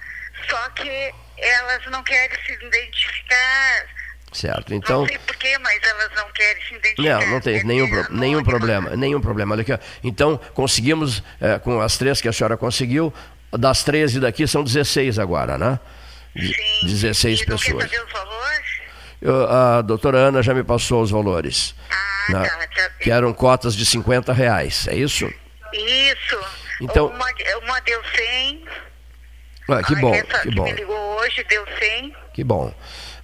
só 0.49 0.69
que 0.71 1.13
elas 1.39 1.85
não 1.91 2.03
querem 2.03 2.37
se 2.47 2.53
identificar. 2.65 3.87
certo. 4.33 4.73
Então, 4.73 5.01
Não 5.03 5.09
sei 5.09 5.19
porquê, 5.19 5.59
mas 5.59 5.79
elas 5.83 6.11
não 6.17 6.33
querem 6.33 6.63
se 6.63 6.75
identificar. 6.75 7.21
Não, 7.21 7.27
não 7.33 7.41
tem 7.41 7.63
nenhum, 7.65 7.89
pro- 7.91 8.15
nenhum 8.15 8.43
problema, 8.43 8.97
nenhum 8.97 9.21
problema. 9.21 9.53
Olha 9.55 9.61
aqui, 9.63 9.73
ó. 9.75 9.79
Então, 10.03 10.39
conseguimos, 10.55 11.23
é, 11.41 11.59
com 11.59 11.81
as 11.83 11.99
três 11.99 12.21
que 12.23 12.29
a 12.29 12.33
senhora 12.33 12.57
conseguiu, 12.57 13.13
das 13.59 13.83
13 13.85 14.21
daqui 14.21 14.47
são 14.47 14.63
16 14.65 15.19
agora, 15.19 15.57
né? 15.59 15.79
Sim. 16.37 16.87
16 16.87 17.45
pessoas. 17.45 17.91
Eu- 19.21 19.49
a 19.51 19.83
doutora 19.83 20.19
Ana 20.19 20.43
já 20.43 20.53
me 20.55 20.65
passou 20.65 21.03
os 21.03 21.11
valores. 21.11 21.75
Ah, 21.91 22.33
né? 22.33 22.49
tá, 22.75 22.91
Que 23.01 23.11
eram 23.11 23.33
cotas 23.33 23.75
de 23.75 23.85
50 23.87 24.33
reais, 24.33 24.89
é 24.89 24.97
isso? 24.97 25.33
Isso. 25.73 26.39
Então- 26.81 27.07
Uma, 27.07 27.27
uma 27.63 27.81
deu 27.81 28.01
100. 28.17 28.65
Ah, 29.69 29.83
que 29.83 29.95
bom, 29.97 30.13
essa 30.15 30.41
que 30.41 30.49
que 30.49 30.55
bom. 30.57 30.65
me 30.65 30.73
ligou 30.73 30.97
hoje 31.21 31.45
deu 31.49 31.65
100. 31.79 32.13
Que 32.35 32.43
bom. 32.43 32.75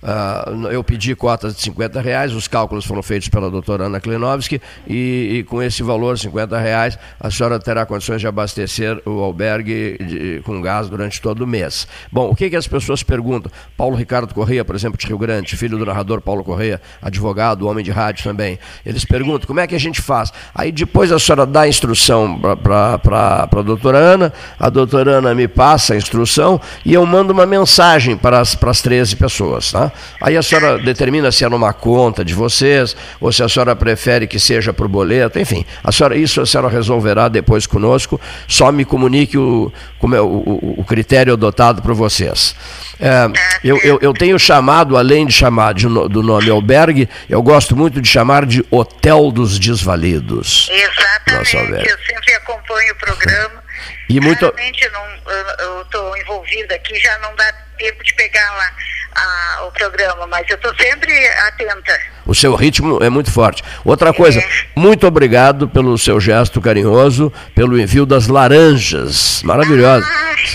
Ah, 0.02 0.48
eu 0.70 0.84
pedi 0.84 1.14
cotas 1.16 1.56
de 1.56 1.62
50 1.62 2.00
reais, 2.00 2.32
os 2.32 2.46
cálculos 2.46 2.84
foram 2.84 3.02
feitos 3.02 3.28
pela 3.28 3.50
doutora 3.50 3.86
Ana 3.86 3.98
Klinovski 4.00 4.60
e, 4.86 5.38
e 5.38 5.42
com 5.44 5.60
esse 5.60 5.82
valor, 5.82 6.16
50 6.16 6.56
reais, 6.56 6.96
a 7.18 7.28
senhora 7.30 7.58
terá 7.58 7.84
condições 7.84 8.20
de 8.20 8.26
abastecer 8.28 9.00
o 9.04 9.18
albergue 9.20 9.96
de- 10.00 10.40
com 10.44 10.60
gás 10.62 10.88
durante 10.88 11.20
todo 11.20 11.40
o 11.42 11.46
mês. 11.46 11.88
Bom, 12.12 12.30
o 12.30 12.36
que, 12.36 12.48
que 12.48 12.54
as 12.54 12.68
pessoas 12.68 13.02
perguntam? 13.02 13.50
Paulo 13.76 13.96
Ricardo 13.96 14.32
Correia, 14.32 14.64
por 14.64 14.76
exemplo, 14.76 14.96
de 14.96 15.04
Rio 15.06 15.18
Grande, 15.18 15.56
filho 15.56 15.76
do 15.76 15.84
narrador 15.84 16.20
Paulo 16.20 16.44
Correia, 16.44 16.80
advogado, 17.02 17.66
homem 17.66 17.84
de 17.84 17.90
rádio 17.90 18.22
também, 18.22 18.56
eles 18.86 19.04
perguntam 19.04 19.46
como 19.48 19.58
é 19.58 19.66
que 19.66 19.74
a 19.74 19.80
gente 19.80 20.00
faz? 20.00 20.32
Aí 20.54 20.70
depois 20.70 21.10
a 21.10 21.18
senhora 21.18 21.44
dá 21.44 21.62
a 21.62 21.68
instrução 21.68 22.38
para 22.62 23.00
a 23.50 23.62
doutora 23.62 23.98
Ana, 23.98 24.32
a 24.60 24.68
doutora 24.68 25.16
Ana 25.18 25.34
me 25.34 25.48
passa 25.48 25.94
a 25.94 25.96
instrução 25.96 26.60
e 26.84 26.94
eu 26.94 27.04
mando 27.04 27.32
uma 27.32 27.46
mensagem 27.46 28.16
para 28.16 28.38
as, 28.38 28.54
para 28.54 28.70
as 28.70 28.80
13 28.80 29.16
pessoas, 29.16 29.72
tá? 29.72 29.87
Aí 30.20 30.36
a 30.36 30.42
senhora 30.42 30.78
determina 30.78 31.30
se 31.32 31.44
é 31.44 31.48
numa 31.48 31.72
conta 31.72 32.24
de 32.24 32.34
vocês, 32.34 32.96
ou 33.20 33.30
se 33.32 33.42
a 33.42 33.48
senhora 33.48 33.74
prefere 33.76 34.26
que 34.26 34.38
seja 34.38 34.72
por 34.72 34.88
boleto, 34.88 35.38
enfim. 35.38 35.64
A 35.82 35.90
senhora, 35.92 36.16
isso 36.16 36.40
a 36.40 36.46
senhora 36.46 36.68
resolverá 36.68 37.28
depois 37.28 37.66
conosco, 37.66 38.20
só 38.46 38.70
me 38.72 38.84
comunique 38.84 39.36
o, 39.38 39.72
como 39.98 40.14
é, 40.14 40.20
o, 40.20 40.24
o- 40.26 40.74
o 40.78 40.84
critério 40.84 41.32
adotado 41.32 41.82
por 41.82 41.94
vocês. 41.94 42.54
É, 43.00 43.30
eu, 43.62 43.78
eu, 43.84 43.98
eu 44.02 44.12
tenho 44.12 44.38
chamado, 44.38 44.96
além 44.96 45.24
de 45.26 45.32
chamar 45.32 45.72
de 45.74 45.86
do 45.86 46.22
nome 46.22 46.50
albergue, 46.50 47.08
eu 47.28 47.40
gosto 47.42 47.76
muito 47.76 48.00
de 48.00 48.08
chamar 48.08 48.44
de 48.44 48.64
Hotel 48.70 49.30
dos 49.30 49.58
Desvalidos. 49.58 50.68
Albergue. 51.60 51.88
Eu 51.90 51.98
sempre 52.06 52.34
acompanho 52.34 52.92
o 52.92 52.96
programa. 52.96 53.62
E 54.08 54.20
muito, 54.20 54.44
não- 54.92 55.64
eu 55.66 55.82
estou 55.82 56.16
envolvida 56.16 56.74
aqui, 56.74 56.98
já 56.98 57.18
não 57.20 57.34
dá 57.36 57.52
tempo 57.78 58.02
de 58.04 58.14
pegar 58.14 58.50
lá 58.52 58.70
ah, 59.14 59.64
o 59.66 59.72
programa, 59.72 60.26
mas 60.26 60.48
eu 60.48 60.56
estou 60.56 60.74
sempre 60.76 61.12
atenta. 61.46 61.98
O 62.26 62.34
seu 62.34 62.54
ritmo 62.54 63.02
é 63.02 63.08
muito 63.08 63.30
forte. 63.32 63.62
Outra 63.84 64.12
coisa, 64.12 64.42
muito 64.76 65.06
obrigado 65.06 65.68
pelo 65.68 65.96
seu 65.96 66.20
gesto 66.20 66.60
carinhoso, 66.60 67.32
pelo 67.54 67.80
envio 67.80 68.04
das 68.04 68.28
laranjas. 68.28 69.42
Maravilhosas. 69.42 70.06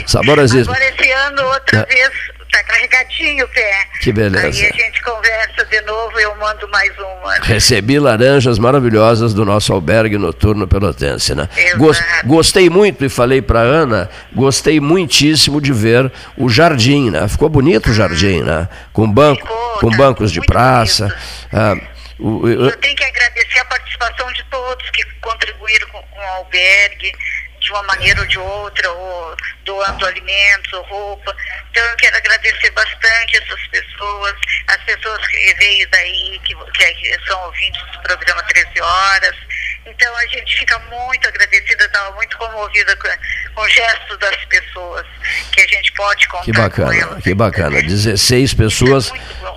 Saborosíssimas. 0.05 0.67
Agora 0.77 0.95
esse 0.95 1.11
ano, 1.11 1.43
outra 1.47 1.79
É. 1.79 1.85
vez, 1.93 2.11
tá 2.53 2.63
carregadinho 2.63 3.45
o 3.45 3.47
pé. 3.49 3.87
Que 3.99 4.11
beleza. 4.13 4.45
Aí 4.47 4.69
a 4.69 4.75
gente 4.75 5.01
conversa 5.01 5.65
de 5.65 5.81
novo, 5.81 6.19
eu 6.19 6.35
mando 6.35 6.67
mais 6.69 6.91
uma. 6.97 7.33
Recebi 7.41 7.99
laranjas 7.99 8.59
maravilhosas 8.59 9.33
do 9.33 9.43
nosso 9.43 9.73
albergue 9.73 10.17
noturno 10.17 10.67
pelotense, 10.67 11.33
né? 11.33 11.49
Gos- 11.77 11.99
gostei 12.25 12.69
muito 12.69 13.03
e 13.03 13.09
falei 13.09 13.41
para 13.41 13.59
Ana, 13.59 14.09
gostei 14.33 14.79
muitíssimo 14.79 15.59
de 15.59 15.73
ver 15.73 16.11
o 16.37 16.47
jardim, 16.47 17.09
né? 17.09 17.27
Ficou 17.27 17.49
bonito 17.49 17.89
o 17.89 17.93
jardim, 17.93 18.41
né? 18.41 18.69
Com 18.93 19.11
banco, 19.11 19.47
com 19.79 19.89
tá 19.89 19.97
bancos 19.97 20.31
de 20.31 20.39
praça. 20.41 21.13
ah, 21.51 21.75
o- 22.19 22.43
o- 22.45 22.49
Eu 22.69 22.77
tenho 22.77 22.95
que 22.95 23.03
agradecer 23.03 23.59
a 23.59 23.65
participação 23.65 24.31
de 24.33 24.43
todos 24.51 24.89
que 24.91 25.03
contribuíram 25.21 25.87
com, 25.87 26.01
com 26.03 26.19
o 26.19 26.23
albergue, 26.37 27.11
de 27.63 27.71
uma 27.71 27.83
maneira 27.83 28.19
ou 28.19 28.27
de 28.27 28.37
outra, 28.37 28.91
ou 28.91 29.35
doando 29.63 30.05
alimentos, 30.05 30.73
ou 30.73 30.81
roupa. 30.83 31.35
Então 31.71 31.83
eu 31.83 31.95
quero 31.95 32.17
agradecer 32.17 32.69
bastante 32.71 33.37
essas 33.37 33.67
pessoas, 33.67 34.35
as 34.67 34.83
pessoas 34.83 35.25
que 35.27 35.53
veio 35.55 35.89
daí, 35.89 36.39
que, 36.43 36.53
que 36.55 37.19
são 37.25 37.41
ouvintes 37.45 37.81
do 37.91 38.01
programa 38.01 38.43
13 38.43 38.81
Horas. 38.81 39.35
Então 39.95 40.15
a 40.17 40.27
gente 40.27 40.57
fica 40.57 40.79
muito 40.91 41.27
agradecida, 41.27 41.85
estava 41.85 42.15
muito 42.15 42.37
comovida 42.37 42.95
com, 42.97 43.07
com 43.55 43.61
o 43.61 43.69
gesto 43.69 44.17
das 44.17 44.35
pessoas, 44.45 45.05
que 45.51 45.61
a 45.61 45.67
gente 45.67 45.91
pode 45.93 46.27
contar 46.27 46.43
que 46.43 46.51
bacana, 46.51 47.21
que 47.21 47.33
bacana. 47.33 47.81
16 47.81 48.53
pessoas 48.53 49.11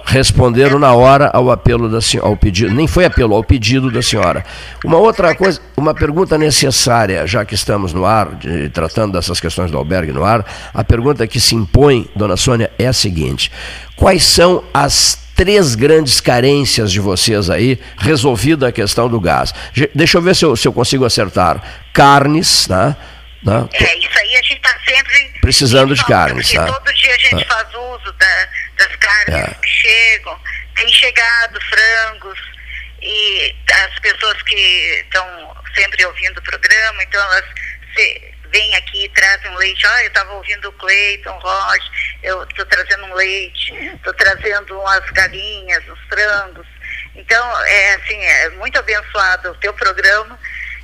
responderam 0.04 0.78
na 0.78 0.92
hora 0.94 1.30
ao 1.32 1.50
apelo 1.50 1.88
da 1.88 2.00
senhora, 2.00 2.28
ao 2.28 2.36
pedido, 2.36 2.72
nem 2.74 2.86
foi 2.86 3.04
apelo, 3.04 3.34
ao 3.34 3.42
pedido 3.42 3.90
da 3.90 4.02
senhora. 4.02 4.44
Uma 4.84 4.98
outra 4.98 5.34
coisa, 5.34 5.60
uma 5.76 5.94
pergunta 5.94 6.36
necessária, 6.38 7.26
já 7.26 7.44
que 7.44 7.54
estamos 7.54 7.92
no 7.92 8.04
ar, 8.04 8.34
de- 8.36 8.68
tratando 8.68 9.12
dessas 9.14 9.40
questões 9.40 9.70
do 9.70 9.78
albergue 9.78 10.12
no 10.12 10.24
ar, 10.24 10.44
a 10.72 10.84
pergunta 10.84 11.26
que 11.26 11.40
se 11.40 11.54
impõe, 11.54 12.08
dona 12.14 12.36
Sônia, 12.36 12.70
é 12.78 12.86
a 12.86 12.92
seguinte: 12.92 13.50
quais 13.96 14.22
são 14.22 14.62
as 14.72 15.26
três 15.36 15.74
grandes 15.74 16.20
carências 16.20 16.90
de 16.90 16.98
vocês 16.98 17.50
aí, 17.50 17.78
resolvida 17.98 18.68
a 18.68 18.72
questão 18.72 19.08
do 19.08 19.20
gás? 19.20 19.52
Deixa 19.94 20.18
eu 20.18 20.22
ver 20.22 20.34
se 20.34 20.44
eu, 20.44 20.56
se 20.56 20.66
eu 20.66 20.72
consigo 20.72 21.04
acertar. 21.04 21.62
Carnes, 21.92 22.66
né? 22.68 22.96
né? 23.42 23.68
É, 23.74 23.98
isso 23.98 24.18
aí 24.18 24.36
a 24.36 24.42
gente 24.42 24.56
está 24.56 24.76
sempre 24.88 25.36
Precisando 25.40 25.94
de 25.94 26.04
carnes, 26.04 26.50
Porque 26.50 26.58
tá? 26.58 26.72
todo 26.80 26.92
dia 26.94 27.14
a 27.14 27.18
gente 27.18 27.44
Ah. 27.44 27.46
faz 27.54 27.68
uso 27.68 28.12
da- 28.18 28.48
das 28.78 28.96
carnes 28.96 29.34
É. 29.36 29.54
que 29.62 29.68
chegam. 29.68 30.36
Tem 30.74 30.88
chegado 30.92 31.58
frangos 31.70 32.38
e 33.00 33.54
as 33.86 33.98
pessoas 34.00 34.42
que 34.42 35.02
estão 35.04 35.24
sempre 35.76 36.04
ouvindo 36.04 36.38
o 36.38 36.42
programa, 36.42 37.02
então 37.02 37.22
elas 37.22 37.44
se- 37.94 38.22
vêm 38.56 38.74
aqui 38.74 39.04
e 39.04 39.48
um 39.48 39.56
leite. 39.56 39.86
Ah, 39.86 40.02
eu 40.02 40.08
estava 40.08 40.32
ouvindo 40.32 40.68
o 40.68 40.72
Cleiton, 40.72 41.38
Roger, 41.38 41.90
eu 42.22 42.42
estou 42.44 42.64
trazendo 42.66 43.04
um 43.04 43.14
leite, 43.14 43.74
estou 43.94 44.14
trazendo 44.14 44.78
umas 44.78 45.10
galinhas, 45.10 45.82
uns 45.88 46.00
frangos. 46.08 46.66
Então, 47.14 47.66
é 47.66 47.94
assim, 47.94 48.16
é 48.16 48.50
muito 48.50 48.78
abençoado 48.78 49.50
o 49.50 49.54
teu 49.56 49.72
programa 49.74 50.38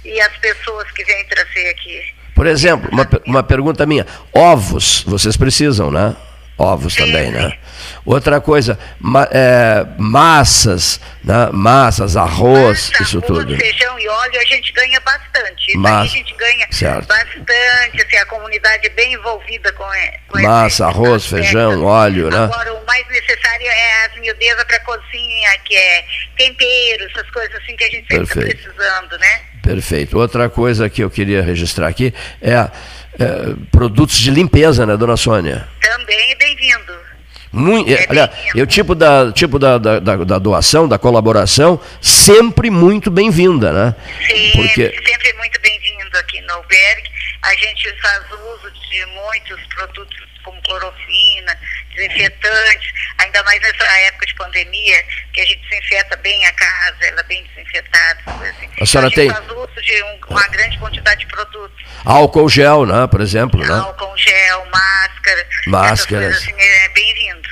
e 0.05 0.21
as 0.21 0.37
pessoas 0.39 0.91
que 0.91 1.05
vêm 1.05 1.25
trazer 1.27 1.69
aqui. 1.71 2.15
Por 2.35 2.47
exemplo, 2.47 2.91
uma, 2.91 3.09
uma 3.27 3.43
pergunta 3.43 3.87
minha: 3.87 4.07
ovos, 4.33 5.03
vocês 5.05 5.37
precisam, 5.37 5.91
né? 5.91 6.17
Ovos 6.59 6.95
também, 6.95 7.31
né? 7.33 7.59
Outra 8.05 8.41
coisa, 8.41 8.79
ma- 9.01 9.29
é, 9.33 9.85
massas, 9.99 11.01
né? 11.25 11.49
massas, 11.53 12.17
arroz, 12.17 12.93
isso 13.01 13.21
tudo. 13.23 13.57
feijão 13.57 13.99
e 13.99 14.07
óleo 14.09 14.41
a 14.41 14.45
gente 14.45 14.73
ganha 14.73 15.01
bastante. 15.01 15.69
Isso 15.71 15.79
Mas- 15.79 15.93
aí 16.03 16.07
a 16.07 16.11
gente 16.23 16.35
ganha 16.37 16.67
certo. 16.71 17.09
bastante, 17.09 18.03
assim, 18.03 18.17
a 18.17 18.27
comunidade 18.27 18.87
é 18.87 18.91
bem 18.91 19.15
envolvida 19.15 19.73
com, 19.73 19.85
com 20.29 20.41
Massa, 20.43 20.87
arroz, 20.87 21.27
feijão, 21.27 21.85
óleo, 21.85 22.31
né? 22.31 22.45
Agora, 22.45 22.75
o 22.75 22.87
mais 22.87 23.07
necessário 23.09 23.67
é 23.67 24.07
as 24.07 24.21
miudezas 24.21 24.65
para 24.65 24.79
cozinha, 24.81 25.59
que 25.65 25.75
é 25.75 26.05
tempero, 26.37 27.11
essas 27.11 27.29
coisas 27.31 27.55
assim 27.57 27.75
que 27.77 27.85
a 27.85 27.89
gente 27.89 28.07
sempre 28.09 28.25
está 28.25 28.41
precisando, 28.41 29.19
né? 29.19 29.41
Perfeito. 29.63 30.19
Outra 30.19 30.49
coisa 30.51 30.91
que 30.91 31.03
eu 31.03 31.09
queria 31.11 31.41
registrar 31.43 31.87
aqui 31.89 32.13
é, 32.41 32.69
é, 33.19 33.55
produtos 33.71 34.17
de 34.19 34.31
limpeza, 34.31 34.85
né, 34.87 34.97
dona 34.97 35.17
Sônia? 35.17 35.67
Também 35.81 36.33
é 36.33 36.35
bem-vindo. 36.37 36.93
Muito, 37.55 37.93
é, 37.93 38.07
olha, 38.09 38.31
e 38.55 38.63
o 38.63 38.67
tipo 38.67 38.95
da, 38.95 39.31
tipo 39.31 39.59
da, 39.59 39.77
da, 39.77 39.99
da- 40.01 40.17
da 40.25 40.39
doação, 40.39 40.89
da 40.89 40.99
colaboração, 40.99 41.79
sempre 42.01 42.71
muito 42.71 43.11
bem-vinda, 43.11 43.71
né? 43.73 43.95
Sim, 44.27 44.53
Porque 44.55 44.95
sempre 45.07 45.33
muito 45.35 45.61
bem-vindo 45.61 46.17
aqui 46.19 46.41
no 46.41 46.55
albergue. 46.55 47.11
A 47.43 47.55
gente 47.57 47.95
faz 48.01 48.23
uso 48.31 48.71
de 48.91 49.05
muitos 49.07 49.61
produtos 49.75 50.17
como 50.45 50.63
clorofina, 50.63 51.59
desinfetantes, 51.95 52.93
ainda 53.19 53.43
mais 53.45 53.61
nessa 53.61 53.85
época 54.01 54.27
de 54.27 54.35
pandemia, 54.35 55.05
que 55.33 55.41
a 55.41 55.45
gente 55.45 55.61
desinfeta 55.69 56.17
bem 56.17 56.45
a 56.47 56.53
casa, 56.53 56.97
ela 57.03 57.21
é 57.21 57.25
bem 57.25 57.45
desinfetada. 57.45 58.21
Assim. 58.27 58.69
A 58.81 58.87
senhora 58.87 59.09
gente 59.09 59.17
tem- 59.17 59.31
faz 59.31 59.51
uso 59.51 59.83
de 59.83 60.03
um- 60.05 60.19
uma 60.31 60.49
grande 60.49 60.79
quantidade 60.79 61.21
de 61.21 61.27
produtos. 61.27 61.85
álcool 62.05 62.49
gel, 62.49 62.87
né, 62.87 63.07
por 63.07 63.21
exemplo, 63.21 63.61
né? 63.61 63.73
Álcool 63.73 64.17
gel, 64.17 64.67
máscara, 64.67 65.47
Máscaras. 65.67 65.93
essas 66.01 66.07
coisas 66.07 66.37
assim, 66.43 66.55
é 66.59 66.89
bem-vindo. 66.91 67.49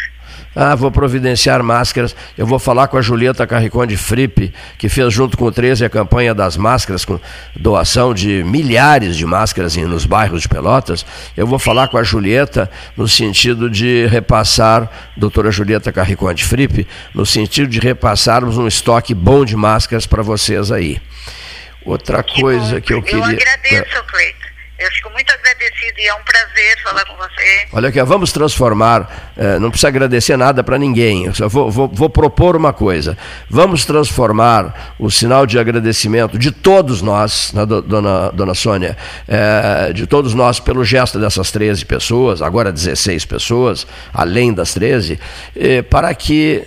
Ah, 0.54 0.74
vou 0.74 0.90
providenciar 0.90 1.62
máscaras. 1.62 2.14
Eu 2.36 2.46
vou 2.46 2.58
falar 2.58 2.88
com 2.88 2.96
a 2.96 3.02
Julieta 3.02 3.46
Carriconde 3.46 3.96
Fripe, 3.96 4.52
que 4.78 4.88
fez 4.88 5.12
junto 5.12 5.36
com 5.36 5.44
o 5.44 5.52
13 5.52 5.84
a 5.84 5.88
campanha 5.88 6.34
das 6.34 6.56
máscaras, 6.56 7.04
com 7.04 7.20
doação 7.54 8.12
de 8.12 8.42
milhares 8.42 9.16
de 9.16 9.24
máscaras 9.24 9.76
nos 9.76 10.04
bairros 10.04 10.42
de 10.42 10.48
Pelotas. 10.48 11.06
Eu 11.36 11.46
vou 11.46 11.58
falar 11.58 11.88
com 11.88 11.98
a 11.98 12.02
Julieta 12.02 12.68
no 12.96 13.06
sentido 13.06 13.70
de 13.70 14.06
repassar, 14.06 14.90
doutora 15.16 15.52
Julieta 15.52 15.92
Carriconde 15.92 16.44
Fripe, 16.44 16.86
no 17.14 17.24
sentido 17.24 17.68
de 17.68 17.78
repassarmos 17.78 18.58
um 18.58 18.66
estoque 18.66 19.14
bom 19.14 19.44
de 19.44 19.54
máscaras 19.54 20.06
para 20.06 20.22
vocês 20.22 20.72
aí. 20.72 21.00
Outra 21.84 22.22
coisa 22.22 22.80
que 22.80 22.92
eu 22.92 23.02
queria. 23.02 23.18
Eu 23.18 23.24
agradeço, 23.24 24.04
Cleiton. 24.04 24.49
Eu 24.80 24.90
fico 24.92 25.10
muito 25.10 25.30
agradecido 25.30 25.98
e 25.98 26.06
é 26.06 26.14
um 26.14 26.22
prazer 26.22 26.82
falar 26.82 27.04
com 27.04 27.14
você. 27.14 27.66
Olha 27.70 27.90
aqui, 27.90 28.02
vamos 28.02 28.32
transformar, 28.32 29.30
eh, 29.36 29.58
não 29.58 29.70
precisa 29.70 29.88
agradecer 29.88 30.38
nada 30.38 30.64
para 30.64 30.78
ninguém, 30.78 31.26
eu 31.26 31.34
só 31.34 31.46
vou, 31.50 31.70
vou, 31.70 31.86
vou, 31.86 32.08
propor 32.08 32.56
uma 32.56 32.72
coisa. 32.72 33.16
Vamos 33.50 33.84
transformar 33.84 34.94
o 34.98 35.10
sinal 35.10 35.44
de 35.44 35.58
agradecimento 35.58 36.38
de 36.38 36.50
todos 36.50 37.02
nós, 37.02 37.52
né, 37.52 37.66
dona, 37.66 38.30
dona 38.30 38.54
Sônia, 38.54 38.96
eh, 39.28 39.92
de 39.92 40.06
todos 40.06 40.32
nós 40.32 40.58
pelo 40.58 40.82
gesto 40.82 41.18
dessas 41.20 41.50
13 41.50 41.84
pessoas, 41.84 42.40
agora 42.40 42.72
16 42.72 43.26
pessoas, 43.26 43.86
além 44.14 44.50
das 44.50 44.72
13, 44.72 45.20
eh, 45.54 45.82
para 45.82 46.14
que 46.14 46.66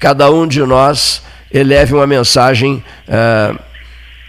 cada 0.00 0.28
um 0.32 0.48
de 0.48 0.58
nós 0.64 1.22
eleve 1.52 1.94
uma 1.94 2.08
mensagem 2.08 2.82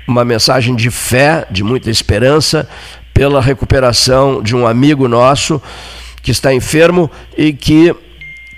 uma 0.07 0.25
mensagem 0.25 0.75
de 0.75 0.91
fé, 0.91 1.47
de 1.49 1.63
muita 1.63 1.89
esperança, 1.89 2.67
pela 3.13 3.41
recuperação 3.41 4.41
de 4.41 4.55
um 4.55 4.65
amigo 4.65 5.07
nosso 5.07 5.61
que 6.21 6.31
está 6.31 6.53
enfermo 6.53 7.11
e 7.37 7.53
que 7.53 7.95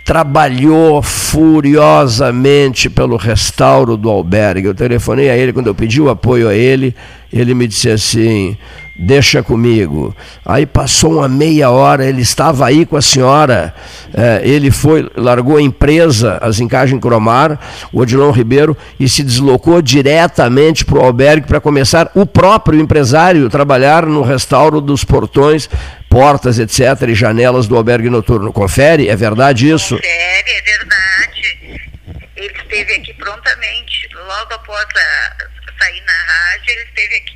trabalhou 0.06 1.02
furiosamente 1.02 2.92
pelo 2.92 3.18
restauro 3.18 3.98
do 3.98 4.08
albergue. 4.08 4.68
Eu 4.68 4.76
telefonei 4.76 5.32
a 5.32 5.36
ele 5.36 5.52
quando 5.52 5.66
eu 5.66 5.74
pedi 5.74 6.00
o 6.00 6.12
apoio 6.12 6.48
a 6.48 6.54
ele, 6.54 6.96
ele 7.34 7.56
me 7.56 7.68
disse 7.68 7.90
assim: 7.90 8.56
deixa 8.96 9.44
comigo. 9.44 10.16
Aí 10.46 10.66
passou 10.66 11.14
uma 11.14 11.28
meia 11.28 11.70
hora, 11.70 12.06
ele 12.06 12.22
estava 12.22 12.66
aí 12.66 12.86
com 12.86 12.96
a 12.96 13.02
senhora, 13.02 13.74
é, 14.14 14.42
ele 14.44 14.72
foi, 14.72 15.10
largou 15.18 15.58
a 15.58 15.62
empresa, 15.62 16.38
a 16.42 16.50
Zincagem 16.52 17.00
Cromar, 17.00 17.60
o 17.92 18.00
Odilon 18.00 18.32
Ribeiro, 18.32 18.78
e 19.00 19.10
se 19.10 19.24
deslocou 19.24 19.82
diretamente 19.82 20.86
para 20.86 21.00
o 21.00 21.04
albergue 21.04 21.48
para 21.48 21.60
começar 21.60 22.10
o 22.16 22.26
próprio 22.26 22.80
empresário 22.80 23.50
trabalhar 23.50 24.06
no 24.06 24.22
restauro 24.22 24.80
dos 24.80 25.04
portões, 25.04 25.70
portas, 26.10 26.60
etc., 26.60 27.10
e 27.10 27.16
janelas 27.16 27.68
do 27.68 27.76
albergue 27.76 28.10
noturno. 28.10 28.54
Confere? 28.54 29.10
É 29.10 29.16
verdade 29.16 29.70
isso? 29.70 29.96
Confere, 29.96 30.52
é 30.52 30.62
verdade. 30.62 31.92
Ele 32.36 32.54
esteve 32.58 32.94
aqui 32.94 33.14
prontamente, 33.14 34.10
logo 34.14 34.54
após 34.54 34.86
a, 34.96 35.36
sair 35.80 36.02
na 36.02 36.14
rádio, 36.14 36.72
ele 36.72 36.84
esteve 36.84 37.16
aqui 37.16 37.36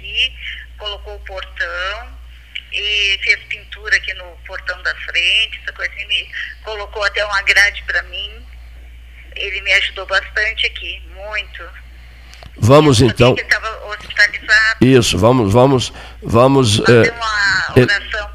colocou 0.80 1.16
o 1.16 1.20
portão 1.20 2.20
e 2.72 3.20
fez 3.24 3.40
pintura 3.50 3.96
aqui 3.96 4.14
no 4.14 4.26
portão 4.48 4.82
da 4.82 4.96
frente, 4.96 5.60
essa 5.62 5.74
coisa 5.74 5.91
assim, 5.94 6.28
colocou 6.64 7.04
até 7.04 7.24
uma 7.26 7.41
grade 7.44 7.84
para 7.84 8.02
mim. 8.04 8.46
Ele 9.36 9.62
me 9.62 9.72
ajudou 9.74 10.06
bastante 10.08 10.66
aqui, 10.66 11.02
muito. 11.14 11.64
Vamos 12.58 13.02
então. 13.02 13.36
Isso, 14.82 15.18
vamos, 15.18 15.54
vamos, 15.54 15.94
vamos. 16.22 16.80
É, 16.80 17.14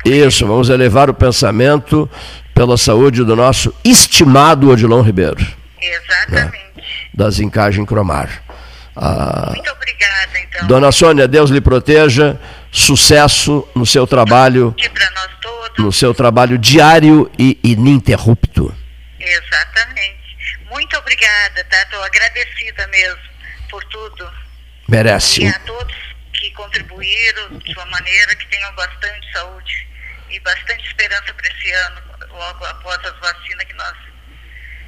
isso, 0.04 0.46
vamos 0.46 0.68
elevar 0.68 1.08
o 1.08 1.14
pensamento 1.14 2.08
pela 2.54 2.76
saúde 2.76 3.24
do 3.24 3.34
nosso 3.34 3.74
estimado 3.84 4.70
Odilon 4.70 5.02
Ribeiro. 5.02 5.44
Exatamente. 5.80 6.52
Né, 6.52 6.72
das 7.12 7.38
Encagem 7.40 7.84
Cromar. 7.84 8.42
Ah, 8.96 9.52
Muito 9.54 9.70
obrigada, 9.72 10.38
então. 10.38 10.66
Dona 10.66 10.92
Sônia, 10.92 11.26
Deus 11.26 11.50
lhe 11.50 11.60
proteja, 11.60 12.38
sucesso 12.70 13.66
no 13.74 13.84
seu 13.84 14.06
trabalho, 14.06 14.74
no 15.78 15.92
seu 15.92 16.14
trabalho 16.14 16.56
diário 16.58 17.30
e 17.38 17.58
ininterrupto. 17.62 18.74
Exatamente. 19.18 20.14
Muito 20.70 20.96
obrigada, 20.96 21.64
tá? 21.70 21.82
Estou 21.82 22.02
agradecida 22.02 22.86
mesmo 22.88 23.18
por 23.70 23.82
tudo. 23.84 24.28
Merece. 24.88 25.42
E 25.42 25.48
a 25.48 25.58
todos 25.60 26.13
que 26.44 26.50
contribuíram 26.52 27.58
de 27.58 27.72
sua 27.72 27.86
maneira, 27.86 28.34
que 28.36 28.46
tenham 28.48 28.74
bastante 28.74 29.32
saúde 29.32 29.88
e 30.30 30.38
bastante 30.40 30.86
esperança 30.86 31.32
para 31.32 31.48
esse 31.48 31.70
ano, 31.72 32.00
logo 32.30 32.64
após 32.66 32.98
as 32.98 33.18
vacinas 33.18 33.64
que 33.66 33.74
nós 33.74 33.94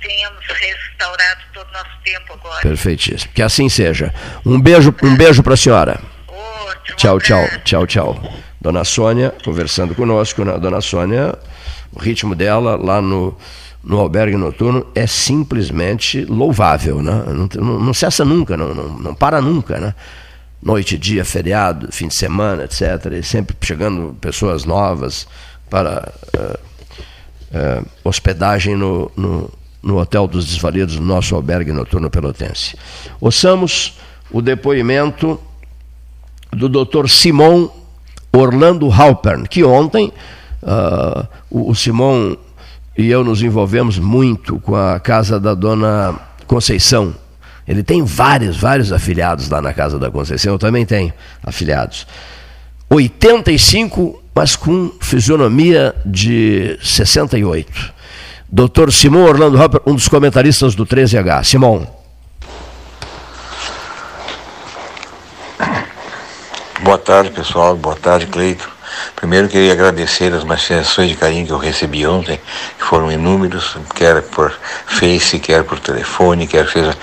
tenhamos 0.02 0.44
restaurado 0.46 1.40
todo 1.54 1.68
o 1.68 1.72
nosso 1.72 1.98
tempo 2.04 2.34
agora. 2.34 2.60
Perfeitíssimo. 2.60 3.32
Que 3.32 3.42
assim 3.42 3.68
seja. 3.68 4.12
Um 4.44 4.60
beijo, 4.60 4.94
um 5.02 5.16
beijo 5.16 5.42
para 5.42 5.54
a 5.54 5.56
senhora. 5.56 6.00
Outro, 6.28 6.96
tchau, 6.96 7.18
tchau, 7.18 7.48
tchau, 7.64 7.86
tchau. 7.86 8.42
Dona 8.60 8.84
Sônia, 8.84 9.32
conversando 9.44 9.94
conosco, 9.94 10.44
né? 10.44 10.58
Dona 10.58 10.80
Sônia, 10.80 11.38
o 11.92 11.98
ritmo 11.98 12.34
dela 12.34 12.76
lá 12.76 13.00
no, 13.00 13.38
no 13.82 13.98
albergue 13.98 14.36
noturno 14.36 14.90
é 14.94 15.06
simplesmente 15.06 16.24
louvável, 16.24 17.02
né? 17.02 17.12
Não, 17.28 17.48
não, 17.54 17.80
não 17.80 17.94
cessa 17.94 18.24
nunca, 18.24 18.56
não, 18.56 18.74
não, 18.74 18.98
não 18.98 19.14
para 19.14 19.40
nunca, 19.40 19.78
né? 19.78 19.94
Noite, 20.62 20.98
dia, 20.98 21.24
feriado, 21.24 21.88
fim 21.92 22.08
de 22.08 22.16
semana, 22.16 22.64
etc. 22.64 23.12
E 23.12 23.22
sempre 23.22 23.56
chegando 23.60 24.16
pessoas 24.20 24.64
novas 24.64 25.26
para 25.68 26.12
uh, 26.36 26.58
uh, 27.52 27.86
hospedagem 28.02 28.74
no, 28.74 29.10
no, 29.16 29.50
no 29.82 29.98
Hotel 29.98 30.26
dos 30.26 30.46
Desvalidos, 30.46 30.96
no 30.96 31.04
nosso 31.04 31.34
albergue 31.34 31.72
noturno 31.72 32.10
pelotense. 32.10 32.76
Ouçamos 33.20 33.98
o 34.30 34.40
depoimento 34.40 35.40
do 36.52 36.68
Dr. 36.68 37.08
Simon 37.08 37.68
Orlando 38.32 38.90
Halpern, 38.90 39.46
que 39.46 39.62
ontem 39.62 40.12
uh, 40.62 41.26
o, 41.50 41.70
o 41.70 41.74
Simon 41.74 42.36
e 42.98 43.10
eu 43.10 43.22
nos 43.22 43.42
envolvemos 43.42 43.98
muito 43.98 44.58
com 44.60 44.74
a 44.74 44.98
casa 44.98 45.38
da 45.38 45.52
dona 45.52 46.18
Conceição. 46.46 47.14
Ele 47.66 47.82
tem 47.82 48.04
vários, 48.04 48.56
vários 48.56 48.92
afiliados 48.92 49.48
lá 49.48 49.60
na 49.60 49.72
casa 49.72 49.98
da 49.98 50.10
Conceição, 50.10 50.52
eu 50.52 50.58
também 50.58 50.86
tenho 50.86 51.12
afiliados. 51.42 52.06
85, 52.88 54.22
mas 54.34 54.54
com 54.54 54.92
fisionomia 55.00 55.94
de 56.04 56.78
68. 56.82 57.94
Dr. 58.48 58.90
Simão 58.92 59.24
Orlando 59.24 59.60
Hopper, 59.60 59.80
um 59.84 59.94
dos 59.94 60.06
comentaristas 60.06 60.74
do 60.74 60.86
13H. 60.86 61.44
Simão. 61.44 61.86
Boa 66.82 66.98
tarde, 66.98 67.30
pessoal. 67.30 67.76
Boa 67.76 67.96
tarde, 67.96 68.26
Cleito. 68.26 68.70
Primeiro 69.16 69.48
queria 69.48 69.72
agradecer 69.72 70.32
as 70.32 70.44
manifestações 70.44 71.08
de 71.08 71.16
carinho 71.16 71.46
que 71.46 71.52
eu 71.52 71.58
recebi 71.58 72.06
ontem, 72.06 72.38
que 72.78 72.84
foram 72.84 73.10
inúmeros, 73.10 73.76
quer 73.94 74.22
por 74.22 74.52
Face, 74.86 75.38
quer 75.40 75.64
por 75.64 75.80
telefone, 75.80 76.46
quer 76.46 76.68
seja 76.68 76.96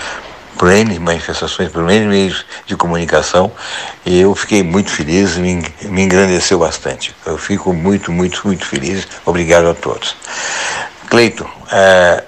por 0.64 0.72
N 0.72 0.98
manifestações, 0.98 1.70
por 1.70 1.92
N 1.92 2.08
meios 2.08 2.46
de 2.66 2.78
comunicação, 2.78 3.52
e 4.06 4.22
eu 4.22 4.34
fiquei 4.34 4.64
muito 4.64 4.90
feliz, 4.90 5.36
me, 5.36 5.62
me 5.82 6.04
engrandeceu 6.04 6.58
bastante. 6.58 7.14
Eu 7.26 7.38
fico 7.38 7.74
muito, 7.74 8.14
muito, 8.14 8.48
muito 8.48 8.66
feliz. 8.66 9.06
Obrigado 9.26 9.68
a 9.68 9.74
todos. 9.74 10.16
Cleito, 11.10 11.46
é, 11.70 12.24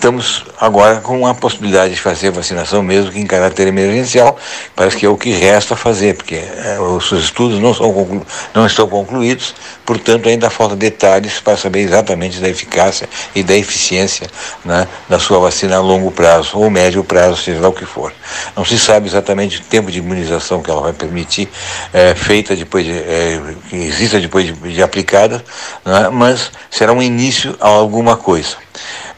estamos 0.00 0.46
agora 0.58 0.98
com 1.00 1.26
a 1.26 1.34
possibilidade 1.34 1.92
de 1.92 2.00
fazer 2.00 2.30
vacinação, 2.30 2.82
mesmo 2.82 3.12
que 3.12 3.20
em 3.20 3.26
caráter 3.26 3.68
emergencial, 3.68 4.34
parece 4.74 4.96
que 4.96 5.04
é 5.04 5.08
o 5.10 5.16
que 5.16 5.30
resta 5.30 5.76
fazer, 5.76 6.16
porque 6.16 6.36
é, 6.36 6.80
os 6.80 7.12
estudos 7.12 7.58
não, 7.58 7.74
são 7.74 8.24
não 8.54 8.64
estão 8.64 8.88
concluídos, 8.88 9.54
portanto 9.84 10.26
ainda 10.26 10.48
falta 10.48 10.74
detalhes 10.74 11.38
para 11.38 11.54
saber 11.54 11.80
exatamente 11.80 12.40
da 12.40 12.48
eficácia 12.48 13.06
e 13.34 13.42
da 13.42 13.54
eficiência 13.54 14.26
né, 14.64 14.88
da 15.06 15.18
sua 15.18 15.38
vacina 15.38 15.76
a 15.76 15.80
longo 15.80 16.10
prazo 16.10 16.58
ou 16.58 16.70
médio 16.70 17.04
prazo, 17.04 17.36
seja 17.36 17.60
lá 17.60 17.68
o 17.68 17.72
que 17.74 17.84
for. 17.84 18.10
Não 18.56 18.64
se 18.64 18.78
sabe 18.78 19.06
exatamente 19.06 19.58
o 19.58 19.64
tempo 19.64 19.90
de 19.90 19.98
imunização 19.98 20.62
que 20.62 20.70
ela 20.70 20.80
vai 20.80 20.94
permitir, 20.94 21.46
é, 21.92 22.14
feita 22.14 22.56
depois 22.56 22.86
de, 22.86 22.92
é, 22.92 23.38
que 23.68 23.76
exista 23.76 24.18
depois 24.18 24.46
de, 24.46 24.54
de 24.54 24.82
aplicada, 24.82 25.44
né, 25.84 26.08
mas 26.10 26.50
será 26.70 26.90
um 26.90 27.02
início 27.02 27.54
a 27.60 27.68
alguma 27.68 28.16
coisa. 28.16 28.56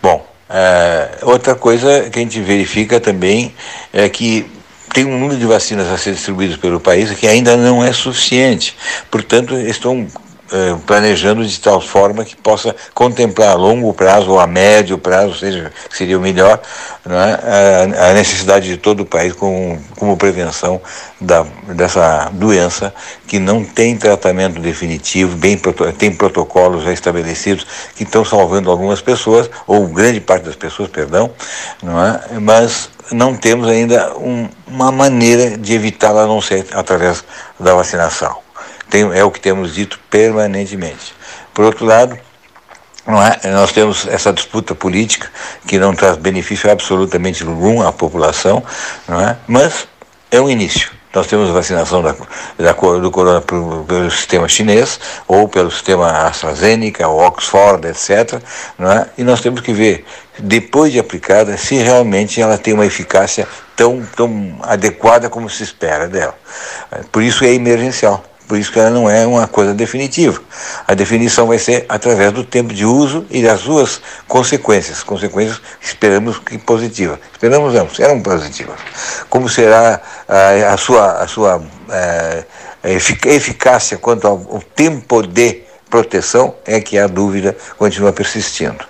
Bom, 0.03 0.32
é, 0.53 1.19
outra 1.23 1.55
coisa 1.55 2.11
que 2.11 2.19
a 2.19 2.23
gente 2.23 2.41
verifica 2.41 3.01
também 3.01 3.55
é 3.93 4.09
que 4.09 4.47
tem 4.93 5.07
um 5.07 5.19
número 5.19 5.39
de 5.39 5.47
vacinas 5.47 5.89
a 5.89 5.97
ser 5.97 6.13
distribuídas 6.13 6.59
pelo 6.59 6.79
país 6.79 7.11
que 7.13 7.27
ainda 7.27 7.57
não 7.57 7.83
é 7.83 7.93
suficiente. 7.93 8.77
Portanto, 9.11 9.57
estão 9.57 10.07
planejando 10.87 11.45
de 11.47 11.61
tal 11.61 11.81
forma 11.81 12.25
que 12.25 12.37
possa 12.37 12.75
contemplar 12.95 13.51
a 13.51 13.55
longo 13.55 13.93
prazo 13.95 14.31
ou 14.31 14.41
a 14.41 14.47
médio 14.47 14.99
prazo, 14.99 15.39
seja, 15.39 15.73
seria 15.91 16.19
o 16.19 16.21
melhor, 16.21 16.61
é? 17.07 17.99
a, 17.99 18.11
a, 18.11 18.13
necessidade 18.15 18.69
de 18.69 18.77
todo 18.77 19.01
o 19.01 19.07
país 19.07 19.33
como, 19.33 19.79
como 19.97 20.17
prevenção 20.17 20.81
da, 21.21 21.45
dessa 21.69 22.31
doença 22.33 22.95
que 23.27 23.39
não 23.39 23.65
tem 23.65 23.97
tratamento 23.97 24.61
definitivo, 24.61 25.37
bem, 25.37 25.59
tem 25.99 26.13
protocolos 26.13 26.85
já 26.85 26.93
estabelecidos 26.93 27.67
que 27.97 28.05
estão 28.05 28.25
salvando 28.25 28.71
algumas 28.71 29.01
pessoas, 29.01 29.49
ou 29.67 29.87
grande 29.89 30.21
parte 30.21 30.45
das 30.45 30.57
pessoas, 30.57 30.91
perdão, 30.91 31.31
não 31.83 32.05
é? 32.05 32.21
mas 32.41 32.91
não 33.11 33.35
temos 33.35 33.69
ainda 33.69 34.15
um, 34.17 34.49
uma 34.67 34.93
maneira 34.93 35.57
de 35.57 35.75
evitá-la 35.75 36.23
a 36.23 36.27
não 36.27 36.41
ser 36.41 36.67
através 36.73 37.25
da 37.59 37.75
vacinação. 37.75 38.37
Tem, 38.93 39.11
é 39.15 39.25
o 39.25 39.31
que 39.31 39.41
temos 39.41 39.75
dito 39.75 39.99
permanentemente. 40.11 41.15
Por 41.55 41.65
outro 41.65 41.87
lado, 41.87 42.19
é? 43.07 43.49
Nós 43.49 43.73
temos 43.73 44.07
essa 44.07 44.31
disputa 44.31 44.75
política 44.75 45.31
que 45.67 45.79
não 45.79 45.95
traz 45.95 46.19
benefício 46.19 46.71
absolutamente 46.71 47.43
algum 47.43 47.81
à 47.81 47.91
população, 47.91 48.63
é? 49.09 49.37
mas 49.49 49.89
é 50.31 50.39
um 50.39 50.51
início. 50.51 50.91
Nós 51.15 51.27
temos 51.27 51.49
vacinação 51.49 52.03
da, 52.03 52.15
da, 52.59 52.73
do 52.73 53.11
corona 53.11 53.41
pelo, 53.41 54.11
sistema 54.11 54.47
chinês 54.47 55.01
ou 55.27 55.49
pelo 55.49 55.71
sistema 55.71 56.27
AstraZeneca, 56.29 57.09
Oxford, 57.09 57.89
etc. 57.89 58.43
É? 58.79 59.09
E 59.17 59.25
nós 59.25 59.41
temos 59.41 59.63
que 59.63 59.73
ver, 59.73 60.05
depois 60.39 60.93
de 60.93 60.99
aplicada, 60.99 61.57
se 61.57 61.77
realmente 61.77 62.43
ela 62.43 62.59
tem 62.59 62.75
uma 62.75 62.85
eficácia 62.85 63.49
tão, 63.75 64.07
tão 64.15 64.59
adequada 64.63 65.31
como 65.31 65.49
se 65.49 65.63
espera 65.63 66.07
dela. 66.09 66.35
Por 67.11 67.23
isso 67.23 67.43
é 67.43 67.55
emergencial. 67.55 68.23
Por 68.53 68.59
isso 68.59 68.71
que 68.71 68.79
ela 68.79 68.91
não 68.91 69.09
é 69.09 69.27
uma 69.27 69.49
coisa 69.49 69.73
definitiva. 69.73 70.39
A 70.87 70.93
definição 70.93 71.47
vai 71.47 71.59
ser 71.59 71.87
através 71.89 72.33
do 72.33 72.45
tempo 72.45 72.75
de 72.75 72.85
uso 72.85 73.25
e 73.31 73.43
das 73.43 73.61
suas 73.61 74.03
consequências. 74.29 75.03
Consequências 75.03 75.59
esperamos 75.81 76.39
que 76.39 76.59
positivas. 76.59 77.19
Esperamos 77.33 77.73
não, 77.73 77.89
serão 77.89 78.21
positivas. 78.21 78.79
Como 79.31 79.49
será 79.49 80.03
a, 80.29 80.75
a 80.75 80.77
sua, 80.77 81.13
a 81.13 81.27
sua 81.27 81.63
é, 81.91 82.45
eficácia 83.25 83.97
quanto 83.97 84.27
ao 84.27 84.63
tempo 84.77 85.27
de 85.27 85.63
proteção 85.89 86.55
é 86.67 86.79
que 86.79 86.99
a 86.99 87.07
dúvida 87.07 87.57
continua 87.79 88.13
persistindo, 88.13 88.85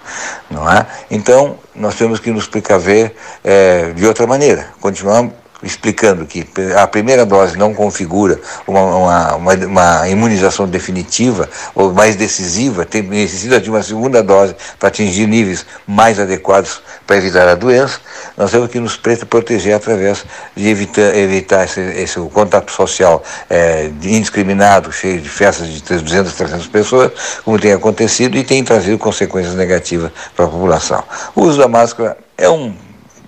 não 0.51 0.69
é? 0.69 0.85
Então 1.09 1.57
nós 1.73 1.95
temos 1.95 2.19
que 2.19 2.33
nos 2.33 2.49
precaver 2.49 3.15
é, 3.45 3.93
de 3.93 4.05
outra 4.07 4.27
maneira, 4.27 4.67
continuar 4.81 5.31
explicando 5.63 6.27
que 6.27 6.47
a 6.77 6.87
primeira 6.87 7.25
dose 7.25 7.57
não 7.57 7.73
configura 7.73 8.41
uma, 8.67 8.83
uma, 8.83 9.37
uma, 9.37 9.55
uma 9.55 10.09
imunização 10.09 10.67
definitiva 10.67 11.49
ou 11.75 11.93
mais 11.93 12.17
decisiva, 12.17 12.85
tem, 12.85 13.03
necessita 13.03 13.61
de 13.61 13.71
uma 13.71 13.83
segunda 13.83 14.23
dose 14.23 14.55
para 14.79 14.89
atingir 14.89 15.27
níveis 15.27 15.65
mais 15.87 16.19
adequados 16.19 16.83
para 17.07 17.17
evitar 17.17 17.49
a 17.49 17.55
doença, 17.55 18.01
nós 18.37 18.51
temos 18.51 18.71
que 18.71 18.81
nos 18.81 18.97
proteger 18.97 19.75
através 19.75 20.25
de 20.57 20.69
evitar, 20.69 21.15
evitar 21.17 21.65
esse, 21.65 21.81
esse 21.81 22.19
contato 22.33 22.73
social 22.73 23.23
é, 23.49 23.91
indiscriminado, 24.03 24.93
cheio 24.93 25.21
de 25.21 25.29
festas 25.29 25.69
de 25.69 25.83
200, 25.83 26.33
300 26.33 26.67
pessoas, 26.69 27.13
como 27.45 27.59
tem 27.59 27.73
acontecido 27.73 28.37
e 28.37 28.45
tem 28.45 28.65
trazido 28.65 28.99
consequências 28.99 29.55
negativas 29.55 30.11
para 30.35 30.45
a 30.45 30.49
população. 30.49 31.03
O 31.35 31.43
uso 31.43 31.59
da 31.59 31.69
máscara 31.69 32.17
é 32.37 32.49
um 32.49 32.75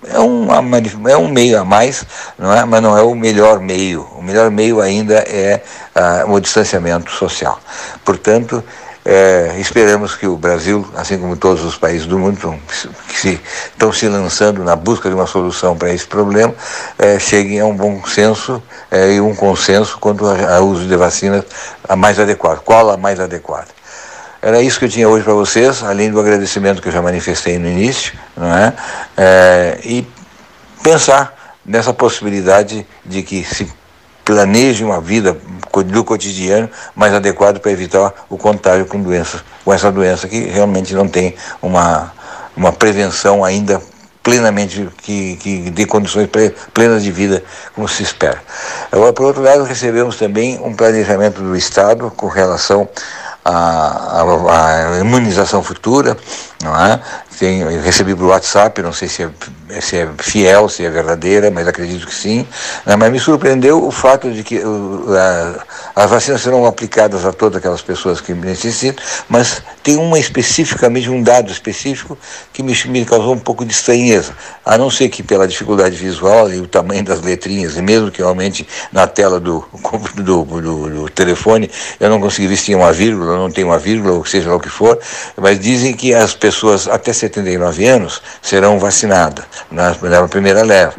é, 0.09 0.19
uma, 0.19 0.55
é 1.09 1.17
um 1.17 1.27
meio 1.27 1.59
a 1.59 1.65
mais, 1.65 2.05
não 2.37 2.53
é? 2.53 2.63
mas 2.65 2.81
não 2.81 2.97
é 2.97 3.01
o 3.01 3.15
melhor 3.15 3.59
meio. 3.59 4.07
O 4.17 4.21
melhor 4.21 4.49
meio 4.51 4.81
ainda 4.81 5.15
é 5.15 5.61
ah, 5.93 6.25
o 6.27 6.39
distanciamento 6.39 7.11
social. 7.11 7.59
Portanto, 8.03 8.63
é, 9.07 9.55
esperamos 9.59 10.15
que 10.15 10.25
o 10.25 10.35
Brasil, 10.35 10.83
assim 10.95 11.19
como 11.19 11.37
todos 11.37 11.63
os 11.63 11.77
países 11.77 12.07
do 12.07 12.17
mundo 12.17 12.59
que 13.21 13.39
estão 13.71 13.93
se 13.93 14.07
lançando 14.07 14.63
na 14.63 14.75
busca 14.75 15.07
de 15.07 15.13
uma 15.13 15.27
solução 15.27 15.77
para 15.77 15.93
esse 15.93 16.07
problema, 16.07 16.55
é, 16.97 17.19
cheguem 17.19 17.59
a 17.59 17.65
um 17.65 17.75
bom 17.75 18.03
senso 18.07 18.61
é, 18.89 19.13
e 19.13 19.21
um 19.21 19.35
consenso 19.35 19.99
quanto 19.99 20.25
ao 20.25 20.67
uso 20.67 20.87
de 20.87 20.95
vacinas 20.95 21.43
a 21.87 21.95
mais 21.95 22.19
adequado. 22.19 22.61
Qual 22.61 22.89
a 22.89 22.97
mais 22.97 23.19
adequada? 23.19 23.74
Era 24.41 24.61
isso 24.61 24.77
que 24.77 24.85
eu 24.85 24.89
tinha 24.89 25.09
hoje 25.09 25.23
para 25.23 25.33
vocês, 25.33 25.83
além 25.83 26.11
do 26.11 26.19
agradecimento 26.19 26.81
que 26.81 26.87
eu 26.87 26.91
já 26.91 27.01
manifestei 27.01 27.57
no 27.57 27.67
início, 27.67 28.13
não 28.37 28.55
é? 28.55 28.73
é 29.17 29.79
e 29.83 30.07
pensar 30.83 31.33
nessa 31.65 31.93
possibilidade 31.93 32.85
de 33.03 33.23
que 33.23 33.43
se 33.43 33.71
planeje 34.23 34.83
uma 34.83 35.01
vida 35.01 35.37
do 35.85 36.03
cotidiano 36.03 36.69
mais 36.95 37.13
adequado 37.13 37.59
para 37.59 37.71
evitar 37.71 38.13
o 38.29 38.37
contágio 38.37 38.85
com 38.85 39.01
doenças, 39.01 39.43
com 39.63 39.73
essa 39.73 39.91
doença 39.91 40.27
que 40.27 40.39
realmente 40.45 40.93
não 40.93 41.07
tem 41.07 41.35
uma, 41.61 42.11
uma 42.55 42.71
prevenção 42.71 43.43
ainda 43.43 43.81
plenamente 44.25 44.89
que, 45.03 45.35
que 45.35 45.69
dê 45.69 45.85
condições 45.85 46.27
plenas 46.73 47.03
de 47.03 47.11
vida 47.11 47.43
como 47.75 47.87
se 47.87 48.01
espera. 48.01 48.41
Agora, 48.91 49.13
por 49.13 49.27
outro 49.27 49.43
lado, 49.43 49.63
recebemos 49.63 50.17
também 50.17 50.59
um 50.63 50.73
planejamento 50.73 51.41
do 51.41 51.55
Estado 51.55 52.11
com 52.17 52.27
relação 52.27 52.89
a, 53.45 54.21
a, 54.21 54.93
a 54.95 54.99
imunização 54.99 55.61
futura, 55.61 56.17
não 56.63 56.75
é? 56.75 56.99
Tem, 57.37 57.63
recebi 57.81 58.15
por 58.15 58.27
WhatsApp, 58.27 58.81
não 58.81 58.93
sei 58.93 59.09
se 59.09 59.23
é, 59.23 59.81
se 59.81 59.97
é 59.97 60.09
fiel, 60.17 60.69
se 60.69 60.85
é 60.85 60.89
verdadeira, 60.89 61.51
mas 61.51 61.67
acredito 61.67 62.07
que 62.07 62.15
sim. 62.15 62.47
Né? 62.85 62.95
Mas 62.95 63.11
me 63.11 63.19
surpreendeu 63.19 63.85
o 63.85 63.91
fato 63.91 64.31
de 64.31 64.41
que 64.41 64.59
uh, 64.59 65.59
as 65.93 66.09
vacinas 66.09 66.41
serão 66.41 66.65
aplicadas 66.65 67.25
a 67.25 67.33
todas 67.33 67.57
aquelas 67.57 67.81
pessoas 67.81 68.21
que 68.21 68.33
necessitam, 68.33 69.03
mas 69.27 69.61
tem 69.83 69.97
uma 69.97 70.17
especificamente, 70.17 71.09
um 71.09 71.21
dado 71.21 71.51
específico 71.51 72.17
que 72.53 72.63
me, 72.63 72.73
me 72.87 73.03
causou 73.03 73.33
um 73.33 73.39
pouco 73.39 73.65
de 73.65 73.73
estranheza. 73.73 74.31
A 74.65 74.77
não 74.77 74.89
ser 74.89 75.09
que 75.09 75.21
pela 75.21 75.45
dificuldade 75.45 75.95
visual 75.97 76.49
e 76.49 76.59
o 76.59 76.67
tamanho 76.67 77.03
das 77.03 77.21
letrinhas, 77.21 77.75
e 77.75 77.81
mesmo 77.81 78.09
que 78.11 78.19
realmente 78.19 78.65
na 78.93 79.07
tela 79.07 79.41
do, 79.41 79.65
do, 80.15 80.43
do, 80.43 80.89
do 80.89 81.09
telefone 81.09 81.69
eu 81.99 82.09
não 82.09 82.21
consegui 82.21 82.47
ver 82.47 82.55
se 82.55 82.65
tinha 82.65 82.77
uma 82.77 82.93
vírgula, 82.93 83.35
não 83.37 83.51
tem 83.51 83.65
uma 83.65 83.77
vírgula, 83.77 84.13
ou 84.13 84.25
seja 84.25 84.49
lá 84.49 84.55
o 84.55 84.59
que 84.59 84.69
for, 84.69 84.97
mas 85.35 85.59
dizem 85.59 85.93
que 85.93 86.13
as 86.13 86.33
pessoas 86.33 86.44
até 86.91 87.13
79 87.13 87.87
anos 87.87 88.21
serão 88.41 88.79
vacinadas 88.79 89.45
na, 89.71 89.95
na 90.01 90.27
primeira 90.27 90.63
leva, 90.63 90.95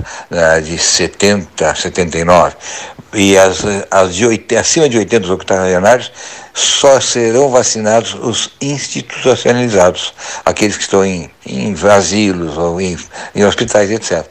de 0.63 0.79
70 0.79 1.71
a 1.71 1.75
79. 1.75 2.57
E 3.15 3.39
as, 3.39 3.63
as 3.91 4.15
de 4.15 4.27
80, 4.27 4.61
acima 4.61 4.89
de 4.89 4.99
80 4.99 5.33
octogenários 5.33 6.13
só 6.53 6.99
serão 7.01 7.51
vacinados 7.51 8.15
os 8.15 8.51
institucionalizados, 8.61 10.15
aqueles 10.45 10.77
que 10.77 10.83
estão 10.83 11.05
em, 11.05 11.31
em 11.47 11.75
asilos 11.89 12.57
ou 12.57 12.81
em, 12.81 12.97
em 13.35 13.45
hospitais, 13.45 13.91
etc. 13.91 14.27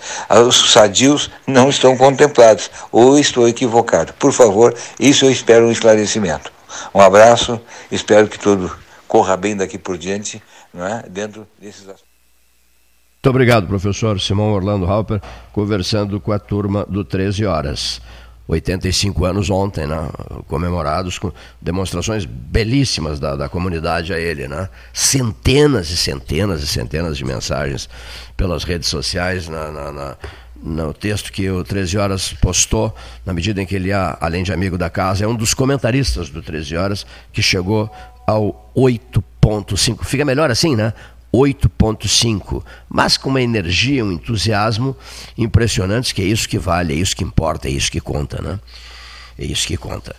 Os 0.48 0.72
sadios 0.72 1.30
não 1.46 1.70
estão 1.70 1.96
contemplados, 1.96 2.70
ou 2.92 3.18
estou 3.18 3.48
equivocado. 3.48 4.14
Por 4.14 4.34
favor, 4.34 4.76
isso 5.00 5.26
eu 5.26 5.32
espero 5.32 5.68
um 5.68 5.72
esclarecimento. 5.72 6.52
Um 6.94 7.00
abraço, 7.00 7.62
espero 7.92 8.28
que 8.28 8.40
tudo 8.40 8.76
corra 9.08 9.38
bem 9.38 9.56
daqui 9.56 9.78
por 9.78 9.98
diante, 9.98 10.42
não 10.76 10.86
é? 10.86 11.04
dentro 11.10 11.48
desses 11.60 11.82
aspectos. 11.82 12.16
Muito 13.16 13.30
obrigado, 13.30 13.66
professor 13.66 14.22
Simão 14.22 14.52
Orlando 14.52 14.86
Halper, 14.86 15.20
conversando 15.52 16.20
com 16.20 16.32
a 16.32 16.38
turma 16.38 16.86
do 16.86 17.04
13 17.04 17.46
Horas. 17.46 18.00
85 18.48 19.26
anos 19.26 19.50
ontem, 19.50 19.88
né? 19.88 19.98
comemorados 20.48 21.18
com 21.18 21.32
demonstrações 21.60 22.26
belíssimas 22.26 23.20
da, 23.20 23.36
da 23.36 23.50
comunidade 23.50 24.14
a 24.14 24.20
ele. 24.20 24.48
Né? 24.48 24.70
Centenas 24.94 25.90
e 25.90 25.98
centenas 25.98 26.62
e 26.62 26.68
centenas 26.68 27.18
de 27.18 27.26
mensagens 27.26 27.90
pelas 28.38 28.64
redes 28.64 28.88
sociais, 28.88 29.50
na, 29.50 29.72
na, 29.72 29.92
na 29.92 30.18
no 30.62 30.94
texto 30.94 31.32
que 31.32 31.50
o 31.50 31.64
13 31.64 31.98
Horas 31.98 32.34
postou, 32.34 32.96
na 33.26 33.34
medida 33.34 33.62
em 33.62 33.66
que 33.66 33.76
ele, 33.76 33.92
é, 33.92 34.18
além 34.20 34.44
de 34.44 34.54
amigo 34.54 34.78
da 34.78 34.90
casa, 34.90 35.26
é 35.26 35.28
um 35.28 35.36
dos 35.36 35.54
comentaristas 35.54 36.30
do 36.30 36.42
13 36.42 36.78
Horas, 36.78 37.06
que 37.32 37.42
chegou 37.42 37.92
ao 38.26 38.72
8.5. 38.76 40.04
Fica 40.04 40.26
melhor 40.26 40.50
assim, 40.52 40.76
né? 40.76 40.94
8.5, 41.34 42.64
mas 42.88 43.18
com 43.18 43.30
uma 43.30 43.42
energia, 43.42 44.06
um 44.06 44.12
entusiasmo 44.12 44.96
impressionantes, 45.38 46.14
que 46.14 46.22
é 46.22 46.26
isso 46.26 46.48
que 46.48 46.58
vale, 46.58 46.94
é 46.94 46.96
isso 46.96 47.16
que 47.16 47.26
importa, 47.26 47.68
é 47.68 47.72
isso 47.72 47.92
que 47.92 48.00
conta, 48.00 48.42
né? 48.42 48.58
É 49.38 49.44
isso 49.44 49.68
que 49.68 49.76
conta. 49.76 50.16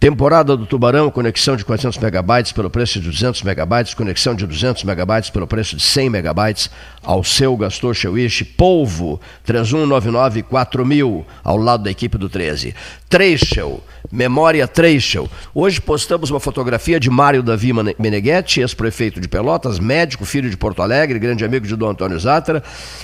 Temporada 0.00 0.54
do 0.54 0.66
Tubarão, 0.66 1.10
conexão 1.10 1.56
de 1.56 1.64
400 1.64 1.98
megabytes 1.98 2.52
pelo 2.52 2.68
preço 2.68 3.00
de 3.00 3.08
200 3.08 3.42
megabytes, 3.42 3.94
conexão 3.94 4.34
de 4.34 4.46
200 4.46 4.84
megabytes 4.84 5.30
pelo 5.30 5.46
preço 5.46 5.76
de 5.76 5.82
100 5.82 6.10
megabytes, 6.10 6.68
ao 7.02 7.24
seu 7.24 7.56
Gastor 7.56 7.94
Chewish, 7.94 8.44
Polvo, 8.44 9.18
3199-4000, 9.46 11.24
ao 11.42 11.56
lado 11.56 11.84
da 11.84 11.90
equipe 11.90 12.18
do 12.18 12.28
13. 12.28 12.74
Treishel, 13.08 13.82
Memória 14.14 14.68
Treichel. 14.68 15.28
Hoje 15.52 15.80
postamos 15.80 16.30
uma 16.30 16.38
fotografia 16.38 17.00
de 17.00 17.10
Mário 17.10 17.42
Davi 17.42 17.72
Meneghetti, 17.98 18.60
ex-prefeito 18.60 19.20
de 19.20 19.26
Pelotas, 19.26 19.80
médico, 19.80 20.24
filho 20.24 20.48
de 20.48 20.56
Porto 20.56 20.82
Alegre, 20.82 21.18
grande 21.18 21.44
amigo 21.44 21.66
de 21.66 21.74
Dom 21.74 21.88
Antônio 21.88 22.16
Zatra. 22.20 22.62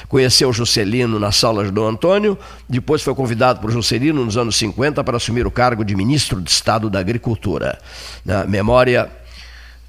Conheceu 0.08 0.52
Juscelino 0.52 1.18
na 1.18 1.32
sala 1.32 1.64
de 1.64 1.72
Dom 1.72 1.88
Antônio, 1.88 2.38
depois 2.68 3.02
foi 3.02 3.12
convidado 3.12 3.58
por 3.58 3.72
Juscelino 3.72 4.24
nos 4.24 4.36
anos 4.36 4.54
50 4.54 5.02
para 5.02 5.16
assumir 5.16 5.44
o 5.48 5.50
cargo 5.50 5.84
de 5.84 5.96
ministro 5.96 6.40
de 6.40 6.48
Estado 6.48 6.88
da 6.88 7.00
Agricultura. 7.00 7.80
Na 8.24 8.44
memória, 8.44 9.10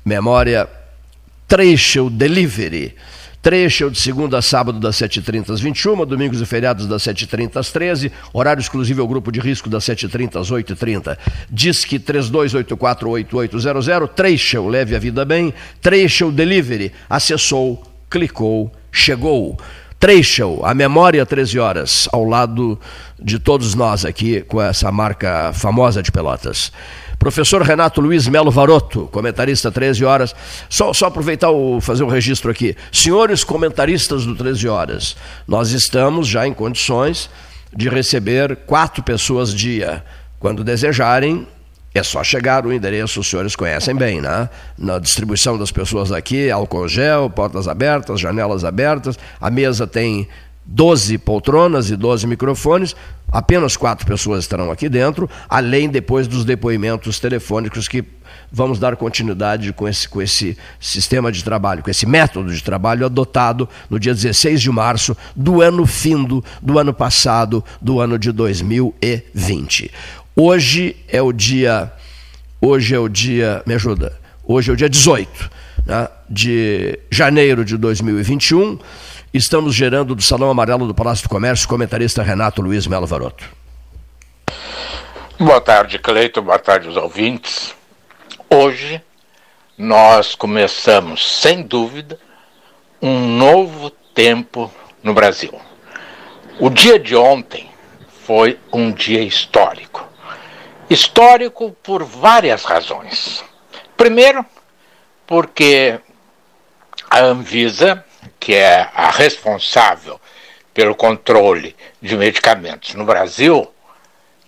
memória 0.03 0.67
Treichel 1.47 2.09
Delivery. 2.09 2.95
Trecho 3.41 3.89
de 3.89 3.99
segunda 3.99 4.37
a 4.37 4.41
sábado 4.41 4.79
das 4.79 4.95
7h30 4.97 5.49
às 5.49 5.59
21 5.59 6.05
domingos 6.05 6.39
e 6.39 6.45
feriados 6.45 6.85
das 6.85 7.01
7h30 7.01 7.55
às 7.55 7.71
13 7.71 8.11
horário 8.31 8.61
exclusivo 8.61 9.01
ao 9.01 9.07
grupo 9.07 9.31
de 9.31 9.39
risco 9.39 9.67
das 9.67 9.83
7h30 9.83 10.39
às 10.39 10.51
8h30. 10.51 11.17
Disque 11.49 11.97
32848800, 11.97 14.09
Trecho, 14.09 14.67
leve 14.67 14.95
a 14.95 14.99
vida 14.99 15.25
bem, 15.25 15.51
Trecho 15.81 16.31
Delivery, 16.31 16.91
acessou, 17.09 17.81
clicou, 18.07 18.71
chegou. 18.91 19.57
Trecho, 19.99 20.59
a 20.63 20.75
memória 20.75 21.25
13 21.25 21.57
horas, 21.57 22.07
ao 22.11 22.23
lado 22.23 22.79
de 23.19 23.39
todos 23.39 23.73
nós 23.73 24.05
aqui 24.05 24.41
com 24.41 24.61
essa 24.61 24.91
marca 24.91 25.51
famosa 25.53 26.03
de 26.03 26.11
Pelotas. 26.11 26.71
Professor 27.21 27.61
Renato 27.61 28.01
Luiz 28.01 28.27
Melo 28.27 28.49
Varoto, 28.49 29.07
comentarista 29.11 29.71
13 29.71 30.03
horas. 30.03 30.35
Só, 30.67 30.91
só 30.91 31.05
aproveitar 31.05 31.51
o 31.51 31.79
fazer 31.79 32.03
um 32.03 32.07
registro 32.07 32.49
aqui. 32.49 32.75
Senhores 32.91 33.43
comentaristas 33.43 34.25
do 34.25 34.35
13 34.35 34.67
horas, 34.67 35.15
nós 35.47 35.69
estamos 35.69 36.27
já 36.27 36.47
em 36.47 36.53
condições 36.53 37.29
de 37.71 37.87
receber 37.89 38.55
quatro 38.65 39.03
pessoas 39.03 39.53
dia. 39.53 40.03
Quando 40.39 40.63
desejarem, 40.63 41.47
é 41.93 42.01
só 42.01 42.23
chegar 42.23 42.65
o 42.65 42.73
endereço, 42.73 43.19
os 43.19 43.29
senhores 43.29 43.55
conhecem 43.55 43.95
bem, 43.95 44.19
né? 44.19 44.49
Na 44.75 44.97
distribuição 44.97 45.59
das 45.59 45.71
pessoas 45.71 46.11
aqui, 46.11 46.49
álcool 46.49 46.87
gel, 46.87 47.29
portas 47.29 47.67
abertas, 47.67 48.19
janelas 48.19 48.63
abertas. 48.63 49.19
A 49.39 49.51
mesa 49.51 49.85
tem 49.85 50.27
12 50.65 51.17
poltronas 51.17 51.89
e 51.89 51.95
12 51.95 52.25
microfones, 52.25 52.95
apenas 53.31 53.77
quatro 53.77 54.05
pessoas 54.05 54.43
estarão 54.43 54.69
aqui 54.69 54.89
dentro, 54.89 55.29
além 55.47 55.89
depois 55.89 56.27
dos 56.27 56.43
depoimentos 56.43 57.19
telefônicos 57.19 57.87
que 57.87 58.03
vamos 58.51 58.77
dar 58.77 58.95
continuidade 58.97 59.71
com 59.71 59.87
esse, 59.87 60.07
com 60.07 60.21
esse 60.21 60.57
sistema 60.79 61.31
de 61.31 61.43
trabalho, 61.43 61.81
com 61.81 61.89
esse 61.89 62.05
método 62.05 62.53
de 62.53 62.61
trabalho 62.61 63.05
adotado 63.05 63.67
no 63.89 63.99
dia 63.99 64.13
16 64.13 64.61
de 64.61 64.69
março 64.69 65.15
do 65.35 65.61
ano 65.61 65.85
findo 65.85 66.43
do 66.61 66.77
ano 66.77 66.93
passado, 66.93 67.63
do 67.81 68.01
ano 68.01 68.19
de 68.19 68.31
2020. 68.31 69.91
Hoje 70.35 70.97
é 71.07 71.21
o 71.21 71.31
dia, 71.31 71.91
hoje 72.59 72.93
é 72.93 72.99
o 72.99 73.07
dia, 73.07 73.63
me 73.65 73.73
ajuda, 73.73 74.13
hoje 74.45 74.69
é 74.69 74.73
o 74.73 74.77
dia 74.77 74.89
18 74.89 75.51
né, 75.85 76.07
de 76.29 76.99
janeiro 77.09 77.63
de 77.63 77.77
2021. 77.77 78.77
Estamos 79.33 79.73
gerando 79.73 80.13
do 80.13 80.21
Salão 80.21 80.49
Amarelo 80.49 80.85
do 80.85 80.93
Palácio 80.93 81.23
do 81.23 81.29
Comércio, 81.29 81.65
comentarista 81.65 82.21
Renato 82.21 82.61
Luiz 82.61 82.85
Melo 82.85 83.07
Varoto. 83.07 83.45
Boa 85.39 85.61
tarde, 85.61 85.97
Cleito. 85.97 86.41
Boa 86.41 86.59
tarde 86.59 86.89
aos 86.89 86.97
ouvintes. 86.97 87.73
Hoje 88.49 89.01
nós 89.77 90.35
começamos, 90.35 91.39
sem 91.39 91.63
dúvida, 91.63 92.19
um 93.01 93.37
novo 93.37 93.89
tempo 94.13 94.69
no 95.01 95.13
Brasil. 95.13 95.57
O 96.59 96.69
dia 96.69 96.99
de 96.99 97.15
ontem 97.15 97.71
foi 98.25 98.59
um 98.69 98.91
dia 98.91 99.23
histórico. 99.23 100.05
Histórico 100.89 101.71
por 101.81 102.03
várias 102.03 102.65
razões. 102.65 103.41
Primeiro, 103.95 104.45
porque 105.25 106.01
a 107.09 107.19
Anvisa 107.19 108.03
que 108.39 108.53
é 108.53 108.89
a 108.93 109.09
responsável 109.09 110.19
pelo 110.73 110.95
controle 110.95 111.75
de 112.01 112.15
medicamentos 112.15 112.93
no 112.95 113.05
Brasil, 113.05 113.71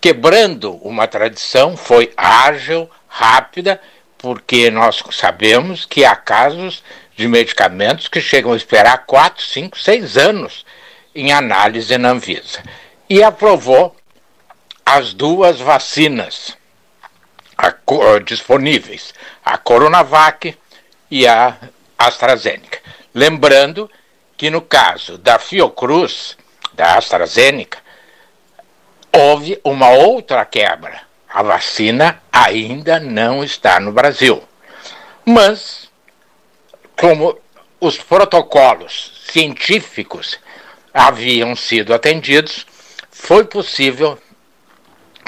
quebrando 0.00 0.74
uma 0.76 1.06
tradição, 1.06 1.76
foi 1.76 2.12
ágil, 2.16 2.90
rápida, 3.08 3.80
porque 4.18 4.70
nós 4.70 5.02
sabemos 5.12 5.84
que 5.84 6.04
há 6.04 6.16
casos 6.16 6.82
de 7.16 7.28
medicamentos 7.28 8.08
que 8.08 8.20
chegam 8.20 8.52
a 8.52 8.56
esperar 8.56 9.04
4, 9.06 9.44
5, 9.44 9.78
6 9.78 10.16
anos 10.16 10.64
em 11.14 11.32
análise 11.32 11.96
na 11.96 12.10
Anvisa. 12.10 12.62
E 13.08 13.22
aprovou 13.22 13.94
as 14.84 15.14
duas 15.14 15.60
vacinas 15.60 16.56
disponíveis, 18.24 19.14
a 19.44 19.56
Coronavac 19.56 20.56
e 21.10 21.26
a 21.26 21.56
AstraZeneca. 21.98 22.80
Lembrando 23.14 23.88
que 24.36 24.50
no 24.50 24.60
caso 24.60 25.16
da 25.16 25.38
Fiocruz, 25.38 26.36
da 26.72 26.96
AstraZeneca, 26.98 27.78
houve 29.12 29.60
uma 29.62 29.90
outra 29.90 30.44
quebra. 30.44 31.02
A 31.28 31.42
vacina 31.42 32.20
ainda 32.32 32.98
não 32.98 33.44
está 33.44 33.78
no 33.78 33.92
Brasil. 33.92 34.42
Mas, 35.24 35.88
como 36.98 37.38
os 37.80 37.96
protocolos 37.96 39.26
científicos 39.30 40.38
haviam 40.92 41.54
sido 41.54 41.94
atendidos, 41.94 42.66
foi 43.10 43.44
possível 43.44 44.18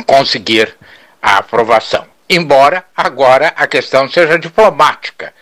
conseguir 0.06 0.76
a 1.22 1.38
aprovação. 1.38 2.06
Embora 2.28 2.84
agora 2.96 3.54
a 3.56 3.66
questão 3.66 4.08
seja 4.08 4.38
diplomática 4.38 5.32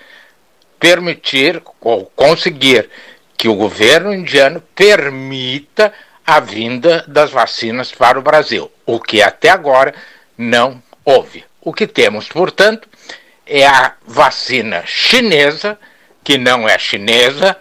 permitir 0.85 1.62
ou 1.81 2.05
conseguir 2.15 2.90
que 3.39 3.48
o 3.48 3.55
governo 3.55 4.12
indiano 4.12 4.62
permita 4.74 5.90
a 6.27 6.40
vinda 6.40 7.02
das 7.09 7.31
vacinas 7.31 7.90
para 7.90 8.19
o 8.19 8.23
Brasil, 8.23 8.70
o 8.85 9.01
que 9.01 9.23
até 9.23 9.48
agora 9.48 9.94
não 10.36 10.82
houve. 11.02 11.43
O 11.59 11.73
que 11.73 11.86
temos, 11.86 12.28
portanto, 12.28 12.86
é 13.47 13.66
a 13.66 13.94
vacina 14.06 14.82
chinesa, 14.85 15.78
que 16.23 16.36
não 16.36 16.69
é 16.69 16.78
chinesa, 16.78 17.56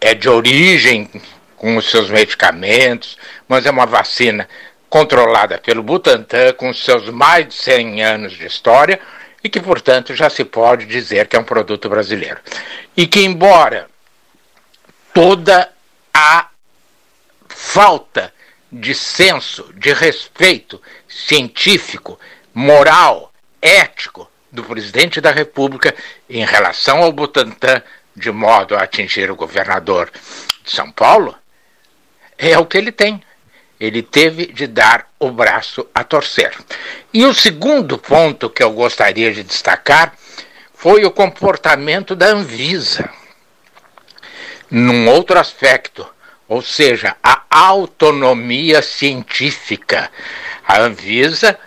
é 0.00 0.12
de 0.12 0.28
origem 0.28 1.08
com 1.56 1.76
os 1.76 1.88
seus 1.88 2.10
medicamentos, 2.10 3.16
mas 3.46 3.64
é 3.64 3.70
uma 3.70 3.86
vacina 3.86 4.48
controlada 4.88 5.56
pelo 5.56 5.84
Butantan, 5.84 6.52
com 6.54 6.74
seus 6.74 7.10
mais 7.10 7.46
de 7.46 7.54
100 7.54 8.02
anos 8.02 8.32
de 8.32 8.44
história, 8.44 8.98
e 9.42 9.48
que, 9.48 9.60
portanto, 9.60 10.14
já 10.14 10.28
se 10.28 10.44
pode 10.44 10.86
dizer 10.86 11.26
que 11.26 11.36
é 11.36 11.40
um 11.40 11.44
produto 11.44 11.88
brasileiro. 11.88 12.38
E 12.96 13.06
que, 13.06 13.20
embora 13.20 13.88
toda 15.14 15.70
a 16.12 16.48
falta 17.48 18.32
de 18.70 18.94
senso, 18.94 19.72
de 19.74 19.92
respeito 19.92 20.80
científico, 21.08 22.18
moral, 22.54 23.32
ético 23.60 24.30
do 24.50 24.64
presidente 24.64 25.20
da 25.20 25.30
República 25.30 25.94
em 26.28 26.44
relação 26.44 27.02
ao 27.02 27.12
Butantan, 27.12 27.82
de 28.14 28.30
modo 28.30 28.76
a 28.76 28.82
atingir 28.82 29.30
o 29.30 29.36
governador 29.36 30.10
de 30.64 30.70
São 30.70 30.90
Paulo, 30.90 31.34
é 32.36 32.58
o 32.58 32.66
que 32.66 32.78
ele 32.78 32.92
tem 32.92 33.22
ele 33.80 34.02
teve 34.02 34.46
de 34.46 34.66
dar 34.66 35.08
o 35.18 35.30
braço 35.30 35.86
a 35.94 36.04
torcer. 36.04 36.52
E 37.14 37.24
o 37.24 37.32
segundo 37.32 37.96
ponto 37.96 38.50
que 38.50 38.62
eu 38.62 38.72
gostaria 38.72 39.32
de 39.32 39.42
destacar 39.42 40.12
foi 40.74 41.06
o 41.06 41.10
comportamento 41.10 42.14
da 42.14 42.26
Anvisa. 42.26 43.08
Num 44.70 45.08
outro 45.08 45.38
aspecto, 45.38 46.06
ou 46.46 46.60
seja, 46.60 47.16
a 47.22 47.42
autonomia 47.50 48.82
científica. 48.82 50.10
A 50.68 50.80
Anvisa 50.80 51.58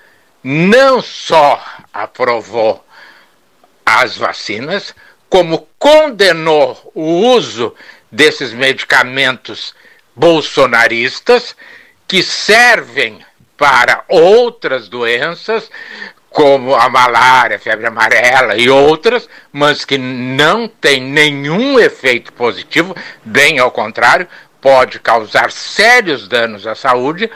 não 0.44 1.02
só 1.02 1.64
aprovou 1.91 2.85
as 3.84 4.15
vacinas, 4.15 4.94
como 5.30 5.68
condenou 5.80 6.91
o 6.94 7.35
uso 7.35 7.73
desses 8.11 8.53
medicamentos 8.53 9.73
bolsonaristas 10.15 11.56
que 12.07 12.23
servem 12.23 13.19
para 13.57 14.03
outras 14.07 14.89
doenças, 14.89 15.69
como 16.30 16.73
a 16.75 16.89
malária, 16.89 17.57
a 17.57 17.59
febre 17.59 17.85
amarela 17.85 18.57
e 18.57 18.69
outras, 18.69 19.30
mas 19.51 19.85
que 19.85 19.97
não 19.97 20.67
tem 20.67 20.99
nenhum 20.99 21.80
efeito 21.80 22.34
positivo, 22.34 22.95
bem 23.23 23.59
ao 23.59 23.69
contrário, 23.69 24.27
pode 24.59 24.99
causar 24.99 25.51
sérios 25.51 26.27
danos 26.27 26.65
à 26.65 26.73
saúde, 26.73 27.30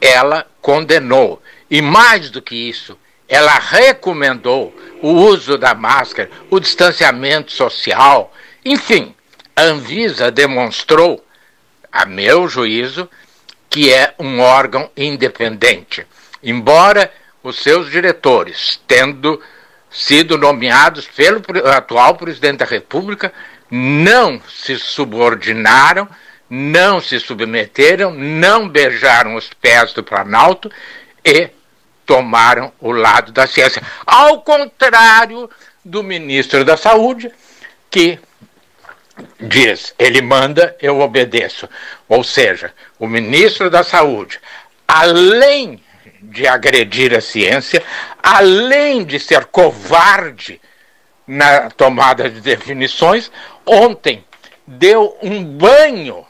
ela 0.00 0.46
condenou. 0.60 1.42
E 1.70 1.82
mais 1.82 2.30
do 2.30 2.40
que 2.40 2.54
isso, 2.54 2.98
ela 3.28 3.58
recomendou 3.58 4.74
o 5.02 5.10
uso 5.10 5.58
da 5.58 5.74
máscara, 5.74 6.30
o 6.50 6.58
distanciamento 6.58 7.52
social, 7.52 8.32
enfim, 8.64 9.14
a 9.54 9.62
Anvisa 9.62 10.30
demonstrou, 10.30 11.24
a 11.90 12.06
meu 12.06 12.48
juízo, 12.48 13.08
que 13.72 13.90
é 13.90 14.14
um 14.18 14.38
órgão 14.38 14.90
independente. 14.94 16.06
Embora 16.42 17.10
os 17.42 17.62
seus 17.62 17.90
diretores, 17.90 18.78
tendo 18.86 19.40
sido 19.90 20.36
nomeados 20.36 21.06
pelo 21.06 21.42
atual 21.66 22.16
presidente 22.16 22.58
da 22.58 22.66
República, 22.66 23.32
não 23.70 24.42
se 24.46 24.78
subordinaram, 24.78 26.06
não 26.50 27.00
se 27.00 27.18
submeteram, 27.18 28.12
não 28.12 28.68
beijaram 28.68 29.36
os 29.36 29.48
pés 29.54 29.94
do 29.94 30.04
Planalto 30.04 30.70
e 31.24 31.48
tomaram 32.04 32.70
o 32.78 32.92
lado 32.92 33.32
da 33.32 33.46
ciência. 33.46 33.82
Ao 34.04 34.42
contrário 34.42 35.48
do 35.82 36.02
ministro 36.02 36.62
da 36.62 36.76
Saúde, 36.76 37.32
que 37.90 38.18
diz: 39.40 39.94
ele 39.98 40.20
manda, 40.20 40.76
eu 40.80 41.00
obedeço. 41.00 41.68
Ou 42.08 42.22
seja, 42.22 42.72
o 42.98 43.06
ministro 43.06 43.70
da 43.70 43.82
Saúde, 43.82 44.40
além 44.86 45.82
de 46.22 46.46
agredir 46.46 47.14
a 47.14 47.20
ciência, 47.20 47.82
além 48.22 49.04
de 49.04 49.18
ser 49.18 49.46
covarde 49.46 50.60
na 51.26 51.70
tomada 51.70 52.28
de 52.28 52.40
definições, 52.40 53.30
ontem 53.66 54.24
deu 54.66 55.16
um 55.22 55.42
banho 55.44 56.26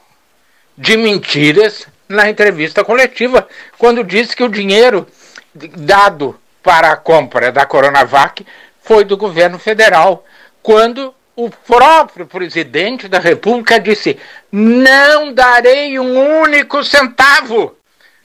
de 0.76 0.96
mentiras 0.96 1.86
na 2.08 2.28
entrevista 2.28 2.84
coletiva, 2.84 3.46
quando 3.78 4.04
disse 4.04 4.34
que 4.36 4.42
o 4.42 4.48
dinheiro 4.48 5.06
dado 5.54 6.38
para 6.62 6.92
a 6.92 6.96
compra 6.96 7.50
da 7.50 7.66
Coronavac 7.66 8.46
foi 8.82 9.04
do 9.04 9.16
governo 9.16 9.58
federal, 9.58 10.24
quando 10.62 11.14
o 11.34 11.50
próprio 11.50 12.26
presidente 12.26 13.08
da 13.08 13.18
República 13.18 13.80
disse: 13.80 14.18
não 14.50 15.32
darei 15.32 15.98
um 15.98 16.40
único 16.40 16.84
centavo, 16.84 17.76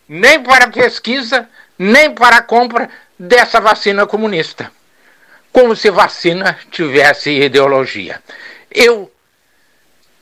nem 0.08 0.42
para 0.42 0.70
pesquisa, 0.70 1.48
nem 1.78 2.14
para 2.14 2.38
a 2.38 2.42
compra 2.42 2.90
dessa 3.18 3.60
vacina 3.60 4.06
comunista. 4.06 4.72
Como 5.52 5.76
se 5.76 5.90
vacina 5.90 6.58
tivesse 6.70 7.32
ideologia. 7.32 8.22
Eu 8.70 9.12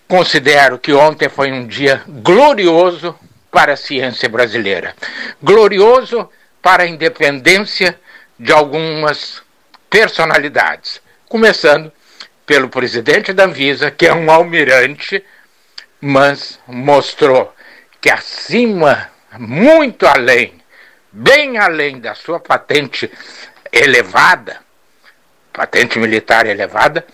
considero 0.07 0.77
que 0.77 0.93
ontem 0.93 1.27
foi 1.27 1.51
um 1.51 1.67
dia 1.67 2.03
glorioso 2.07 3.17
para 3.51 3.73
a 3.73 3.77
ciência 3.77 4.29
brasileira. 4.29 4.95
Glorioso 5.41 6.29
para 6.61 6.83
a 6.83 6.87
independência 6.87 7.99
de 8.39 8.51
algumas 8.51 9.41
personalidades. 9.89 11.01
Começando 11.27 11.91
pelo 12.45 12.69
presidente 12.69 13.33
da 13.33 13.45
Anvisa, 13.45 13.89
que 13.89 14.05
é 14.05 14.13
um 14.13 14.29
almirante, 14.29 15.23
mas 15.99 16.59
mostrou 16.67 17.53
que 17.99 18.09
acima, 18.09 19.09
muito 19.39 20.05
além, 20.05 20.61
bem 21.11 21.57
além 21.57 21.99
da 21.99 22.13
sua 22.13 22.39
patente 22.39 23.11
elevada, 23.71 24.59
patente 25.51 25.97
militar 25.97 26.45
elevada, 26.45 27.05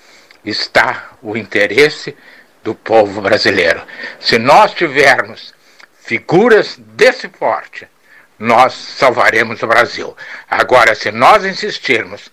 está 0.43 1.11
o 1.21 1.37
interesse 1.37 2.15
do 2.63 2.75
povo 2.75 3.21
brasileiro. 3.21 3.81
Se 4.19 4.37
nós 4.37 4.73
tivermos 4.73 5.53
figuras 6.01 6.75
desse 6.77 7.27
porte, 7.27 7.87
nós 8.37 8.73
salvaremos 8.73 9.61
o 9.61 9.67
Brasil. 9.67 10.17
Agora, 10.49 10.95
se 10.95 11.11
nós 11.11 11.45
insistirmos 11.45 12.31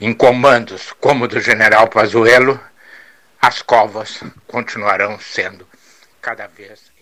em 0.00 0.12
comandos 0.12 0.92
como 1.00 1.26
do 1.26 1.40
general 1.40 1.88
Pazuello, 1.88 2.60
as 3.40 3.62
covas 3.62 4.22
continuarão 4.46 5.18
sendo 5.20 5.66
cada 6.20 6.46
vez. 6.46 6.96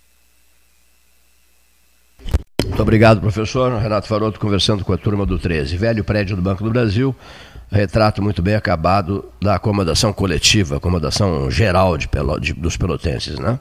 Muito 2.65 2.83
obrigado, 2.83 3.21
professor. 3.21 3.73
Renato 3.79 4.09
Faroto 4.09 4.41
conversando 4.41 4.85
com 4.85 4.93
a 4.93 4.99
turma 4.99 5.25
do 5.25 5.39
13. 5.39 5.77
Velho 5.77 6.03
prédio 6.03 6.35
do 6.35 6.43
Banco 6.43 6.65
do 6.65 6.71
Brasil, 6.71 7.15
retrato 7.71 8.23
muito 8.23 8.43
bem 8.43 8.55
acabado 8.55 9.31
da 9.41 9.57
acomodação 9.57 10.13
coletiva, 10.13 10.77
acomodação 10.77 11.51
geral 11.51 11.97
de, 11.97 12.09
de 12.41 12.53
dos 12.53 12.77
pelotenses, 12.77 13.39
né? 13.39 13.59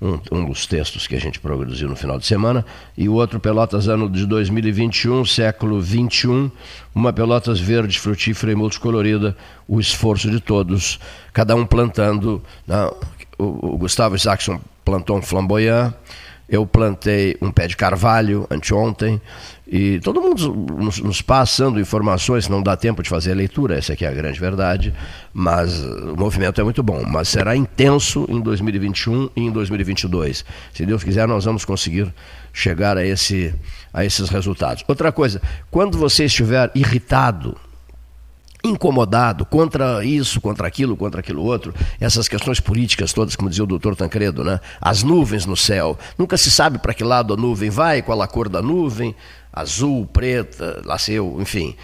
Um, 0.00 0.18
um, 0.30 0.44
dos 0.46 0.66
textos 0.66 1.06
que 1.06 1.14
a 1.14 1.20
gente 1.20 1.40
produziu 1.40 1.88
no 1.88 1.96
final 1.96 2.18
de 2.18 2.26
semana, 2.26 2.64
e 2.96 3.08
o 3.08 3.14
outro 3.14 3.40
Pelotas 3.40 3.88
ano 3.88 4.08
de 4.08 4.26
2021, 4.26 5.24
século 5.24 5.80
21, 5.80 6.50
uma 6.94 7.12
Pelotas 7.12 7.60
verde, 7.60 7.98
frutífera 7.98 8.52
e 8.52 8.54
multicolorida, 8.54 9.36
o 9.66 9.80
esforço 9.80 10.30
de 10.30 10.40
todos, 10.40 10.98
cada 11.32 11.54
um 11.54 11.66
plantando. 11.66 12.42
Né? 12.66 12.90
O, 13.38 13.74
o 13.74 13.78
Gustavo 13.78 14.14
Isaacson 14.14 14.60
plantou 14.84 15.16
um 15.16 15.22
flamboyant, 15.22 15.92
eu 16.48 16.66
plantei 16.66 17.36
um 17.40 17.50
pé 17.50 17.66
de 17.66 17.76
carvalho 17.76 18.46
anteontem, 18.50 19.20
e 19.66 19.98
todo 20.00 20.20
mundo 20.20 20.54
nos, 20.78 21.00
nos, 21.00 21.22
passando 21.22 21.80
informações, 21.80 22.48
não 22.48 22.62
dá 22.62 22.76
tempo 22.76 23.02
de 23.02 23.08
fazer 23.08 23.32
a 23.32 23.34
leitura, 23.34 23.76
essa 23.78 23.94
aqui 23.94 24.04
é 24.04 24.08
a 24.08 24.12
grande 24.12 24.38
verdade, 24.38 24.92
mas 25.32 25.82
o 25.82 26.14
movimento 26.16 26.60
é 26.60 26.64
muito 26.64 26.82
bom. 26.82 27.02
Mas 27.06 27.28
será 27.28 27.56
intenso 27.56 28.26
em 28.28 28.40
2021 28.40 29.30
e 29.34 29.40
em 29.40 29.50
2022. 29.50 30.44
Se 30.72 30.84
Deus 30.84 31.02
quiser, 31.02 31.26
nós 31.26 31.46
vamos 31.46 31.64
conseguir 31.64 32.12
chegar 32.52 32.98
a, 32.98 33.06
esse, 33.06 33.54
a 33.92 34.04
esses 34.04 34.28
resultados. 34.28 34.84
Outra 34.86 35.10
coisa, 35.10 35.40
quando 35.70 35.96
você 35.96 36.26
estiver 36.26 36.70
irritado, 36.74 37.56
incomodado 38.64 39.44
contra 39.44 40.02
isso, 40.02 40.40
contra 40.40 40.66
aquilo, 40.66 40.96
contra 40.96 41.20
aquilo 41.20 41.42
outro, 41.42 41.74
essas 42.00 42.26
questões 42.26 42.58
políticas 42.58 43.12
todas, 43.12 43.36
como 43.36 43.50
dizia 43.50 43.64
o 43.64 43.66
doutor 43.66 43.94
Tancredo, 43.94 44.42
né? 44.42 44.58
as 44.80 45.02
nuvens 45.02 45.44
no 45.44 45.56
céu, 45.56 45.98
nunca 46.18 46.38
se 46.38 46.50
sabe 46.50 46.78
para 46.78 46.94
que 46.94 47.04
lado 47.04 47.34
a 47.34 47.36
nuvem 47.36 47.68
vai, 47.68 48.00
qual 48.00 48.22
a 48.22 48.26
cor 48.26 48.48
da 48.48 48.62
nuvem, 48.62 49.14
azul, 49.52 50.06
preta, 50.06 50.82
lá 50.84 50.98
seu, 50.98 51.36
enfim, 51.40 51.76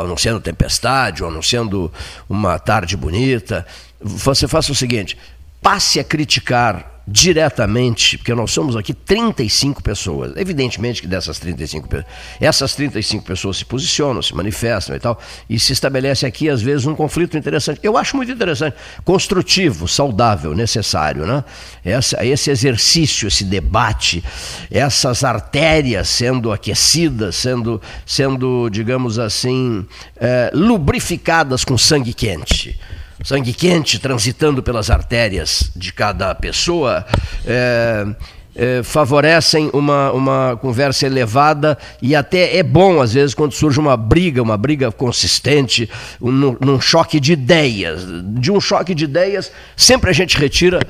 anunciando 0.00 0.40
tempestade 0.40 1.22
ou 1.22 1.28
anunciando 1.28 1.92
uma 2.28 2.58
tarde 2.58 2.96
bonita. 2.96 3.66
Você 4.00 4.48
faça 4.48 4.72
o 4.72 4.74
seguinte: 4.74 5.18
passe 5.62 6.00
a 6.00 6.04
criticar 6.04 6.92
diretamente, 7.06 8.16
porque 8.16 8.34
nós 8.34 8.52
somos 8.52 8.76
aqui 8.76 8.94
35 8.94 9.82
pessoas. 9.82 10.32
Evidentemente 10.36 11.02
que 11.02 11.08
dessas 11.08 11.38
35 11.38 11.88
pessoas, 11.88 12.12
essas 12.40 12.74
35 12.74 13.24
pessoas 13.24 13.56
se 13.56 13.64
posicionam, 13.64 14.22
se 14.22 14.34
manifestam 14.34 14.94
e 14.94 15.00
tal, 15.00 15.20
e 15.48 15.58
se 15.58 15.72
estabelece 15.72 16.24
aqui, 16.24 16.48
às 16.48 16.62
vezes, 16.62 16.86
um 16.86 16.94
conflito 16.94 17.36
interessante. 17.36 17.80
Eu 17.82 17.96
acho 17.96 18.16
muito 18.16 18.30
interessante, 18.30 18.76
construtivo, 19.04 19.88
saudável, 19.88 20.54
necessário, 20.54 21.26
né? 21.26 21.44
Essa, 21.84 22.24
esse 22.24 22.50
exercício, 22.50 23.26
esse 23.26 23.44
debate, 23.44 24.22
essas 24.70 25.24
artérias 25.24 26.08
sendo 26.08 26.52
aquecidas, 26.52 27.34
sendo, 27.34 27.82
sendo 28.06 28.70
digamos 28.70 29.18
assim, 29.18 29.84
é, 30.16 30.50
lubrificadas 30.54 31.64
com 31.64 31.76
sangue 31.76 32.14
quente 32.14 32.78
sangue 33.24 33.52
quente 33.52 33.98
transitando 33.98 34.62
pelas 34.62 34.90
artérias 34.90 35.70
de 35.74 35.92
cada 35.92 36.34
pessoa. 36.34 37.04
É, 37.46 38.06
é, 38.54 38.82
favorecem 38.82 39.70
uma, 39.72 40.12
uma 40.12 40.58
conversa 40.60 41.06
elevada 41.06 41.78
e 42.02 42.14
até 42.14 42.56
é 42.58 42.62
bom, 42.62 43.00
às 43.00 43.14
vezes, 43.14 43.34
quando 43.34 43.52
surge 43.52 43.80
uma 43.80 43.96
briga, 43.96 44.42
uma 44.42 44.58
briga 44.58 44.92
consistente, 44.92 45.88
um, 46.20 46.56
num 46.60 46.80
choque 46.80 47.18
de 47.18 47.32
ideias. 47.32 48.04
De 48.34 48.52
um 48.52 48.60
choque 48.60 48.94
de 48.94 49.04
ideias, 49.04 49.50
sempre 49.76 50.10
a 50.10 50.12
gente 50.12 50.36
retira 50.36 50.80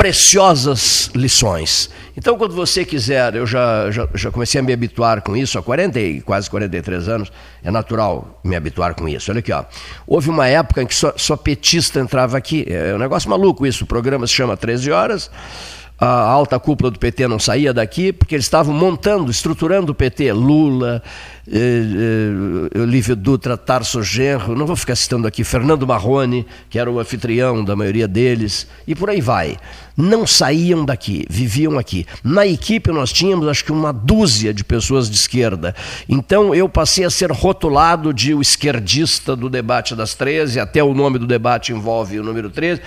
preciosas 0.00 1.10
lições. 1.14 1.90
Então, 2.16 2.38
quando 2.38 2.54
você 2.54 2.86
quiser, 2.86 3.34
eu 3.34 3.46
já, 3.46 3.90
já, 3.90 4.08
já, 4.14 4.30
comecei 4.30 4.58
a 4.58 4.62
me 4.64 4.72
habituar 4.72 5.20
com 5.20 5.36
isso 5.36 5.58
há 5.58 5.62
40 5.62 6.00
e 6.00 6.20
quase 6.22 6.48
43 6.48 7.06
anos, 7.06 7.30
é 7.62 7.70
natural 7.70 8.40
me 8.42 8.56
habituar 8.56 8.94
com 8.94 9.06
isso. 9.06 9.30
Olha 9.30 9.40
aqui, 9.40 9.52
ó. 9.52 9.62
houve 10.06 10.30
uma 10.30 10.48
época 10.48 10.82
em 10.82 10.86
que 10.86 10.94
só, 10.94 11.12
só 11.16 11.36
petista 11.36 12.00
entrava 12.00 12.38
aqui, 12.38 12.64
é 12.66 12.94
um 12.94 12.98
negócio 12.98 13.28
maluco 13.28 13.66
isso, 13.66 13.84
o 13.84 13.86
programa 13.86 14.26
se 14.26 14.32
chama 14.32 14.56
13 14.56 14.90
Horas, 14.90 15.30
a 16.00 16.22
alta 16.22 16.58
cúpula 16.58 16.90
do 16.90 16.98
PT 16.98 17.28
não 17.28 17.38
saía 17.38 17.74
daqui, 17.74 18.10
porque 18.10 18.34
eles 18.34 18.46
estavam 18.46 18.74
montando, 18.74 19.30
estruturando 19.30 19.92
o 19.92 19.94
PT. 19.94 20.32
Lula, 20.32 21.02
eh, 21.46 21.82
eh, 22.74 22.78
Olívio 22.80 23.14
Dutra, 23.14 23.54
Tarso 23.54 24.02
Genro, 24.02 24.56
não 24.56 24.64
vou 24.64 24.76
ficar 24.76 24.96
citando 24.96 25.28
aqui, 25.28 25.44
Fernando 25.44 25.86
Marrone, 25.86 26.46
que 26.70 26.78
era 26.78 26.90
o 26.90 26.98
anfitrião 26.98 27.62
da 27.62 27.76
maioria 27.76 28.08
deles, 28.08 28.66
e 28.86 28.94
por 28.94 29.10
aí 29.10 29.20
vai. 29.20 29.58
Não 29.94 30.26
saíam 30.26 30.86
daqui, 30.86 31.26
viviam 31.28 31.78
aqui. 31.78 32.06
Na 32.24 32.46
equipe 32.46 32.90
nós 32.90 33.12
tínhamos 33.12 33.46
acho 33.46 33.62
que 33.62 33.72
uma 33.72 33.92
dúzia 33.92 34.54
de 34.54 34.64
pessoas 34.64 35.10
de 35.10 35.16
esquerda. 35.16 35.74
Então 36.08 36.54
eu 36.54 36.66
passei 36.66 37.04
a 37.04 37.10
ser 37.10 37.30
rotulado 37.30 38.14
de 38.14 38.32
o 38.32 38.40
esquerdista 38.40 39.36
do 39.36 39.50
debate 39.50 39.94
das 39.94 40.14
13, 40.14 40.58
até 40.58 40.82
o 40.82 40.94
nome 40.94 41.18
do 41.18 41.26
debate 41.26 41.72
envolve 41.72 42.18
o 42.18 42.24
número 42.24 42.48
13. 42.48 42.80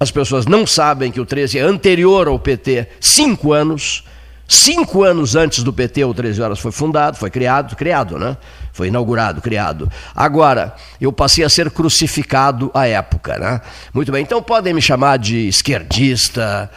As 0.00 0.10
pessoas 0.10 0.46
não 0.46 0.66
sabem 0.66 1.10
que 1.10 1.20
o 1.20 1.26
13 1.26 1.58
é 1.58 1.62
anterior 1.62 2.28
ao 2.28 2.38
PT, 2.38 2.86
cinco 3.00 3.52
anos. 3.52 4.04
Cinco 4.50 5.02
anos 5.02 5.36
antes 5.36 5.62
do 5.62 5.74
PT, 5.74 6.04
o 6.04 6.14
13 6.14 6.40
Horas 6.40 6.58
foi 6.58 6.72
fundado, 6.72 7.18
foi 7.18 7.28
criado, 7.28 7.76
criado, 7.76 8.18
né? 8.18 8.34
Foi 8.72 8.88
inaugurado, 8.88 9.42
criado. 9.42 9.92
Agora, 10.16 10.74
eu 10.98 11.12
passei 11.12 11.44
a 11.44 11.50
ser 11.50 11.70
crucificado 11.70 12.70
à 12.72 12.86
época, 12.86 13.38
né? 13.38 13.60
Muito 13.92 14.10
bem, 14.10 14.22
então 14.22 14.42
podem 14.42 14.72
me 14.72 14.80
chamar 14.80 15.18
de 15.18 15.48
esquerdista, 15.48 16.70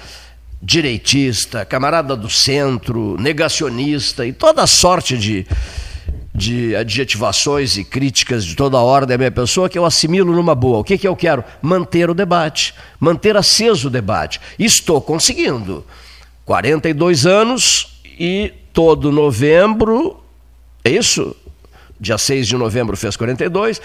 direitista, 0.62 1.64
camarada 1.64 2.14
do 2.14 2.30
centro, 2.30 3.16
negacionista 3.18 4.26
e 4.26 4.34
toda 4.34 4.68
sorte 4.68 5.18
de, 5.18 5.48
de 6.42 6.76
adjetivações 6.76 7.78
e 7.78 7.84
críticas 7.84 8.44
de 8.44 8.56
toda 8.56 8.76
a 8.76 8.82
ordem 8.82 9.14
à 9.14 9.18
minha 9.20 9.32
pessoa 9.32 9.70
que 9.70 9.78
eu 9.78 9.86
assimilo 9.86 10.34
numa 10.34 10.56
boa. 10.56 10.80
O 10.80 10.84
que, 10.84 10.98
que 10.98 11.08
eu 11.08 11.16
quero? 11.16 11.44
Manter 11.62 12.10
o 12.10 12.16
debate, 12.16 12.74
manter 13.00 13.38
aceso 13.38 13.90
o 13.90 13.92
debate. 13.92 14.42
Estou 14.58 15.00
conseguindo. 15.00 15.86
42 16.44 17.28
anos 17.28 18.02
e 18.20 18.52
todo 18.74 19.12
novembro, 19.12 20.20
é 20.84 20.90
isso? 20.90 21.36
Dia 22.00 22.18
6 22.18 22.48
de 22.48 22.58
novembro 22.58 22.98
fez 22.98 23.16
42, 23.16 23.80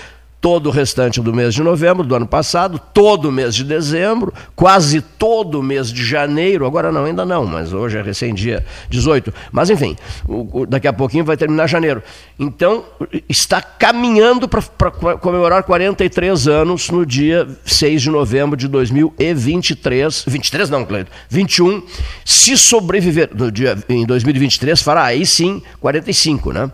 todo 0.47 0.68
o 0.68 0.70
restante 0.70 1.20
do 1.20 1.35
mês 1.35 1.52
de 1.55 1.60
novembro 1.60 2.05
do 2.05 2.14
ano 2.14 2.24
passado, 2.28 2.81
todo 2.94 3.31
o 3.31 3.32
mês 3.32 3.52
de 3.52 3.64
dezembro, 3.64 4.32
quase 4.55 5.01
todo 5.01 5.59
o 5.59 5.62
mês 5.62 5.93
de 5.93 6.05
janeiro, 6.05 6.64
agora 6.64 6.93
não, 6.93 7.05
ainda 7.05 7.27
não, 7.27 7.44
mas 7.44 7.73
hoje 7.73 7.98
é 7.98 8.01
recém 8.01 8.32
dia 8.32 8.64
18. 8.89 9.35
Mas 9.51 9.70
enfim, 9.70 9.97
o, 10.24 10.60
o, 10.60 10.64
daqui 10.64 10.86
a 10.86 10.93
pouquinho 10.93 11.24
vai 11.24 11.36
terminar 11.36 11.66
janeiro. 11.66 12.01
Então, 12.39 12.85
está 13.28 13.60
caminhando 13.60 14.47
para 14.47 14.93
comemorar 15.20 15.64
43 15.64 16.47
anos 16.47 16.90
no 16.90 17.05
dia 17.05 17.48
6 17.64 18.02
de 18.02 18.10
novembro 18.10 18.56
de 18.56 18.68
2023. 18.68 20.27
23 20.28 20.70
não, 20.70 20.85
Cleiton, 20.85 21.10
21. 21.28 21.82
Se 22.24 22.56
sobreviver 22.56 23.31
no 23.35 23.51
dia, 23.51 23.77
em 23.89 24.06
2023, 24.06 24.81
fará 24.81 25.06
aí 25.06 25.27
sim 25.27 25.60
45, 25.81 26.52
né? 26.52 26.70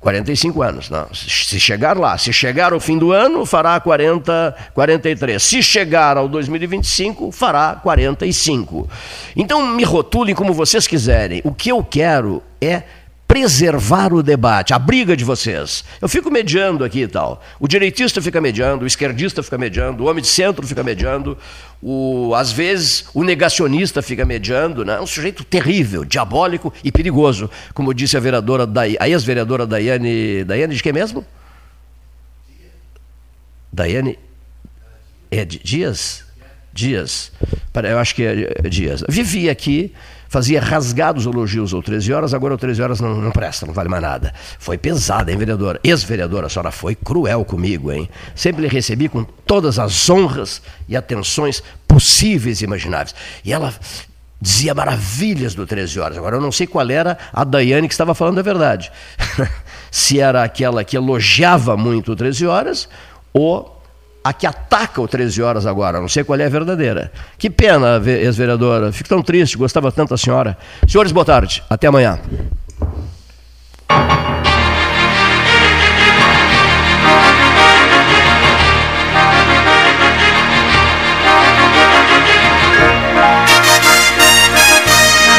45 0.00 0.62
anos, 0.62 0.88
não. 0.88 1.06
Se 1.12 1.60
chegar 1.60 1.96
lá, 1.96 2.16
se 2.16 2.32
chegar 2.32 2.72
ao 2.72 2.80
fim 2.80 2.96
do 2.96 3.12
ano, 3.12 3.44
fará 3.44 3.78
40, 3.78 4.56
43. 4.72 5.42
Se 5.42 5.62
chegar 5.62 6.16
ao 6.16 6.26
2025, 6.26 7.30
fará 7.30 7.78
45. 7.82 8.88
Então 9.36 9.66
me 9.66 9.84
rotulem 9.84 10.34
como 10.34 10.54
vocês 10.54 10.86
quiserem. 10.86 11.42
O 11.44 11.52
que 11.52 11.68
eu 11.68 11.84
quero 11.84 12.42
é 12.62 12.82
preservar 13.30 14.12
o 14.12 14.24
debate, 14.24 14.74
a 14.74 14.78
briga 14.78 15.16
de 15.16 15.24
vocês. 15.24 15.84
Eu 16.02 16.08
fico 16.08 16.32
mediando 16.32 16.82
aqui 16.82 17.02
e 17.02 17.06
tal. 17.06 17.40
O 17.60 17.68
direitista 17.68 18.20
fica 18.20 18.40
mediando, 18.40 18.82
o 18.82 18.86
esquerdista 18.88 19.40
fica 19.40 19.56
mediando, 19.56 20.02
o 20.02 20.08
homem 20.08 20.20
de 20.20 20.26
centro 20.26 20.66
fica 20.66 20.82
mediando, 20.82 21.38
o, 21.80 22.34
às 22.34 22.50
vezes 22.50 23.04
o 23.14 23.22
negacionista 23.22 24.02
fica 24.02 24.24
mediando, 24.24 24.84
né? 24.84 25.00
um 25.00 25.06
sujeito 25.06 25.44
terrível, 25.44 26.04
diabólico 26.04 26.74
e 26.82 26.90
perigoso, 26.90 27.48
como 27.72 27.94
disse 27.94 28.16
a 28.16 28.20
vereadora 28.20 28.68
a 28.98 29.08
ex-vereadora 29.08 29.64
Daiane, 29.64 30.42
Daiane 30.42 30.74
de 30.74 30.82
quem 30.82 30.92
mesmo? 30.92 31.24
Daiane 33.72 34.18
é 35.30 35.44
Dias? 35.44 36.24
Dias. 36.72 37.30
Eu 37.80 37.98
acho 38.00 38.12
que 38.12 38.24
é 38.24 38.68
Dias. 38.68 39.04
Vivi 39.08 39.48
aqui 39.48 39.94
fazia 40.30 40.60
rasgados 40.60 41.26
elogios 41.26 41.74
ao 41.74 41.82
13 41.82 42.12
horas, 42.12 42.32
agora 42.32 42.54
o 42.54 42.56
13 42.56 42.80
horas 42.80 43.00
não, 43.00 43.16
não 43.16 43.32
presta, 43.32 43.66
não 43.66 43.74
vale 43.74 43.88
mais 43.88 44.00
nada. 44.00 44.32
Foi 44.60 44.78
pesada, 44.78 45.32
hein, 45.32 45.36
vereadora? 45.36 45.80
Ex-vereadora, 45.82 46.46
a 46.46 46.48
senhora 46.48 46.70
foi 46.70 46.94
cruel 46.94 47.44
comigo, 47.44 47.90
hein? 47.90 48.08
Sempre 48.32 48.62
lhe 48.62 48.68
recebi 48.68 49.08
com 49.08 49.24
todas 49.24 49.76
as 49.76 50.08
honras 50.08 50.62
e 50.88 50.96
atenções 50.96 51.60
possíveis 51.86 52.60
e 52.60 52.64
imagináveis. 52.64 53.12
E 53.44 53.52
ela 53.52 53.74
dizia 54.40 54.72
maravilhas 54.72 55.52
do 55.52 55.66
13 55.66 55.98
horas. 55.98 56.16
Agora 56.16 56.36
eu 56.36 56.40
não 56.40 56.52
sei 56.52 56.68
qual 56.68 56.88
era 56.88 57.18
a 57.32 57.42
Daiane 57.42 57.88
que 57.88 57.94
estava 57.94 58.14
falando 58.14 58.38
a 58.38 58.42
verdade. 58.42 58.90
Se 59.90 60.20
era 60.20 60.44
aquela 60.44 60.84
que 60.84 60.96
elogiava 60.96 61.76
muito 61.76 62.12
o 62.12 62.16
13 62.16 62.46
horas 62.46 62.88
ou 63.32 63.79
a 64.22 64.32
que 64.32 64.46
ataca 64.46 65.00
o 65.00 65.08
13 65.08 65.42
Horas 65.42 65.66
agora, 65.66 66.00
não 66.00 66.08
sei 66.08 66.24
qual 66.24 66.38
é 66.38 66.44
a 66.44 66.48
verdadeira. 66.48 67.10
Que 67.38 67.48
pena, 67.48 68.00
ex-vereadora, 68.04 68.92
fico 68.92 69.08
tão 69.08 69.22
triste, 69.22 69.56
gostava 69.56 69.90
tanto 69.90 70.10
da 70.10 70.16
senhora. 70.16 70.56
Senhores, 70.86 71.12
boa 71.12 71.24
tarde, 71.24 71.62
até 71.68 71.86
amanhã. 71.86 72.18